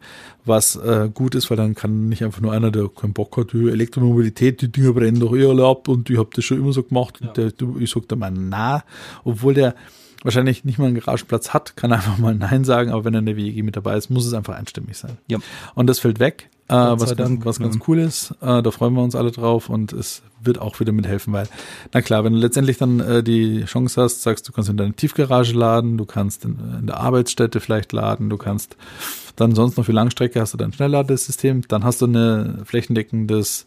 was 0.48 0.76
äh, 0.76 1.10
gut 1.14 1.36
ist, 1.36 1.50
weil 1.50 1.58
dann 1.58 1.76
kann 1.76 2.10
nicht 2.10 2.24
einfach 2.24 2.42
nur 2.42 2.54
einer, 2.54 2.72
der 2.72 2.90
keinen 2.90 3.14
Bock 3.14 3.38
hat, 3.38 3.54
die 3.54 3.70
Elektromobilität, 3.70 4.62
die 4.62 4.72
Dinger 4.72 4.94
brennen 4.94 5.20
doch 5.20 5.36
eh 5.36 5.46
alle 5.46 5.66
ab 5.66 5.88
und 5.88 6.10
ich 6.10 6.18
habe 6.18 6.30
das 6.34 6.46
schon 6.46 6.58
immer 6.58 6.74
so 6.74 6.84
gemacht 6.84 7.22
und 7.22 7.38
der, 7.38 7.52
ich 7.80 7.92
sag 7.92 8.08
da 8.08 8.16
mal 8.16 8.32
na, 8.32 8.84
obwohl 9.24 9.54
der 9.54 9.76
wahrscheinlich 10.24 10.66
nicht 10.66 10.80
mal 10.80 10.88
einen 10.88 10.96
Garagenplatz 10.96 11.54
hat, 11.54 11.76
kann 11.76 11.92
er 11.92 11.98
einfach 11.98 12.18
mal 12.18 12.36
Nein 12.36 12.64
sagen, 12.64 12.92
aber 12.92 13.06
wenn 13.06 13.14
er 13.14 13.20
in 13.20 13.26
der 13.26 13.38
WEG 13.38 13.64
mit 13.64 13.76
dabei 13.76 13.96
ist, 13.98 14.10
muss 14.10 14.26
es 14.26 14.34
einfach 14.34 14.56
einstimmig 14.56 14.98
sein. 14.98 15.18
Ja. 15.28 15.38
Und 15.76 15.88
das 15.88 16.00
fällt 16.00 16.20
weg, 16.20 16.50
äh, 16.70 16.74
was, 16.74 17.16
Dank, 17.16 17.46
was 17.46 17.60
ganz 17.60 17.78
cool 17.88 18.00
ist. 18.00 18.32
Äh, 18.42 18.62
da 18.62 18.72
freuen 18.72 18.94
wir 18.94 19.02
uns 19.02 19.16
alle 19.16 19.32
drauf 19.32 19.70
und 19.70 19.94
es 19.94 20.22
wird 20.42 20.60
auch 20.60 20.80
wieder 20.80 20.92
mithelfen, 20.92 21.34
weil, 21.34 21.48
na 21.94 22.02
klar, 22.02 22.24
wenn 22.24 22.34
du 22.34 22.40
letztendlich 22.40 22.78
dann 22.78 23.00
äh, 23.00 23.24
die 23.24 23.64
Chance 23.66 24.02
hast, 24.02 24.22
sagst, 24.22 24.48
du 24.48 24.52
kannst 24.52 24.70
in 24.70 24.78
deiner 24.78 24.96
Tiefgarage 24.96 25.54
laden, 25.54 25.98
du 25.98 26.06
kannst 26.06 26.46
in, 26.46 26.58
in 26.80 26.88
der 26.88 27.00
Arbeitsstätte 27.00 27.60
vielleicht 27.60 27.92
laden, 27.92 28.30
du 28.30 28.38
kannst 28.38 28.76
dann 29.38 29.54
sonst 29.54 29.78
noch 29.78 29.86
für 29.86 29.92
Langstrecke 29.92 30.42
hast 30.42 30.54
du 30.54 30.58
dein 30.58 30.74
Schnellladesystem, 30.74 31.62
dann 31.68 31.84
hast 31.84 32.02
du 32.02 32.06
eine 32.06 32.64
flächendeckendes 32.66 33.66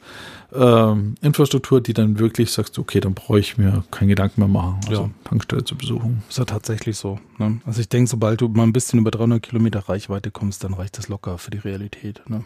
ähm, 0.52 1.14
Infrastruktur, 1.22 1.80
die 1.80 1.94
dann 1.94 2.18
wirklich 2.18 2.50
sagst, 2.50 2.78
okay, 2.78 3.00
dann 3.00 3.14
brauche 3.14 3.38
ich 3.38 3.56
mir 3.56 3.84
keinen 3.92 4.08
Gedanken 4.08 4.40
mehr 4.40 4.48
machen, 4.48 4.80
also 4.88 5.02
Ja. 5.02 5.10
Tankstelle 5.24 5.64
zur 5.64 5.78
Besuchung. 5.78 6.22
Ist 6.28 6.38
ja 6.38 6.44
tatsächlich 6.44 6.98
so. 6.98 7.20
Ne? 7.38 7.60
Also 7.64 7.80
ich 7.80 7.88
denke, 7.88 8.10
sobald 8.10 8.40
du 8.40 8.48
mal 8.48 8.64
ein 8.64 8.72
bisschen 8.72 8.98
über 8.98 9.12
300 9.12 9.42
Kilometer 9.42 9.88
Reichweite 9.88 10.32
kommst, 10.32 10.64
dann 10.64 10.74
reicht 10.74 10.98
das 10.98 11.08
locker 11.08 11.38
für 11.38 11.52
die 11.52 11.58
Realität. 11.58 12.20
Ne? 12.28 12.44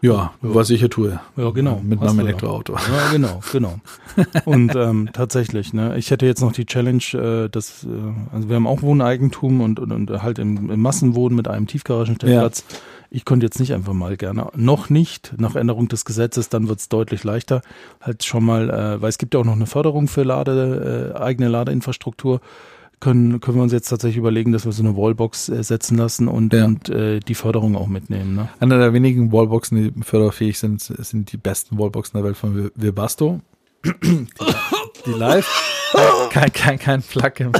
Ja, 0.00 0.32
was 0.40 0.70
ich 0.70 0.80
hier 0.80 0.90
tue. 0.90 1.20
Ja, 1.36 1.50
genau. 1.50 1.80
Mit 1.82 2.00
meinem 2.00 2.16
ja. 2.16 2.22
Elektroauto. 2.22 2.74
Ja, 2.74 3.12
genau, 3.12 3.40
genau. 3.52 3.76
Und 4.44 4.74
ähm, 4.74 5.08
tatsächlich, 5.12 5.72
ne, 5.72 5.96
ich 5.96 6.10
hätte 6.10 6.26
jetzt 6.26 6.40
noch 6.40 6.52
die 6.52 6.66
Challenge, 6.66 7.02
äh, 7.14 7.48
dass, 7.48 7.84
äh, 7.84 7.88
also 8.32 8.48
wir 8.48 8.56
haben 8.56 8.66
auch 8.66 8.82
Wohneigentum 8.82 9.60
und, 9.60 9.78
und, 9.78 9.92
und 9.92 10.22
halt 10.22 10.38
im, 10.38 10.70
im 10.70 10.80
Massenwohnen 10.80 11.36
mit 11.36 11.46
einem 11.46 11.66
Tiefgaragenstellplatz. 11.66 12.64
Ich 13.10 13.24
konnte 13.24 13.46
jetzt 13.46 13.60
nicht 13.60 13.74
einfach 13.74 13.92
mal 13.92 14.16
gerne, 14.16 14.48
noch 14.56 14.88
nicht, 14.88 15.34
nach 15.36 15.54
Änderung 15.54 15.86
des 15.88 16.04
Gesetzes, 16.04 16.48
dann 16.48 16.68
wird 16.68 16.80
es 16.80 16.88
deutlich 16.88 17.24
leichter, 17.24 17.60
halt 18.00 18.24
schon 18.24 18.44
mal, 18.44 18.70
äh, 18.70 19.02
weil 19.02 19.10
es 19.10 19.18
gibt 19.18 19.34
ja 19.34 19.40
auch 19.40 19.44
noch 19.44 19.52
eine 19.52 19.66
Förderung 19.66 20.08
für 20.08 20.22
Lade, 20.22 21.12
äh, 21.14 21.18
eigene 21.20 21.48
Ladeinfrastruktur. 21.48 22.40
Können, 23.02 23.40
können 23.40 23.56
wir 23.56 23.62
uns 23.64 23.72
jetzt 23.72 23.88
tatsächlich 23.88 24.16
überlegen, 24.18 24.52
dass 24.52 24.64
wir 24.64 24.70
so 24.70 24.82
eine 24.84 24.96
Wallbox 24.96 25.48
äh, 25.48 25.64
setzen 25.64 25.98
lassen 25.98 26.28
und, 26.28 26.52
Ja. 26.52 26.66
und 26.66 26.88
äh, 26.88 27.18
die 27.18 27.34
Förderung 27.34 27.74
auch 27.76 27.88
mitnehmen. 27.88 28.36
Ne? 28.36 28.48
Einer 28.60 28.78
der 28.78 28.92
wenigen 28.92 29.32
Wallboxen, 29.32 29.76
die 29.96 30.02
förderfähig 30.04 30.56
sind, 30.58 30.80
sind 30.82 31.32
die 31.32 31.36
besten 31.36 31.78
Wallboxen 31.80 32.16
der 32.18 32.24
Welt 32.24 32.36
von 32.36 32.56
Wir- 32.56 32.70
Webasto. 32.76 33.40
die, 33.84 34.26
die 35.06 35.10
live. 35.10 35.48
Kein, 36.30 36.52
kein, 36.52 36.78
kein 36.78 37.02
Plug 37.02 37.32
in, 37.38 37.52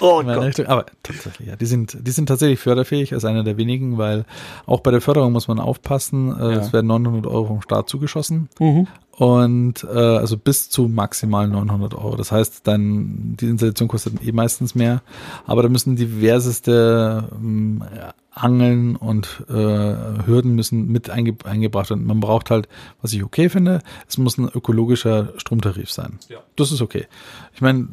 Oh 0.00 0.20
in 0.20 0.26
meine 0.26 0.44
Richtung. 0.46 0.66
Aber 0.66 0.84
tatsächlich, 1.02 1.48
ja. 1.48 1.56
Die 1.56 1.66
sind, 1.66 1.96
die 2.06 2.10
sind 2.10 2.26
tatsächlich 2.26 2.58
förderfähig 2.58 3.14
als 3.14 3.24
einer 3.24 3.44
der 3.44 3.56
wenigen, 3.56 3.96
weil 3.96 4.24
auch 4.66 4.80
bei 4.80 4.90
der 4.90 5.00
Förderung 5.00 5.32
muss 5.32 5.46
man 5.48 5.58
aufpassen. 5.60 6.36
Äh, 6.38 6.42
Ja. 6.54 6.60
Es 6.60 6.72
werden 6.72 6.88
900 6.88 7.26
Euro 7.30 7.46
vom 7.46 7.62
Staat 7.62 7.88
zugeschossen. 7.88 8.48
Mhm. 8.58 8.88
Und 9.20 9.84
äh, 9.84 9.98
also 9.98 10.38
bis 10.38 10.70
zu 10.70 10.88
maximal 10.88 11.46
900 11.46 11.92
Euro. 11.92 12.16
Das 12.16 12.32
heißt, 12.32 12.66
dann 12.66 13.36
die 13.38 13.48
Installation 13.48 13.86
kostet 13.86 14.26
eh 14.26 14.32
meistens 14.32 14.74
mehr. 14.74 15.02
Aber 15.46 15.62
da 15.62 15.68
müssen 15.68 15.94
diverseste 15.94 17.28
ähm, 17.30 17.84
Angeln 18.30 18.96
und 18.96 19.44
äh, 19.50 19.52
Hürden 19.52 20.54
müssen 20.54 20.90
mit 20.90 21.10
einge 21.10 21.36
eingebracht 21.44 21.90
werden. 21.90 22.06
Man 22.06 22.20
braucht 22.20 22.50
halt, 22.50 22.66
was 23.02 23.12
ich 23.12 23.22
okay 23.22 23.50
finde, 23.50 23.82
es 24.08 24.16
muss 24.16 24.38
ein 24.38 24.48
ökologischer 24.48 25.34
Stromtarif 25.36 25.90
sein. 25.90 26.18
Ja. 26.30 26.38
Das 26.56 26.72
ist 26.72 26.80
okay. 26.80 27.06
Ich 27.52 27.60
meine, 27.60 27.88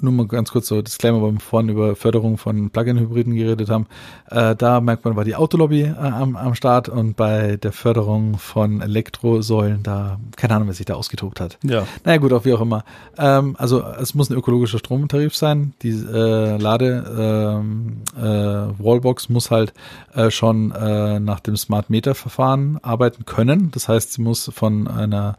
nur 0.00 0.12
mal 0.12 0.26
ganz 0.26 0.50
kurz 0.50 0.68
so 0.68 0.82
Disclaimer, 0.82 1.22
weil 1.22 1.32
wir 1.32 1.40
vorhin 1.40 1.68
über 1.68 1.96
Förderung 1.96 2.38
von 2.38 2.70
Plug-in-Hybriden 2.70 3.34
geredet 3.34 3.68
haben. 3.70 3.86
Äh, 4.30 4.56
da 4.56 4.80
merkt 4.80 5.04
man, 5.04 5.16
war 5.16 5.24
die 5.24 5.34
Autolobby 5.34 5.82
äh, 5.82 5.94
am, 5.94 6.36
am 6.36 6.54
Start 6.54 6.88
und 6.88 7.16
bei 7.16 7.56
der 7.56 7.72
Förderung 7.72 8.38
von 8.38 8.80
Elektrosäulen, 8.80 9.82
da, 9.82 10.18
keine 10.36 10.54
Ahnung, 10.54 10.68
wer 10.68 10.74
sich 10.74 10.86
da 10.86 10.94
ausgetobt 10.94 11.40
hat. 11.40 11.58
Ja. 11.62 11.86
Naja 12.04 12.18
gut, 12.18 12.32
auch 12.32 12.44
wie 12.44 12.54
auch 12.54 12.60
immer. 12.60 12.84
Ähm, 13.18 13.56
also 13.58 13.82
es 13.82 14.14
muss 14.14 14.30
ein 14.30 14.36
ökologischer 14.36 14.78
Stromtarif 14.78 15.36
sein. 15.36 15.74
Die 15.82 15.90
äh, 15.90 16.56
Lade 16.56 17.04
ähm, 17.18 18.02
äh, 18.16 18.22
Wallbox 18.22 19.28
muss 19.28 19.50
halt 19.50 19.72
äh, 20.14 20.30
schon 20.30 20.72
äh, 20.72 21.20
nach 21.20 21.40
dem 21.40 21.56
Smart 21.56 21.90
Meter 21.90 22.14
Verfahren 22.14 22.78
arbeiten 22.82 23.24
können. 23.24 23.70
Das 23.72 23.88
heißt, 23.88 24.14
sie 24.14 24.22
muss 24.22 24.50
von 24.54 24.88
einer 24.88 25.36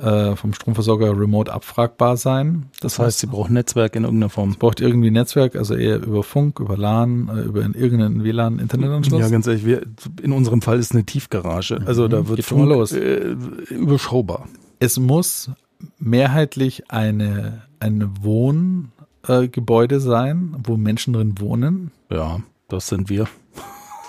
äh, 0.00 0.34
vom 0.36 0.54
Stromversorger 0.54 1.18
remote 1.18 1.52
abfragbar 1.52 2.16
sein. 2.16 2.70
Das 2.80 2.98
heißt, 2.98 3.18
sie 3.18 3.26
braucht 3.26 3.50
Netzwerk 3.50 3.96
in 4.00 4.04
irgendeiner 4.04 4.30
Form. 4.30 4.54
braucht 4.58 4.80
irgendwie 4.80 5.10
Netzwerk, 5.10 5.56
also 5.56 5.74
eher 5.74 6.02
über 6.02 6.22
Funk, 6.22 6.60
über 6.60 6.76
LAN, 6.76 7.28
äh, 7.28 7.42
über 7.42 7.60
irgendeinen 7.60 8.24
WLAN-Internetanschluss. 8.24 9.20
Ja, 9.20 9.28
ganz 9.28 9.46
ehrlich, 9.46 9.64
wir, 9.64 9.82
in 10.22 10.32
unserem 10.32 10.62
Fall 10.62 10.78
ist 10.78 10.92
eine 10.92 11.04
Tiefgarage. 11.04 11.80
Also 11.86 12.08
da 12.08 12.26
wird 12.28 12.36
Geht 12.36 12.46
schon 12.46 12.58
mal 12.58 12.66
Funk, 12.66 12.78
los. 12.78 12.92
Äh, 12.92 13.36
überschaubar. 13.70 14.48
es 14.78 14.98
muss 14.98 15.50
mehrheitlich 15.98 16.90
eine, 16.90 17.62
ein 17.78 18.10
Wohngebäude 18.22 19.44
äh, 19.44 19.48
Gebäude 19.48 20.00
sein, 20.00 20.56
wo 20.64 20.76
Menschen 20.76 21.12
drin 21.12 21.34
wohnen. 21.38 21.90
Ja, 22.10 22.40
das 22.68 22.88
sind 22.88 23.08
wir. 23.08 23.26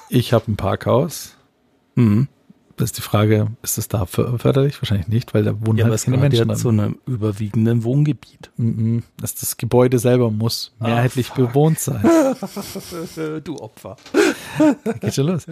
Ich 0.10 0.34
habe 0.34 0.52
ein 0.52 0.56
Parkhaus. 0.56 1.36
Mhm. 1.96 2.28
Ist 2.82 2.98
die 2.98 3.02
Frage, 3.02 3.48
ist 3.62 3.78
es 3.78 3.88
da 3.88 4.06
för- 4.06 4.38
förderlich? 4.40 4.82
Wahrscheinlich 4.82 5.08
nicht, 5.08 5.34
weil 5.34 5.44
da 5.44 5.54
wohnen 5.66 5.78
Ja, 5.78 5.86
aber 5.86 5.92
halt 5.92 6.00
es 6.00 6.06
keine 6.06 6.18
Menschen 6.18 6.50
ja 6.50 6.56
zu 6.56 6.70
einem 6.70 6.98
überwiegenden 7.06 7.84
Wohngebiet. 7.84 8.52
Mhm. 8.58 9.04
Das, 9.20 9.36
das 9.36 9.58
Gebäude 9.58 10.00
selber 10.00 10.32
muss 10.32 10.74
mehrheitlich 10.80 11.32
bewohnt 11.32 11.80
sein. 11.80 12.02
du 13.44 13.56
Opfer. 13.58 13.98
Geht 15.00 15.14
schon 15.16 15.28
los. 15.28 15.46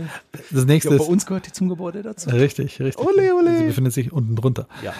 Das 0.51 0.65
nächste 0.65 0.91
Ja, 0.91 0.97
bei 0.97 1.03
ist. 1.03 1.09
uns 1.09 1.25
gehört 1.25 1.47
die 1.47 1.51
zum 1.51 1.69
Gebäude 1.69 2.01
dazu. 2.01 2.29
Richtig, 2.29 2.79
richtig. 2.81 3.05
Ole, 3.05 3.33
ole. 3.35 3.57
Sie 3.57 3.65
befindet 3.65 3.93
sich 3.93 4.11
unten 4.11 4.35
drunter. 4.35 4.67
Ja. 4.83 4.93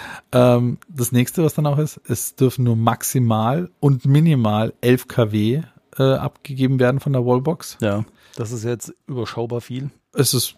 Ähm, 0.56 0.78
das 0.88 1.12
nächste, 1.12 1.42
was 1.44 1.54
dann 1.54 1.66
auch 1.66 1.78
ist, 1.78 2.00
es 2.08 2.34
dürfen 2.36 2.64
nur 2.64 2.76
maximal 2.76 3.70
und 3.80 4.04
minimal 4.06 4.72
11 4.80 5.08
kW 5.08 5.62
äh, 5.98 6.02
abgegeben 6.02 6.78
werden 6.78 7.00
von 7.00 7.12
der 7.12 7.24
Wallbox. 7.26 7.78
Ja, 7.80 8.04
das 8.36 8.52
ist 8.52 8.64
jetzt 8.64 8.94
überschaubar 9.06 9.60
viel. 9.60 9.90
Es 10.12 10.34
ist 10.34 10.54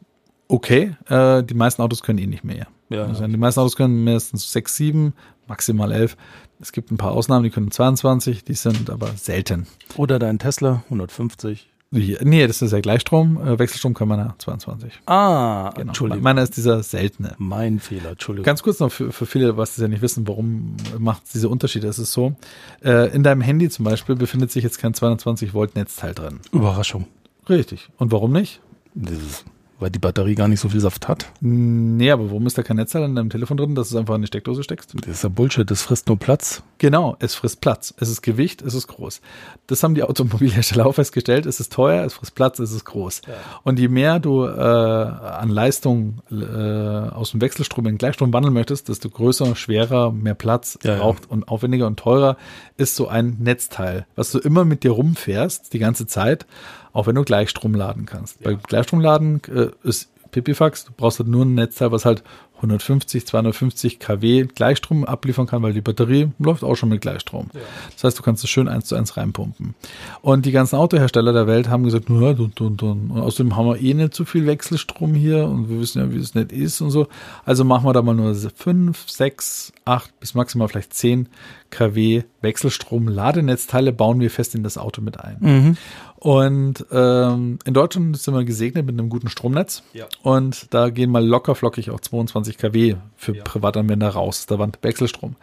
okay. 0.53 0.95
Äh, 1.09 1.43
die 1.43 1.55
meisten 1.55 1.83
Autos 1.83 2.03
können 2.03 2.19
eh 2.19 2.27
nicht 2.27 2.45
mehr. 2.45 2.67
Ja. 2.91 3.05
Also 3.07 3.27
die 3.27 3.37
meisten 3.37 3.61
Autos 3.61 3.77
können 3.77 4.05
mindestens 4.05 4.53
6, 4.53 4.77
7, 4.77 5.13
maximal 5.49 5.91
11. 5.93 6.17
Es 6.61 6.73
gibt 6.73 6.91
ein 6.93 6.97
paar 6.97 7.13
Ausnahmen, 7.13 7.43
die 7.45 7.51
können 7.51 7.71
22, 7.71 8.45
die 8.45 8.55
sind 8.55 8.89
aber 8.91 9.09
selten. 9.17 9.67
Oder 9.97 10.19
dein 10.19 10.39
Tesla 10.39 10.85
150. 10.91 11.69
Wie- 11.95 12.17
Nee, 12.23 12.47
das 12.47 12.63
ist 12.63 12.73
ja 12.73 12.81
Gleichstrom. 12.81 13.37
Äh, 13.39 13.59
Wechselstrom 13.59 13.93
kann 13.93 14.09
man 14.09 14.19
ja 14.19 14.35
22. 14.39 14.93
Ah, 15.07 15.71
Genau. 15.75 15.89
Entschuldigung. 15.89 16.23
Meiner 16.23 16.43
ist 16.43 16.57
dieser 16.57 16.83
seltene. 16.83 17.35
Mein 17.39 17.81
Fehler, 17.81 18.11
Entschuldigung. 18.13 18.45
Ganz 18.45 18.63
kurz 18.63 18.79
noch 18.81 18.91
für, 18.91 19.13
für 19.13 19.27
viele, 19.27 19.57
was 19.59 19.75
das 19.75 19.83
ja 19.83 19.89
nicht 19.89 20.01
wissen, 20.01 20.27
warum 20.27 20.77
macht 20.99 21.25
es 21.27 21.33
diese 21.33 21.49
Unterschiede? 21.51 21.89
Es 21.89 21.99
ist 21.99 22.13
so, 22.13 22.35
äh, 22.83 23.15
in 23.15 23.23
deinem 23.23 23.43
Handy 23.43 23.69
zum 23.69 23.85
Beispiel 23.85 24.15
befindet 24.17 24.51
sich 24.51 24.65
jetzt 24.65 24.79
kein 24.79 24.95
220 24.95 25.53
Volt 25.53 25.75
Netzteil 25.77 26.15
drin. 26.15 26.41
Überraschung. 26.53 27.07
Richtig. 27.49 27.91
Und 27.99 28.11
warum 28.13 28.33
nicht? 28.33 28.61
Das 28.95 29.17
ist, 29.17 29.45
weil 29.83 29.91
die 29.91 29.99
Batterie 29.99 30.35
gar 30.37 30.49
nicht 30.49 30.61
so 30.61 30.69
viel 30.69 30.81
Saft 30.81 31.09
hat. 31.09 31.27
Nee, 31.41 32.11
aber 32.11 32.27
warum 32.27 32.47
ist 32.47 32.57
da 32.57 32.63
kein 32.63 32.77
Netzteil 32.77 33.03
in 33.03 33.17
deinem 33.17 33.31
Telefon 33.31 33.57
drin, 33.57 33.75
dass 33.75 33.89
du 33.89 33.97
es 33.97 34.01
einfach 34.01 34.15
in 34.15 34.23
die 34.23 34.29
Steckdose 34.29 34.63
steckst? 34.63 34.95
Das 34.95 35.09
ist 35.09 35.23
ja 35.25 35.29
Bullshit, 35.29 35.69
das 35.71 35.83
frisst 35.83 36.07
nur 36.09 36.19
Platz. 36.19 36.63
Genau, 36.79 37.17
es 37.19 37.35
frisst 37.35 37.61
Platz. 37.61 37.93
Es 37.99 38.09
ist 38.09 38.23
Gewicht, 38.23 38.63
es 38.63 38.75
ist 38.75 38.87
groß. 38.87 39.21
Das 39.67 39.83
haben 39.83 39.95
die 39.95 40.05
Automobilhersteller 40.05 40.87
auch 40.87 40.95
festgestellt. 40.95 41.47
Es 41.47 41.61
ist 41.61 41.73
teuer, 41.73 42.05
es 42.05 42.15
frisst 42.15 42.35
Platz, 42.35 42.59
es 42.61 42.73
ist 42.73 42.85
groß. 42.85 43.23
Und 43.65 43.79
je 43.79 43.89
mehr 43.89 44.21
du 44.21 44.45
äh, 44.45 44.51
an 44.51 45.49
Leistung 45.49 46.23
äh, 46.31 46.35
aus 46.35 47.33
dem 47.33 47.41
Wechselstrom 47.41 47.87
in 47.87 47.99
Gleichstrom 47.99 48.33
wandeln 48.33 48.55
möchtest, 48.55 48.89
desto 48.89 49.11
größer, 49.11 49.57
schwerer, 49.57 50.13
mehr 50.13 50.35
Platz 50.35 50.79
Ja, 50.83 50.93
ja. 50.93 50.99
braucht 51.01 51.29
und 51.29 51.49
aufwendiger 51.49 51.87
und 51.89 51.99
teurer 51.99 52.37
ist 52.77 52.95
so 52.97 53.09
ein 53.09 53.37
Netzteil, 53.41 54.07
was 54.15 54.31
du 54.31 54.39
immer 54.39 54.65
mit 54.65 54.85
dir 54.85 54.93
rumfährst, 54.93 55.73
die 55.73 55.79
ganze 55.79 56.07
Zeit, 56.07 56.47
auch 56.93 57.07
wenn 57.07 57.15
du 57.15 57.23
Gleichstrom 57.23 57.75
laden 57.75 58.07
kannst. 58.07 58.43
Bei 58.43 58.55
Gleichstromladen 58.55 59.41
äh, 59.55 59.69
ist 59.83 60.09
Pipifax, 60.33 60.87
du 60.87 60.93
brauchst 60.97 61.19
halt 61.19 61.29
nur 61.29 61.45
ein 61.45 61.55
Netzteil, 61.55 61.93
was 61.93 62.05
halt 62.05 62.23
150, 62.63 63.27
250 63.27 63.99
kW 63.99 64.47
Gleichstrom 64.47 65.05
abliefern 65.05 65.47
kann, 65.47 65.63
weil 65.63 65.73
die 65.73 65.81
Batterie 65.81 66.31
läuft 66.39 66.63
auch 66.63 66.77
schon 66.77 66.89
mit 66.89 67.01
Gleichstrom. 67.01 67.51
Das 67.95 68.05
heißt, 68.05 68.19
du 68.19 68.23
kannst 68.23 68.45
es 68.45 68.51
schön 68.51 68.69
eins 68.69 68.87
zu 68.87 68.95
eins 68.95 69.17
reinpumpen. 69.17 69.75
Und 70.21 70.47
die 70.47 70.53
ganzen 70.53 70.77
Autohersteller 70.77 71.33
der 71.33 71.49
Welt 71.49 71.69
haben 71.69 71.83
gesagt, 71.83 72.09
nur 72.09 72.31
und, 72.31 72.61
und, 72.61 72.83
und. 72.83 73.11
und 73.11 73.21
außerdem 73.21 73.57
haben 73.57 73.67
wir 73.67 73.81
eh 73.81 73.95
nicht 73.95 74.15
so 74.15 74.25
viel 74.25 74.47
Wechselstrom 74.47 75.15
hier 75.15 75.45
und 75.47 75.69
wir 75.69 75.81
wissen 75.81 76.01
ja, 76.01 76.13
wie 76.13 76.19
es 76.19 76.35
nicht 76.35 76.53
ist 76.53 76.81
und 76.81 76.93
so. 76.93 77.09
Also 77.45 77.65
machen 77.65 77.85
wir 77.85 77.93
da 77.93 78.01
mal 78.01 78.15
nur 78.15 78.33
5, 78.35 79.11
6, 79.11 79.73
8 79.85 80.21
bis 80.21 80.35
maximal 80.35 80.69
vielleicht 80.69 80.95
10 80.95 81.29
kW 81.71 82.23
Wechselstrom 82.43 83.09
Ladenetzteile 83.09 83.93
bauen 83.93 84.21
wir 84.21 84.31
fest 84.31 84.55
in 84.55 84.63
das 84.63 84.79
Auto 84.79 85.03
mit 85.03 85.19
ein. 85.19 85.77
Und 86.23 86.87
ähm, 86.93 87.59
in 87.65 87.75
Deutschland 87.75 88.17
sind 88.17 88.33
wir 88.33 88.45
gesegnet 88.45 88.87
mit 88.87 88.97
einem 88.97 89.09
guten 89.09 89.29
Stromnetz. 89.29 89.83
Ja. 89.93 90.07
Und 90.23 90.73
da 90.73 90.91
gehen 90.91 91.11
mal 91.11 91.27
locker 91.27 91.57
flockig 91.57 91.91
auch 91.91 91.99
22 91.99 92.59
kW 92.59 92.95
für 93.17 93.33
Privatanwender 93.35 94.11
raus. 94.11 94.47
Da 94.47 94.57
war 94.57 94.69
Wechselstrom. 94.83 95.35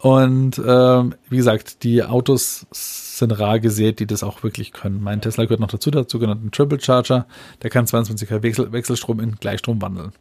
Und 0.00 0.60
ähm, 0.66 1.14
wie 1.28 1.36
gesagt, 1.36 1.84
die 1.84 2.02
Autos 2.02 2.66
sind 2.70 3.32
rar 3.32 3.60
gesät, 3.60 4.00
die 4.00 4.06
das 4.06 4.22
auch 4.22 4.42
wirklich 4.42 4.72
können. 4.72 5.02
Mein 5.02 5.20
Tesla 5.20 5.44
gehört 5.44 5.60
noch 5.60 5.68
dazu, 5.68 5.90
dazu 5.90 6.18
gehört 6.18 6.42
ein 6.42 6.50
Triple 6.50 6.80
Charger. 6.80 7.26
Der 7.62 7.68
kann 7.68 7.86
22 7.86 8.26
kW 8.26 8.42
Wechsel, 8.42 8.72
Wechselstrom 8.72 9.20
in 9.20 9.36
Gleichstrom 9.36 9.82
wandeln. 9.82 10.12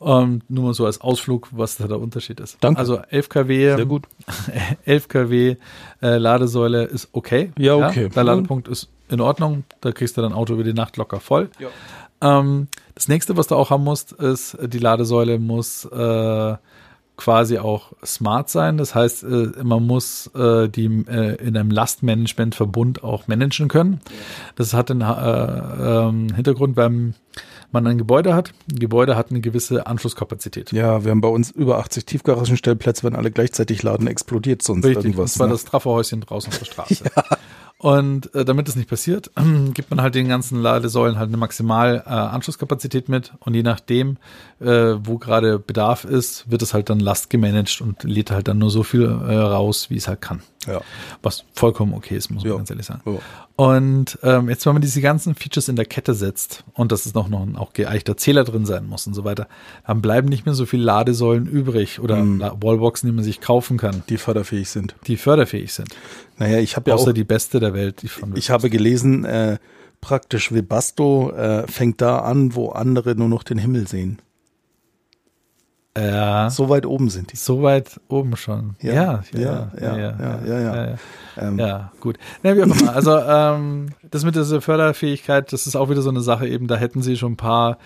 Ähm, 0.00 0.42
nur 0.48 0.64
mal 0.64 0.74
so 0.74 0.84
als 0.84 1.00
Ausflug, 1.00 1.48
was 1.52 1.76
da 1.76 1.86
der 1.86 2.00
Unterschied 2.00 2.40
ist. 2.40 2.58
Danke. 2.60 2.80
Also 2.80 2.98
11 3.08 3.28
kW, 3.28 3.76
Sehr 3.76 3.86
gut. 3.86 4.08
11 4.84 5.06
kW 5.06 5.56
äh, 6.02 6.16
Ladesäule 6.18 6.82
ist 6.82 7.08
okay. 7.12 7.52
Ja, 7.56 7.76
okay. 7.76 8.08
der 8.08 8.24
Ladepunkt 8.24 8.66
ist 8.66 8.88
in 9.08 9.20
Ordnung. 9.20 9.62
Da 9.80 9.92
kriegst 9.92 10.16
du 10.16 10.22
dein 10.22 10.32
Auto 10.32 10.54
über 10.54 10.64
die 10.64 10.74
Nacht 10.74 10.96
locker 10.96 11.20
voll. 11.20 11.50
Ähm, 12.20 12.66
das 12.96 13.06
nächste, 13.06 13.36
was 13.36 13.46
du 13.46 13.54
auch 13.54 13.70
haben 13.70 13.84
musst, 13.84 14.12
ist, 14.12 14.58
die 14.60 14.78
Ladesäule 14.78 15.38
muss 15.38 15.84
äh, 15.84 16.56
quasi 17.16 17.58
auch 17.58 17.92
smart 18.04 18.50
sein. 18.50 18.76
Das 18.76 18.94
heißt, 18.94 19.24
äh, 19.24 19.52
man 19.62 19.86
muss 19.86 20.30
äh, 20.34 20.68
die 20.68 20.86
äh, 20.86 21.36
in 21.36 21.56
einem 21.56 21.70
Lastmanagement-Verbund 21.70 23.04
auch 23.04 23.28
managen 23.28 23.68
können. 23.68 24.00
Das 24.56 24.74
hat 24.74 24.88
den 24.88 25.00
äh, 25.00 25.04
ähm, 25.04 26.34
Hintergrund, 26.34 26.76
wenn 26.76 27.14
man 27.70 27.86
ein 27.86 27.98
Gebäude 27.98 28.34
hat. 28.34 28.52
Ein 28.70 28.78
Gebäude 28.78 29.16
hat 29.16 29.30
eine 29.30 29.40
gewisse 29.40 29.86
Anschlusskapazität. 29.86 30.72
Ja, 30.72 31.04
wir 31.04 31.10
haben 31.10 31.20
bei 31.20 31.28
uns 31.28 31.50
über 31.50 31.78
80 31.78 32.06
Tiefgaragenstellplätze, 32.06 33.04
wenn 33.04 33.16
alle 33.16 33.30
gleichzeitig 33.30 33.82
laden, 33.82 34.06
explodiert 34.06 34.62
sonst 34.62 34.84
Richtig, 34.84 35.04
irgendwas. 35.04 35.32
das 35.32 35.40
war 35.40 35.48
ne? 35.48 35.52
das 35.52 35.64
Trafo-Häuschen 35.64 36.20
draußen 36.22 36.52
auf 36.52 36.58
der 36.58 36.66
Straße. 36.66 37.04
Und 37.84 38.34
äh, 38.34 38.46
damit 38.46 38.66
das 38.66 38.76
nicht 38.76 38.88
passiert, 38.88 39.30
gibt 39.74 39.90
man 39.90 40.00
halt 40.00 40.14
den 40.14 40.26
ganzen 40.26 40.58
Ladesäulen 40.58 41.18
halt 41.18 41.28
eine 41.28 41.36
maximal 41.36 42.02
äh, 42.06 42.08
Anschlusskapazität 42.08 43.10
mit 43.10 43.34
und 43.40 43.52
je 43.52 43.62
nachdem, 43.62 44.16
äh, 44.58 44.94
wo 45.00 45.18
gerade 45.18 45.58
Bedarf 45.58 46.06
ist, 46.06 46.50
wird 46.50 46.62
es 46.62 46.72
halt 46.72 46.88
dann 46.88 46.98
Last 46.98 47.28
gemanagt 47.28 47.82
und 47.82 48.02
lädt 48.02 48.30
halt 48.30 48.48
dann 48.48 48.56
nur 48.56 48.70
so 48.70 48.84
viel 48.84 49.02
äh, 49.02 49.36
raus, 49.36 49.90
wie 49.90 49.98
es 49.98 50.08
halt 50.08 50.22
kann. 50.22 50.40
Ja. 50.66 50.80
Was 51.22 51.44
vollkommen 51.54 51.94
okay 51.94 52.16
ist, 52.16 52.30
muss 52.30 52.42
man 52.42 52.50
Ja. 52.52 52.56
ganz 52.58 52.70
ehrlich 52.70 52.86
sagen. 52.86 53.00
Ja. 53.06 53.18
Und 53.56 54.18
ähm, 54.22 54.48
jetzt, 54.48 54.66
wenn 54.66 54.72
man 54.72 54.82
diese 54.82 55.00
ganzen 55.00 55.34
Features 55.34 55.68
in 55.68 55.76
der 55.76 55.84
Kette 55.84 56.14
setzt 56.14 56.64
und 56.74 56.90
dass 56.90 57.06
es 57.06 57.14
noch, 57.14 57.28
noch 57.28 57.42
ein 57.42 57.56
auch 57.56 57.72
geeichter 57.72 58.16
Zähler 58.16 58.42
drin 58.44 58.66
sein 58.66 58.86
muss 58.86 59.06
und 59.06 59.14
so 59.14 59.24
weiter, 59.24 59.46
dann 59.86 60.02
bleiben 60.02 60.28
nicht 60.28 60.44
mehr 60.44 60.54
so 60.54 60.66
viele 60.66 60.82
Ladesäulen 60.84 61.46
übrig 61.46 62.00
oder 62.00 62.16
Mhm. 62.16 62.40
Wallboxen, 62.60 63.08
die 63.08 63.14
man 63.14 63.24
sich 63.24 63.40
kaufen 63.40 63.76
kann, 63.78 64.02
Die 64.08 64.18
förderfähig 64.18 64.68
sind. 64.70 64.94
die 65.06 65.16
förderfähig 65.16 65.72
sind. 65.72 65.88
Naja, 66.38 66.58
ich 66.58 66.74
habe 66.76 66.90
ja 66.90 66.96
Außer 66.96 67.10
auch, 67.10 67.14
die 67.14 67.24
beste 67.24 67.60
der 67.60 67.74
Welt, 67.74 68.02
die 68.02 68.08
von 68.08 68.36
ich 68.36 68.50
habe 68.50 68.70
gelesen, 68.70 69.24
äh, 69.24 69.58
praktisch 70.00 70.52
Webasto 70.52 71.30
äh, 71.30 71.66
fängt 71.68 72.00
da 72.00 72.18
an, 72.18 72.54
wo 72.54 72.70
andere 72.70 73.14
nur 73.14 73.28
noch 73.28 73.42
den 73.44 73.58
Himmel 73.58 73.86
sehen. 73.86 74.18
Ja, 75.96 76.50
so, 76.50 76.64
So 76.64 76.68
weit 76.70 76.86
oben 76.86 77.08
sind 77.08 77.32
die. 77.32 77.36
weit 77.62 78.00
oben 78.08 78.36
schon. 78.36 78.76
Ja, 78.80 78.92
Ja, 79.32 79.70
ja, 79.80 79.96
ja, 79.96 80.40
ja, 80.44 80.86
ja. 80.86 80.94
Ähm, 81.36 81.58
gut. 82.00 82.18
Na, 82.42 82.56
wie 82.56 82.62
auch 82.62 82.66
immer. 82.80 82.94
Also 82.94 83.16
ähm, 83.18 83.90
das 84.10 84.24
mit 84.24 84.34
dieser 84.34 84.60
Förderfähigkeit, 84.60 85.52
das 85.52 85.66
ist 85.66 85.76
auch 85.76 85.90
wieder 85.90 86.02
so 86.02 86.10
eine 86.10 86.20
Sache 86.20 86.48
eben, 86.48 86.66
da 86.66 86.76
hätten 86.76 87.02
sie 87.02 87.16
schon 87.16 87.32
ein 87.32 87.36
paar 87.36 87.78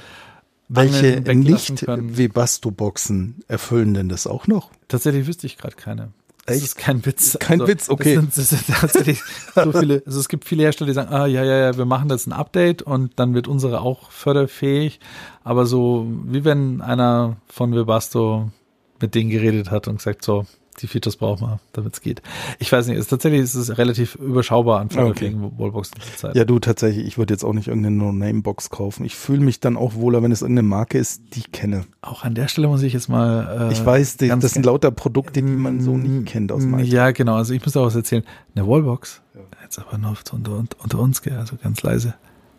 Welche 0.69 1.21
nicht. 1.21 2.17
Webasto-Boxen 2.19 3.43
erfüllen 3.49 3.95
denn 3.95 4.09
das 4.09 4.27
auch 4.27 4.47
noch? 4.47 4.71
Tatsächlich 4.89 5.27
wüsste 5.27 5.47
ich 5.47 5.59
gerade 5.59 5.77
keine. 5.77 6.09
Das 6.49 6.57
Echt? 6.57 6.65
ist 6.65 6.79
kein 6.79 7.05
Witz. 7.05 7.37
Kein 7.39 7.67
Witz, 7.67 7.91
okay. 7.91 8.15
Das 8.15 8.49
sind, 8.49 8.65
das 8.69 8.93
sind 8.95 9.19
so 9.55 9.73
viele. 9.73 10.03
Also 10.07 10.19
es 10.19 10.31
gibt 10.31 10.47
viele 10.47 10.63
Hersteller, 10.63 10.89
die 10.89 10.95
sagen, 10.95 11.13
ah 11.13 11.27
ja, 11.27 11.45
ja, 11.45 11.59
ja, 11.59 11.77
wir 11.77 11.85
machen 11.85 12.09
jetzt 12.09 12.27
ein 12.27 12.33
Update 12.33 12.81
und 12.81 13.13
dann 13.17 13.35
wird 13.35 13.49
unsere 13.49 13.83
auch 13.83 14.11
förderfähig. 14.11 14.99
Aber 15.45 15.67
so 15.67 16.07
wie 16.25 16.47
wenn 16.47 16.81
einer 16.81 17.37
von 17.49 17.75
Webasto 17.75 18.51
mit 18.99 19.15
denen 19.15 19.29
geredet 19.29 19.71
hat 19.71 19.89
und 19.89 19.99
gesagt, 19.99 20.25
so, 20.25 20.47
die 20.81 20.87
Features 20.87 21.17
braucht 21.17 21.41
man, 21.41 21.59
damit 21.73 21.95
es 21.95 22.01
geht. 22.01 22.23
Ich 22.59 22.71
weiß 22.71 22.87
nicht, 22.87 22.97
es, 22.99 23.09
tatsächlich 23.09 23.43
ist 23.43 23.55
es 23.55 23.79
relativ 23.79 24.15
überschaubar 24.17 24.81
an 24.81 24.91
vernünftigen 24.91 25.45
okay. 25.45 25.55
Wallboxen 25.59 26.01
zur 26.01 26.17
Zeit. 26.17 26.37
Ja, 26.37 26.45
du, 26.45 26.59
tatsächlich, 26.59 27.07
ich 27.07 27.19
würde 27.19 27.35
jetzt 27.35 27.45
auch 27.45 27.53
nicht 27.53 27.69
irgendeine 27.69 27.97
No-Name-Box 27.97 28.71
kaufen. 28.71 29.05
Ich 29.05 29.17
fühle 29.17 29.41
mich 29.41 29.61
dann 29.61 29.77
auch 29.77 29.95
wohler, 29.95 30.23
wenn 30.23 30.33
es 30.33 30.43
irgendeine 30.43 30.69
Marke 30.69 30.99
ist, 30.99 31.23
die 31.35 31.41
ich 31.41 31.53
kenne. 31.53 31.85
Auch 32.03 32.25
an 32.25 32.35
der 32.35 32.49
Stelle 32.49 32.69
muss 32.69 32.83
ich 32.83 32.93
jetzt 32.93 33.09
mal. 33.09 33.69
Äh, 33.71 33.73
ich 33.73 33.85
weiß, 33.85 34.17
die, 34.19 34.29
das 34.29 34.53
sind 34.53 34.65
lauter 34.65 34.91
Produkte, 34.91 35.43
die 35.43 35.43
man 35.43 35.81
so 35.81 35.97
nie 35.97 36.25
kennt 36.25 36.53
aus 36.53 36.65
meinem 36.65 36.85
Ja, 36.85 37.11
genau. 37.11 37.37
Also 37.37 37.55
ich 37.55 37.65
muss 37.65 37.77
auch 37.77 37.87
was 37.87 37.95
erzählen. 37.95 38.25
Eine 38.55 38.67
Wallbox, 38.67 39.21
ja. 39.35 39.41
jetzt 39.63 39.79
aber 39.79 39.99
nur 39.99 40.17
unter, 40.33 40.65
unter 40.79 40.99
uns, 40.99 41.23
also 41.27 41.57
ganz 41.63 41.83
leise. 41.83 42.15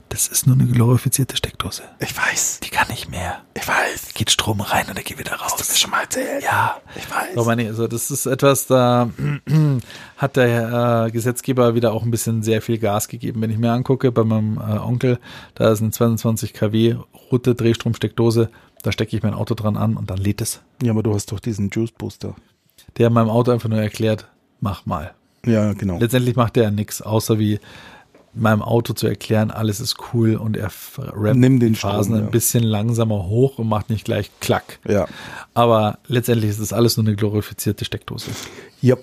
Das 0.10 0.28
ist 0.28 0.48
nur 0.48 0.56
eine 0.56 0.66
glorifizierte 0.66 1.38
Steckdose. 1.38 1.84
Ich 2.00 2.18
weiß. 2.18 2.62
Die 2.64 2.70
kann 2.70 2.88
nicht 2.88 3.10
mehr. 3.10 3.42
Ich 3.54 3.68
weiß. 3.68 4.16
Geht 4.16 4.32
Strom 4.32 4.60
rein 4.60 4.88
und 4.90 4.98
er 4.98 5.04
geht 5.04 5.20
wieder 5.20 5.34
raus. 5.34 5.54
Hast 5.58 5.70
du 5.70 5.74
mir 5.74 5.78
schon 5.78 5.92
mal 5.92 6.02
erzählt? 6.02 6.44
Ja. 6.44 6.82
Ich 6.96 7.10
weiß. 7.10 7.36
So, 7.36 7.46
meine, 7.46 7.68
also 7.68 7.88
das 7.88 8.10
ist 8.10 8.26
etwas, 8.26 8.66
da 8.66 9.10
hat 10.18 10.36
der 10.36 11.06
äh, 11.06 11.12
Gesetzgeber 11.12 11.76
wieder 11.76 11.94
auch 11.94 12.04
ein 12.04 12.12
bisschen 12.12 12.42
sehr 12.42 12.64
viel 12.64 12.80
Gas 12.80 13.08
gegeben. 13.08 13.42
Wenn 13.42 13.52
ich 13.52 13.60
mir 13.60 13.72
angucke, 13.72 14.12
bei 14.12 14.24
meinem 14.24 14.58
äh, 14.58 14.80
Onkel, 14.80 15.20
da 15.54 15.72
ist 15.72 15.82
eine 15.82 15.92
22 15.92 16.54
kW 16.54 16.96
rote 17.32 17.54
Drehstromsteckdose, 17.54 18.50
da 18.82 18.92
stecke 18.92 19.16
ich 19.16 19.22
mein 19.22 19.36
Auto 19.36 19.54
dran 19.54 19.78
an 19.78 19.96
und 19.96 20.10
dann 20.10 20.18
lädt 20.18 20.42
es. 20.42 20.62
Ja, 20.82 20.92
aber 20.92 21.04
du 21.04 21.14
hast 21.14 21.32
doch 21.32 21.40
diesen 21.40 21.70
Juice 21.70 21.92
Booster. 21.92 22.36
Der 22.98 23.12
meinem 23.12 23.30
Auto 23.30 23.52
einfach 23.52 23.70
nur 23.70 23.80
erklärt, 23.80 24.28
mach 24.60 24.88
mal. 24.88 25.14
Ja, 25.46 25.74
genau. 25.74 26.00
Letztendlich 26.00 26.36
macht 26.36 26.56
der 26.56 26.64
ja 26.64 26.72
nichts, 26.72 27.02
außer 27.02 27.40
wie 27.40 27.60
meinem 28.42 28.62
Auto 28.62 28.94
zu 28.94 29.08
erklären, 29.08 29.52
alles 29.52 29.80
ist 29.80 29.98
cool 30.14 30.36
und 30.36 30.58
er 30.58 30.72
rappt 30.98 31.38
Nimm 31.38 31.60
den 31.60 31.76
Phasen 31.76 32.16
Strom, 32.16 32.28
ein 32.28 32.32
bisschen 32.32 32.64
langsamer 32.64 33.28
hoch 33.28 33.60
und 33.60 33.68
macht 33.68 33.90
nicht 33.90 34.06
gleich 34.06 34.32
Klack. 34.40 34.80
Ja. 34.88 35.08
Aber 35.54 36.00
letztendlich 36.08 36.50
ist 36.50 36.62
das 36.62 36.74
alles 36.74 36.98
nur 36.98 37.06
eine 37.06 37.16
glorifizierte 37.16 37.86
Steckdose. 37.86 38.32
Ja. 38.82 38.96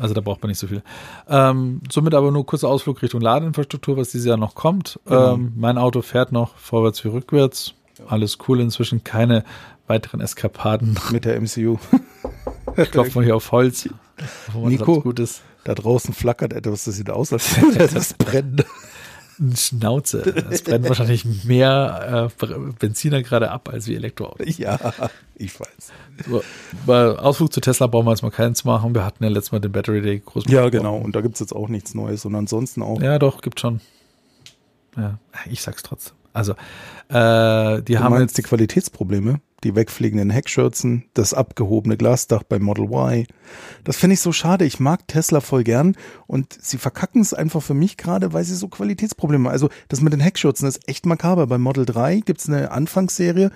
Also 0.00 0.14
da 0.14 0.20
braucht 0.20 0.42
man 0.42 0.48
nicht 0.48 0.58
so 0.58 0.66
viel. 0.66 0.82
Ähm, 1.28 1.80
somit 1.90 2.14
aber 2.14 2.30
nur 2.30 2.44
kurzer 2.44 2.68
Ausflug 2.68 3.02
Richtung 3.02 3.20
Ladeinfrastruktur, 3.20 3.96
was 3.96 4.10
dieses 4.10 4.26
Jahr 4.26 4.36
noch 4.36 4.54
kommt. 4.54 4.98
Genau. 5.04 5.34
Ähm, 5.34 5.52
mein 5.56 5.78
Auto 5.78 6.02
fährt 6.02 6.32
noch 6.32 6.56
vorwärts 6.56 7.04
wie 7.04 7.08
rückwärts. 7.08 7.74
Alles 8.08 8.38
cool 8.48 8.60
inzwischen, 8.60 9.04
keine 9.04 9.44
weiteren 9.86 10.20
Eskapaden. 10.20 10.98
Mit 11.12 11.24
der 11.24 11.40
MCU. 11.40 11.78
ich 12.76 12.90
klopfe 12.90 13.18
mal 13.18 13.24
hier 13.24 13.36
auf 13.36 13.52
Holz. 13.52 13.88
Nico, 14.54 15.00
gut 15.00 15.20
ist. 15.20 15.42
Da 15.64 15.74
draußen 15.74 16.14
flackert 16.14 16.52
etwas, 16.52 16.84
das 16.84 16.96
sieht 16.96 17.10
aus, 17.10 17.32
als 17.32 17.60
würde 17.60 17.88
das 17.94 18.14
brennen. 18.14 18.64
Schnauze. 19.56 20.20
Es 20.50 20.62
brennt 20.62 20.88
wahrscheinlich 20.88 21.24
mehr 21.44 22.30
äh, 22.40 22.46
Benziner 22.78 23.22
gerade 23.22 23.50
ab 23.50 23.68
als 23.68 23.86
wie 23.88 23.96
Elektroautos. 23.96 24.58
Ja, 24.58 24.78
ich 25.34 25.58
weiß. 25.58 25.92
So, 26.28 26.42
bei 26.86 27.18
Ausflug 27.18 27.52
zu 27.52 27.60
Tesla 27.60 27.88
brauchen 27.88 28.06
wir 28.06 28.12
jetzt 28.12 28.22
mal 28.22 28.30
keins 28.30 28.64
machen. 28.64 28.94
Wir 28.94 29.04
hatten 29.04 29.24
ja 29.24 29.30
letztes 29.30 29.50
Mal 29.50 29.58
den 29.58 29.72
Battery 29.72 30.02
Day 30.02 30.22
groß. 30.24 30.44
Ja, 30.46 30.68
genau. 30.68 30.96
Und 30.96 31.16
da 31.16 31.20
gibt 31.20 31.34
es 31.34 31.40
jetzt 31.40 31.52
auch 31.52 31.68
nichts 31.68 31.94
Neues. 31.94 32.24
Und 32.24 32.34
ansonsten 32.36 32.82
auch. 32.82 33.00
Ja, 33.02 33.18
doch, 33.18 33.40
gibt 33.40 33.58
schon. 33.58 33.80
Ja, 34.96 35.18
ich 35.50 35.62
sag's 35.62 35.82
trotzdem. 35.82 36.14
Also, 36.32 36.52
äh, 37.08 37.82
die 37.82 37.94
du 37.94 38.00
haben 38.00 38.20
jetzt 38.20 38.38
die 38.38 38.42
Qualitätsprobleme 38.42 39.40
die 39.64 39.74
wegfliegenden 39.74 40.30
Heckschürzen, 40.30 41.04
das 41.14 41.34
abgehobene 41.34 41.96
Glasdach 41.96 42.42
beim 42.42 42.62
Model 42.62 42.84
Y. 42.84 43.26
Das 43.82 43.96
finde 43.96 44.14
ich 44.14 44.20
so 44.20 44.32
schade. 44.32 44.64
Ich 44.64 44.78
mag 44.78 45.08
Tesla 45.08 45.40
voll 45.40 45.64
gern 45.64 45.96
und 46.26 46.56
sie 46.60 46.78
verkacken 46.78 47.20
es 47.20 47.34
einfach 47.34 47.62
für 47.62 47.74
mich 47.74 47.96
gerade, 47.96 48.32
weil 48.32 48.44
sie 48.44 48.54
so 48.54 48.68
Qualitätsprobleme 48.68 49.48
haben. 49.48 49.52
Also 49.52 49.70
das 49.88 50.00
mit 50.00 50.12
den 50.12 50.20
Heckschürzen 50.20 50.68
ist 50.68 50.88
echt 50.88 51.06
makaber. 51.06 51.46
Beim 51.46 51.62
Model 51.62 51.86
3 51.86 52.20
gibt 52.20 52.40
es 52.40 52.48
eine 52.48 52.70
Anfangsserie, 52.70 53.50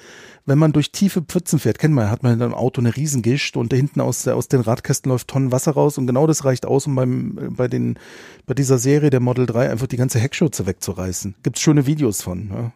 wenn 0.48 0.58
man 0.58 0.72
durch 0.72 0.92
tiefe 0.92 1.20
Pfützen 1.20 1.58
fährt, 1.58 1.78
kennt 1.78 1.94
man, 1.94 2.10
hat 2.10 2.22
man 2.22 2.32
in 2.32 2.42
einem 2.42 2.54
Auto 2.54 2.80
eine 2.80 2.96
Riesengischt 2.96 3.56
und 3.58 3.70
da 3.70 3.76
hinten 3.76 4.00
aus, 4.00 4.26
aus 4.26 4.48
den 4.48 4.62
Radkästen 4.62 5.10
läuft 5.10 5.28
Tonnen 5.28 5.52
Wasser 5.52 5.72
raus 5.72 5.98
und 5.98 6.06
genau 6.06 6.26
das 6.26 6.46
reicht 6.46 6.64
aus, 6.64 6.86
um 6.86 6.94
beim, 6.94 7.54
bei 7.54 7.68
den, 7.68 7.98
bei 8.46 8.54
dieser 8.54 8.78
Serie 8.78 9.10
der 9.10 9.20
Model 9.20 9.44
3 9.44 9.70
einfach 9.70 9.86
die 9.86 9.98
ganze 9.98 10.18
Heckschürze 10.18 10.64
wegzureißen. 10.66 11.34
Gibt's 11.42 11.60
schöne 11.60 11.84
Videos 11.84 12.22
von. 12.22 12.50
Ja. 12.50 12.72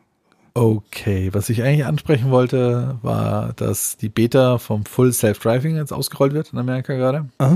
Okay, 0.55 1.31
was 1.33 1.49
ich 1.49 1.63
eigentlich 1.63 1.87
ansprechen 1.87 2.31
wollte, 2.31 2.99
war, 3.03 3.53
dass 3.55 3.97
die 3.97 4.11
Beta 4.11 4.59
vom 4.59 4.85
Full 4.85 5.13
Self-Driving 5.13 5.77
jetzt 5.77 5.93
ausgerollt 5.93 6.35
wird 6.35 6.53
in 6.53 6.59
Amerika 6.59 6.95
gerade. 6.95 7.27
Ah. 7.39 7.55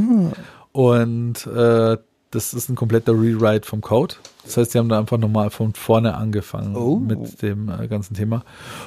Und 0.72 1.46
äh, 1.46 1.98
das 2.30 2.54
ist 2.54 2.68
ein 2.68 2.74
kompletter 2.74 3.12
Rewrite 3.12 3.66
vom 3.66 3.80
Code. 3.80 4.14
Das 4.44 4.56
heißt, 4.56 4.72
sie 4.72 4.78
haben 4.78 4.88
da 4.88 4.98
einfach 4.98 5.18
nochmal 5.18 5.50
von 5.50 5.74
vorne 5.74 6.14
angefangen 6.14 6.76
oh. 6.76 6.96
mit 6.96 7.42
dem 7.42 7.68
äh, 7.68 7.86
ganzen 7.88 8.14
Thema. 8.14 8.44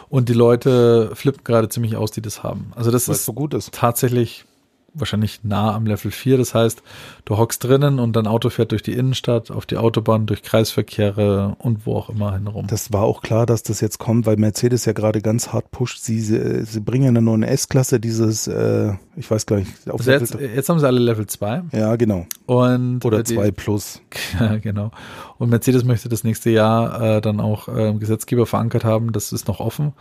Und 0.09 0.29
die 0.29 0.33
Leute 0.33 1.11
flippen 1.15 1.43
gerade 1.43 1.69
ziemlich 1.69 1.95
aus, 1.95 2.11
die 2.11 2.21
das 2.21 2.43
haben. 2.43 2.71
Also 2.75 2.91
das 2.91 3.07
Weil 3.07 3.15
ist, 3.15 3.25
so 3.25 3.33
gut 3.33 3.53
ist 3.53 3.73
tatsächlich 3.73 4.45
wahrscheinlich 4.93 5.41
nah 5.43 5.73
am 5.73 5.85
Level 5.85 6.11
4. 6.11 6.37
Das 6.37 6.53
heißt, 6.53 6.81
du 7.25 7.37
hockst 7.37 7.63
drinnen 7.63 7.99
und 7.99 8.15
dein 8.15 8.27
Auto 8.27 8.49
fährt 8.49 8.71
durch 8.71 8.83
die 8.83 8.93
Innenstadt, 8.93 9.51
auf 9.51 9.65
die 9.65 9.77
Autobahn, 9.77 10.25
durch 10.25 10.43
Kreisverkehre 10.43 11.55
und 11.59 11.85
wo 11.85 11.95
auch 11.95 12.09
immer 12.09 12.33
hinrum. 12.33 12.67
Das 12.67 12.91
war 12.93 13.03
auch 13.03 13.21
klar, 13.21 13.45
dass 13.45 13.63
das 13.63 13.81
jetzt 13.81 13.99
kommt, 13.99 14.25
weil 14.25 14.37
Mercedes 14.37 14.85
ja 14.85 14.93
gerade 14.93 15.21
ganz 15.21 15.53
hart 15.53 15.71
pusht. 15.71 15.99
Sie, 16.01 16.19
sie, 16.19 16.65
sie 16.65 16.79
bringen 16.79 17.15
ja 17.15 17.21
nur 17.21 17.33
eine 17.33 17.47
S-Klasse, 17.47 17.99
dieses, 17.99 18.47
äh, 18.47 18.93
ich 19.15 19.29
weiß 19.29 19.45
gar 19.45 19.57
nicht. 19.57 19.71
Auf 19.89 19.99
also 19.99 20.11
jetzt, 20.11 20.35
jetzt, 20.35 20.69
haben 20.69 20.79
sie 20.79 20.87
alle 20.87 20.99
Level 20.99 21.27
2. 21.27 21.63
Ja, 21.71 21.95
genau. 21.95 22.25
Und 22.45 23.03
Oder 23.05 23.23
2 23.23 23.51
plus. 23.51 24.01
Ja, 24.39 24.57
genau. 24.57 24.91
Und 25.37 25.49
Mercedes 25.49 25.83
möchte 25.83 26.07
das 26.07 26.23
nächste 26.23 26.49
Jahr 26.49 27.17
äh, 27.17 27.21
dann 27.21 27.39
auch 27.39 27.67
äh, 27.67 27.93
Gesetzgeber 27.93 28.45
verankert 28.45 28.83
haben, 28.83 29.11
das 29.11 29.31
ist 29.31 29.47
noch 29.47 29.59
offen, 29.59 29.93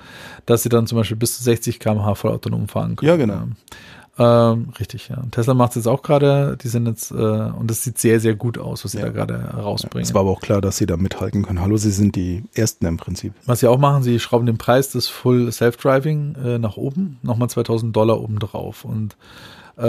dass 0.47 0.63
sie 0.63 0.69
dann 0.69 0.87
zum 0.87 0.99
Beispiel 0.99 1.17
bis 1.17 1.37
zu 1.37 1.43
60 1.43 1.81
km/h 1.81 2.15
voll 2.15 2.33
autonom 2.33 2.69
fahren 2.69 2.97
können. 2.97 3.09
Ja, 3.09 3.17
genau. 3.17 3.45
Ähm, 4.19 4.71
richtig, 4.81 5.09
ja. 5.09 5.19
Und 5.19 5.33
Tesla 5.33 5.55
macht 5.55 5.71
es 5.71 5.77
jetzt 5.77 5.87
auch 5.87 6.03
gerade, 6.03 6.57
die 6.61 6.69
sind 6.69 6.87
jetzt, 6.89 7.13
äh, 7.13 7.15
und 7.15 7.71
es 7.71 7.85
sieht 7.85 7.99
sehr, 7.99 8.19
sehr 8.19 8.35
gut 8.35 8.59
aus, 8.59 8.85
was 8.85 8.93
sie 8.93 8.99
ja. 8.99 9.07
da 9.07 9.13
gerade 9.13 9.35
rausbringen. 9.37 10.05
es 10.05 10.13
war 10.13 10.23
aber 10.23 10.31
auch 10.31 10.41
klar, 10.41 10.61
dass 10.61 10.77
sie 10.77 10.87
da 10.87 10.97
mithalten 10.97 11.45
können. 11.45 11.61
Hallo, 11.61 11.77
sie 11.77 11.93
sind 11.93 12.17
die 12.17 12.43
Ersten 12.53 12.85
im 12.87 12.97
Prinzip. 12.97 13.33
Was 13.47 13.61
sie 13.61 13.69
auch 13.69 13.79
machen, 13.79 14.03
sie 14.03 14.19
schrauben 14.19 14.47
den 14.47 14.59
Preis 14.59 14.91
des 14.91 15.07
Full 15.07 15.53
Self-Driving 15.53 16.35
äh, 16.35 16.59
nach 16.59 16.77
oben, 16.77 17.19
nochmal 17.23 17.49
2000 17.49 17.95
Dollar 17.95 18.21
oben 18.21 18.41
drauf. 18.41 18.85
Und 18.85 19.17
äh, 19.77 19.83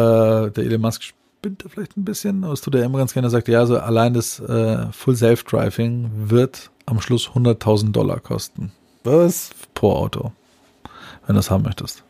der 0.52 0.58
Elon 0.58 0.82
Musk 0.82 1.02
spinnt 1.02 1.66
da 1.66 1.70
vielleicht 1.70 1.98
ein 1.98 2.06
bisschen, 2.06 2.44
aber 2.44 2.54
das 2.54 2.62
tut 2.62 2.76
er 2.76 2.84
immer 2.84 3.00
ganz 3.00 3.14
gerne, 3.14 3.28
er 3.28 3.32
sagt, 3.32 3.48
ja, 3.48 3.60
also 3.60 3.80
allein 3.80 4.14
das 4.14 4.40
äh, 4.40 4.86
Full 4.92 5.16
Self-Driving 5.16 6.12
wird 6.28 6.70
am 6.86 7.02
Schluss 7.02 7.30
100.000 7.30 7.94
Dollar 7.94 8.20
kosten. 8.20 8.74
Was? 9.04 9.50
Pro 9.74 9.94
Auto. 9.94 10.34
Wenn 11.26 11.34
du 11.36 11.40
das 11.40 11.50
haben 11.50 11.64
möchtest 11.64 12.04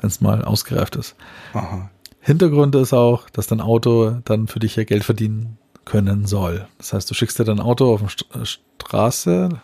wenn 0.00 0.08
es 0.08 0.20
mal 0.20 0.44
ausgereift 0.44 0.96
ist. 0.96 1.16
Aha. 1.52 1.90
Hintergrund 2.20 2.74
ist 2.74 2.92
auch, 2.92 3.30
dass 3.30 3.46
dein 3.46 3.60
Auto 3.60 4.20
dann 4.24 4.46
für 4.46 4.58
dich 4.58 4.76
ja 4.76 4.84
Geld 4.84 5.04
verdienen 5.04 5.58
können 5.84 6.26
soll. 6.26 6.68
Das 6.78 6.92
heißt, 6.92 7.10
du 7.10 7.14
schickst 7.14 7.38
dir 7.38 7.44
dein 7.44 7.60
Auto 7.60 7.94
auf 7.94 8.00
eine 8.00 8.10
St 8.46 8.60
Straße. 8.80 9.60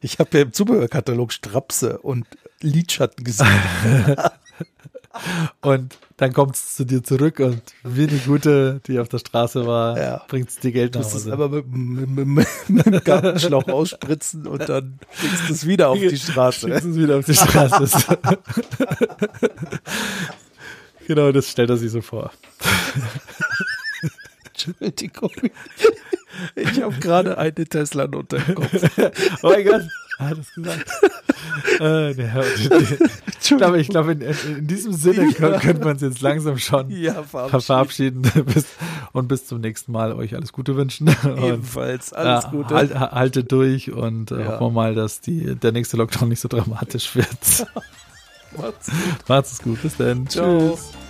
ich 0.00 0.18
habe 0.18 0.38
ja 0.38 0.44
im 0.44 0.52
Zubehörkatalog 0.52 1.32
Strapse 1.32 1.98
und 1.98 2.26
Lidschatten 2.60 3.24
gesehen. 3.24 3.48
Und 5.60 5.98
dann 6.18 6.32
kommt 6.32 6.54
es 6.54 6.76
zu 6.76 6.84
dir 6.84 7.02
zurück 7.02 7.40
und 7.40 7.60
wie 7.82 8.06
die 8.06 8.18
Gute, 8.18 8.80
die 8.86 9.00
auf 9.00 9.08
der 9.08 9.18
Straße 9.18 9.66
war, 9.66 9.98
ja. 9.98 10.22
bringt 10.28 10.50
es 10.50 10.58
dir 10.58 10.70
Geld 10.70 10.94
nach 10.94 11.02
Hause. 11.02 11.30
Du 11.30 11.32
aber 11.32 11.48
mit, 11.48 11.66
mit, 12.08 12.26
mit, 12.26 12.46
mit 12.68 12.86
dem 12.86 13.02
Gartenschlauch 13.02 13.66
ausspritzen 13.66 14.46
und 14.46 14.68
dann 14.68 15.00
schickst 15.20 15.48
du 15.48 15.52
es 15.52 15.66
wieder 15.66 15.88
auf 15.88 15.98
die 15.98 16.16
Straße. 16.16 16.68
Schickst 16.68 16.84
es 16.84 16.96
wieder 16.96 17.18
auf 17.18 17.24
die 17.24 17.34
Straße. 17.34 18.18
genau, 21.08 21.32
das 21.32 21.50
stellt 21.50 21.70
er 21.70 21.76
sich 21.76 21.90
so 21.90 22.02
vor. 22.02 22.30
Entschuldigung. 24.44 25.32
Ich 26.54 26.80
habe 26.80 26.94
gerade 27.00 27.36
eine 27.36 27.52
Tesla 27.52 28.04
unter 28.04 28.38
dem 28.38 28.54
Kopf. 28.54 29.00
oh 29.42 29.50
mein 29.50 29.64
Gott. 29.64 29.82
Hat 30.20 30.38
es 30.38 30.54
gesagt. 30.54 30.86
äh, 31.80 32.14
der, 32.14 32.44
ich 33.40 33.56
glaube, 33.56 33.80
ich 33.80 33.88
glaube 33.88 34.12
in, 34.12 34.20
in, 34.20 34.66
diesem 34.66 34.92
Sinne 34.92 35.32
können, 35.32 35.58
könnte 35.60 35.84
man 35.84 35.96
es 35.96 36.02
jetzt 36.02 36.20
langsam 36.20 36.58
schon 36.58 36.90
ja, 36.90 37.22
verabschieden, 37.22 38.24
verabschieden 38.24 38.64
und 39.12 39.28
bis 39.28 39.46
zum 39.46 39.60
nächsten 39.60 39.92
Mal 39.92 40.12
euch 40.12 40.34
alles 40.34 40.52
Gute 40.52 40.76
wünschen. 40.76 41.08
Ebenfalls 41.24 42.12
alles 42.12 42.44
äh, 42.44 42.50
Gute. 42.50 42.74
Halt, 42.74 42.94
haltet 42.94 43.50
durch 43.52 43.90
und 43.90 44.30
äh, 44.30 44.40
ja. 44.40 44.46
hoffen 44.46 44.66
wir 44.66 44.70
mal, 44.70 44.94
dass 44.94 45.20
die, 45.20 45.56
der 45.56 45.72
nächste 45.72 45.96
Lockdown 45.96 46.28
nicht 46.28 46.40
so 46.40 46.48
dramatisch 46.48 47.16
wird. 47.16 47.28
Macht's 48.56 48.86
gut. 48.86 49.28
Macht's 49.28 49.62
gut. 49.62 49.82
Bis 49.82 49.96
dann. 49.96 50.28
Ciao. 50.28 50.76
Tschüss. 50.76 51.09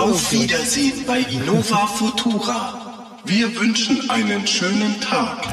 Auf 0.00 0.32
Wiedersehen 0.32 1.04
bei 1.06 1.18
Innova 1.18 1.86
Futura. 1.86 3.18
Wir 3.26 3.54
wünschen 3.54 4.08
einen 4.08 4.46
schönen 4.46 4.98
Tag. 5.02 5.46